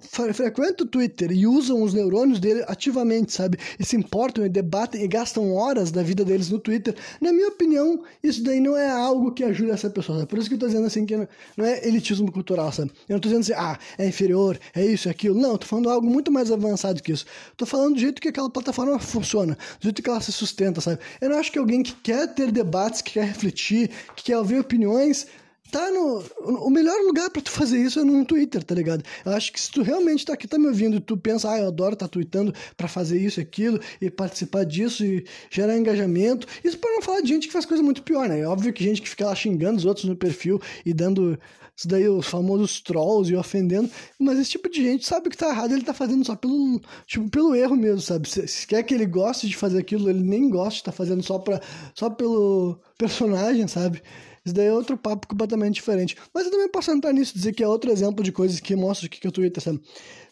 frequentam 0.00 0.86
o 0.86 0.88
Twitter 0.88 1.32
e 1.32 1.46
usam 1.46 1.82
os 1.82 1.92
neurônios 1.92 2.38
dele 2.38 2.64
ativamente, 2.66 3.32
sabe? 3.32 3.58
E 3.78 3.84
se 3.84 3.96
importam 3.96 4.44
e 4.44 4.48
debatem 4.48 5.02
e 5.02 5.08
gastam 5.08 5.52
horas 5.54 5.90
da 5.90 6.02
vida 6.02 6.24
deles 6.24 6.50
no 6.50 6.58
Twitter. 6.58 6.94
Na 7.20 7.32
minha 7.32 7.48
opinião, 7.48 8.02
isso 8.22 8.42
daí 8.42 8.60
não 8.60 8.76
é 8.76 8.88
algo 8.90 9.32
que 9.32 9.44
ajude 9.44 9.70
essa 9.70 9.90
pessoa. 9.90 10.18
Sabe? 10.18 10.30
Por 10.30 10.38
isso 10.38 10.48
que 10.48 10.54
eu 10.54 10.58
tô 10.58 10.66
dizendo 10.66 10.86
assim 10.86 11.04
que 11.04 11.16
não 11.56 11.64
é 11.64 11.86
elitismo 11.86 12.30
cultural, 12.30 12.72
sabe? 12.72 12.90
Eu 13.08 13.14
não 13.14 13.20
tô 13.20 13.28
dizendo 13.28 13.42
assim, 13.42 13.54
ah, 13.54 13.78
é 13.98 14.06
inferior, 14.06 14.58
é 14.74 14.84
isso, 14.84 15.08
é 15.08 15.10
aquilo. 15.10 15.38
Não, 15.38 15.52
eu 15.52 15.58
tô 15.58 15.66
falando 15.66 15.90
algo 15.90 16.06
muito 16.06 16.30
mais 16.30 16.50
avançado 16.50 17.02
que 17.02 17.12
isso. 17.12 17.26
Tô 17.56 17.66
falando 17.66 17.94
do 17.94 18.00
jeito 18.00 18.20
que 18.20 18.28
aquela 18.28 18.50
plataforma 18.50 18.98
funciona, 18.98 19.56
do 19.80 19.84
jeito 19.84 20.02
que 20.02 20.08
ela 20.08 20.20
se 20.20 20.32
sustenta, 20.32 20.80
sabe? 20.80 20.98
Eu 21.20 21.30
não 21.30 21.38
acho 21.38 21.50
que 21.52 21.58
alguém 21.58 21.82
que 21.82 21.94
quer 21.94 22.26
ter 22.34 22.50
debates, 22.52 23.02
que 23.02 23.12
quer 23.14 23.24
refletir, 23.24 23.90
que 24.14 24.24
quer 24.24 24.38
ouvir 24.38 24.58
opiniões 24.58 25.26
tá 25.70 25.90
no. 25.90 26.22
O 26.64 26.70
melhor 26.70 26.96
lugar 27.02 27.30
para 27.30 27.42
tu 27.42 27.50
fazer 27.50 27.78
isso 27.78 28.00
é 28.00 28.04
no 28.04 28.24
Twitter, 28.24 28.62
tá 28.62 28.74
ligado? 28.74 29.04
Eu 29.24 29.32
acho 29.32 29.52
que 29.52 29.60
se 29.60 29.70
tu 29.70 29.82
realmente 29.82 30.24
tá 30.24 30.34
aqui, 30.34 30.46
tá 30.46 30.58
me 30.58 30.66
ouvindo 30.66 30.96
e 30.96 31.00
tu 31.00 31.16
pensa, 31.16 31.50
ah, 31.50 31.58
eu 31.58 31.68
adoro 31.68 31.96
tá 31.96 32.08
tweetando 32.08 32.54
para 32.76 32.88
fazer 32.88 33.18
isso 33.20 33.40
e 33.40 33.42
aquilo 33.42 33.80
e 34.00 34.10
participar 34.10 34.64
disso 34.64 35.04
e 35.04 35.24
gerar 35.50 35.76
engajamento. 35.76 36.46
Isso 36.64 36.78
para 36.78 36.90
não 36.92 37.02
falar 37.02 37.20
de 37.20 37.28
gente 37.28 37.46
que 37.46 37.52
faz 37.52 37.64
coisa 37.64 37.82
muito 37.82 38.02
pior, 38.02 38.28
né? 38.28 38.40
É 38.40 38.46
óbvio 38.46 38.72
que 38.72 38.82
gente 38.82 39.02
que 39.02 39.08
fica 39.08 39.26
lá 39.26 39.34
xingando 39.34 39.78
os 39.78 39.84
outros 39.84 40.06
no 40.06 40.16
perfil 40.16 40.60
e 40.84 40.92
dando 40.92 41.38
isso 41.78 41.86
daí, 41.86 42.08
os 42.08 42.26
famosos 42.26 42.80
trolls 42.80 43.32
e 43.32 43.36
ofendendo, 43.36 43.88
mas 44.18 44.36
esse 44.36 44.50
tipo 44.50 44.68
de 44.68 44.82
gente 44.82 45.06
sabe 45.06 45.30
que 45.30 45.36
tá 45.36 45.50
errado, 45.50 45.72
ele 45.72 45.84
tá 45.84 45.94
fazendo 45.94 46.24
só 46.24 46.34
pelo, 46.34 46.80
tipo, 47.06 47.30
pelo 47.30 47.54
erro 47.54 47.76
mesmo, 47.76 48.00
sabe? 48.00 48.28
Se, 48.28 48.48
se 48.48 48.66
quer 48.66 48.82
que 48.82 48.92
ele 48.92 49.06
goste 49.06 49.46
de 49.46 49.56
fazer 49.56 49.78
aquilo, 49.78 50.10
ele 50.10 50.24
nem 50.24 50.50
gosta, 50.50 50.90
tá 50.90 50.92
fazendo 50.92 51.22
só, 51.22 51.38
pra, 51.38 51.60
só 51.94 52.10
pelo 52.10 52.80
personagem, 52.98 53.68
sabe? 53.68 54.02
Isso 54.44 54.54
daí 54.54 54.66
é 54.66 54.72
outro 54.72 54.96
papo 54.96 55.26
completamente 55.26 55.74
diferente. 55.74 56.16
Mas 56.32 56.46
eu 56.46 56.50
também 56.50 56.68
posso 56.68 56.90
entrar 56.90 57.12
nisso, 57.12 57.34
dizer 57.34 57.52
que 57.52 57.62
é 57.62 57.68
outro 57.68 57.90
exemplo 57.90 58.22
de 58.22 58.32
coisas 58.32 58.60
que 58.60 58.74
mostra 58.74 59.06
o 59.06 59.10
que 59.10 59.26
é 59.26 59.28
o 59.28 59.32
Twitter, 59.32 59.62
sabe? 59.62 59.80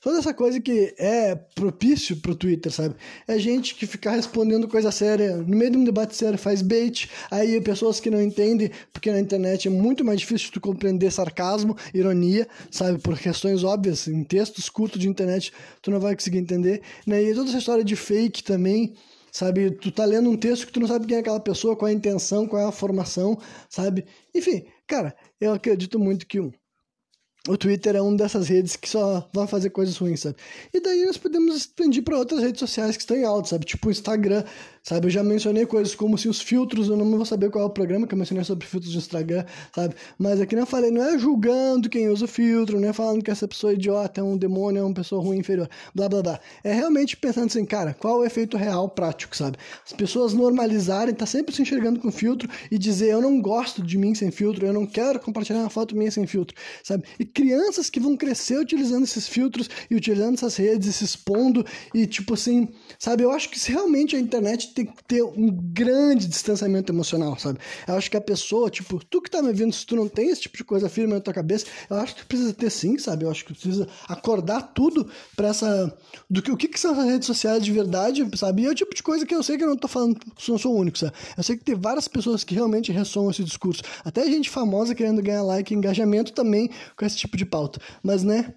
Toda 0.01 0.19
essa 0.19 0.33
coisa 0.33 0.61
que 0.61 0.95
é 0.99 1.35
propício 1.35 2.17
pro 2.19 2.35
Twitter, 2.35 2.71
sabe? 2.71 2.95
É 3.27 3.39
gente 3.39 3.75
que 3.75 3.87
fica 3.87 4.11
respondendo 4.11 4.69
coisa 4.69 4.93
séria, 4.93 5.37
no 5.37 5.57
meio 5.57 5.73
de 5.73 5.79
um 5.79 5.85
debate 5.85 6.15
sério 6.15 6.39
faz 6.39 6.63
bait, 6.63 7.11
aí 7.31 7.61
pessoas 7.61 7.99
que 7.99 8.09
não 8.09 8.23
entendem, 8.23 8.71
porque 8.93 9.11
na 9.11 9.19
internet 9.19 9.67
é 9.67 9.71
muito 9.71 10.05
mais 10.05 10.21
difícil 10.21 10.51
tu 10.53 10.61
compreender 10.61 11.11
sarcasmo, 11.11 11.77
ironia, 11.93 12.47
sabe? 12.71 13.01
Por 13.01 13.19
questões 13.19 13.65
óbvias, 13.65 14.07
em 14.07 14.23
textos 14.23 14.69
curtos 14.69 15.01
de 15.01 15.09
internet 15.09 15.53
tu 15.83 15.91
não 15.91 15.99
vai 15.99 16.15
conseguir 16.15 16.39
entender, 16.39 16.83
né? 17.07 17.23
E 17.23 17.35
toda 17.35 17.49
essa 17.49 17.59
história 17.59 17.85
de 17.85 17.97
fake 17.97 18.45
também, 18.45 18.95
sabe? 19.37 19.71
Tu 19.71 19.93
tá 19.93 20.07
lendo 20.07 20.31
um 20.31 20.37
texto 20.37 20.67
que 20.67 20.73
tu 20.73 20.81
não 20.81 20.89
sabe 20.89 21.07
quem 21.07 21.19
é 21.19 21.21
aquela 21.21 21.39
pessoa, 21.39 21.77
qual 21.77 21.89
é 21.89 21.93
a 21.93 21.95
intenção, 21.95 22.47
qual 22.47 22.63
é 22.63 22.65
a 22.65 22.73
formação, 22.73 23.39
sabe? 23.69 24.07
Enfim, 24.35 24.65
cara, 24.87 25.15
eu 25.39 25.53
acredito 25.53 25.99
muito 25.99 26.27
que 26.27 26.41
o 26.41 27.57
Twitter 27.59 27.95
é 27.95 28.01
uma 28.01 28.17
dessas 28.17 28.49
redes 28.49 28.77
que 28.77 28.89
só 28.89 29.29
vão 29.35 29.47
fazer 29.47 29.69
coisas 29.71 29.95
ruins, 29.99 30.21
sabe? 30.21 30.37
E 30.73 30.81
daí 30.81 31.05
nós 31.05 31.19
podemos 31.19 31.55
expandir 31.55 32.03
para 32.03 32.17
outras 32.17 32.41
redes 32.41 32.61
sociais 32.61 32.97
que 32.97 33.03
estão 33.03 33.15
em 33.15 33.25
alta, 33.25 33.51
sabe? 33.51 33.67
Tipo 33.67 33.89
o 33.89 33.91
Instagram, 33.91 34.43
sabe? 34.87 35.09
Eu 35.09 35.11
já 35.11 35.23
mencionei 35.23 35.67
coisas 35.67 35.97
como 35.97 36.17
se 36.17 36.29
os 36.29 36.41
filtros, 36.41 36.89
eu 36.89 36.97
não 36.97 37.11
vou 37.11 37.27
saber 37.27 37.51
qual 37.51 37.65
é 37.65 37.67
o 37.67 37.71
programa 37.71 38.07
que 38.07 38.15
eu 38.15 38.19
mencionei 38.19 38.45
sobre 38.45 38.65
filtros 38.67 38.93
do 38.93 38.99
Instagram, 38.99 39.45
sabe? 39.75 39.97
Mas 40.17 40.41
aqui 40.41 40.55
não 40.55 40.65
falei, 40.65 40.93
não 40.93 41.03
é 41.03 41.19
julgando 41.19 41.89
quem 41.89 42.09
usa 42.09 42.25
o 42.25 42.29
filtro, 42.29 42.79
não 42.79 42.89
é 42.89 42.93
falando 42.93 43.21
que 43.21 43.31
essa 43.31 43.49
pessoa 43.49 43.73
é 43.73 43.75
idiota, 43.75 44.21
é 44.21 44.25
um 44.25 44.37
demônio, 44.37 44.79
é 44.79 44.85
uma 44.85 44.95
pessoa 44.95 45.21
ruim, 45.21 45.39
inferior, 45.39 45.69
blá 45.93 46.09
blá 46.09 46.23
blá. 46.23 46.41
É 46.63 46.73
realmente 46.73 47.17
pensando 47.17 47.47
assim, 47.47 47.65
cara, 47.65 47.95
qual 47.99 48.19
é 48.19 48.21
o 48.21 48.25
efeito 48.25 48.57
real, 48.57 48.89
prático, 48.89 49.37
sabe? 49.37 49.59
As 49.85 49.93
pessoas 49.93 50.33
normalizarem, 50.33 51.13
tá 51.13 51.27
sempre 51.27 51.53
se 51.53 51.63
enxergando 51.63 51.99
com 51.99 52.13
filtro 52.13 52.49
e 52.71 52.79
dizer, 52.79 53.09
eu 53.09 53.21
não 53.21 53.41
gosto 53.41 53.83
de 53.83 53.99
mim 53.99 54.15
sem 54.15 54.31
filtro, 54.31 54.65
eu 54.65 54.73
não 54.73 54.87
quero 54.87 55.19
compartilhar 55.19 55.63
uma 55.63 55.71
foto 55.71 55.97
minha 55.97 56.13
sem 56.13 56.29
filtro, 56.29 56.57
sabe? 56.85 57.03
E 57.19 57.25
crianças 57.25 57.91
que 57.91 57.99
vão 57.99 58.17
crescer 58.17 58.57
utilizando 58.61 59.03
esses 59.03 59.27
filtros 59.27 59.69
e 59.91 59.97
utilizando 59.97 60.35
essas 60.35 60.55
redes, 60.55 60.95
se 60.95 61.05
expondo 61.05 61.67
e 61.93 62.07
tipo 62.07 62.35
assim, 62.35 62.69
sabe? 63.01 63.25
Eu 63.25 63.33
acho 63.33 63.51
que 63.51 63.59
se 63.59 63.73
realmente 63.73 64.15
a 64.15 64.21
internet 64.21 64.76
tem 64.77 64.85
que 64.85 65.03
ter 65.05 65.23
um 65.23 65.51
grande 65.51 66.27
distanciamento 66.27 66.93
emocional, 66.93 67.39
sabe? 67.39 67.59
Eu 67.89 67.95
acho 67.95 68.11
que 68.11 68.17
a 68.17 68.21
pessoa, 68.21 68.69
tipo, 68.69 69.03
tu 69.07 69.23
que 69.23 69.31
tá 69.31 69.41
me 69.41 69.51
vendo, 69.51 69.73
se 69.73 69.87
tu 69.87 69.97
não 69.97 70.07
tem 70.07 70.29
esse 70.29 70.43
tipo 70.43 70.59
de 70.59 70.65
coisa 70.65 70.87
firme 70.87 71.15
na 71.15 71.21
tua 71.21 71.33
cabeça, 71.33 71.65
eu 71.89 71.97
acho 71.97 72.15
que 72.15 72.27
precisa 72.27 72.53
ter 72.53 72.69
sim, 72.69 72.99
sabe? 72.99 73.25
Eu 73.25 73.31
acho 73.31 73.43
que 73.43 73.55
precisa 73.55 73.89
acordar 74.07 74.75
tudo 74.75 75.09
pra 75.35 75.49
essa. 75.49 75.97
do 76.29 76.43
que 76.43 76.53
o 76.53 76.57
que, 76.59 76.69
que 76.69 76.79
são 76.79 76.93
as 76.93 77.07
redes 77.07 77.27
sociais 77.27 77.65
de 77.65 77.73
verdade, 77.73 78.29
sabe? 78.37 78.63
E 78.63 78.67
é 78.67 78.69
o 78.69 78.75
tipo 78.75 78.95
de 78.95 79.03
coisa 79.03 79.25
que 79.25 79.35
eu 79.35 79.43
sei 79.43 79.57
que 79.57 79.65
eu 79.65 79.69
não 79.69 79.79
tô 79.79 79.89
falando, 79.89 80.21
não 80.47 80.59
sou 80.59 80.75
o 80.75 80.79
único, 80.79 80.99
sabe? 80.99 81.15
Eu 81.35 81.43
sei 81.43 81.57
que 81.57 81.65
tem 81.65 81.75
várias 81.75 82.07
pessoas 82.07 82.45
que 82.45 82.55
realmente 82.55 82.93
ressoam 82.93 83.31
esse 83.31 83.43
discurso. 83.43 83.83
Até 84.05 84.27
gente 84.27 84.51
famosa 84.51 84.95
querendo 84.95 85.23
ganhar 85.23 85.43
like 85.43 85.73
e 85.73 85.77
engajamento 85.77 86.35
também 86.35 86.69
com 86.95 87.07
esse 87.07 87.17
tipo 87.17 87.39
de 87.39 87.47
pauta. 87.47 87.81
Mas, 88.03 88.23
né? 88.23 88.53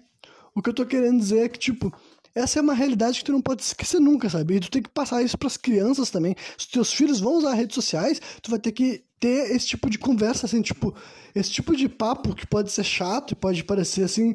O 0.54 0.60
que 0.60 0.68
eu 0.68 0.74
tô 0.74 0.84
querendo 0.84 1.18
dizer 1.18 1.44
é 1.44 1.48
que, 1.48 1.58
tipo, 1.58 1.90
essa 2.34 2.58
é 2.58 2.62
uma 2.62 2.74
realidade 2.74 3.18
que 3.18 3.24
tu 3.24 3.32
não 3.32 3.40
pode 3.40 3.62
esquecer 3.62 4.00
nunca, 4.00 4.28
sabe? 4.28 4.56
E 4.56 4.60
tu 4.60 4.70
tem 4.70 4.82
que 4.82 4.88
passar 4.88 5.22
isso 5.22 5.36
para 5.36 5.48
as 5.48 5.56
crianças 5.56 6.10
também. 6.10 6.34
Se 6.56 6.68
teus 6.68 6.92
filhos 6.92 7.20
vão 7.20 7.38
usar 7.38 7.54
redes 7.54 7.74
sociais, 7.74 8.20
tu 8.42 8.50
vai 8.50 8.58
ter 8.58 8.72
que 8.72 9.04
ter 9.18 9.54
esse 9.54 9.66
tipo 9.66 9.90
de 9.90 9.98
conversa, 9.98 10.46
assim, 10.46 10.62
tipo, 10.62 10.94
esse 11.34 11.50
tipo 11.50 11.76
de 11.76 11.88
papo 11.88 12.34
que 12.34 12.46
pode 12.46 12.70
ser 12.72 12.84
chato 12.84 13.32
e 13.32 13.34
pode 13.34 13.62
parecer 13.64 14.02
assim, 14.02 14.30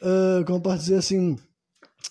uh, 0.00 0.44
como 0.46 0.60
pode 0.60 0.80
dizer 0.80 0.96
assim, 0.96 1.36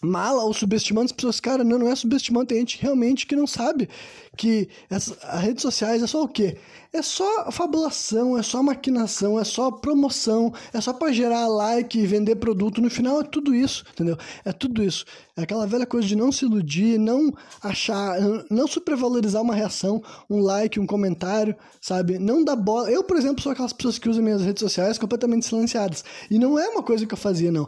mala 0.02 0.44
ou 0.44 0.54
subestimando 0.54 1.06
as 1.06 1.12
pessoas. 1.12 1.40
Cara, 1.40 1.64
não, 1.64 1.80
não 1.80 1.88
é 1.88 1.96
subestimando, 1.96 2.48
tem 2.48 2.60
gente 2.60 2.82
realmente 2.82 3.26
que 3.26 3.36
não 3.36 3.48
sabe 3.48 3.90
que 4.36 4.68
as, 4.90 5.16
as 5.24 5.42
redes 5.42 5.62
sociais 5.62 6.02
é 6.02 6.08
só 6.08 6.24
o 6.24 6.28
quê? 6.28 6.58
É 6.92 7.02
só 7.02 7.52
fabulação, 7.52 8.38
é 8.38 8.44
só 8.44 8.62
maquinação, 8.62 9.40
é 9.40 9.44
só 9.44 9.72
promoção, 9.72 10.54
é 10.72 10.80
só 10.80 10.94
para 10.94 11.12
gerar 11.12 11.48
like 11.48 11.98
e 12.00 12.06
vender 12.06 12.36
produto. 12.36 12.82
No 12.82 12.90
final 12.90 13.22
é 13.22 13.24
tudo 13.24 13.56
isso, 13.56 13.84
entendeu? 13.92 14.18
É 14.46 14.52
tudo 14.52 14.84
isso. 14.84 15.06
Aquela 15.36 15.66
velha 15.66 15.86
coisa 15.86 16.08
de 16.08 16.16
não 16.16 16.32
se 16.32 16.46
iludir, 16.46 17.00
não 17.00 17.34
achar, 17.62 18.20
não 18.52 18.68
supervalorizar 18.68 19.42
uma 19.42 19.56
reação, 19.56 20.00
um 20.30 20.40
like, 20.40 20.80
um 20.80 20.86
comentário, 20.86 21.56
sabe? 21.82 22.20
Não 22.20 22.44
dar 22.44 22.56
bola. 22.56 22.92
Eu, 22.92 23.04
por 23.04 23.18
exemplo, 23.18 23.42
sou 23.42 23.52
aquelas 23.52 23.74
pessoas 23.74 23.98
que 23.98 24.08
usam 24.08 24.24
minhas 24.24 24.44
redes 24.44 24.62
sociais 24.62 25.00
completamente 25.00 25.48
silenciadas. 25.48 26.04
E 26.30 26.38
não 26.38 26.60
é 26.60 26.70
uma 26.70 26.84
coisa 26.84 27.08
que 27.08 27.14
eu 27.16 27.18
fazia, 27.18 27.52
não. 27.52 27.68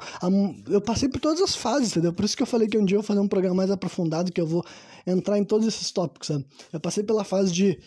Eu 0.69 0.79
passei 0.79 1.09
por 1.09 1.19
todas 1.19 1.41
as 1.41 1.55
fases, 1.55 1.89
entendeu? 1.89 2.13
Por 2.13 2.23
isso 2.23 2.37
que 2.37 2.43
eu 2.43 2.47
falei 2.47 2.67
que 2.67 2.77
um 2.77 2.85
dia 2.85 2.97
eu 2.97 3.01
vou 3.01 3.07
fazer 3.07 3.19
um 3.19 3.27
programa 3.27 3.55
mais 3.55 3.71
aprofundado, 3.71 4.31
que 4.31 4.39
eu 4.39 4.45
vou 4.45 4.63
entrar 5.07 5.39
em 5.39 5.43
todos 5.43 5.67
esses 5.67 5.91
tópicos, 5.91 6.27
sabe? 6.27 6.45
Eu 6.71 6.79
passei 6.79 7.03
pela 7.03 7.23
fase 7.23 7.51
de 7.51 7.79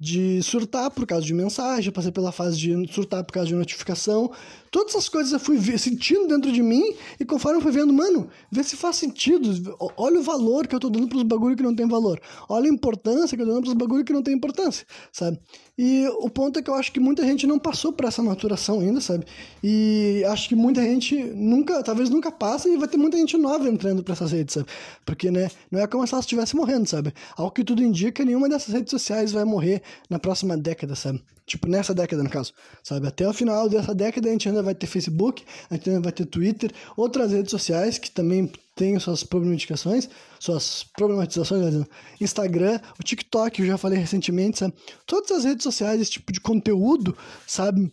de 0.00 0.40
surtar 0.42 0.90
por 0.92 1.04
causa 1.04 1.26
de 1.26 1.34
mensagem, 1.34 1.90
passei 1.90 2.12
pela 2.12 2.30
fase 2.30 2.56
de 2.56 2.92
surtar 2.92 3.24
por 3.24 3.32
causa 3.32 3.48
de 3.48 3.54
notificação. 3.54 4.30
Todas 4.70 4.94
essas 4.94 5.08
coisas 5.08 5.32
eu 5.32 5.40
fui 5.40 5.58
sentindo 5.76 6.28
dentro 6.28 6.52
de 6.52 6.62
mim 6.62 6.94
e 7.18 7.24
conforme 7.24 7.58
eu 7.58 7.62
fui 7.62 7.72
vendo, 7.72 7.92
mano, 7.92 8.28
vê 8.50 8.62
se 8.62 8.76
faz 8.76 8.96
sentido. 8.96 9.76
Olha 9.96 10.20
o 10.20 10.22
valor 10.22 10.68
que 10.68 10.74
eu 10.74 10.78
tô 10.78 10.88
dando 10.88 11.08
pros 11.08 11.22
bagulho 11.24 11.56
que 11.56 11.62
não 11.62 11.74
tem 11.74 11.88
valor. 11.88 12.20
Olha 12.48 12.70
a 12.70 12.72
importância 12.72 13.36
que 13.36 13.42
eu 13.42 13.46
tô 13.46 13.52
dando 13.54 13.62
pros 13.62 13.74
bagulho 13.74 14.04
que 14.04 14.12
não 14.12 14.22
tem 14.22 14.34
importância, 14.34 14.86
sabe? 15.10 15.40
E 15.76 16.06
o 16.20 16.28
ponto 16.28 16.58
é 16.58 16.62
que 16.62 16.68
eu 16.68 16.74
acho 16.74 16.92
que 16.92 17.00
muita 17.00 17.24
gente 17.24 17.46
não 17.46 17.58
passou 17.58 17.92
por 17.92 18.06
essa 18.06 18.22
maturação 18.22 18.80
ainda, 18.80 19.00
sabe? 19.00 19.24
E 19.62 20.24
acho 20.28 20.48
que 20.48 20.54
muita 20.54 20.82
gente 20.82 21.16
nunca, 21.16 21.82
talvez 21.82 22.10
nunca 22.10 22.30
passe 22.30 22.68
e 22.68 22.76
vai 22.76 22.88
ter 22.88 22.96
muita 22.96 23.16
gente 23.16 23.36
nova 23.36 23.68
entrando 23.68 24.02
para 24.02 24.12
essas 24.12 24.32
redes, 24.32 24.54
sabe? 24.54 24.66
Porque, 25.04 25.30
né, 25.30 25.48
não 25.70 25.80
é 25.80 25.86
como 25.86 26.06
se 26.06 26.14
ela 26.14 26.20
estivesse 26.20 26.54
morrendo, 26.56 26.88
sabe? 26.88 27.12
Ao 27.36 27.50
que 27.50 27.64
tudo 27.64 27.82
indica, 27.82 28.24
nenhuma 28.24 28.48
dessas 28.48 28.74
redes 28.74 28.90
sociais 28.90 29.32
vai 29.32 29.44
morrer 29.44 29.82
na 30.08 30.18
próxima 30.18 30.56
década, 30.56 30.94
sabe? 30.94 31.22
Tipo, 31.46 31.68
nessa 31.68 31.94
década, 31.94 32.22
no 32.22 32.28
caso, 32.30 32.52
sabe? 32.82 33.06
Até 33.06 33.28
o 33.28 33.32
final 33.32 33.68
dessa 33.68 33.94
década 33.94 34.28
a 34.28 34.32
gente 34.32 34.48
ainda 34.48 34.62
vai 34.62 34.74
ter 34.74 34.86
Facebook, 34.86 35.44
a 35.70 35.74
gente 35.74 35.90
ainda 35.90 36.02
vai 36.02 36.12
ter 36.12 36.26
Twitter, 36.26 36.70
outras 36.96 37.32
redes 37.32 37.50
sociais 37.50 37.98
que 37.98 38.10
também 38.10 38.50
têm 38.76 38.98
suas 38.98 39.24
problematizações, 39.24 40.08
suas 40.38 40.84
problematizações, 40.96 41.86
Instagram, 42.20 42.80
o 42.98 43.02
TikTok, 43.02 43.60
eu 43.60 43.66
já 43.66 43.78
falei 43.78 43.98
recentemente, 43.98 44.58
sabe? 44.58 44.74
Todas 45.06 45.30
as 45.30 45.44
redes 45.44 45.62
sociais, 45.62 46.00
esse 46.00 46.12
tipo 46.12 46.32
de 46.32 46.40
conteúdo, 46.40 47.16
sabe? 47.46 47.90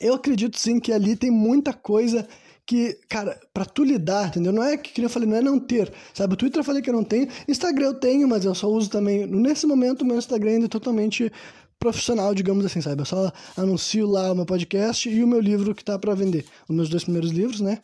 Eu 0.00 0.14
acredito 0.14 0.58
sim 0.58 0.78
que 0.80 0.92
ali 0.92 1.16
tem 1.16 1.30
muita 1.30 1.72
coisa 1.72 2.28
que, 2.66 2.98
cara, 3.08 3.38
pra 3.54 3.64
tu 3.64 3.84
lidar, 3.84 4.28
entendeu? 4.28 4.52
Não 4.52 4.62
é 4.62 4.76
que, 4.76 4.92
que 4.92 5.00
eu 5.00 5.08
falei, 5.08 5.28
não 5.28 5.36
é 5.36 5.40
não 5.40 5.58
ter, 5.58 5.92
sabe? 6.12 6.34
O 6.34 6.36
Twitter 6.36 6.60
eu 6.60 6.64
falei 6.64 6.82
que 6.82 6.90
eu 6.90 6.94
não 6.94 7.04
tenho, 7.04 7.28
Instagram 7.46 7.86
eu 7.86 7.94
tenho, 7.94 8.26
mas 8.26 8.44
eu 8.44 8.54
só 8.54 8.68
uso 8.68 8.90
também. 8.90 9.24
Nesse 9.26 9.66
momento, 9.66 10.04
meu 10.04 10.18
Instagram 10.18 10.50
ainda 10.50 10.66
é 10.66 10.68
totalmente 10.68 11.32
profissional, 11.78 12.34
digamos 12.34 12.66
assim, 12.66 12.80
sabe? 12.80 13.02
Eu 13.02 13.06
só 13.06 13.32
anuncio 13.56 14.06
lá 14.06 14.32
o 14.32 14.34
meu 14.34 14.44
podcast 14.44 15.08
e 15.08 15.22
o 15.22 15.28
meu 15.28 15.38
livro 15.38 15.74
que 15.74 15.84
tá 15.84 15.96
para 15.96 16.12
vender. 16.14 16.44
Os 16.68 16.74
meus 16.74 16.88
dois 16.88 17.04
primeiros 17.04 17.30
livros, 17.30 17.60
né? 17.60 17.78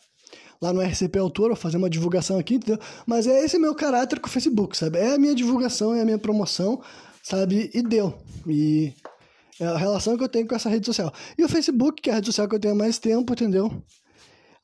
Lá 0.61 0.73
no 0.73 0.81
RCP 0.81 1.17
Autor, 1.19 1.47
vou 1.49 1.55
fazer 1.55 1.77
uma 1.77 1.89
divulgação 1.89 2.37
aqui, 2.37 2.55
entendeu? 2.55 2.79
Mas 3.05 3.25
é 3.25 3.43
esse 3.45 3.57
meu 3.57 3.73
caráter 3.73 4.19
com 4.19 4.27
o 4.27 4.31
Facebook, 4.31 4.75
sabe? 4.75 4.97
É 4.97 5.13
a 5.13 5.17
minha 5.17 5.33
divulgação, 5.33 5.93
é 5.93 6.01
a 6.01 6.05
minha 6.05 6.17
promoção, 6.17 6.81
sabe? 7.21 7.69
E 7.73 7.81
deu. 7.81 8.13
E 8.47 8.93
é 9.59 9.65
a 9.65 9.77
relação 9.77 10.17
que 10.17 10.23
eu 10.23 10.29
tenho 10.29 10.47
com 10.47 10.55
essa 10.55 10.69
rede 10.69 10.85
social. 10.85 11.13
E 11.37 11.43
o 11.43 11.49
Facebook, 11.49 12.01
que 12.01 12.09
é 12.09 12.13
a 12.13 12.15
rede 12.15 12.27
social 12.27 12.47
que 12.49 12.55
eu 12.55 12.59
tenho 12.59 12.73
há 12.73 12.77
mais 12.77 12.97
tempo, 12.97 13.31
entendeu? 13.31 13.71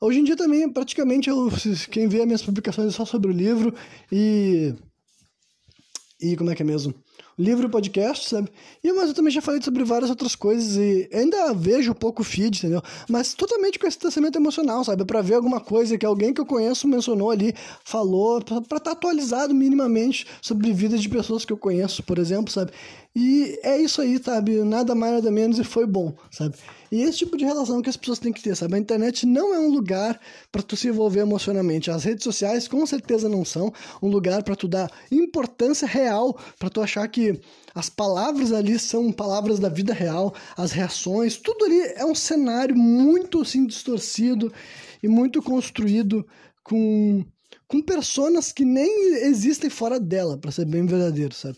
Hoje 0.00 0.20
em 0.20 0.24
dia 0.24 0.36
também, 0.36 0.68
praticamente, 0.72 1.28
eu, 1.28 1.50
quem 1.90 2.08
vê 2.08 2.20
as 2.20 2.26
minhas 2.26 2.42
publicações 2.42 2.88
é 2.88 2.96
só 2.96 3.04
sobre 3.04 3.30
o 3.30 3.34
livro 3.34 3.74
e. 4.10 4.74
E 6.20 6.36
como 6.36 6.50
é 6.50 6.54
que 6.54 6.62
é 6.62 6.66
mesmo? 6.66 6.94
livro 7.40 7.66
e 7.66 7.70
podcast, 7.70 8.28
sabe? 8.28 8.50
E, 8.84 8.92
mas 8.92 9.08
eu 9.08 9.14
também 9.14 9.32
já 9.32 9.40
falei 9.40 9.62
sobre 9.62 9.82
várias 9.82 10.10
outras 10.10 10.34
coisas 10.34 10.76
e 10.76 11.08
ainda 11.12 11.54
vejo 11.54 11.92
um 11.92 11.94
pouco 11.94 12.22
feed, 12.22 12.58
entendeu? 12.58 12.82
Mas 13.08 13.32
totalmente 13.32 13.78
com 13.78 13.86
esse 13.86 13.96
distanciamento 13.96 14.38
emocional, 14.38 14.84
sabe? 14.84 15.06
Pra 15.06 15.22
ver 15.22 15.34
alguma 15.34 15.58
coisa 15.58 15.96
que 15.96 16.04
alguém 16.04 16.34
que 16.34 16.40
eu 16.40 16.44
conheço 16.44 16.86
mencionou 16.86 17.30
ali, 17.30 17.54
falou, 17.82 18.42
pra 18.42 18.58
estar 18.58 18.80
tá 18.80 18.92
atualizado 18.92 19.54
minimamente 19.54 20.26
sobre 20.42 20.70
vidas 20.72 21.00
de 21.00 21.08
pessoas 21.08 21.44
que 21.44 21.52
eu 21.52 21.56
conheço, 21.56 22.02
por 22.02 22.18
exemplo, 22.18 22.52
sabe? 22.52 22.72
E 23.14 23.58
é 23.64 23.76
isso 23.76 24.00
aí, 24.00 24.22
sabe? 24.22 24.62
Nada 24.62 24.94
mais, 24.94 25.14
nada 25.14 25.30
menos 25.32 25.58
e 25.58 25.64
foi 25.64 25.84
bom, 25.84 26.14
sabe? 26.30 26.54
E 26.92 27.02
esse 27.02 27.18
tipo 27.18 27.36
de 27.36 27.44
relação 27.44 27.82
que 27.82 27.90
as 27.90 27.96
pessoas 27.96 28.20
têm 28.20 28.32
que 28.32 28.40
ter, 28.40 28.54
sabe? 28.56 28.76
A 28.76 28.78
internet 28.78 29.26
não 29.26 29.52
é 29.52 29.58
um 29.58 29.68
lugar 29.68 30.20
para 30.52 30.62
tu 30.62 30.76
se 30.76 30.86
envolver 30.86 31.20
emocionalmente. 31.20 31.90
As 31.90 32.04
redes 32.04 32.22
sociais 32.22 32.68
com 32.68 32.86
certeza 32.86 33.28
não 33.28 33.44
são 33.44 33.72
um 34.00 34.08
lugar 34.08 34.44
para 34.44 34.54
tu 34.54 34.68
dar 34.68 34.88
importância 35.10 35.88
real, 35.88 36.38
para 36.56 36.70
tu 36.70 36.80
achar 36.80 37.06
que 37.08 37.40
as 37.74 37.90
palavras 37.90 38.52
ali 38.52 38.78
são 38.78 39.10
palavras 39.10 39.58
da 39.58 39.68
vida 39.68 39.92
real, 39.92 40.32
as 40.56 40.70
reações, 40.70 41.36
tudo 41.36 41.64
ali 41.64 41.80
é 41.96 42.04
um 42.04 42.14
cenário 42.14 42.76
muito 42.76 43.40
assim 43.42 43.66
distorcido 43.66 44.52
e 45.02 45.08
muito 45.08 45.42
construído 45.42 46.24
com 46.62 47.24
com 47.66 47.80
personas 47.80 48.52
que 48.52 48.64
nem 48.64 49.14
existem 49.26 49.70
fora 49.70 50.00
dela, 50.00 50.36
para 50.36 50.50
ser 50.50 50.64
bem 50.64 50.84
verdadeiro, 50.86 51.32
sabe? 51.32 51.56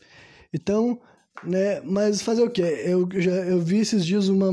Então, 0.53 1.01
né, 1.45 1.81
mas 1.83 2.23
fazer 2.23 2.43
o 2.43 2.51
quê? 2.51 2.63
Eu 2.85 3.09
já 3.21 3.33
eu 3.33 3.61
vi 3.61 3.79
esses 3.79 4.05
dias 4.05 4.29
uma 4.29 4.51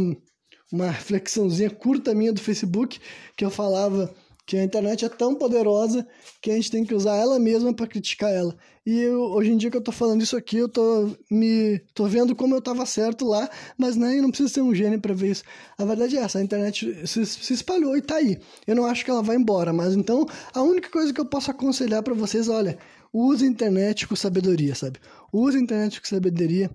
uma 0.71 0.91
reflexãozinha 0.91 1.69
curta 1.69 2.13
minha 2.13 2.31
do 2.31 2.41
Facebook 2.41 2.99
que 3.35 3.43
eu 3.43 3.49
falava 3.49 4.13
que 4.49 4.57
a 4.57 4.63
internet 4.63 5.05
é 5.05 5.09
tão 5.09 5.35
poderosa 5.35 6.07
que 6.41 6.49
a 6.49 6.55
gente 6.55 6.71
tem 6.71 6.83
que 6.83 6.95
usar 6.95 7.15
ela 7.15 7.37
mesma 7.37 7.71
para 7.71 7.85
criticar 7.85 8.31
ela. 8.31 8.57
E 8.83 8.99
eu, 8.99 9.21
hoje 9.21 9.51
em 9.51 9.57
dia 9.57 9.69
que 9.69 9.77
eu 9.77 9.83
tô 9.83 9.91
falando 9.91 10.23
isso 10.23 10.35
aqui, 10.35 10.57
eu 10.57 10.67
tô 10.67 11.15
me 11.29 11.77
tô 11.93 12.07
vendo 12.07 12.35
como 12.35 12.55
eu 12.55 12.61
tava 12.61 12.83
certo 12.87 13.27
lá, 13.27 13.47
mas 13.77 13.95
nem 13.95 14.19
não 14.19 14.31
precisa 14.31 14.49
ser 14.49 14.61
um 14.61 14.73
gênio 14.73 14.99
para 14.99 15.13
ver 15.13 15.29
isso. 15.29 15.43
A 15.77 15.85
verdade 15.85 16.17
é 16.17 16.21
essa, 16.21 16.39
a 16.39 16.41
internet 16.41 17.07
se, 17.07 17.23
se, 17.27 17.53
espalhou 17.53 17.95
e 17.95 18.01
tá 18.01 18.15
aí. 18.15 18.39
Eu 18.65 18.75
não 18.75 18.87
acho 18.87 19.05
que 19.05 19.11
ela 19.11 19.21
vai 19.21 19.35
embora, 19.35 19.71
mas 19.71 19.93
então 19.93 20.25
a 20.51 20.63
única 20.63 20.89
coisa 20.89 21.13
que 21.13 21.21
eu 21.21 21.25
posso 21.25 21.51
aconselhar 21.51 22.01
para 22.01 22.15
vocês, 22.15 22.49
olha, 22.49 22.79
use 23.13 23.43
a 23.43 23.47
internet 23.47 24.07
com 24.07 24.15
sabedoria, 24.15 24.75
sabe? 24.75 24.99
Use 25.31 25.57
a 25.57 25.61
internet 25.61 25.99
com 25.99 26.07
sabedoria. 26.07 26.69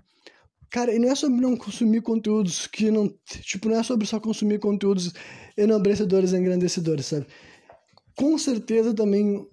Cara, 0.70 0.92
e 0.92 0.98
não 0.98 1.10
é 1.10 1.14
sobre 1.14 1.40
não 1.40 1.56
consumir 1.56 2.02
conteúdos 2.02 2.66
que 2.66 2.90
não. 2.90 3.08
Tipo, 3.42 3.68
não 3.68 3.78
é 3.78 3.82
sobre 3.82 4.06
só 4.06 4.18
consumir 4.18 4.58
conteúdos 4.58 5.12
enobrecedores 5.56 6.32
e 6.32 6.36
engrandecedores, 6.36 7.06
sabe? 7.06 7.26
com 8.16 8.38
certeza 8.38 8.94
também 8.94 9.46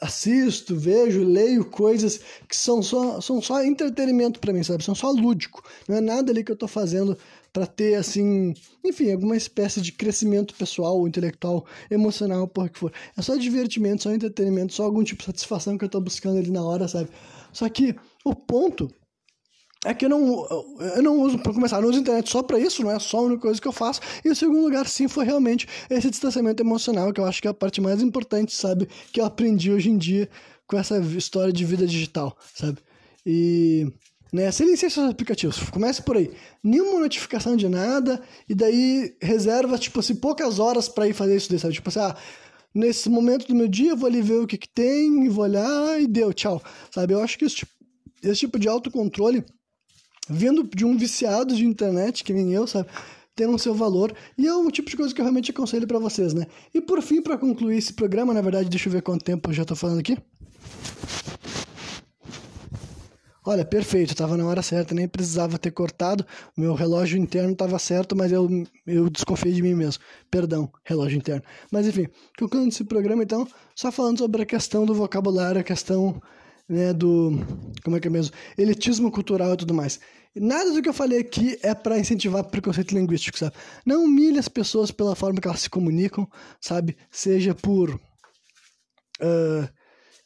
assisto, 0.00 0.76
vejo, 0.76 1.24
leio 1.24 1.64
coisas 1.64 2.20
que 2.48 2.56
são 2.56 2.82
só, 2.82 3.20
são 3.20 3.42
só 3.42 3.62
entretenimento 3.64 4.38
para 4.38 4.52
mim, 4.52 4.62
sabe? 4.62 4.84
São 4.84 4.94
só 4.94 5.10
lúdico. 5.10 5.62
Não 5.88 5.96
é 5.96 6.00
nada 6.00 6.30
ali 6.30 6.44
que 6.44 6.52
eu 6.52 6.56
tô 6.56 6.68
fazendo 6.68 7.16
para 7.52 7.66
ter, 7.66 7.94
assim, 7.94 8.54
enfim, 8.84 9.10
alguma 9.10 9.36
espécie 9.36 9.80
de 9.80 9.90
crescimento 9.92 10.54
pessoal, 10.54 11.06
intelectual, 11.08 11.66
emocional, 11.90 12.46
por 12.46 12.68
que 12.68 12.78
for. 12.78 12.92
É 13.16 13.22
só 13.22 13.36
divertimento, 13.36 14.04
só 14.04 14.12
entretenimento, 14.12 14.72
só 14.72 14.84
algum 14.84 15.02
tipo 15.02 15.20
de 15.20 15.26
satisfação 15.26 15.76
que 15.76 15.84
eu 15.84 15.88
tô 15.88 16.00
buscando 16.00 16.38
ali 16.38 16.50
na 16.50 16.62
hora, 16.62 16.86
sabe? 16.86 17.08
Só 17.52 17.68
que 17.68 17.96
o 18.24 18.34
ponto 18.34 18.90
é 19.84 19.94
que 19.94 20.04
eu 20.04 20.08
não, 20.08 20.46
eu 20.96 21.02
não 21.02 21.20
uso, 21.20 21.38
para 21.38 21.52
começar, 21.52 21.76
eu 21.76 21.82
não 21.82 21.90
uso 21.90 22.00
internet 22.00 22.28
só 22.28 22.42
para 22.42 22.58
isso, 22.58 22.82
não 22.82 22.90
é 22.90 22.98
só 22.98 23.18
a 23.18 23.22
única 23.22 23.42
coisa 23.42 23.60
que 23.60 23.68
eu 23.68 23.72
faço. 23.72 24.00
E 24.24 24.28
o 24.28 24.34
segundo 24.34 24.62
lugar, 24.62 24.88
sim, 24.88 25.06
foi 25.06 25.24
realmente 25.24 25.68
esse 25.88 26.10
distanciamento 26.10 26.62
emocional, 26.62 27.12
que 27.12 27.20
eu 27.20 27.24
acho 27.24 27.40
que 27.40 27.46
é 27.46 27.50
a 27.50 27.54
parte 27.54 27.80
mais 27.80 28.02
importante, 28.02 28.54
sabe? 28.54 28.88
Que 29.12 29.20
eu 29.20 29.24
aprendi 29.24 29.70
hoje 29.70 29.88
em 29.90 29.96
dia 29.96 30.28
com 30.66 30.76
essa 30.76 30.98
história 30.98 31.52
de 31.52 31.64
vida 31.64 31.86
digital, 31.86 32.36
sabe? 32.54 32.78
E. 33.24 33.86
Né, 34.30 34.52
silenciar 34.52 34.90
seus 34.90 35.08
aplicativos, 35.08 35.58
comece 35.70 36.02
por 36.02 36.14
aí. 36.14 36.30
Nenhuma 36.62 37.00
notificação 37.00 37.56
de 37.56 37.66
nada, 37.66 38.20
e 38.46 38.54
daí 38.54 39.16
reserva, 39.22 39.78
tipo 39.78 40.00
assim, 40.00 40.14
poucas 40.14 40.58
horas 40.58 40.86
para 40.86 41.08
ir 41.08 41.14
fazer 41.14 41.34
isso 41.34 41.50
daí? 41.50 41.72
Tipo 41.72 41.88
assim, 41.88 42.00
ah, 42.00 42.14
nesse 42.74 43.08
momento 43.08 43.46
do 43.46 43.54
meu 43.54 43.66
dia 43.66 43.92
eu 43.92 43.96
vou 43.96 44.06
ali 44.06 44.20
ver 44.20 44.34
o 44.40 44.46
que, 44.46 44.58
que 44.58 44.68
tem, 44.68 45.30
vou 45.30 45.44
olhar 45.44 45.98
e 45.98 46.06
deu, 46.06 46.34
tchau. 46.34 46.62
Sabe? 46.90 47.14
Eu 47.14 47.22
acho 47.22 47.38
que 47.38 47.46
esse 47.46 47.56
tipo, 47.56 47.72
esse 48.22 48.40
tipo 48.40 48.58
de 48.58 48.68
autocontrole 48.68 49.42
vindo 50.28 50.62
de 50.64 50.84
um 50.84 50.96
viciado 50.96 51.54
de 51.54 51.64
internet, 51.64 52.22
que 52.22 52.32
nem 52.32 52.52
eu, 52.52 52.66
sabe? 52.66 52.88
Tem 53.34 53.46
um 53.46 53.58
seu 53.58 53.74
valor 53.74 54.12
e 54.36 54.46
é 54.46 54.54
o 54.54 54.70
tipo 54.70 54.90
de 54.90 54.96
coisa 54.96 55.14
que 55.14 55.20
eu 55.20 55.24
realmente 55.24 55.50
aconselho 55.50 55.86
para 55.86 55.98
vocês, 55.98 56.34
né? 56.34 56.46
E 56.74 56.80
por 56.80 57.00
fim, 57.00 57.22
para 57.22 57.38
concluir 57.38 57.78
esse 57.78 57.92
programa, 57.92 58.34
na 58.34 58.40
verdade, 58.40 58.68
deixa 58.68 58.88
eu 58.88 58.92
ver 58.92 59.02
quanto 59.02 59.24
tempo 59.24 59.48
eu 59.48 59.54
já 59.54 59.64
tô 59.64 59.76
falando 59.76 60.00
aqui. 60.00 60.18
Olha, 63.48 63.64
perfeito, 63.64 64.10
estava 64.10 64.36
na 64.36 64.44
hora 64.44 64.60
certa, 64.60 64.94
nem 64.94 65.08
precisava 65.08 65.58
ter 65.58 65.70
cortado. 65.70 66.22
Meu 66.54 66.74
relógio 66.74 67.16
interno 67.16 67.52
estava 67.52 67.78
certo, 67.78 68.14
mas 68.14 68.30
eu, 68.30 68.46
eu 68.86 69.08
desconfiei 69.08 69.54
de 69.54 69.62
mim 69.62 69.72
mesmo. 69.72 70.02
Perdão, 70.30 70.70
relógio 70.84 71.16
interno. 71.16 71.42
Mas 71.72 71.86
enfim, 71.86 72.08
concluindo 72.38 72.68
esse 72.68 72.84
programa, 72.84 73.22
então, 73.22 73.48
só 73.74 73.90
falando 73.90 74.18
sobre 74.18 74.42
a 74.42 74.44
questão 74.44 74.84
do 74.84 74.92
vocabulário, 74.92 75.62
a 75.62 75.64
questão 75.64 76.20
né, 76.68 76.92
do. 76.92 77.32
Como 77.82 77.96
é 77.96 78.00
que 78.00 78.08
é 78.08 78.10
mesmo? 78.10 78.34
Elitismo 78.56 79.10
cultural 79.10 79.54
e 79.54 79.56
tudo 79.56 79.72
mais. 79.72 79.98
Nada 80.34 80.70
do 80.70 80.82
que 80.82 80.88
eu 80.88 80.94
falei 80.94 81.18
aqui 81.18 81.58
é 81.62 81.74
para 81.74 81.98
incentivar 81.98 82.44
preconceito 82.44 82.92
linguístico, 82.92 83.38
sabe? 83.38 83.54
Não 83.84 84.04
humilhe 84.04 84.38
as 84.38 84.48
pessoas 84.48 84.90
pela 84.90 85.16
forma 85.16 85.40
que 85.40 85.48
elas 85.48 85.60
se 85.60 85.70
comunicam, 85.70 86.28
sabe? 86.60 86.96
Seja 87.10 87.54
por 87.54 87.90
uh, 87.94 89.68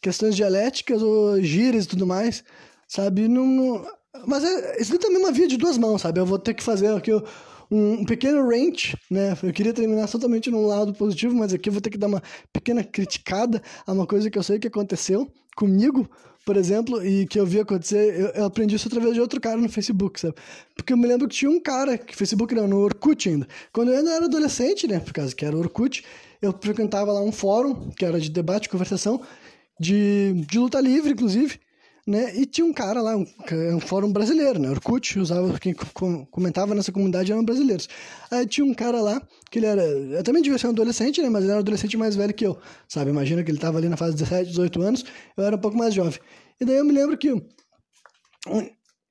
questões 0.00 0.36
dialéticas 0.36 1.02
ou 1.02 1.40
gírias 1.40 1.84
e 1.84 1.88
tudo 1.88 2.06
mais, 2.06 2.44
sabe? 2.88 3.28
Não, 3.28 3.46
não... 3.46 3.86
Mas 4.26 4.44
é, 4.44 4.80
isso 4.80 4.98
também 4.98 5.16
é 5.16 5.20
uma 5.20 5.32
via 5.32 5.48
de 5.48 5.56
duas 5.56 5.78
mãos, 5.78 6.02
sabe? 6.02 6.20
Eu 6.20 6.26
vou 6.26 6.38
ter 6.38 6.52
que 6.52 6.62
fazer 6.62 6.88
aqui 6.94 7.12
um, 7.14 7.22
um 7.70 8.04
pequeno 8.04 8.46
rant, 8.46 8.94
né? 9.10 9.34
Eu 9.42 9.52
queria 9.52 9.72
terminar 9.72 10.08
totalmente 10.08 10.50
num 10.50 10.66
lado 10.66 10.92
positivo, 10.92 11.34
mas 11.34 11.54
aqui 11.54 11.70
eu 11.70 11.72
vou 11.72 11.80
ter 11.80 11.90
que 11.90 11.96
dar 11.96 12.08
uma 12.08 12.22
pequena 12.52 12.84
criticada 12.84 13.62
a 13.86 13.92
uma 13.92 14.06
coisa 14.06 14.28
que 14.30 14.38
eu 14.38 14.42
sei 14.42 14.58
que 14.58 14.68
aconteceu 14.68 15.32
comigo 15.56 16.08
por 16.44 16.56
exemplo, 16.56 17.04
e 17.04 17.26
que 17.26 17.38
eu 17.38 17.46
vi 17.46 17.60
acontecer, 17.60 18.18
eu, 18.18 18.26
eu, 18.28 18.44
aprendi 18.44 18.74
isso 18.74 18.88
através 18.88 19.14
de 19.14 19.20
outro 19.20 19.40
cara 19.40 19.56
no 19.56 19.68
Facebook, 19.68 20.18
sabe? 20.18 20.34
Porque 20.74 20.92
eu 20.92 20.96
me 20.96 21.06
lembro 21.06 21.28
que 21.28 21.36
tinha 21.36 21.50
um 21.50 21.60
cara, 21.60 21.96
que 21.96 22.16
Facebook 22.16 22.54
não, 22.54 22.66
no 22.66 22.78
Orkut 22.78 23.28
ainda. 23.28 23.46
Quando 23.72 23.92
eu 23.92 23.98
ainda 23.98 24.10
era 24.10 24.24
adolescente, 24.24 24.88
né, 24.88 24.98
por 24.98 25.12
causa 25.12 25.34
que 25.34 25.44
era 25.44 25.56
Orkut, 25.56 26.04
eu 26.40 26.52
frequentava 26.60 27.12
lá 27.12 27.22
um 27.22 27.30
fórum, 27.30 27.90
que 27.90 28.04
era 28.04 28.20
de 28.20 28.28
debate, 28.28 28.68
conversação, 28.68 29.20
de, 29.78 30.44
de 30.48 30.58
luta 30.58 30.80
livre, 30.80 31.12
inclusive, 31.12 31.60
né? 32.06 32.34
E 32.36 32.46
tinha 32.46 32.64
um 32.64 32.72
cara 32.72 33.00
lá, 33.00 33.16
um, 33.16 33.26
um 33.74 33.80
fórum 33.80 34.12
brasileiro, 34.12 34.58
né? 34.58 34.70
Orkut, 34.70 35.18
usava, 35.18 35.58
quem 35.58 35.74
comentava 36.30 36.74
nessa 36.74 36.90
comunidade 36.90 37.30
eram 37.30 37.44
brasileiros. 37.44 37.88
Aí 38.30 38.46
tinha 38.46 38.64
um 38.64 38.74
cara 38.74 39.00
lá, 39.00 39.22
que 39.50 39.58
ele 39.58 39.66
era, 39.66 39.82
eu 39.82 40.22
também 40.22 40.42
devia 40.42 40.58
ser 40.58 40.66
um 40.66 40.70
adolescente, 40.70 41.22
né? 41.22 41.28
Mas 41.28 41.42
ele 41.42 41.52
era 41.52 41.60
um 41.60 41.62
adolescente 41.62 41.96
mais 41.96 42.16
velho 42.16 42.34
que 42.34 42.46
eu, 42.46 42.58
sabe? 42.88 43.10
Imagina 43.10 43.44
que 43.44 43.50
ele 43.50 43.58
tava 43.58 43.78
ali 43.78 43.88
na 43.88 43.96
fase 43.96 44.16
de 44.16 44.22
17, 44.22 44.50
18 44.50 44.82
anos, 44.82 45.04
eu 45.36 45.44
era 45.44 45.56
um 45.56 45.60
pouco 45.60 45.76
mais 45.76 45.94
jovem. 45.94 46.18
E 46.60 46.64
daí 46.64 46.76
eu 46.76 46.84
me 46.84 46.92
lembro 46.92 47.16
que 47.16 47.28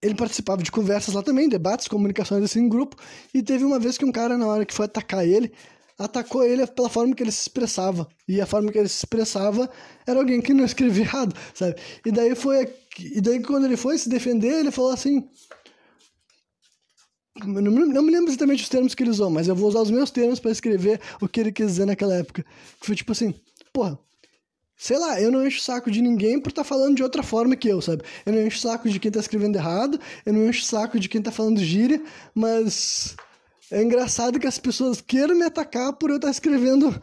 ele 0.02 0.16
participava 0.16 0.62
de 0.62 0.72
conversas 0.72 1.14
lá 1.14 1.22
também, 1.22 1.48
debates, 1.48 1.88
comunicações 1.88 2.44
assim 2.44 2.60
em 2.62 2.70
grupo, 2.70 2.98
e 3.34 3.42
teve 3.42 3.64
uma 3.64 3.80
vez 3.80 3.98
que 3.98 4.04
um 4.04 4.12
cara, 4.12 4.38
na 4.38 4.48
hora 4.48 4.66
que 4.66 4.74
foi 4.74 4.86
atacar 4.86 5.26
ele, 5.26 5.54
atacou 5.98 6.44
ele 6.44 6.66
pela 6.68 6.90
forma 6.90 7.16
que 7.16 7.24
ele 7.24 7.32
se 7.32 7.42
expressava. 7.42 8.08
E 8.28 8.42
a 8.42 8.46
forma 8.46 8.72
que 8.72 8.78
ele 8.78 8.88
se 8.88 8.98
expressava 8.98 9.70
era 10.06 10.20
alguém 10.20 10.42
que 10.42 10.54
não 10.54 10.66
escrevia 10.66 11.04
errado, 11.04 11.36
sabe? 11.54 11.76
E 12.06 12.12
daí 12.12 12.36
foi. 12.36 12.74
E 13.00 13.22
daí 13.22 13.42
quando 13.42 13.66
ele 13.66 13.78
foi 13.78 13.98
se 13.98 14.10
defender, 14.10 14.60
ele 14.60 14.72
falou 14.72 14.92
assim. 14.92 15.28
Não, 17.44 17.62
não 17.62 18.04
me 18.04 18.12
lembro 18.12 18.30
exatamente 18.30 18.64
os 18.64 18.70
termos 18.70 18.94
que 18.94 19.02
ele 19.02 19.10
usou, 19.10 19.30
mas 19.30 19.48
eu 19.48 19.56
vou 19.56 19.70
usar 19.70 19.82
os 19.82 19.90
meus 19.90 20.12
termos 20.12 20.40
para 20.40 20.52
escrever 20.52 21.00
o 21.20 21.28
que 21.28 21.40
ele 21.40 21.52
quis 21.52 21.68
dizer 21.68 21.86
naquela 21.86 22.14
época. 22.16 22.44
Que 22.80 22.86
foi 22.86 22.96
tipo 22.96 23.14
assim, 23.14 23.34
porra, 23.74 23.98
sei 24.82 24.98
lá, 24.98 25.22
eu 25.22 25.32
não 25.32 25.46
encho 25.46 25.60
o 25.60 25.64
saco 25.64 25.92
de 25.92 26.02
ninguém 26.02 26.40
por 26.40 26.50
estar 26.50 26.64
tá 26.64 26.68
falando 26.68 26.96
de 26.96 27.04
outra 27.04 27.22
forma 27.22 27.56
que 27.56 27.68
eu, 27.68 27.82
sabe? 27.82 28.04
Eu 28.26 28.34
não 28.34 28.42
encho 28.42 28.58
o 28.58 28.62
saco 28.62 28.90
de 28.90 29.00
quem 29.00 29.12
tá 29.12 29.20
escrevendo 29.20 29.56
errado, 29.56 30.00
eu 30.26 30.34
não 30.34 30.50
encho 30.50 30.62
o 30.62 30.66
saco 30.66 31.00
de 31.00 31.08
quem 31.08 31.22
tá 31.22 31.32
falando 31.32 31.60
gíria, 31.60 32.02
mas 32.34 33.16
é 33.72 33.82
engraçado 33.82 34.40
que 34.40 34.48
as 34.48 34.58
pessoas 34.58 35.02
queiram 35.02 35.36
me 35.36 35.44
atacar 35.44 35.94
por 35.94 36.10
eu 36.10 36.18
estar 36.18 36.30
escrevendo, 36.30 36.94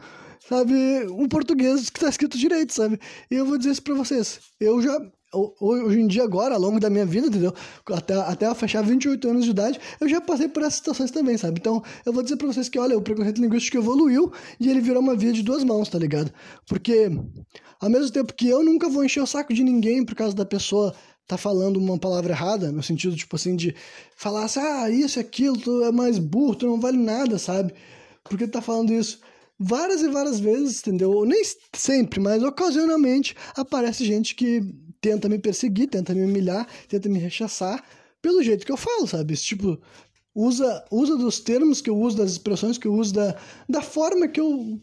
sabe, 0.47 0.73
um 1.09 1.27
português 1.27 1.89
que 1.89 1.97
está 1.97 2.09
escrito 2.09 2.37
direito, 2.37 2.73
sabe? 2.73 2.99
E 3.29 3.35
eu 3.35 3.45
vou 3.45 3.57
dizer 3.57 3.71
isso 3.71 3.83
para 3.83 3.95
vocês. 3.95 4.39
Eu 4.59 4.81
já 4.81 4.99
hoje 5.31 5.99
em 5.99 6.07
dia, 6.07 6.23
agora, 6.23 6.55
ao 6.55 6.61
longo 6.61 6.79
da 6.79 6.89
minha 6.89 7.05
vida, 7.05 7.27
entendeu? 7.27 7.53
Até, 7.91 8.15
até 8.15 8.47
eu 8.47 8.55
fechar 8.55 8.81
28 8.81 9.29
anos 9.29 9.45
de 9.45 9.51
idade, 9.51 9.79
eu 9.99 10.09
já 10.09 10.19
passei 10.19 10.47
por 10.47 10.63
essas 10.63 10.75
situações 10.75 11.11
também, 11.11 11.37
sabe? 11.37 11.59
Então, 11.59 11.83
eu 12.05 12.11
vou 12.11 12.23
dizer 12.23 12.35
pra 12.37 12.47
vocês 12.47 12.67
que, 12.67 12.79
olha, 12.79 12.97
o 12.97 13.01
preconceito 13.01 13.41
linguístico 13.41 13.77
evoluiu 13.77 14.31
e 14.59 14.69
ele 14.69 14.81
virou 14.81 15.01
uma 15.01 15.15
via 15.15 15.31
de 15.31 15.43
duas 15.43 15.63
mãos, 15.63 15.89
tá 15.89 15.99
ligado? 15.99 16.31
Porque, 16.67 17.11
ao 17.79 17.89
mesmo 17.89 18.11
tempo 18.11 18.33
que 18.33 18.49
eu 18.49 18.63
nunca 18.63 18.89
vou 18.89 19.03
encher 19.03 19.21
o 19.21 19.27
saco 19.27 19.53
de 19.53 19.63
ninguém 19.63 20.03
por 20.03 20.15
causa 20.15 20.35
da 20.35 20.45
pessoa 20.45 20.95
tá 21.29 21.37
falando 21.37 21.77
uma 21.77 21.95
palavra 21.95 22.33
errada, 22.33 22.71
no 22.71 22.81
sentido, 22.81 23.15
tipo 23.15 23.35
assim, 23.35 23.55
de 23.55 23.75
falar 24.15 24.45
assim, 24.45 24.59
ah, 24.59 24.89
isso, 24.89 25.19
aquilo, 25.19 25.55
tu 25.55 25.83
é 25.83 25.91
mais 25.91 26.17
burro, 26.17 26.55
tu 26.55 26.65
não 26.65 26.81
vale 26.81 26.97
nada, 26.97 27.37
sabe? 27.37 27.71
Porque 28.23 28.47
tá 28.47 28.61
falando 28.63 28.91
isso 28.91 29.19
várias 29.59 30.01
e 30.01 30.07
várias 30.07 30.39
vezes, 30.39 30.79
entendeu? 30.79 31.23
Nem 31.25 31.43
sempre, 31.75 32.19
mas 32.19 32.41
ocasionalmente 32.41 33.35
aparece 33.55 34.03
gente 34.05 34.33
que 34.33 34.73
tenta 34.99 35.29
me 35.29 35.37
perseguir, 35.37 35.87
tenta 35.87 36.15
me 36.15 36.25
humilhar, 36.25 36.67
tenta 36.87 37.07
me 37.07 37.19
rechaçar 37.19 37.83
pelo 38.23 38.41
jeito 38.41 38.65
que 38.65 38.71
eu 38.71 38.77
falo, 38.77 39.05
sabe? 39.05 39.35
Esse 39.35 39.43
tipo, 39.43 39.79
usa, 40.33 40.83
usa 40.89 41.15
dos 41.15 41.39
termos 41.39 41.79
que 41.79 41.91
eu 41.91 41.97
uso, 41.97 42.17
das 42.17 42.31
expressões 42.31 42.79
que 42.79 42.87
eu 42.87 42.93
uso, 42.95 43.13
da, 43.13 43.35
da 43.69 43.83
forma 43.83 44.27
que 44.27 44.41
eu 44.41 44.81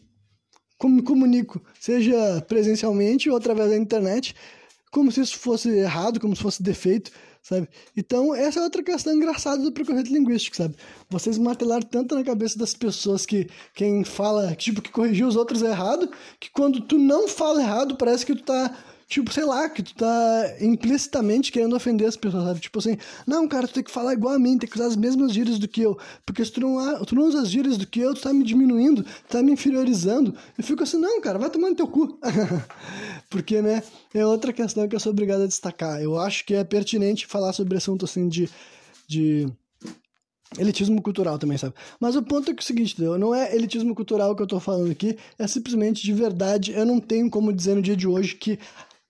me 0.85 1.01
comunico, 1.01 1.61
seja 1.77 2.41
presencialmente 2.47 3.29
ou 3.29 3.35
através 3.35 3.69
da 3.69 3.75
internet, 3.75 4.33
como 4.97 5.11
se 5.11 5.21
isso 5.21 5.37
fosse 5.37 5.69
errado, 5.69 6.19
como 6.19 6.35
se 6.35 6.41
fosse 6.41 6.63
defeito, 6.63 7.11
sabe? 7.43 7.69
Então, 7.95 8.33
essa 8.33 8.59
é 8.59 8.63
outra 8.63 8.81
questão 8.81 9.13
engraçada 9.13 9.61
do 9.61 9.71
preconceito 9.71 10.11
linguístico, 10.11 10.57
sabe? 10.57 10.75
Vocês 11.07 11.37
martelaram 11.37 11.83
tanto 11.83 12.15
na 12.15 12.23
cabeça 12.23 12.57
das 12.57 12.73
pessoas 12.73 13.23
que 13.23 13.47
quem 13.75 14.03
fala, 14.03 14.55
tipo, 14.55 14.81
que 14.81 14.89
corrigiu 14.89 15.27
os 15.27 15.35
outros 15.35 15.61
é 15.61 15.67
errado, 15.67 16.09
que 16.39 16.49
quando 16.49 16.81
tu 16.81 16.97
não 16.97 17.27
fala 17.27 17.61
errado, 17.61 17.95
parece 17.95 18.25
que 18.25 18.33
tu 18.33 18.41
tá 18.41 18.75
tipo, 19.07 19.33
sei 19.33 19.45
lá, 19.45 19.69
que 19.69 19.81
tu 19.81 19.95
tá 19.95 20.55
implicitamente 20.59 21.51
querendo 21.51 21.75
ofender 21.75 22.07
as 22.07 22.17
pessoas, 22.17 22.43
sabe? 22.43 22.59
Tipo 22.59 22.79
assim, 22.79 22.97
não, 23.25 23.47
cara, 23.47 23.67
tu 23.67 23.73
tem 23.73 23.83
que 23.83 23.91
falar 23.91 24.13
igual 24.13 24.33
a 24.33 24.39
mim, 24.39 24.57
tem 24.57 24.69
que 24.69 24.75
usar 24.75 24.87
as 24.87 24.97
mesmas 24.97 25.31
gírias 25.31 25.57
do 25.57 25.67
que 25.67 25.81
eu, 25.81 25.97
porque 26.25 26.43
se 26.43 26.51
tu 26.51 26.59
não, 26.59 27.05
tu 27.05 27.15
não 27.15 27.23
usa 27.23 27.41
as 27.41 27.49
gírias 27.49 27.77
do 27.77 27.87
que 27.87 28.01
eu, 28.01 28.13
tu 28.13 28.21
tá 28.21 28.33
me 28.33 28.43
diminuindo, 28.43 29.03
tu 29.03 29.29
tá 29.29 29.41
me 29.41 29.51
inferiorizando. 29.51 30.35
Eu 30.57 30.63
fico 30.63 30.83
assim, 30.83 30.99
não, 30.99 31.21
cara, 31.21 31.39
vai 31.39 31.49
tomar 31.49 31.69
no 31.69 31.75
teu 31.75 31.87
cu. 31.87 32.19
porque, 33.29 33.61
né, 33.61 33.81
é 34.13 34.25
outra 34.25 34.51
questão 34.51 34.87
que 34.87 34.95
eu 34.95 34.99
sou 34.99 35.13
obrigado 35.13 35.43
a 35.43 35.47
destacar. 35.47 36.01
Eu 36.01 36.19
acho 36.19 36.45
que 36.45 36.53
é 36.53 36.63
pertinente 36.63 37.25
falar 37.25 37.53
sobre 37.53 37.77
assunto 37.77 38.03
assim 38.03 38.27
de. 38.27 38.49
de 39.07 39.47
elitismo 40.57 41.01
cultural 41.01 41.37
também, 41.37 41.57
sabe? 41.57 41.73
Mas 41.99 42.15
o 42.15 42.23
ponto 42.23 42.49
é 42.49 42.53
que 42.53 42.61
é 42.61 42.63
o 42.63 42.65
seguinte, 42.65 43.01
não 43.01 43.35
é 43.35 43.53
elitismo 43.53 43.93
cultural 43.93 44.33
que 44.33 44.41
eu 44.41 44.47
tô 44.47 44.59
falando 44.61 44.89
aqui, 44.89 45.17
é 45.37 45.45
simplesmente 45.45 46.01
de 46.01 46.13
verdade, 46.13 46.71
eu 46.71 46.85
não 46.85 47.01
tenho 47.01 47.29
como 47.29 47.51
dizer 47.51 47.75
no 47.75 47.81
dia 47.81 47.97
de 47.97 48.07
hoje 48.07 48.35
que 48.35 48.57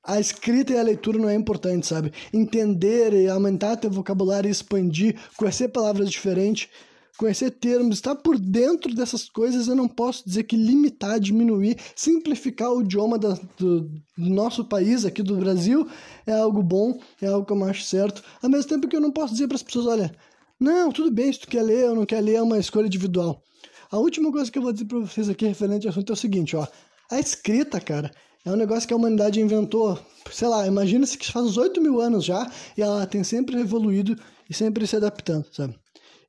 a 0.08 0.20
escrita 0.20 0.72
e 0.72 0.78
a 0.80 0.84
leitura 0.84 1.20
não 1.20 1.30
é 1.30 1.36
importante, 1.36 1.86
sabe? 1.86 2.14
Entender 2.34 3.14
e 3.14 3.28
aumentar 3.28 3.76
teu 3.76 3.91
vocabulário 3.91 4.49
expandir, 4.49 5.20
conhecer 5.36 5.68
palavras 5.68 6.10
diferentes, 6.10 6.70
conhecer 7.18 7.51
termos, 7.51 7.97
estar 7.97 8.16
por 8.16 8.39
dentro 8.39 8.95
dessas 8.95 9.28
coisas, 9.28 9.68
eu 9.68 9.76
não 9.76 9.88
posso 9.88 10.24
dizer 10.26 10.43
que 10.43 10.55
limitar, 10.55 11.20
diminuir, 11.20 11.78
simplificar 11.95 12.72
o 12.72 12.82
idioma 12.82 13.20
da, 13.20 13.38
do, 13.58 13.82
do 13.82 14.30
nosso 14.30 14.64
país, 14.64 15.03
aqui 15.03 15.22
do 15.22 15.36
Brasil, 15.36 15.86
é 16.26 16.32
algo 16.32 16.64
bom, 16.64 16.99
é 17.22 17.28
algo 17.28 17.45
que 17.45 17.51
eu 17.51 17.64
acho 17.66 17.84
certo. 17.84 18.24
Ao 18.41 18.49
mesmo 18.49 18.70
tempo 18.70 18.88
que 18.88 18.95
eu 18.95 19.01
não 19.01 19.12
posso 19.12 19.34
dizer 19.34 19.47
para 19.47 19.55
as 19.55 19.64
pessoas, 19.64 19.88
olha, 19.88 20.16
não, 20.60 20.91
tudo 20.91 21.12
bem, 21.12 21.34
se 21.34 21.39
tu 21.39 21.47
quer 21.47 21.64
ler 21.64 21.89
ou 21.89 21.95
não 21.95 22.05
quer 22.05 22.22
ler, 22.22 22.36
é 22.36 22.41
uma 22.41 22.60
escolha 22.60 22.86
individual. 22.86 23.43
A 23.91 23.97
última 23.97 24.32
coisa 24.32 24.49
que 24.49 24.58
eu 24.58 24.62
vou 24.62 24.72
dizer 24.72 24.86
para 24.86 24.99
vocês 24.99 25.28
aqui 25.28 25.45
referente 25.45 25.86
ao 25.86 25.91
assunto 25.91 26.12
é 26.12 26.14
o 26.14 26.18
seguinte, 26.18 26.55
ó. 26.55 26.66
A 27.10 27.20
escrita, 27.20 27.80
cara, 27.80 28.12
é 28.48 28.52
um 28.52 28.56
negócio 28.56 28.88
que 28.88 28.93
a 28.93 28.98
humanidade 28.98 29.41
inventou, 29.41 30.00
sei 30.32 30.48
lá, 30.48 30.66
imagina-se 30.66 31.18
que 31.18 31.30
faz 31.30 31.45
uns 31.45 31.58
8 31.58 31.82
mil 31.82 32.00
anos 32.00 32.24
já 32.24 32.50
e 32.78 32.82
ela 32.82 33.06
tem 33.06 33.22
sempre 33.22 33.60
evoluído 33.60 34.16
e 34.50 34.54
sempre 34.54 34.88
se 34.88 34.95
adaptando, 34.95 35.45
sabe? 35.52 35.76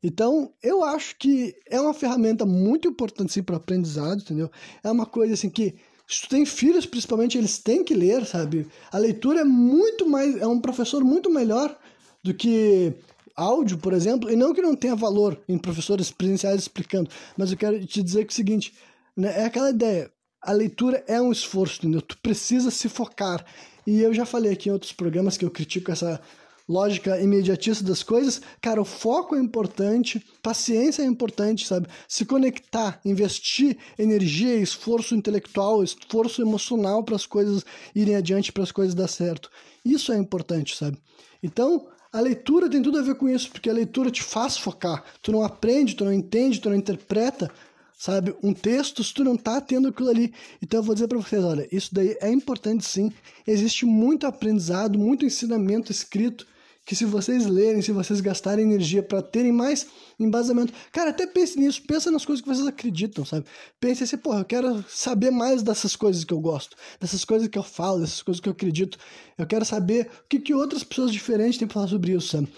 Então, 0.02 0.52
eu 0.60 0.82
acho 0.82 1.16
que 1.16 1.54
é 1.70 1.80
uma 1.80 1.94
ferramenta 1.94 2.44
muito 2.44 2.88
importante, 2.88 3.32
sim, 3.32 3.42
para 3.42 3.56
aprendizado, 3.56 4.20
entendeu? 4.20 4.50
É 4.82 4.90
uma 4.90 5.06
coisa, 5.06 5.34
assim, 5.34 5.48
que 5.48 5.76
se 6.08 6.22
tu 6.22 6.28
tem 6.28 6.44
filhos, 6.44 6.86
principalmente, 6.86 7.38
eles 7.38 7.58
têm 7.58 7.84
que 7.84 7.94
ler, 7.94 8.26
sabe? 8.26 8.66
A 8.90 8.98
leitura 8.98 9.40
é 9.40 9.44
muito 9.44 10.08
mais... 10.08 10.40
é 10.40 10.46
um 10.46 10.60
professor 10.60 11.04
muito 11.04 11.30
melhor 11.30 11.76
do 12.24 12.34
que 12.34 12.94
áudio, 13.36 13.78
por 13.78 13.92
exemplo, 13.92 14.28
e 14.28 14.34
não 14.34 14.52
que 14.52 14.60
não 14.60 14.74
tenha 14.74 14.96
valor 14.96 15.40
em 15.48 15.56
professores 15.56 16.10
presenciais 16.10 16.62
explicando, 16.62 17.08
mas 17.36 17.52
eu 17.52 17.56
quero 17.56 17.84
te 17.86 18.02
dizer 18.02 18.24
que 18.24 18.32
é 18.32 18.34
o 18.34 18.36
seguinte, 18.36 18.74
né, 19.16 19.42
é 19.42 19.44
aquela 19.44 19.70
ideia, 19.70 20.10
a 20.42 20.52
leitura 20.52 21.04
é 21.06 21.20
um 21.20 21.32
esforço, 21.32 21.78
entendeu? 21.78 22.02
Tu 22.02 22.16
precisa 22.18 22.70
se 22.70 22.88
focar. 22.88 23.44
E 23.86 24.00
eu 24.00 24.12
já 24.12 24.26
falei 24.26 24.52
aqui 24.52 24.68
em 24.68 24.72
outros 24.72 24.92
programas 24.92 25.36
que 25.36 25.44
eu 25.44 25.50
critico 25.50 25.90
essa 25.90 26.20
lógica 26.68 27.18
imediatista 27.20 27.82
das 27.82 28.02
coisas. 28.02 28.42
Cara, 28.60 28.80
o 28.80 28.84
foco 28.84 29.34
é 29.34 29.40
importante, 29.40 30.22
paciência 30.42 31.02
é 31.02 31.06
importante, 31.06 31.66
sabe? 31.66 31.88
Se 32.06 32.26
conectar, 32.26 33.00
investir 33.04 33.78
energia, 33.98 34.54
esforço 34.56 35.14
intelectual, 35.14 35.82
esforço 35.82 36.42
emocional 36.42 37.02
para 37.02 37.16
as 37.16 37.24
coisas 37.24 37.64
irem 37.94 38.16
adiante, 38.16 38.52
para 38.52 38.62
as 38.62 38.72
coisas 38.72 38.94
dar 38.94 39.08
certo. 39.08 39.50
Isso 39.84 40.12
é 40.12 40.18
importante, 40.18 40.76
sabe? 40.76 40.98
Então, 41.42 41.88
a 42.12 42.20
leitura 42.20 42.68
tem 42.68 42.82
tudo 42.82 42.98
a 42.98 43.02
ver 43.02 43.14
com 43.14 43.28
isso, 43.28 43.50
porque 43.50 43.70
a 43.70 43.72
leitura 43.72 44.10
te 44.10 44.22
faz 44.22 44.56
focar. 44.56 45.04
Tu 45.22 45.32
não 45.32 45.42
aprende, 45.42 45.94
tu 45.94 46.04
não 46.04 46.12
entende, 46.12 46.60
tu 46.60 46.68
não 46.68 46.76
interpreta, 46.76 47.50
sabe, 47.98 48.34
um 48.42 48.54
texto 48.54 49.02
se 49.02 49.12
tu 49.12 49.24
não 49.24 49.36
tá 49.36 49.60
tendo 49.60 49.88
aquilo 49.88 50.08
ali. 50.08 50.32
Então 50.62 50.78
eu 50.78 50.84
vou 50.84 50.94
dizer 50.94 51.08
para 51.08 51.18
vocês, 51.18 51.42
olha, 51.44 51.68
isso 51.72 51.92
daí 51.92 52.16
é 52.22 52.30
importante 52.30 52.86
sim. 52.86 53.12
Existe 53.46 53.84
muito 53.84 54.26
aprendizado, 54.26 54.96
muito 54.98 55.26
ensinamento 55.26 55.90
escrito 55.90 56.46
que 56.86 56.96
se 56.96 57.04
vocês 57.04 57.44
lerem, 57.44 57.82
se 57.82 57.92
vocês 57.92 58.18
gastarem 58.18 58.64
energia 58.64 59.02
para 59.02 59.20
terem 59.20 59.52
mais 59.52 59.86
embasamento, 60.18 60.72
cara, 60.90 61.10
até 61.10 61.26
pense 61.26 61.58
nisso, 61.60 61.82
pensa 61.86 62.10
nas 62.10 62.24
coisas 62.24 62.42
que 62.42 62.48
vocês 62.48 62.66
acreditam, 62.66 63.26
sabe? 63.26 63.44
Pense 63.78 64.04
assim, 64.04 64.16
porra, 64.16 64.40
eu 64.40 64.44
quero 64.46 64.82
saber 64.88 65.30
mais 65.30 65.62
dessas 65.62 65.94
coisas 65.94 66.24
que 66.24 66.32
eu 66.32 66.40
gosto, 66.40 66.78
dessas 66.98 67.26
coisas 67.26 67.46
que 67.46 67.58
eu 67.58 67.62
falo, 67.62 68.00
dessas 68.00 68.22
coisas 68.22 68.40
que 68.40 68.48
eu 68.48 68.52
acredito. 68.52 68.96
Eu 69.36 69.46
quero 69.46 69.66
saber 69.66 70.06
o 70.24 70.28
que, 70.30 70.38
que 70.38 70.54
outras 70.54 70.82
pessoas 70.82 71.12
diferentes 71.12 71.58
têm 71.58 71.68
pra 71.68 71.74
falar 71.74 71.88
sobre 71.88 72.12
isso, 72.12 72.28
sabe? 72.28 72.48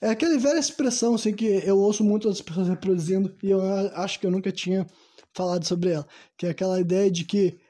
É 0.00 0.10
aquela 0.10 0.38
velha 0.38 0.58
expressão 0.58 1.14
assim 1.14 1.32
que 1.34 1.44
eu 1.44 1.78
ouço 1.78 2.02
muitas 2.02 2.40
pessoas 2.40 2.68
reproduzindo 2.68 3.36
e 3.42 3.50
eu 3.50 3.60
acho 3.94 4.18
que 4.18 4.26
eu 4.26 4.30
nunca 4.30 4.50
tinha 4.50 4.86
falado 5.34 5.66
sobre 5.66 5.90
ela, 5.90 6.06
que 6.36 6.46
é 6.46 6.50
aquela 6.50 6.80
ideia 6.80 7.10
de 7.10 7.24
que 7.24 7.60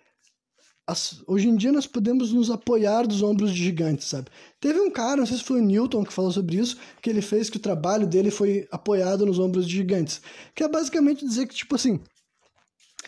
as, 0.87 1.22
hoje 1.26 1.49
em 1.49 1.57
dia 1.57 1.70
nós 1.70 1.87
podemos 1.87 2.33
nos 2.33 2.51
apoiar 2.51 3.07
dos 3.07 3.22
ombros 3.22 3.53
de 3.53 3.62
gigantes, 3.62 4.09
sabe? 4.09 4.28
Teve 4.61 4.81
um 4.81 4.91
cara, 4.91 5.18
não 5.18 5.26
sei 5.26 5.37
se 5.37 5.45
foi 5.45 5.61
o 5.61 5.64
Newton 5.64 6.05
que 6.05 6.12
falou 6.12 6.33
sobre 6.33 6.57
isso, 6.57 6.76
que 7.01 7.09
ele 7.09 7.22
fez 7.22 7.49
que 7.49 7.59
o 7.59 7.61
trabalho 7.61 8.07
dele 8.07 8.31
foi 8.31 8.66
apoiado 8.72 9.24
nos 9.24 9.39
ombros 9.39 9.68
de 9.68 9.76
gigantes. 9.76 10.20
Que 10.55 10.64
é 10.64 10.68
basicamente 10.68 11.24
dizer 11.24 11.47
que, 11.47 11.55
tipo 11.55 11.76
assim, 11.76 12.01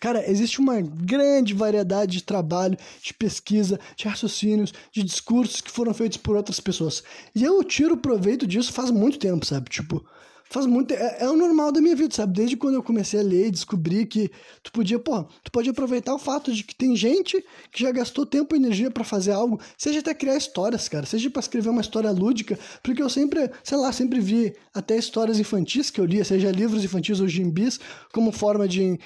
Cara, 0.03 0.29
existe 0.29 0.59
uma 0.59 0.81
grande 0.81 1.55
variedade 1.55 2.19
de 2.19 2.25
trabalho, 2.25 2.77
de 3.01 3.15
pesquisa, 3.15 3.79
de 3.95 4.09
raciocínios, 4.09 4.75
de 4.91 5.01
discursos 5.01 5.61
que 5.61 5.71
foram 5.71 5.95
feitos 5.95 6.19
por 6.19 6.35
outras 6.35 6.59
pessoas. 6.59 7.05
E 7.33 7.45
eu 7.45 7.63
tiro 7.63 7.97
proveito 7.97 8.45
disso 8.45 8.73
faz 8.73 8.91
muito 8.91 9.17
tempo, 9.17 9.47
sabe? 9.47 9.71
Tipo, 9.71 10.05
faz 10.53 10.67
muito 10.67 10.93
é, 10.93 11.19
é 11.21 11.29
o 11.29 11.37
normal 11.37 11.73
da 11.73 11.81
minha 11.81 11.97
vida, 11.97 12.15
sabe? 12.15 12.35
Desde 12.35 12.57
quando 12.57 12.75
eu 12.75 12.83
comecei 12.83 13.19
a 13.19 13.23
ler 13.23 13.47
e 13.47 13.51
descobri 13.51 14.05
que 14.05 14.31
tu 14.63 14.71
podia, 14.71 14.99
pô, 14.99 15.25
tu 15.43 15.51
pode 15.51 15.71
aproveitar 15.71 16.15
o 16.15 16.19
fato 16.19 16.53
de 16.53 16.63
que 16.63 16.75
tem 16.75 16.95
gente 16.95 17.43
que 17.71 17.83
já 17.83 17.91
gastou 17.91 18.27
tempo 18.27 18.55
e 18.55 18.59
energia 18.59 18.91
para 18.91 19.03
fazer 19.03 19.33
algo, 19.33 19.59
seja 19.77 20.01
até 20.01 20.13
criar 20.13 20.37
histórias, 20.37 20.89
cara, 20.89 21.07
seja 21.07 21.31
para 21.31 21.41
escrever 21.41 21.71
uma 21.71 21.81
história 21.81 22.11
lúdica, 22.11 22.59
porque 22.83 23.03
eu 23.03 23.09
sempre, 23.09 23.51
sei 23.65 23.79
lá, 23.79 23.91
sempre 23.93 24.21
vi 24.21 24.55
até 24.75 24.97
histórias 24.97 25.39
infantis 25.39 25.91
que 25.91 26.01
eu 26.01 26.05
lia, 26.05 26.25
seja 26.25 26.51
livros 26.51 26.85
infantis 26.85 27.21
ou 27.21 27.27
gimbis, 27.27 27.81
como 28.13 28.31
forma 28.31 28.69
de, 28.69 28.99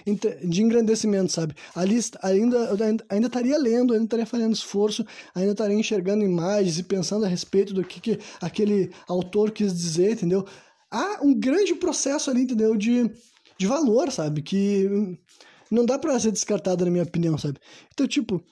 de 0.44 0.62
engrandecimento, 0.62 1.32
sabe? 1.32 1.54
Ali 1.74 2.00
ainda 2.22 3.02
ainda 3.08 3.26
estaria 3.26 3.56
lendo, 3.56 3.92
ainda 3.92 4.04
estaria 4.04 4.26
fazendo 4.26 4.52
esforço, 4.52 5.06
ainda 5.34 5.52
estaria 5.52 5.76
enxergando 5.76 6.24
imagens 6.24 6.78
e 6.78 6.82
pensando 6.82 7.24
a 7.24 7.28
respeito 7.28 7.72
do 7.72 7.84
que, 7.84 8.00
que 8.00 8.18
aquele 8.40 8.90
autor 9.06 9.52
quis 9.52 9.72
dizer, 9.72 10.12
entendeu? 10.12 10.44
Há 10.96 11.22
um 11.22 11.34
grande 11.34 11.74
processo 11.74 12.30
ali, 12.30 12.42
entendeu? 12.42 12.76
De, 12.76 13.10
de 13.58 13.66
valor, 13.66 14.10
sabe? 14.10 14.42
Que 14.42 14.88
não 15.70 15.84
dá 15.84 15.98
pra 15.98 16.18
ser 16.18 16.32
descartado, 16.32 16.84
na 16.84 16.90
minha 16.90 17.04
opinião, 17.04 17.36
sabe? 17.36 17.58
Então, 17.92 18.06
tipo, 18.06 18.42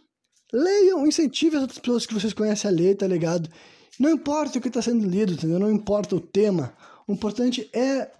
leiam, 0.52 1.06
incentivem 1.06 1.56
as 1.56 1.62
outras 1.62 1.78
pessoas 1.78 2.06
que 2.06 2.14
vocês 2.14 2.32
conhecem 2.32 2.70
a 2.70 2.74
ler, 2.74 2.96
tá 2.96 3.06
ligado? 3.06 3.48
Não 3.98 4.10
importa 4.10 4.58
o 4.58 4.60
que 4.60 4.68
está 4.68 4.82
sendo 4.82 5.08
lido, 5.08 5.32
entendeu? 5.32 5.58
Não 5.58 5.70
importa 5.70 6.16
o 6.16 6.20
tema. 6.20 6.74
O 7.06 7.12
importante 7.12 7.68
é 7.72 8.10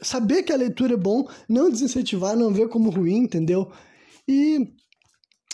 saber 0.00 0.42
que 0.42 0.52
a 0.52 0.56
leitura 0.56 0.94
é 0.94 0.96
bom, 0.96 1.28
não 1.48 1.70
desincentivar, 1.70 2.36
não 2.36 2.52
ver 2.52 2.68
como 2.68 2.90
ruim, 2.90 3.18
entendeu? 3.18 3.70
E 4.28 4.68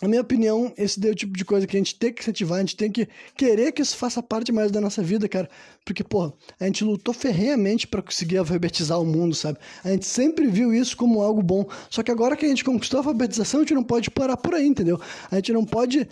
na 0.00 0.08
minha 0.08 0.20
opinião, 0.20 0.72
esse 0.76 1.04
é 1.06 1.10
o 1.10 1.14
tipo 1.14 1.36
de 1.36 1.44
coisa 1.44 1.66
que 1.66 1.76
a 1.76 1.80
gente 1.80 1.94
tem 1.96 2.12
que 2.12 2.22
incentivar, 2.22 2.58
a 2.58 2.60
gente 2.60 2.76
tem 2.76 2.90
que 2.90 3.08
querer 3.36 3.72
que 3.72 3.82
isso 3.82 3.96
faça 3.96 4.22
parte 4.22 4.52
mais 4.52 4.70
da 4.70 4.80
nossa 4.80 5.02
vida, 5.02 5.28
cara. 5.28 5.50
Porque, 5.84 6.04
pô, 6.04 6.32
a 6.60 6.64
gente 6.66 6.84
lutou 6.84 7.12
ferrenhamente 7.12 7.86
para 7.86 8.00
conseguir 8.00 8.38
alfabetizar 8.38 9.00
o 9.00 9.04
mundo, 9.04 9.34
sabe? 9.34 9.58
A 9.82 9.90
gente 9.90 10.06
sempre 10.06 10.46
viu 10.46 10.72
isso 10.72 10.96
como 10.96 11.20
algo 11.20 11.42
bom. 11.42 11.66
Só 11.90 12.02
que 12.04 12.12
agora 12.12 12.36
que 12.36 12.46
a 12.46 12.48
gente 12.48 12.64
conquistou 12.64 12.98
a 12.98 13.00
alfabetização, 13.00 13.60
a 13.60 13.62
gente 13.64 13.74
não 13.74 13.82
pode 13.82 14.08
parar 14.10 14.36
por 14.36 14.54
aí, 14.54 14.66
entendeu? 14.66 15.00
A 15.30 15.34
gente 15.36 15.52
não 15.52 15.64
pode 15.64 16.06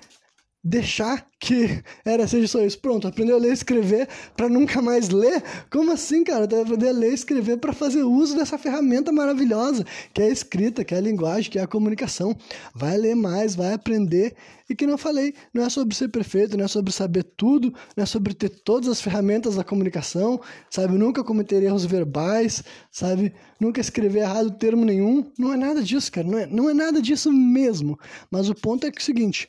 deixar 0.66 1.28
que 1.38 1.82
era 2.04 2.26
seja 2.26 2.48
só 2.48 2.60
isso. 2.64 2.78
Pronto, 2.80 3.06
aprendeu 3.06 3.36
a 3.36 3.38
ler 3.38 3.50
e 3.50 3.52
escrever 3.52 4.08
para 4.36 4.48
nunca 4.48 4.82
mais 4.82 5.08
ler? 5.10 5.42
Como 5.70 5.92
assim, 5.92 6.24
cara? 6.24 6.46
Deve 6.46 6.62
aprender 6.62 6.88
a 6.88 6.92
ler 6.92 7.10
e 7.12 7.14
escrever 7.14 7.58
para 7.58 7.72
fazer 7.72 8.02
uso 8.02 8.34
dessa 8.34 8.58
ferramenta 8.58 9.12
maravilhosa, 9.12 9.84
que 10.12 10.20
é 10.20 10.24
a 10.24 10.30
escrita, 10.30 10.84
que 10.84 10.94
é 10.94 10.98
a 10.98 11.00
linguagem, 11.00 11.50
que 11.50 11.58
é 11.58 11.62
a 11.62 11.66
comunicação. 11.66 12.36
Vai 12.74 12.96
ler 12.96 13.14
mais, 13.14 13.54
vai 13.54 13.72
aprender. 13.72 14.34
E 14.68 14.74
que 14.74 14.84
não 14.84 14.98
falei, 14.98 15.32
não 15.54 15.64
é 15.64 15.70
sobre 15.70 15.94
ser 15.94 16.08
perfeito, 16.08 16.56
não 16.56 16.64
é 16.64 16.68
sobre 16.68 16.92
saber 16.92 17.22
tudo, 17.22 17.72
não 17.96 18.02
é 18.02 18.06
sobre 18.06 18.34
ter 18.34 18.48
todas 18.48 18.88
as 18.88 19.00
ferramentas 19.00 19.54
da 19.54 19.62
comunicação, 19.62 20.40
sabe? 20.68 20.98
Nunca 20.98 21.22
cometer 21.22 21.62
erros 21.62 21.84
verbais, 21.84 22.64
sabe? 22.90 23.32
Nunca 23.60 23.80
escrever 23.80 24.20
errado 24.22 24.50
termo 24.50 24.84
nenhum. 24.84 25.30
Não 25.38 25.52
é 25.52 25.56
nada 25.56 25.80
disso, 25.80 26.10
cara. 26.10 26.26
Não 26.26 26.38
é, 26.38 26.46
não 26.46 26.68
é 26.68 26.74
nada 26.74 27.00
disso 27.00 27.32
mesmo. 27.32 27.96
Mas 28.28 28.48
o 28.48 28.54
ponto 28.56 28.84
é 28.84 28.90
que 28.90 28.98
é 28.98 29.02
o 29.02 29.04
seguinte 29.04 29.48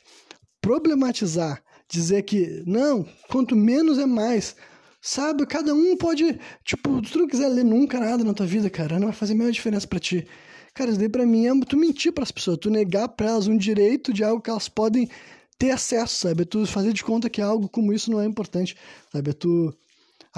problematizar, 0.68 1.62
dizer 1.88 2.24
que 2.24 2.62
não, 2.66 3.06
quanto 3.30 3.56
menos 3.56 3.98
é 3.98 4.04
mais. 4.04 4.54
Sabe, 5.00 5.46
cada 5.46 5.72
um 5.72 5.96
pode, 5.96 6.38
tipo, 6.62 7.02
se 7.06 7.12
tu 7.12 7.20
não 7.20 7.26
quiser 7.26 7.48
ler 7.48 7.64
nunca 7.64 7.98
nada 7.98 8.22
na 8.22 8.34
tua 8.34 8.44
vida, 8.44 8.68
cara, 8.68 8.98
não 8.98 9.06
vai 9.06 9.16
fazer 9.16 9.32
a 9.32 9.36
mesma 9.36 9.52
diferença 9.52 9.86
para 9.86 9.98
ti. 9.98 10.26
Cara, 10.74 10.90
isso 10.90 10.98
daí 10.98 11.08
pra 11.08 11.24
mim 11.24 11.46
é 11.46 11.64
tu 11.64 11.78
mentir 11.78 12.12
para 12.12 12.24
as 12.24 12.30
pessoas, 12.30 12.58
tu 12.58 12.68
negar 12.68 13.08
para 13.08 13.28
elas 13.28 13.46
um 13.46 13.56
direito 13.56 14.12
de 14.12 14.22
algo 14.22 14.42
que 14.42 14.50
elas 14.50 14.68
podem 14.68 15.08
ter 15.58 15.70
acesso, 15.70 16.28
sabe? 16.28 16.44
Tu 16.44 16.66
fazer 16.66 16.92
de 16.92 17.02
conta 17.02 17.30
que 17.30 17.40
algo 17.40 17.66
como 17.66 17.90
isso 17.90 18.10
não 18.10 18.20
é 18.20 18.26
importante, 18.26 18.76
sabe? 19.10 19.30
É 19.30 19.32
tu 19.32 19.74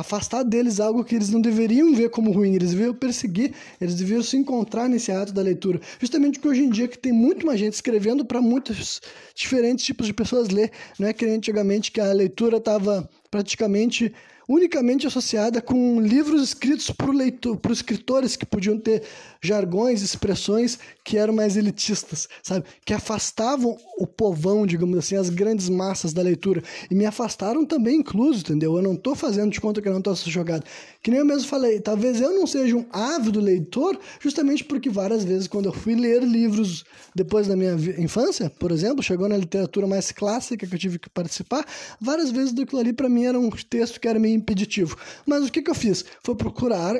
afastar 0.01 0.43
deles 0.43 0.81
algo 0.81 1.05
que 1.05 1.15
eles 1.15 1.31
não 1.31 1.41
deveriam 1.41 1.95
ver 1.95 2.11
como 2.11 2.33
ruim, 2.33 2.55
eles 2.55 2.71
deveriam 2.71 2.95
perseguir, 2.95 3.53
eles 3.81 3.95
deveriam 3.95 4.23
se 4.23 4.37
encontrar 4.37 4.89
nesse 4.89 5.13
ato 5.13 5.33
da 5.33 5.43
leitura. 5.43 5.81
Justamente 5.99 6.39
porque 6.39 6.49
hoje 6.49 6.63
em 6.63 6.71
dia 6.71 6.89
que 6.89 6.99
tem 6.99 7.13
muito 7.13 7.47
mais 7.47 7.59
gente 7.59 7.75
escrevendo 7.75 8.25
para 8.25 8.41
muitos 8.41 9.01
diferentes 9.35 9.85
tipos 9.85 10.07
de 10.07 10.13
pessoas 10.13 10.49
ler, 10.49 10.71
não 10.99 11.09
é 11.09 11.13
que 11.13 11.25
antigamente 11.25 11.93
que 11.93 12.01
a 12.01 12.13
leitura 12.13 12.57
estava 12.57 13.09
praticamente 13.31 14.13
unicamente 14.51 15.07
associada 15.07 15.63
com 15.63 16.01
livros 16.01 16.43
escritos 16.43 16.91
leitor, 17.13 17.57
por 17.57 17.71
escritores 17.71 18.35
que 18.35 18.45
podiam 18.45 18.77
ter 18.77 19.05
jargões, 19.41 20.03
expressões 20.03 20.79
que 21.05 21.17
eram 21.17 21.33
mais 21.33 21.57
elitistas, 21.57 22.29
sabe? 22.43 22.65
Que 22.85 22.93
afastavam 22.93 23.77
o 23.97 24.07
povão, 24.07 24.67
digamos 24.67 24.99
assim, 24.99 25.15
as 25.15 25.31
grandes 25.31 25.69
massas 25.69 26.13
da 26.13 26.21
leitura. 26.21 26.63
E 26.91 26.95
me 26.95 27.07
afastaram 27.07 27.65
também 27.65 27.97
incluso, 27.97 28.41
entendeu? 28.41 28.77
Eu 28.77 28.83
não 28.83 28.95
estou 28.95 29.15
fazendo 29.15 29.53
de 29.53 29.61
conta 29.61 29.81
que 29.81 29.87
eu 29.87 29.93
não 29.93 30.01
estou 30.01 30.15
jogado. 30.27 30.65
Que 31.01 31.11
nem 31.11 31.21
eu 31.21 31.27
mesmo 31.27 31.47
falei, 31.47 31.79
talvez 31.81 32.21
eu 32.21 32.33
não 32.33 32.47
seja 32.47 32.77
um 32.77 32.87
ávido 32.93 33.41
leitor, 33.41 33.99
justamente 34.21 34.65
porque 34.65 34.91
várias 34.91 35.25
vezes, 35.25 35.47
quando 35.47 35.67
eu 35.67 35.73
fui 35.73 35.95
ler 35.95 36.23
livros 36.23 36.85
depois 37.15 37.47
da 37.47 37.57
minha 37.57 37.75
infância, 37.99 38.51
por 38.51 38.73
exemplo, 38.73 39.03
chegou 39.03 39.29
na 39.29 39.37
literatura 39.37 39.87
mais 39.87 40.11
clássica 40.11 40.67
que 40.67 40.75
eu 40.75 40.79
tive 40.79 40.99
que 40.99 41.09
participar, 41.09 41.65
várias 42.01 42.31
vezes 42.31 42.53
daquilo 42.53 42.81
ali 42.81 42.93
para 42.93 43.09
mim 43.09 43.25
era 43.25 43.39
um 43.39 43.51
texto 43.51 44.01
que 44.01 44.09
era 44.09 44.19
meio 44.19 44.40
impeditivo. 44.41 44.97
Mas 45.27 45.47
o 45.47 45.53
que, 45.53 45.63
que 45.63 45.71
eu 45.71 45.75
fiz? 45.75 46.05
Foi 46.23 46.35
procurar 46.35 46.95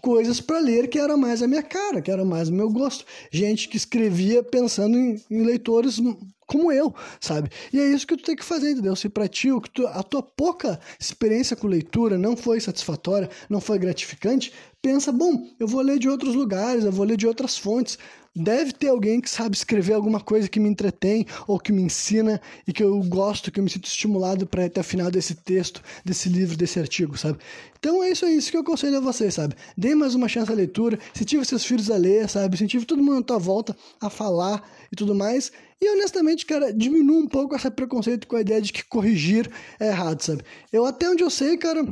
coisas 0.00 0.40
para 0.40 0.58
ler 0.58 0.88
que 0.88 0.98
era 0.98 1.16
mais 1.16 1.42
a 1.42 1.46
minha 1.46 1.62
cara, 1.62 2.02
que 2.02 2.10
era 2.10 2.24
mais 2.24 2.48
o 2.48 2.52
meu 2.52 2.70
gosto. 2.70 3.04
Gente 3.30 3.68
que 3.68 3.76
escrevia 3.76 4.42
pensando 4.42 4.98
em, 4.98 5.20
em, 5.30 5.42
leitores 5.42 6.00
como 6.46 6.70
eu, 6.70 6.94
sabe? 7.20 7.50
E 7.72 7.80
é 7.80 7.88
isso 7.88 8.06
que 8.06 8.16
tu 8.16 8.22
tem 8.22 8.36
que 8.36 8.44
fazer, 8.44 8.70
entendeu? 8.70 8.94
Se 8.94 9.08
pra 9.08 9.26
ti 9.26 9.48
tu, 9.72 9.86
a 9.88 10.02
tua 10.02 10.22
pouca 10.22 10.78
experiência 10.98 11.56
com 11.56 11.66
leitura 11.66 12.16
não 12.16 12.36
foi 12.36 12.60
satisfatória, 12.60 13.28
não 13.48 13.60
foi 13.60 13.78
gratificante, 13.78 14.52
pensa, 14.86 15.10
bom, 15.10 15.44
eu 15.58 15.66
vou 15.66 15.82
ler 15.82 15.98
de 15.98 16.08
outros 16.08 16.36
lugares, 16.36 16.84
eu 16.84 16.92
vou 16.92 17.04
ler 17.04 17.16
de 17.16 17.26
outras 17.26 17.58
fontes, 17.58 17.98
Deve 18.38 18.70
ter 18.70 18.88
alguém 18.88 19.18
que 19.18 19.30
sabe 19.30 19.56
escrever 19.56 19.94
alguma 19.94 20.20
coisa 20.20 20.46
que 20.46 20.60
me 20.60 20.68
entretém 20.68 21.24
ou 21.46 21.58
que 21.58 21.72
me 21.72 21.80
ensina 21.80 22.38
e 22.68 22.72
que 22.72 22.82
eu 22.82 23.02
gosto, 23.04 23.50
que 23.50 23.58
eu 23.58 23.64
me 23.64 23.70
sinto 23.70 23.86
estimulado 23.86 24.46
para 24.46 24.66
até 24.66 24.82
o 24.82 24.84
final 24.84 25.10
desse 25.10 25.34
texto, 25.34 25.80
desse 26.04 26.28
livro, 26.28 26.54
desse 26.54 26.78
artigo, 26.78 27.16
sabe? 27.16 27.38
Então 27.78 28.04
é 28.04 28.10
isso, 28.10 28.26
é 28.26 28.30
isso 28.30 28.50
que 28.50 28.56
eu 28.58 28.60
aconselho 28.60 28.98
a 28.98 29.00
vocês, 29.00 29.32
sabe? 29.32 29.54
Dê 29.74 29.94
mais 29.94 30.14
uma 30.14 30.28
chance 30.28 30.52
à 30.52 30.54
leitura, 30.54 30.98
incentive 31.14 31.46
seus 31.46 31.64
filhos 31.64 31.90
a 31.90 31.96
ler, 31.96 32.28
sabe? 32.28 32.54
Incentive 32.54 32.84
todo 32.84 33.02
mundo 33.02 33.20
à 33.20 33.22
tua 33.22 33.38
volta 33.38 33.74
a 34.02 34.10
falar 34.10 34.62
e 34.92 34.96
tudo 34.96 35.14
mais. 35.14 35.50
E 35.80 35.88
honestamente, 35.88 36.44
cara, 36.44 36.74
diminua 36.74 37.22
um 37.22 37.28
pouco 37.28 37.56
esse 37.56 37.70
preconceito 37.70 38.26
com 38.26 38.36
a 38.36 38.42
ideia 38.42 38.60
de 38.60 38.70
que 38.70 38.84
corrigir 38.84 39.50
é 39.80 39.88
errado, 39.88 40.20
sabe? 40.20 40.42
Eu 40.70 40.84
até 40.84 41.08
onde 41.08 41.24
eu 41.24 41.30
sei, 41.30 41.56
cara, 41.56 41.82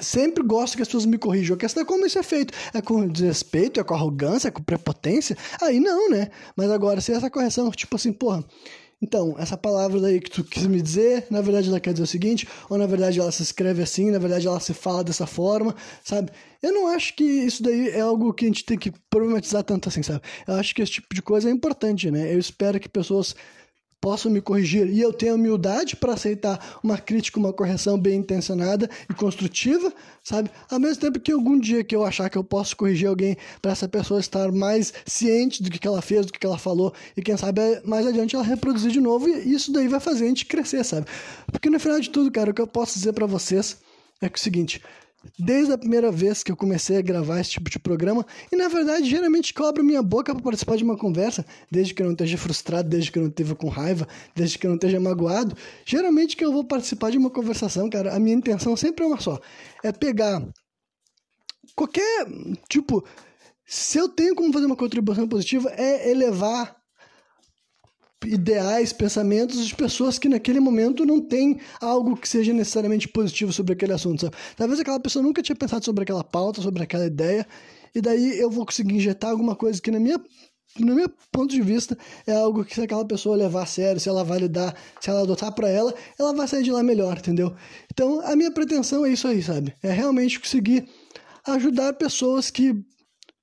Sempre 0.00 0.42
gosto 0.42 0.76
que 0.76 0.82
as 0.82 0.88
pessoas 0.88 1.06
me 1.06 1.18
corrijam. 1.18 1.54
A 1.54 1.58
questão 1.58 1.82
é 1.82 1.86
como 1.86 2.04
isso 2.04 2.18
é 2.18 2.22
feito. 2.22 2.52
É 2.72 2.80
com 2.80 3.06
desrespeito, 3.06 3.78
é 3.78 3.84
com 3.84 3.94
arrogância, 3.94 4.48
é 4.48 4.50
com 4.50 4.62
prepotência? 4.62 5.36
Aí 5.62 5.78
não, 5.78 6.10
né? 6.10 6.30
Mas 6.56 6.70
agora, 6.70 7.00
se 7.00 7.12
essa 7.12 7.30
correção, 7.30 7.70
tipo 7.70 7.94
assim, 7.94 8.12
porra, 8.12 8.44
então, 9.04 9.36
essa 9.38 9.54
palavra 9.56 10.00
daí 10.00 10.18
que 10.18 10.30
tu 10.30 10.42
quis 10.42 10.66
me 10.66 10.80
dizer, 10.80 11.26
na 11.30 11.42
verdade 11.42 11.68
ela 11.68 11.78
quer 11.78 11.92
dizer 11.92 12.04
o 12.04 12.06
seguinte, 12.06 12.48
ou 12.70 12.78
na 12.78 12.86
verdade 12.86 13.20
ela 13.20 13.30
se 13.30 13.42
escreve 13.42 13.82
assim, 13.82 14.10
na 14.10 14.18
verdade 14.18 14.46
ela 14.46 14.58
se 14.58 14.72
fala 14.72 15.04
dessa 15.04 15.26
forma, 15.26 15.74
sabe? 16.02 16.32
Eu 16.62 16.72
não 16.72 16.88
acho 16.88 17.14
que 17.14 17.22
isso 17.22 17.62
daí 17.62 17.90
é 17.90 18.00
algo 18.00 18.32
que 18.32 18.46
a 18.46 18.48
gente 18.48 18.64
tem 18.64 18.78
que 18.78 18.90
problematizar 19.10 19.62
tanto 19.62 19.90
assim, 19.90 20.02
sabe? 20.02 20.22
Eu 20.48 20.54
acho 20.54 20.74
que 20.74 20.80
esse 20.80 20.92
tipo 20.92 21.14
de 21.14 21.20
coisa 21.20 21.50
é 21.50 21.52
importante, 21.52 22.10
né? 22.10 22.32
Eu 22.32 22.38
espero 22.38 22.80
que 22.80 22.88
pessoas 22.88 23.36
possam 24.04 24.30
me 24.30 24.42
corrigir 24.42 24.86
e 24.90 25.00
eu 25.00 25.14
tenho 25.14 25.34
humildade 25.34 25.96
para 25.96 26.12
aceitar 26.12 26.78
uma 26.82 26.98
crítica, 26.98 27.38
uma 27.38 27.54
correção 27.54 27.98
bem 27.98 28.18
intencionada 28.18 28.86
e 29.08 29.14
construtiva, 29.14 29.90
sabe? 30.22 30.50
Ao 30.70 30.78
mesmo 30.78 31.00
tempo 31.00 31.18
que 31.18 31.32
algum 31.32 31.58
dia 31.58 31.82
que 31.82 31.96
eu 31.96 32.04
achar 32.04 32.28
que 32.28 32.36
eu 32.36 32.44
posso 32.44 32.76
corrigir 32.76 33.08
alguém 33.08 33.34
para 33.62 33.72
essa 33.72 33.88
pessoa 33.88 34.20
estar 34.20 34.52
mais 34.52 34.92
ciente 35.06 35.62
do 35.62 35.70
que 35.70 35.88
ela 35.88 36.02
fez, 36.02 36.26
do 36.26 36.34
que 36.34 36.44
ela 36.44 36.58
falou 36.58 36.92
e 37.16 37.22
quem 37.22 37.34
sabe 37.34 37.62
mais 37.82 38.06
adiante 38.06 38.36
ela 38.36 38.44
reproduzir 38.44 38.92
de 38.92 39.00
novo 39.00 39.26
e 39.26 39.54
isso 39.54 39.72
daí 39.72 39.88
vai 39.88 40.00
fazer 40.00 40.24
a 40.24 40.28
gente 40.28 40.44
crescer, 40.44 40.84
sabe? 40.84 41.06
Porque 41.50 41.70
no 41.70 41.80
final 41.80 41.98
de 41.98 42.10
tudo, 42.10 42.30
cara, 42.30 42.50
o 42.50 42.54
que 42.54 42.60
eu 42.60 42.66
posso 42.66 42.98
dizer 42.98 43.14
para 43.14 43.24
vocês 43.24 43.78
é 44.20 44.26
é 44.26 44.30
o 44.34 44.38
seguinte, 44.38 44.82
desde 45.38 45.72
a 45.72 45.78
primeira 45.78 46.10
vez 46.10 46.42
que 46.42 46.52
eu 46.52 46.56
comecei 46.56 46.96
a 46.96 47.02
gravar 47.02 47.40
esse 47.40 47.50
tipo 47.50 47.70
de 47.70 47.78
programa, 47.78 48.26
e 48.50 48.56
na 48.56 48.68
verdade 48.68 49.08
geralmente 49.08 49.52
cobro 49.52 49.84
minha 49.84 50.02
boca 50.02 50.34
para 50.34 50.42
participar 50.42 50.76
de 50.76 50.84
uma 50.84 50.96
conversa, 50.96 51.44
desde 51.70 51.94
que 51.94 52.02
eu 52.02 52.06
não 52.06 52.12
esteja 52.12 52.38
frustrado, 52.38 52.88
desde 52.88 53.10
que 53.10 53.18
eu 53.18 53.22
não 53.22 53.30
esteja 53.30 53.54
com 53.54 53.68
raiva, 53.68 54.06
desde 54.34 54.58
que 54.58 54.66
eu 54.66 54.70
não 54.70 54.76
esteja 54.76 55.00
magoado. 55.00 55.56
Geralmente 55.84 56.36
que 56.36 56.44
eu 56.44 56.52
vou 56.52 56.64
participar 56.64 57.10
de 57.10 57.18
uma 57.18 57.30
conversação, 57.30 57.88
cara, 57.90 58.14
a 58.14 58.18
minha 58.18 58.36
intenção 58.36 58.76
sempre 58.76 59.04
é 59.04 59.08
uma 59.08 59.20
só: 59.20 59.40
é 59.82 59.92
pegar 59.92 60.46
qualquer 61.74 62.26
tipo. 62.68 63.04
Se 63.66 63.96
eu 63.96 64.10
tenho 64.10 64.34
como 64.34 64.52
fazer 64.52 64.66
uma 64.66 64.76
contribuição 64.76 65.26
positiva, 65.26 65.70
é 65.70 66.10
elevar 66.10 66.76
ideais, 68.26 68.92
pensamentos 68.92 69.66
de 69.66 69.74
pessoas 69.74 70.18
que 70.18 70.28
naquele 70.28 70.60
momento 70.60 71.04
não 71.04 71.20
tem 71.20 71.58
algo 71.80 72.16
que 72.16 72.28
seja 72.28 72.52
necessariamente 72.52 73.08
positivo 73.08 73.52
sobre 73.52 73.72
aquele 73.72 73.92
assunto, 73.92 74.22
sabe? 74.22 74.36
Talvez 74.56 74.80
aquela 74.80 75.00
pessoa 75.00 75.22
nunca 75.22 75.42
tinha 75.42 75.56
pensado 75.56 75.84
sobre 75.84 76.02
aquela 76.02 76.24
pauta, 76.24 76.60
sobre 76.62 76.82
aquela 76.82 77.06
ideia, 77.06 77.46
e 77.94 78.00
daí 78.00 78.38
eu 78.38 78.50
vou 78.50 78.66
conseguir 78.66 78.96
injetar 78.96 79.30
alguma 79.30 79.54
coisa 79.54 79.80
que 79.80 79.90
na 79.90 80.00
minha 80.00 80.20
no 80.78 80.94
meu 80.94 81.08
ponto 81.30 81.52
de 81.52 81.62
vista, 81.62 81.96
é 82.26 82.34
algo 82.34 82.64
que 82.64 82.74
se 82.74 82.80
aquela 82.80 83.04
pessoa 83.04 83.36
levar 83.36 83.62
a 83.62 83.66
sério, 83.66 84.00
se 84.00 84.08
ela 84.08 84.24
validar, 84.24 84.74
se 85.00 85.08
ela 85.08 85.22
adotar 85.22 85.52
para 85.54 85.68
ela, 85.68 85.94
ela 86.18 86.32
vai 86.32 86.48
sair 86.48 86.64
de 86.64 86.72
lá 86.72 86.82
melhor, 86.82 87.16
entendeu? 87.16 87.54
Então, 87.92 88.20
a 88.26 88.34
minha 88.34 88.50
pretensão 88.50 89.06
é 89.06 89.12
isso 89.12 89.28
aí, 89.28 89.40
sabe? 89.40 89.72
É 89.82 89.92
realmente 89.92 90.40
conseguir 90.40 90.88
ajudar 91.46 91.92
pessoas 91.92 92.50
que 92.50 92.74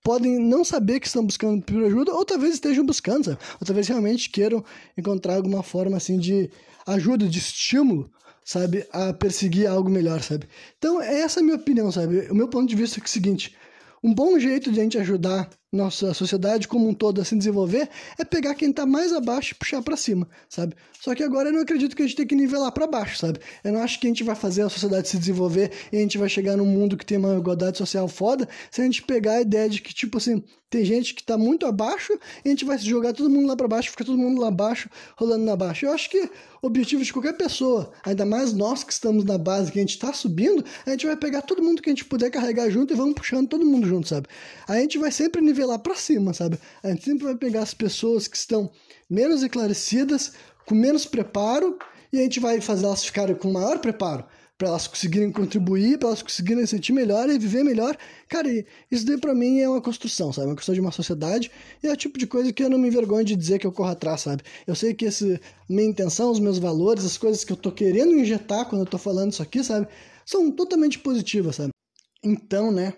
podem 0.03 0.39
não 0.39 0.63
saber 0.63 0.99
que 0.99 1.07
estão 1.07 1.25
buscando 1.25 1.61
por 1.63 1.83
ajuda, 1.83 2.13
ou 2.13 2.25
talvez 2.25 2.55
estejam 2.55 2.85
buscando, 2.85 3.25
sabe? 3.25 3.37
ou 3.59 3.65
talvez 3.65 3.87
realmente 3.87 4.29
queiram 4.29 4.63
encontrar 4.97 5.35
alguma 5.35 5.63
forma 5.63 5.97
assim 5.97 6.17
de 6.17 6.49
ajuda, 6.85 7.27
de 7.27 7.39
estímulo, 7.39 8.09
sabe, 8.43 8.85
a 8.91 9.13
perseguir 9.13 9.67
algo 9.67 9.89
melhor, 9.89 10.21
sabe? 10.21 10.47
Então, 10.77 11.01
essa 11.01 11.39
é 11.39 11.41
a 11.41 11.43
minha 11.43 11.55
opinião, 11.55 11.91
sabe? 11.91 12.29
O 12.31 12.35
meu 12.35 12.47
ponto 12.47 12.67
de 12.67 12.75
vista 12.75 12.99
é, 12.99 13.01
é 13.01 13.05
o 13.05 13.07
seguinte: 13.07 13.55
um 14.03 14.13
bom 14.13 14.39
jeito 14.39 14.71
de 14.71 14.79
a 14.79 14.83
gente 14.83 14.97
ajudar 14.97 15.49
nossa 15.71 16.13
sociedade 16.13 16.67
como 16.67 16.89
um 16.89 16.93
todo 16.93 17.21
a 17.21 17.25
se 17.25 17.35
desenvolver 17.35 17.89
é 18.17 18.25
pegar 18.25 18.55
quem 18.55 18.71
está 18.71 18.85
mais 18.85 19.13
abaixo 19.13 19.53
e 19.53 19.55
puxar 19.55 19.81
para 19.81 19.95
cima, 19.95 20.27
sabe? 20.49 20.75
Só 20.99 21.15
que 21.15 21.23
agora 21.23 21.49
eu 21.49 21.53
não 21.53 21.61
acredito 21.61 21.95
que 21.95 22.03
a 22.03 22.05
gente 22.05 22.17
tem 22.17 22.27
que 22.27 22.35
nivelar 22.35 22.71
para 22.71 22.85
baixo, 22.85 23.17
sabe? 23.17 23.39
Eu 23.63 23.71
não 23.71 23.81
acho 23.81 23.99
que 23.99 24.05
a 24.05 24.09
gente 24.09 24.23
vai 24.23 24.35
fazer 24.35 24.63
a 24.63 24.69
sociedade 24.69 25.07
se 25.07 25.17
desenvolver 25.17 25.71
e 25.91 25.97
a 25.97 25.99
gente 25.99 26.17
vai 26.17 26.27
chegar 26.27 26.57
num 26.57 26.65
mundo 26.65 26.97
que 26.97 27.05
tem 27.05 27.17
uma 27.17 27.37
igualdade 27.37 27.77
social 27.77 28.07
foda 28.07 28.47
se 28.69 28.81
a 28.81 28.83
gente 28.83 29.01
pegar 29.01 29.33
a 29.33 29.41
ideia 29.41 29.69
de 29.69 29.81
que, 29.81 29.93
tipo 29.93 30.17
assim, 30.17 30.43
tem 30.71 30.85
gente 30.85 31.13
que 31.13 31.21
está 31.21 31.37
muito 31.37 31.65
abaixo 31.65 32.13
e 32.45 32.47
a 32.47 32.49
gente 32.49 32.63
vai 32.63 32.77
jogar 32.77 33.11
todo 33.11 33.29
mundo 33.29 33.47
lá 33.47 33.57
para 33.57 33.67
baixo, 33.67 33.91
fica 33.91 34.05
todo 34.05 34.17
mundo 34.17 34.39
lá 34.39 34.47
abaixo, 34.47 34.89
rolando 35.17 35.43
na 35.43 35.53
baixo. 35.53 35.85
Eu 35.85 35.91
acho 35.91 36.09
que 36.09 36.29
o 36.61 36.67
objetivo 36.67 37.03
de 37.03 37.11
qualquer 37.11 37.33
pessoa, 37.33 37.91
ainda 38.05 38.25
mais 38.25 38.53
nós 38.53 38.81
que 38.81 38.93
estamos 38.93 39.25
na 39.25 39.37
base, 39.37 39.69
que 39.69 39.79
a 39.79 39.81
gente 39.81 39.95
está 39.95 40.13
subindo, 40.13 40.63
a 40.85 40.91
gente 40.91 41.05
vai 41.07 41.17
pegar 41.17 41.41
todo 41.41 41.61
mundo 41.61 41.81
que 41.81 41.89
a 41.89 41.91
gente 41.91 42.05
puder 42.05 42.29
carregar 42.29 42.69
junto 42.69 42.93
e 42.93 42.95
vamos 42.95 43.15
puxando 43.15 43.49
todo 43.49 43.65
mundo 43.65 43.85
junto, 43.85 44.07
sabe? 44.07 44.27
A 44.65 44.77
gente 44.77 44.97
vai 44.97 45.11
sempre 45.11 45.41
nivelar 45.41 45.60
para 45.79 45.95
cima, 45.95 46.33
sabe? 46.33 46.59
A 46.83 46.89
gente 46.89 47.03
sempre 47.03 47.25
vai 47.25 47.35
pegar 47.35 47.61
as 47.61 47.73
pessoas 47.73 48.27
que 48.27 48.37
estão 48.37 48.71
menos 49.09 49.41
esclarecidas, 49.41 50.33
com 50.65 50.75
menos 50.75 51.05
preparo, 51.05 51.77
e 52.11 52.19
a 52.19 52.23
gente 52.23 52.39
vai 52.39 52.59
fazer 52.61 52.85
elas 52.85 53.03
ficarem 53.03 53.35
com 53.35 53.51
maior 53.51 53.79
preparo 53.79 54.25
para 54.61 54.67
elas 54.67 54.85
conseguirem 54.85 55.31
contribuir, 55.31 55.97
para 55.97 56.09
elas 56.09 56.21
conseguirem 56.21 56.63
sentir 56.67 56.93
melhor 56.93 57.27
e 57.31 57.39
viver 57.39 57.63
melhor. 57.63 57.97
Cara, 58.29 58.47
isso 58.91 59.03
daí 59.07 59.17
para 59.17 59.33
mim 59.33 59.59
é 59.59 59.67
uma 59.67 59.81
construção, 59.81 60.31
sabe? 60.31 60.49
Uma 60.49 60.55
questão 60.55 60.75
de 60.75 60.79
uma 60.79 60.91
sociedade 60.91 61.49
e 61.81 61.87
é 61.87 61.91
o 61.91 61.97
tipo 61.97 62.19
de 62.19 62.27
coisa 62.27 62.53
que 62.53 62.63
eu 62.63 62.69
não 62.69 62.77
me 62.77 62.87
envergonho 62.87 63.25
de 63.25 63.35
dizer 63.35 63.57
que 63.57 63.65
eu 63.65 63.71
corro 63.71 63.89
atrás, 63.89 64.21
sabe? 64.21 64.43
Eu 64.67 64.75
sei 64.75 64.93
que 64.93 65.05
esse, 65.05 65.41
minha 65.67 65.89
intenção, 65.89 66.29
os 66.29 66.39
meus 66.39 66.59
valores, 66.59 67.03
as 67.03 67.17
coisas 67.17 67.43
que 67.43 67.51
eu 67.51 67.57
tô 67.57 67.71
querendo 67.71 68.13
injetar 68.13 68.69
quando 68.69 68.81
eu 68.81 68.85
tô 68.85 68.99
falando 68.99 69.31
isso 69.31 69.41
aqui, 69.41 69.63
sabe? 69.63 69.87
São 70.23 70.51
totalmente 70.51 70.99
positivas, 70.99 71.55
sabe? 71.55 71.71
Então, 72.23 72.71
né? 72.71 72.93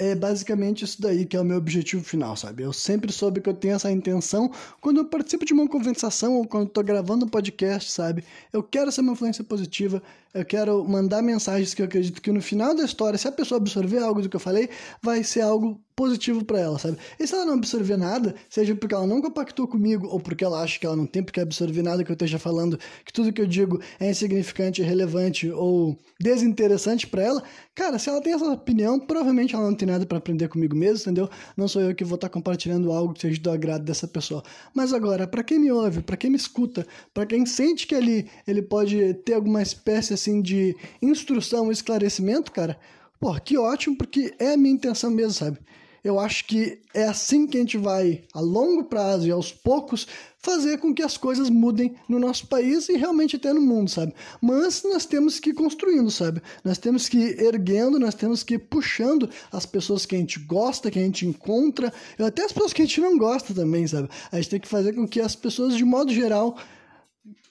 É 0.00 0.14
basicamente 0.14 0.82
isso 0.82 1.00
daí 1.02 1.26
que 1.26 1.36
é 1.36 1.40
o 1.40 1.44
meu 1.44 1.58
objetivo 1.58 2.02
final, 2.02 2.34
sabe? 2.34 2.62
Eu 2.62 2.72
sempre 2.72 3.12
soube 3.12 3.38
que 3.42 3.50
eu 3.50 3.54
tenho 3.54 3.74
essa 3.74 3.92
intenção 3.92 4.50
quando 4.80 4.96
eu 4.96 5.04
participo 5.04 5.44
de 5.44 5.52
uma 5.52 5.68
conversação 5.68 6.36
ou 6.36 6.46
quando 6.46 6.68
estou 6.68 6.82
gravando 6.82 7.26
um 7.26 7.28
podcast, 7.28 7.92
sabe? 7.92 8.24
Eu 8.50 8.62
quero 8.62 8.90
ser 8.90 9.02
uma 9.02 9.12
influência 9.12 9.44
positiva, 9.44 10.02
eu 10.32 10.44
quero 10.44 10.84
mandar 10.88 11.22
mensagens 11.22 11.74
que 11.74 11.82
eu 11.82 11.86
acredito 11.86 12.22
que 12.22 12.30
no 12.30 12.40
final 12.40 12.74
da 12.74 12.84
história, 12.84 13.18
se 13.18 13.26
a 13.26 13.32
pessoa 13.32 13.60
absorver 13.60 13.98
algo 13.98 14.22
do 14.22 14.28
que 14.28 14.36
eu 14.36 14.40
falei, 14.40 14.68
vai 15.02 15.24
ser 15.24 15.40
algo 15.40 15.80
positivo 16.00 16.42
para 16.42 16.58
ela, 16.58 16.78
sabe? 16.78 16.96
E 17.18 17.26
se 17.26 17.34
ela 17.34 17.44
não 17.44 17.54
absorver 17.54 17.98
nada, 17.98 18.34
seja 18.48 18.74
porque 18.74 18.94
ela 18.94 19.06
não 19.06 19.20
compactou 19.20 19.68
comigo 19.68 20.06
ou 20.06 20.18
porque 20.18 20.42
ela 20.42 20.62
acha 20.62 20.78
que 20.78 20.86
ela 20.86 20.96
não 20.96 21.04
tem 21.04 21.22
porque 21.22 21.40
absorver 21.40 21.82
nada 21.82 22.02
que 22.02 22.10
eu 22.10 22.14
esteja 22.14 22.38
falando, 22.38 22.78
que 23.04 23.12
tudo 23.12 23.30
que 23.30 23.42
eu 23.42 23.46
digo 23.46 23.78
é 23.98 24.08
insignificante, 24.08 24.80
irrelevante 24.80 25.50
ou 25.50 25.98
desinteressante 26.18 27.06
para 27.06 27.22
ela, 27.22 27.42
cara, 27.74 27.98
se 27.98 28.08
ela 28.08 28.22
tem 28.22 28.32
essa 28.32 28.50
opinião, 28.50 28.98
provavelmente 28.98 29.54
ela 29.54 29.64
não 29.64 29.74
tem 29.74 29.86
nada 29.86 30.06
para 30.06 30.16
aprender 30.16 30.48
comigo 30.48 30.74
mesmo, 30.74 31.02
entendeu? 31.02 31.28
Não 31.54 31.68
sou 31.68 31.82
eu 31.82 31.94
que 31.94 32.02
vou 32.02 32.14
estar 32.14 32.28
tá 32.28 32.32
compartilhando 32.32 32.90
algo 32.92 33.12
que 33.12 33.20
seja 33.20 33.38
do 33.38 33.50
agrado 33.50 33.84
dessa 33.84 34.08
pessoa. 34.08 34.42
Mas 34.74 34.94
agora, 34.94 35.26
para 35.26 35.42
quem 35.42 35.58
me 35.58 35.70
ouve, 35.70 36.00
para 36.00 36.16
quem 36.16 36.30
me 36.30 36.36
escuta, 36.36 36.86
para 37.12 37.26
quem 37.26 37.44
sente 37.44 37.86
que 37.86 37.94
ali 37.94 38.26
ele 38.46 38.62
pode 38.62 39.12
ter 39.24 39.34
alguma 39.34 39.60
espécie 39.60 40.14
assim 40.20 40.42
de 40.42 40.76
instrução, 41.00 41.72
esclarecimento, 41.72 42.52
cara, 42.52 42.78
pô, 43.18 43.34
que 43.40 43.56
ótimo, 43.56 43.96
porque 43.96 44.34
é 44.38 44.52
a 44.52 44.56
minha 44.56 44.74
intenção 44.74 45.10
mesmo, 45.10 45.32
sabe? 45.32 45.58
Eu 46.02 46.18
acho 46.18 46.46
que 46.46 46.80
é 46.94 47.04
assim 47.04 47.46
que 47.46 47.58
a 47.58 47.60
gente 47.60 47.76
vai, 47.76 48.24
a 48.32 48.40
longo 48.40 48.84
prazo 48.84 49.26
e 49.26 49.30
aos 49.30 49.52
poucos, 49.52 50.06
fazer 50.38 50.78
com 50.78 50.94
que 50.94 51.02
as 51.02 51.18
coisas 51.18 51.50
mudem 51.50 51.94
no 52.08 52.18
nosso 52.18 52.46
país 52.46 52.88
e 52.88 52.96
realmente 52.96 53.36
até 53.36 53.52
no 53.52 53.60
mundo, 53.60 53.90
sabe? 53.90 54.14
Mas 54.40 54.82
nós 54.82 55.04
temos 55.04 55.38
que 55.38 55.50
ir 55.50 55.52
construindo, 55.52 56.10
sabe? 56.10 56.40
Nós 56.64 56.78
temos 56.78 57.06
que 57.06 57.18
ir 57.18 57.42
erguendo, 57.42 57.98
nós 57.98 58.14
temos 58.14 58.42
que 58.42 58.54
ir 58.54 58.60
puxando 58.60 59.28
as 59.52 59.66
pessoas 59.66 60.06
que 60.06 60.16
a 60.16 60.18
gente 60.18 60.38
gosta, 60.38 60.90
que 60.90 60.98
a 60.98 61.02
gente 61.02 61.26
encontra, 61.26 61.92
e 62.18 62.22
até 62.22 62.44
as 62.44 62.52
pessoas 62.52 62.72
que 62.72 62.80
a 62.80 62.86
gente 62.86 63.00
não 63.02 63.18
gosta 63.18 63.52
também, 63.52 63.86
sabe? 63.86 64.08
A 64.32 64.36
gente 64.36 64.48
tem 64.48 64.60
que 64.60 64.68
fazer 64.68 64.94
com 64.94 65.06
que 65.06 65.20
as 65.20 65.36
pessoas, 65.36 65.76
de 65.76 65.84
modo 65.84 66.10
geral, 66.10 66.56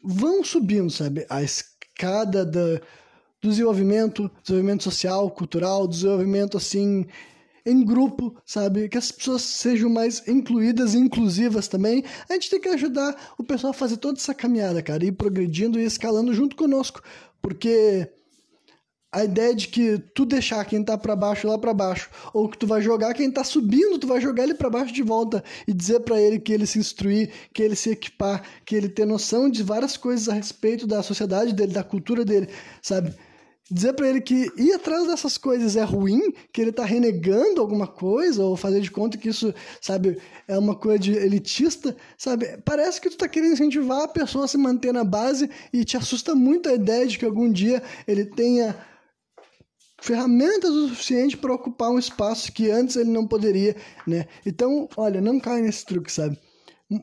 vão 0.04 0.44
subindo, 0.44 0.90
sabe? 0.90 1.26
A 1.30 1.44
escada 2.00 2.46
da, 2.46 2.80
do 3.42 3.50
desenvolvimento, 3.50 4.32
desenvolvimento 4.42 4.84
social, 4.84 5.30
cultural, 5.30 5.88
desenvolvimento 5.88 6.56
assim 6.56 7.06
em 7.66 7.84
grupo, 7.84 8.36
sabe? 8.46 8.88
Que 8.88 8.98
as 8.98 9.12
pessoas 9.12 9.42
sejam 9.42 9.90
mais 9.90 10.26
incluídas 10.28 10.94
e 10.94 10.98
inclusivas 10.98 11.68
também. 11.68 12.04
A 12.30 12.34
gente 12.34 12.50
tem 12.50 12.60
que 12.60 12.70
ajudar 12.70 13.34
o 13.38 13.44
pessoal 13.44 13.72
a 13.72 13.74
fazer 13.74 13.98
toda 13.98 14.18
essa 14.18 14.34
caminhada, 14.34 14.82
cara, 14.82 15.06
ir 15.06 15.12
progredindo 15.12 15.78
e 15.78 15.84
escalando 15.84 16.34
junto 16.34 16.56
conosco, 16.56 17.04
porque 17.42 18.10
a 19.12 19.24
ideia 19.24 19.56
de 19.56 19.68
que 19.68 19.98
tu 20.14 20.26
deixar 20.26 20.64
quem 20.66 20.84
tá 20.84 20.98
para 20.98 21.16
baixo 21.16 21.48
lá 21.48 21.58
para 21.58 21.74
baixo, 21.74 22.10
ou 22.34 22.48
que 22.48 22.58
tu 22.58 22.68
vai 22.68 22.82
jogar 22.82 23.14
quem 23.14 23.32
tá 23.32 23.44
subindo, 23.44 23.98
tu 23.98 24.08
vai 24.08 24.22
jogar 24.22 24.44
ele 24.44 24.54
para 24.54 24.70
baixo 24.70 24.94
de 24.94 25.02
volta 25.02 25.44
e 25.68 25.74
dizer 25.74 26.02
para 26.02 26.20
ele 26.22 26.40
que 26.40 26.54
ele 26.54 26.66
se 26.66 26.78
instruir, 26.78 27.32
que 27.54 27.64
ele 27.64 27.76
se 27.76 27.90
equipar, 27.90 28.44
que 28.66 28.76
ele 28.76 28.90
ter 28.90 29.06
noção 29.06 29.50
de 29.50 29.64
várias 29.64 29.98
coisas 29.98 30.30
a 30.30 30.34
respeito 30.34 30.86
da 30.86 31.02
sociedade 31.02 31.54
dele, 31.54 31.74
da 31.74 31.84
cultura 31.84 32.24
dele, 32.24 32.50
sabe? 32.82 33.14
dizer 33.72 33.94
para 33.94 34.10
ele 34.10 34.22
que 34.22 34.52
ir 34.58 34.74
atrás 34.74 35.08
dessas 35.08 35.38
coisas 35.38 35.76
é 35.76 35.84
ruim, 35.84 36.34
que 36.52 36.62
ele 36.62 36.72
tá 36.72 36.84
renegando 36.84 37.62
alguma 37.62 37.86
coisa, 37.86 38.44
ou 38.44 38.58
fazer 38.58 38.82
de 38.82 38.90
conta 38.90 39.18
que 39.18 39.30
isso, 39.30 39.54
sabe, 39.80 40.18
é 40.48 40.58
uma 40.58 40.76
coisa 40.76 40.98
de 40.98 41.14
elitista, 41.14 41.96
sabe? 42.18 42.58
Parece 42.66 43.00
que 43.00 43.10
tu 43.10 43.18
tá 43.18 43.28
querendo 43.28 43.54
incentivar 43.54 44.02
a 44.02 44.08
pessoa 44.08 44.46
a 44.46 44.48
se 44.48 44.58
manter 44.58 44.92
na 44.92 45.04
base 45.04 45.50
e 45.72 45.86
te 45.86 45.96
assusta 45.96 46.34
muito 46.34 46.68
a 46.68 46.74
ideia 46.74 47.06
de 47.06 47.20
que 47.20 47.26
algum 47.26 47.52
dia 47.52 47.84
ele 48.08 48.26
tenha 48.26 48.76
ferramentas 50.02 50.72
o 50.72 50.90
suficiente 50.90 51.38
para 51.38 51.54
ocupar 51.54 51.90
um 51.90 52.00
espaço 52.00 52.52
que 52.52 52.70
antes 52.70 52.96
ele 52.96 53.10
não 53.10 53.28
poderia, 53.28 53.76
né? 54.06 54.26
Então, 54.46 54.88
olha, 54.98 55.22
não 55.22 55.40
cai 55.40 55.62
nesse 55.62 55.86
truque, 55.86 56.12
sabe? 56.12 56.38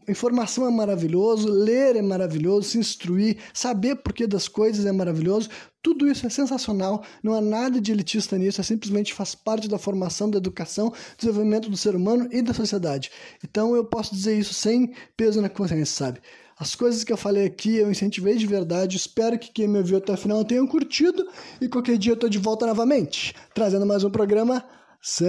Informação 0.08 0.66
é 0.66 0.70
maravilhoso, 0.70 1.48
ler 1.48 1.94
é 1.94 2.02
maravilhoso, 2.02 2.70
se 2.70 2.78
instruir, 2.78 3.36
saber 3.54 3.94
porquê 3.94 4.26
das 4.26 4.48
coisas 4.48 4.84
é 4.84 4.90
maravilhoso. 4.90 5.48
Tudo 5.80 6.08
isso 6.08 6.26
é 6.26 6.28
sensacional, 6.28 7.04
não 7.22 7.32
há 7.32 7.40
nada 7.40 7.80
de 7.80 7.92
elitista 7.92 8.36
nisso, 8.36 8.60
é 8.60 8.64
simplesmente 8.64 9.14
faz 9.14 9.36
parte 9.36 9.68
da 9.68 9.78
formação, 9.78 10.28
da 10.28 10.38
educação, 10.38 10.88
do 10.88 10.96
desenvolvimento 11.18 11.70
do 11.70 11.76
ser 11.76 11.94
humano 11.94 12.28
e 12.32 12.42
da 12.42 12.52
sociedade. 12.52 13.12
Então 13.44 13.76
eu 13.76 13.84
posso 13.84 14.12
dizer 14.12 14.36
isso 14.36 14.52
sem 14.52 14.92
peso 15.16 15.40
na 15.40 15.48
consciência, 15.48 16.06
sabe? 16.06 16.20
As 16.58 16.74
coisas 16.74 17.04
que 17.04 17.12
eu 17.12 17.18
falei 17.18 17.44
aqui 17.44 17.76
eu 17.76 17.90
incentivei 17.90 18.36
de 18.36 18.46
verdade. 18.46 18.96
Espero 18.96 19.38
que 19.38 19.52
quem 19.52 19.68
me 19.68 19.78
ouviu 19.78 19.98
até 19.98 20.14
o 20.14 20.16
final 20.16 20.42
tenha 20.44 20.66
curtido. 20.66 21.28
E 21.60 21.68
qualquer 21.68 21.98
dia 21.98 22.12
eu 22.12 22.16
tô 22.16 22.28
de 22.28 22.38
volta 22.38 22.66
novamente, 22.66 23.34
trazendo 23.54 23.84
mais 23.84 24.02
um 24.04 24.10
programa 24.10 24.64
sem 25.02 25.20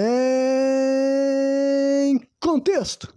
contexto. 2.40 3.17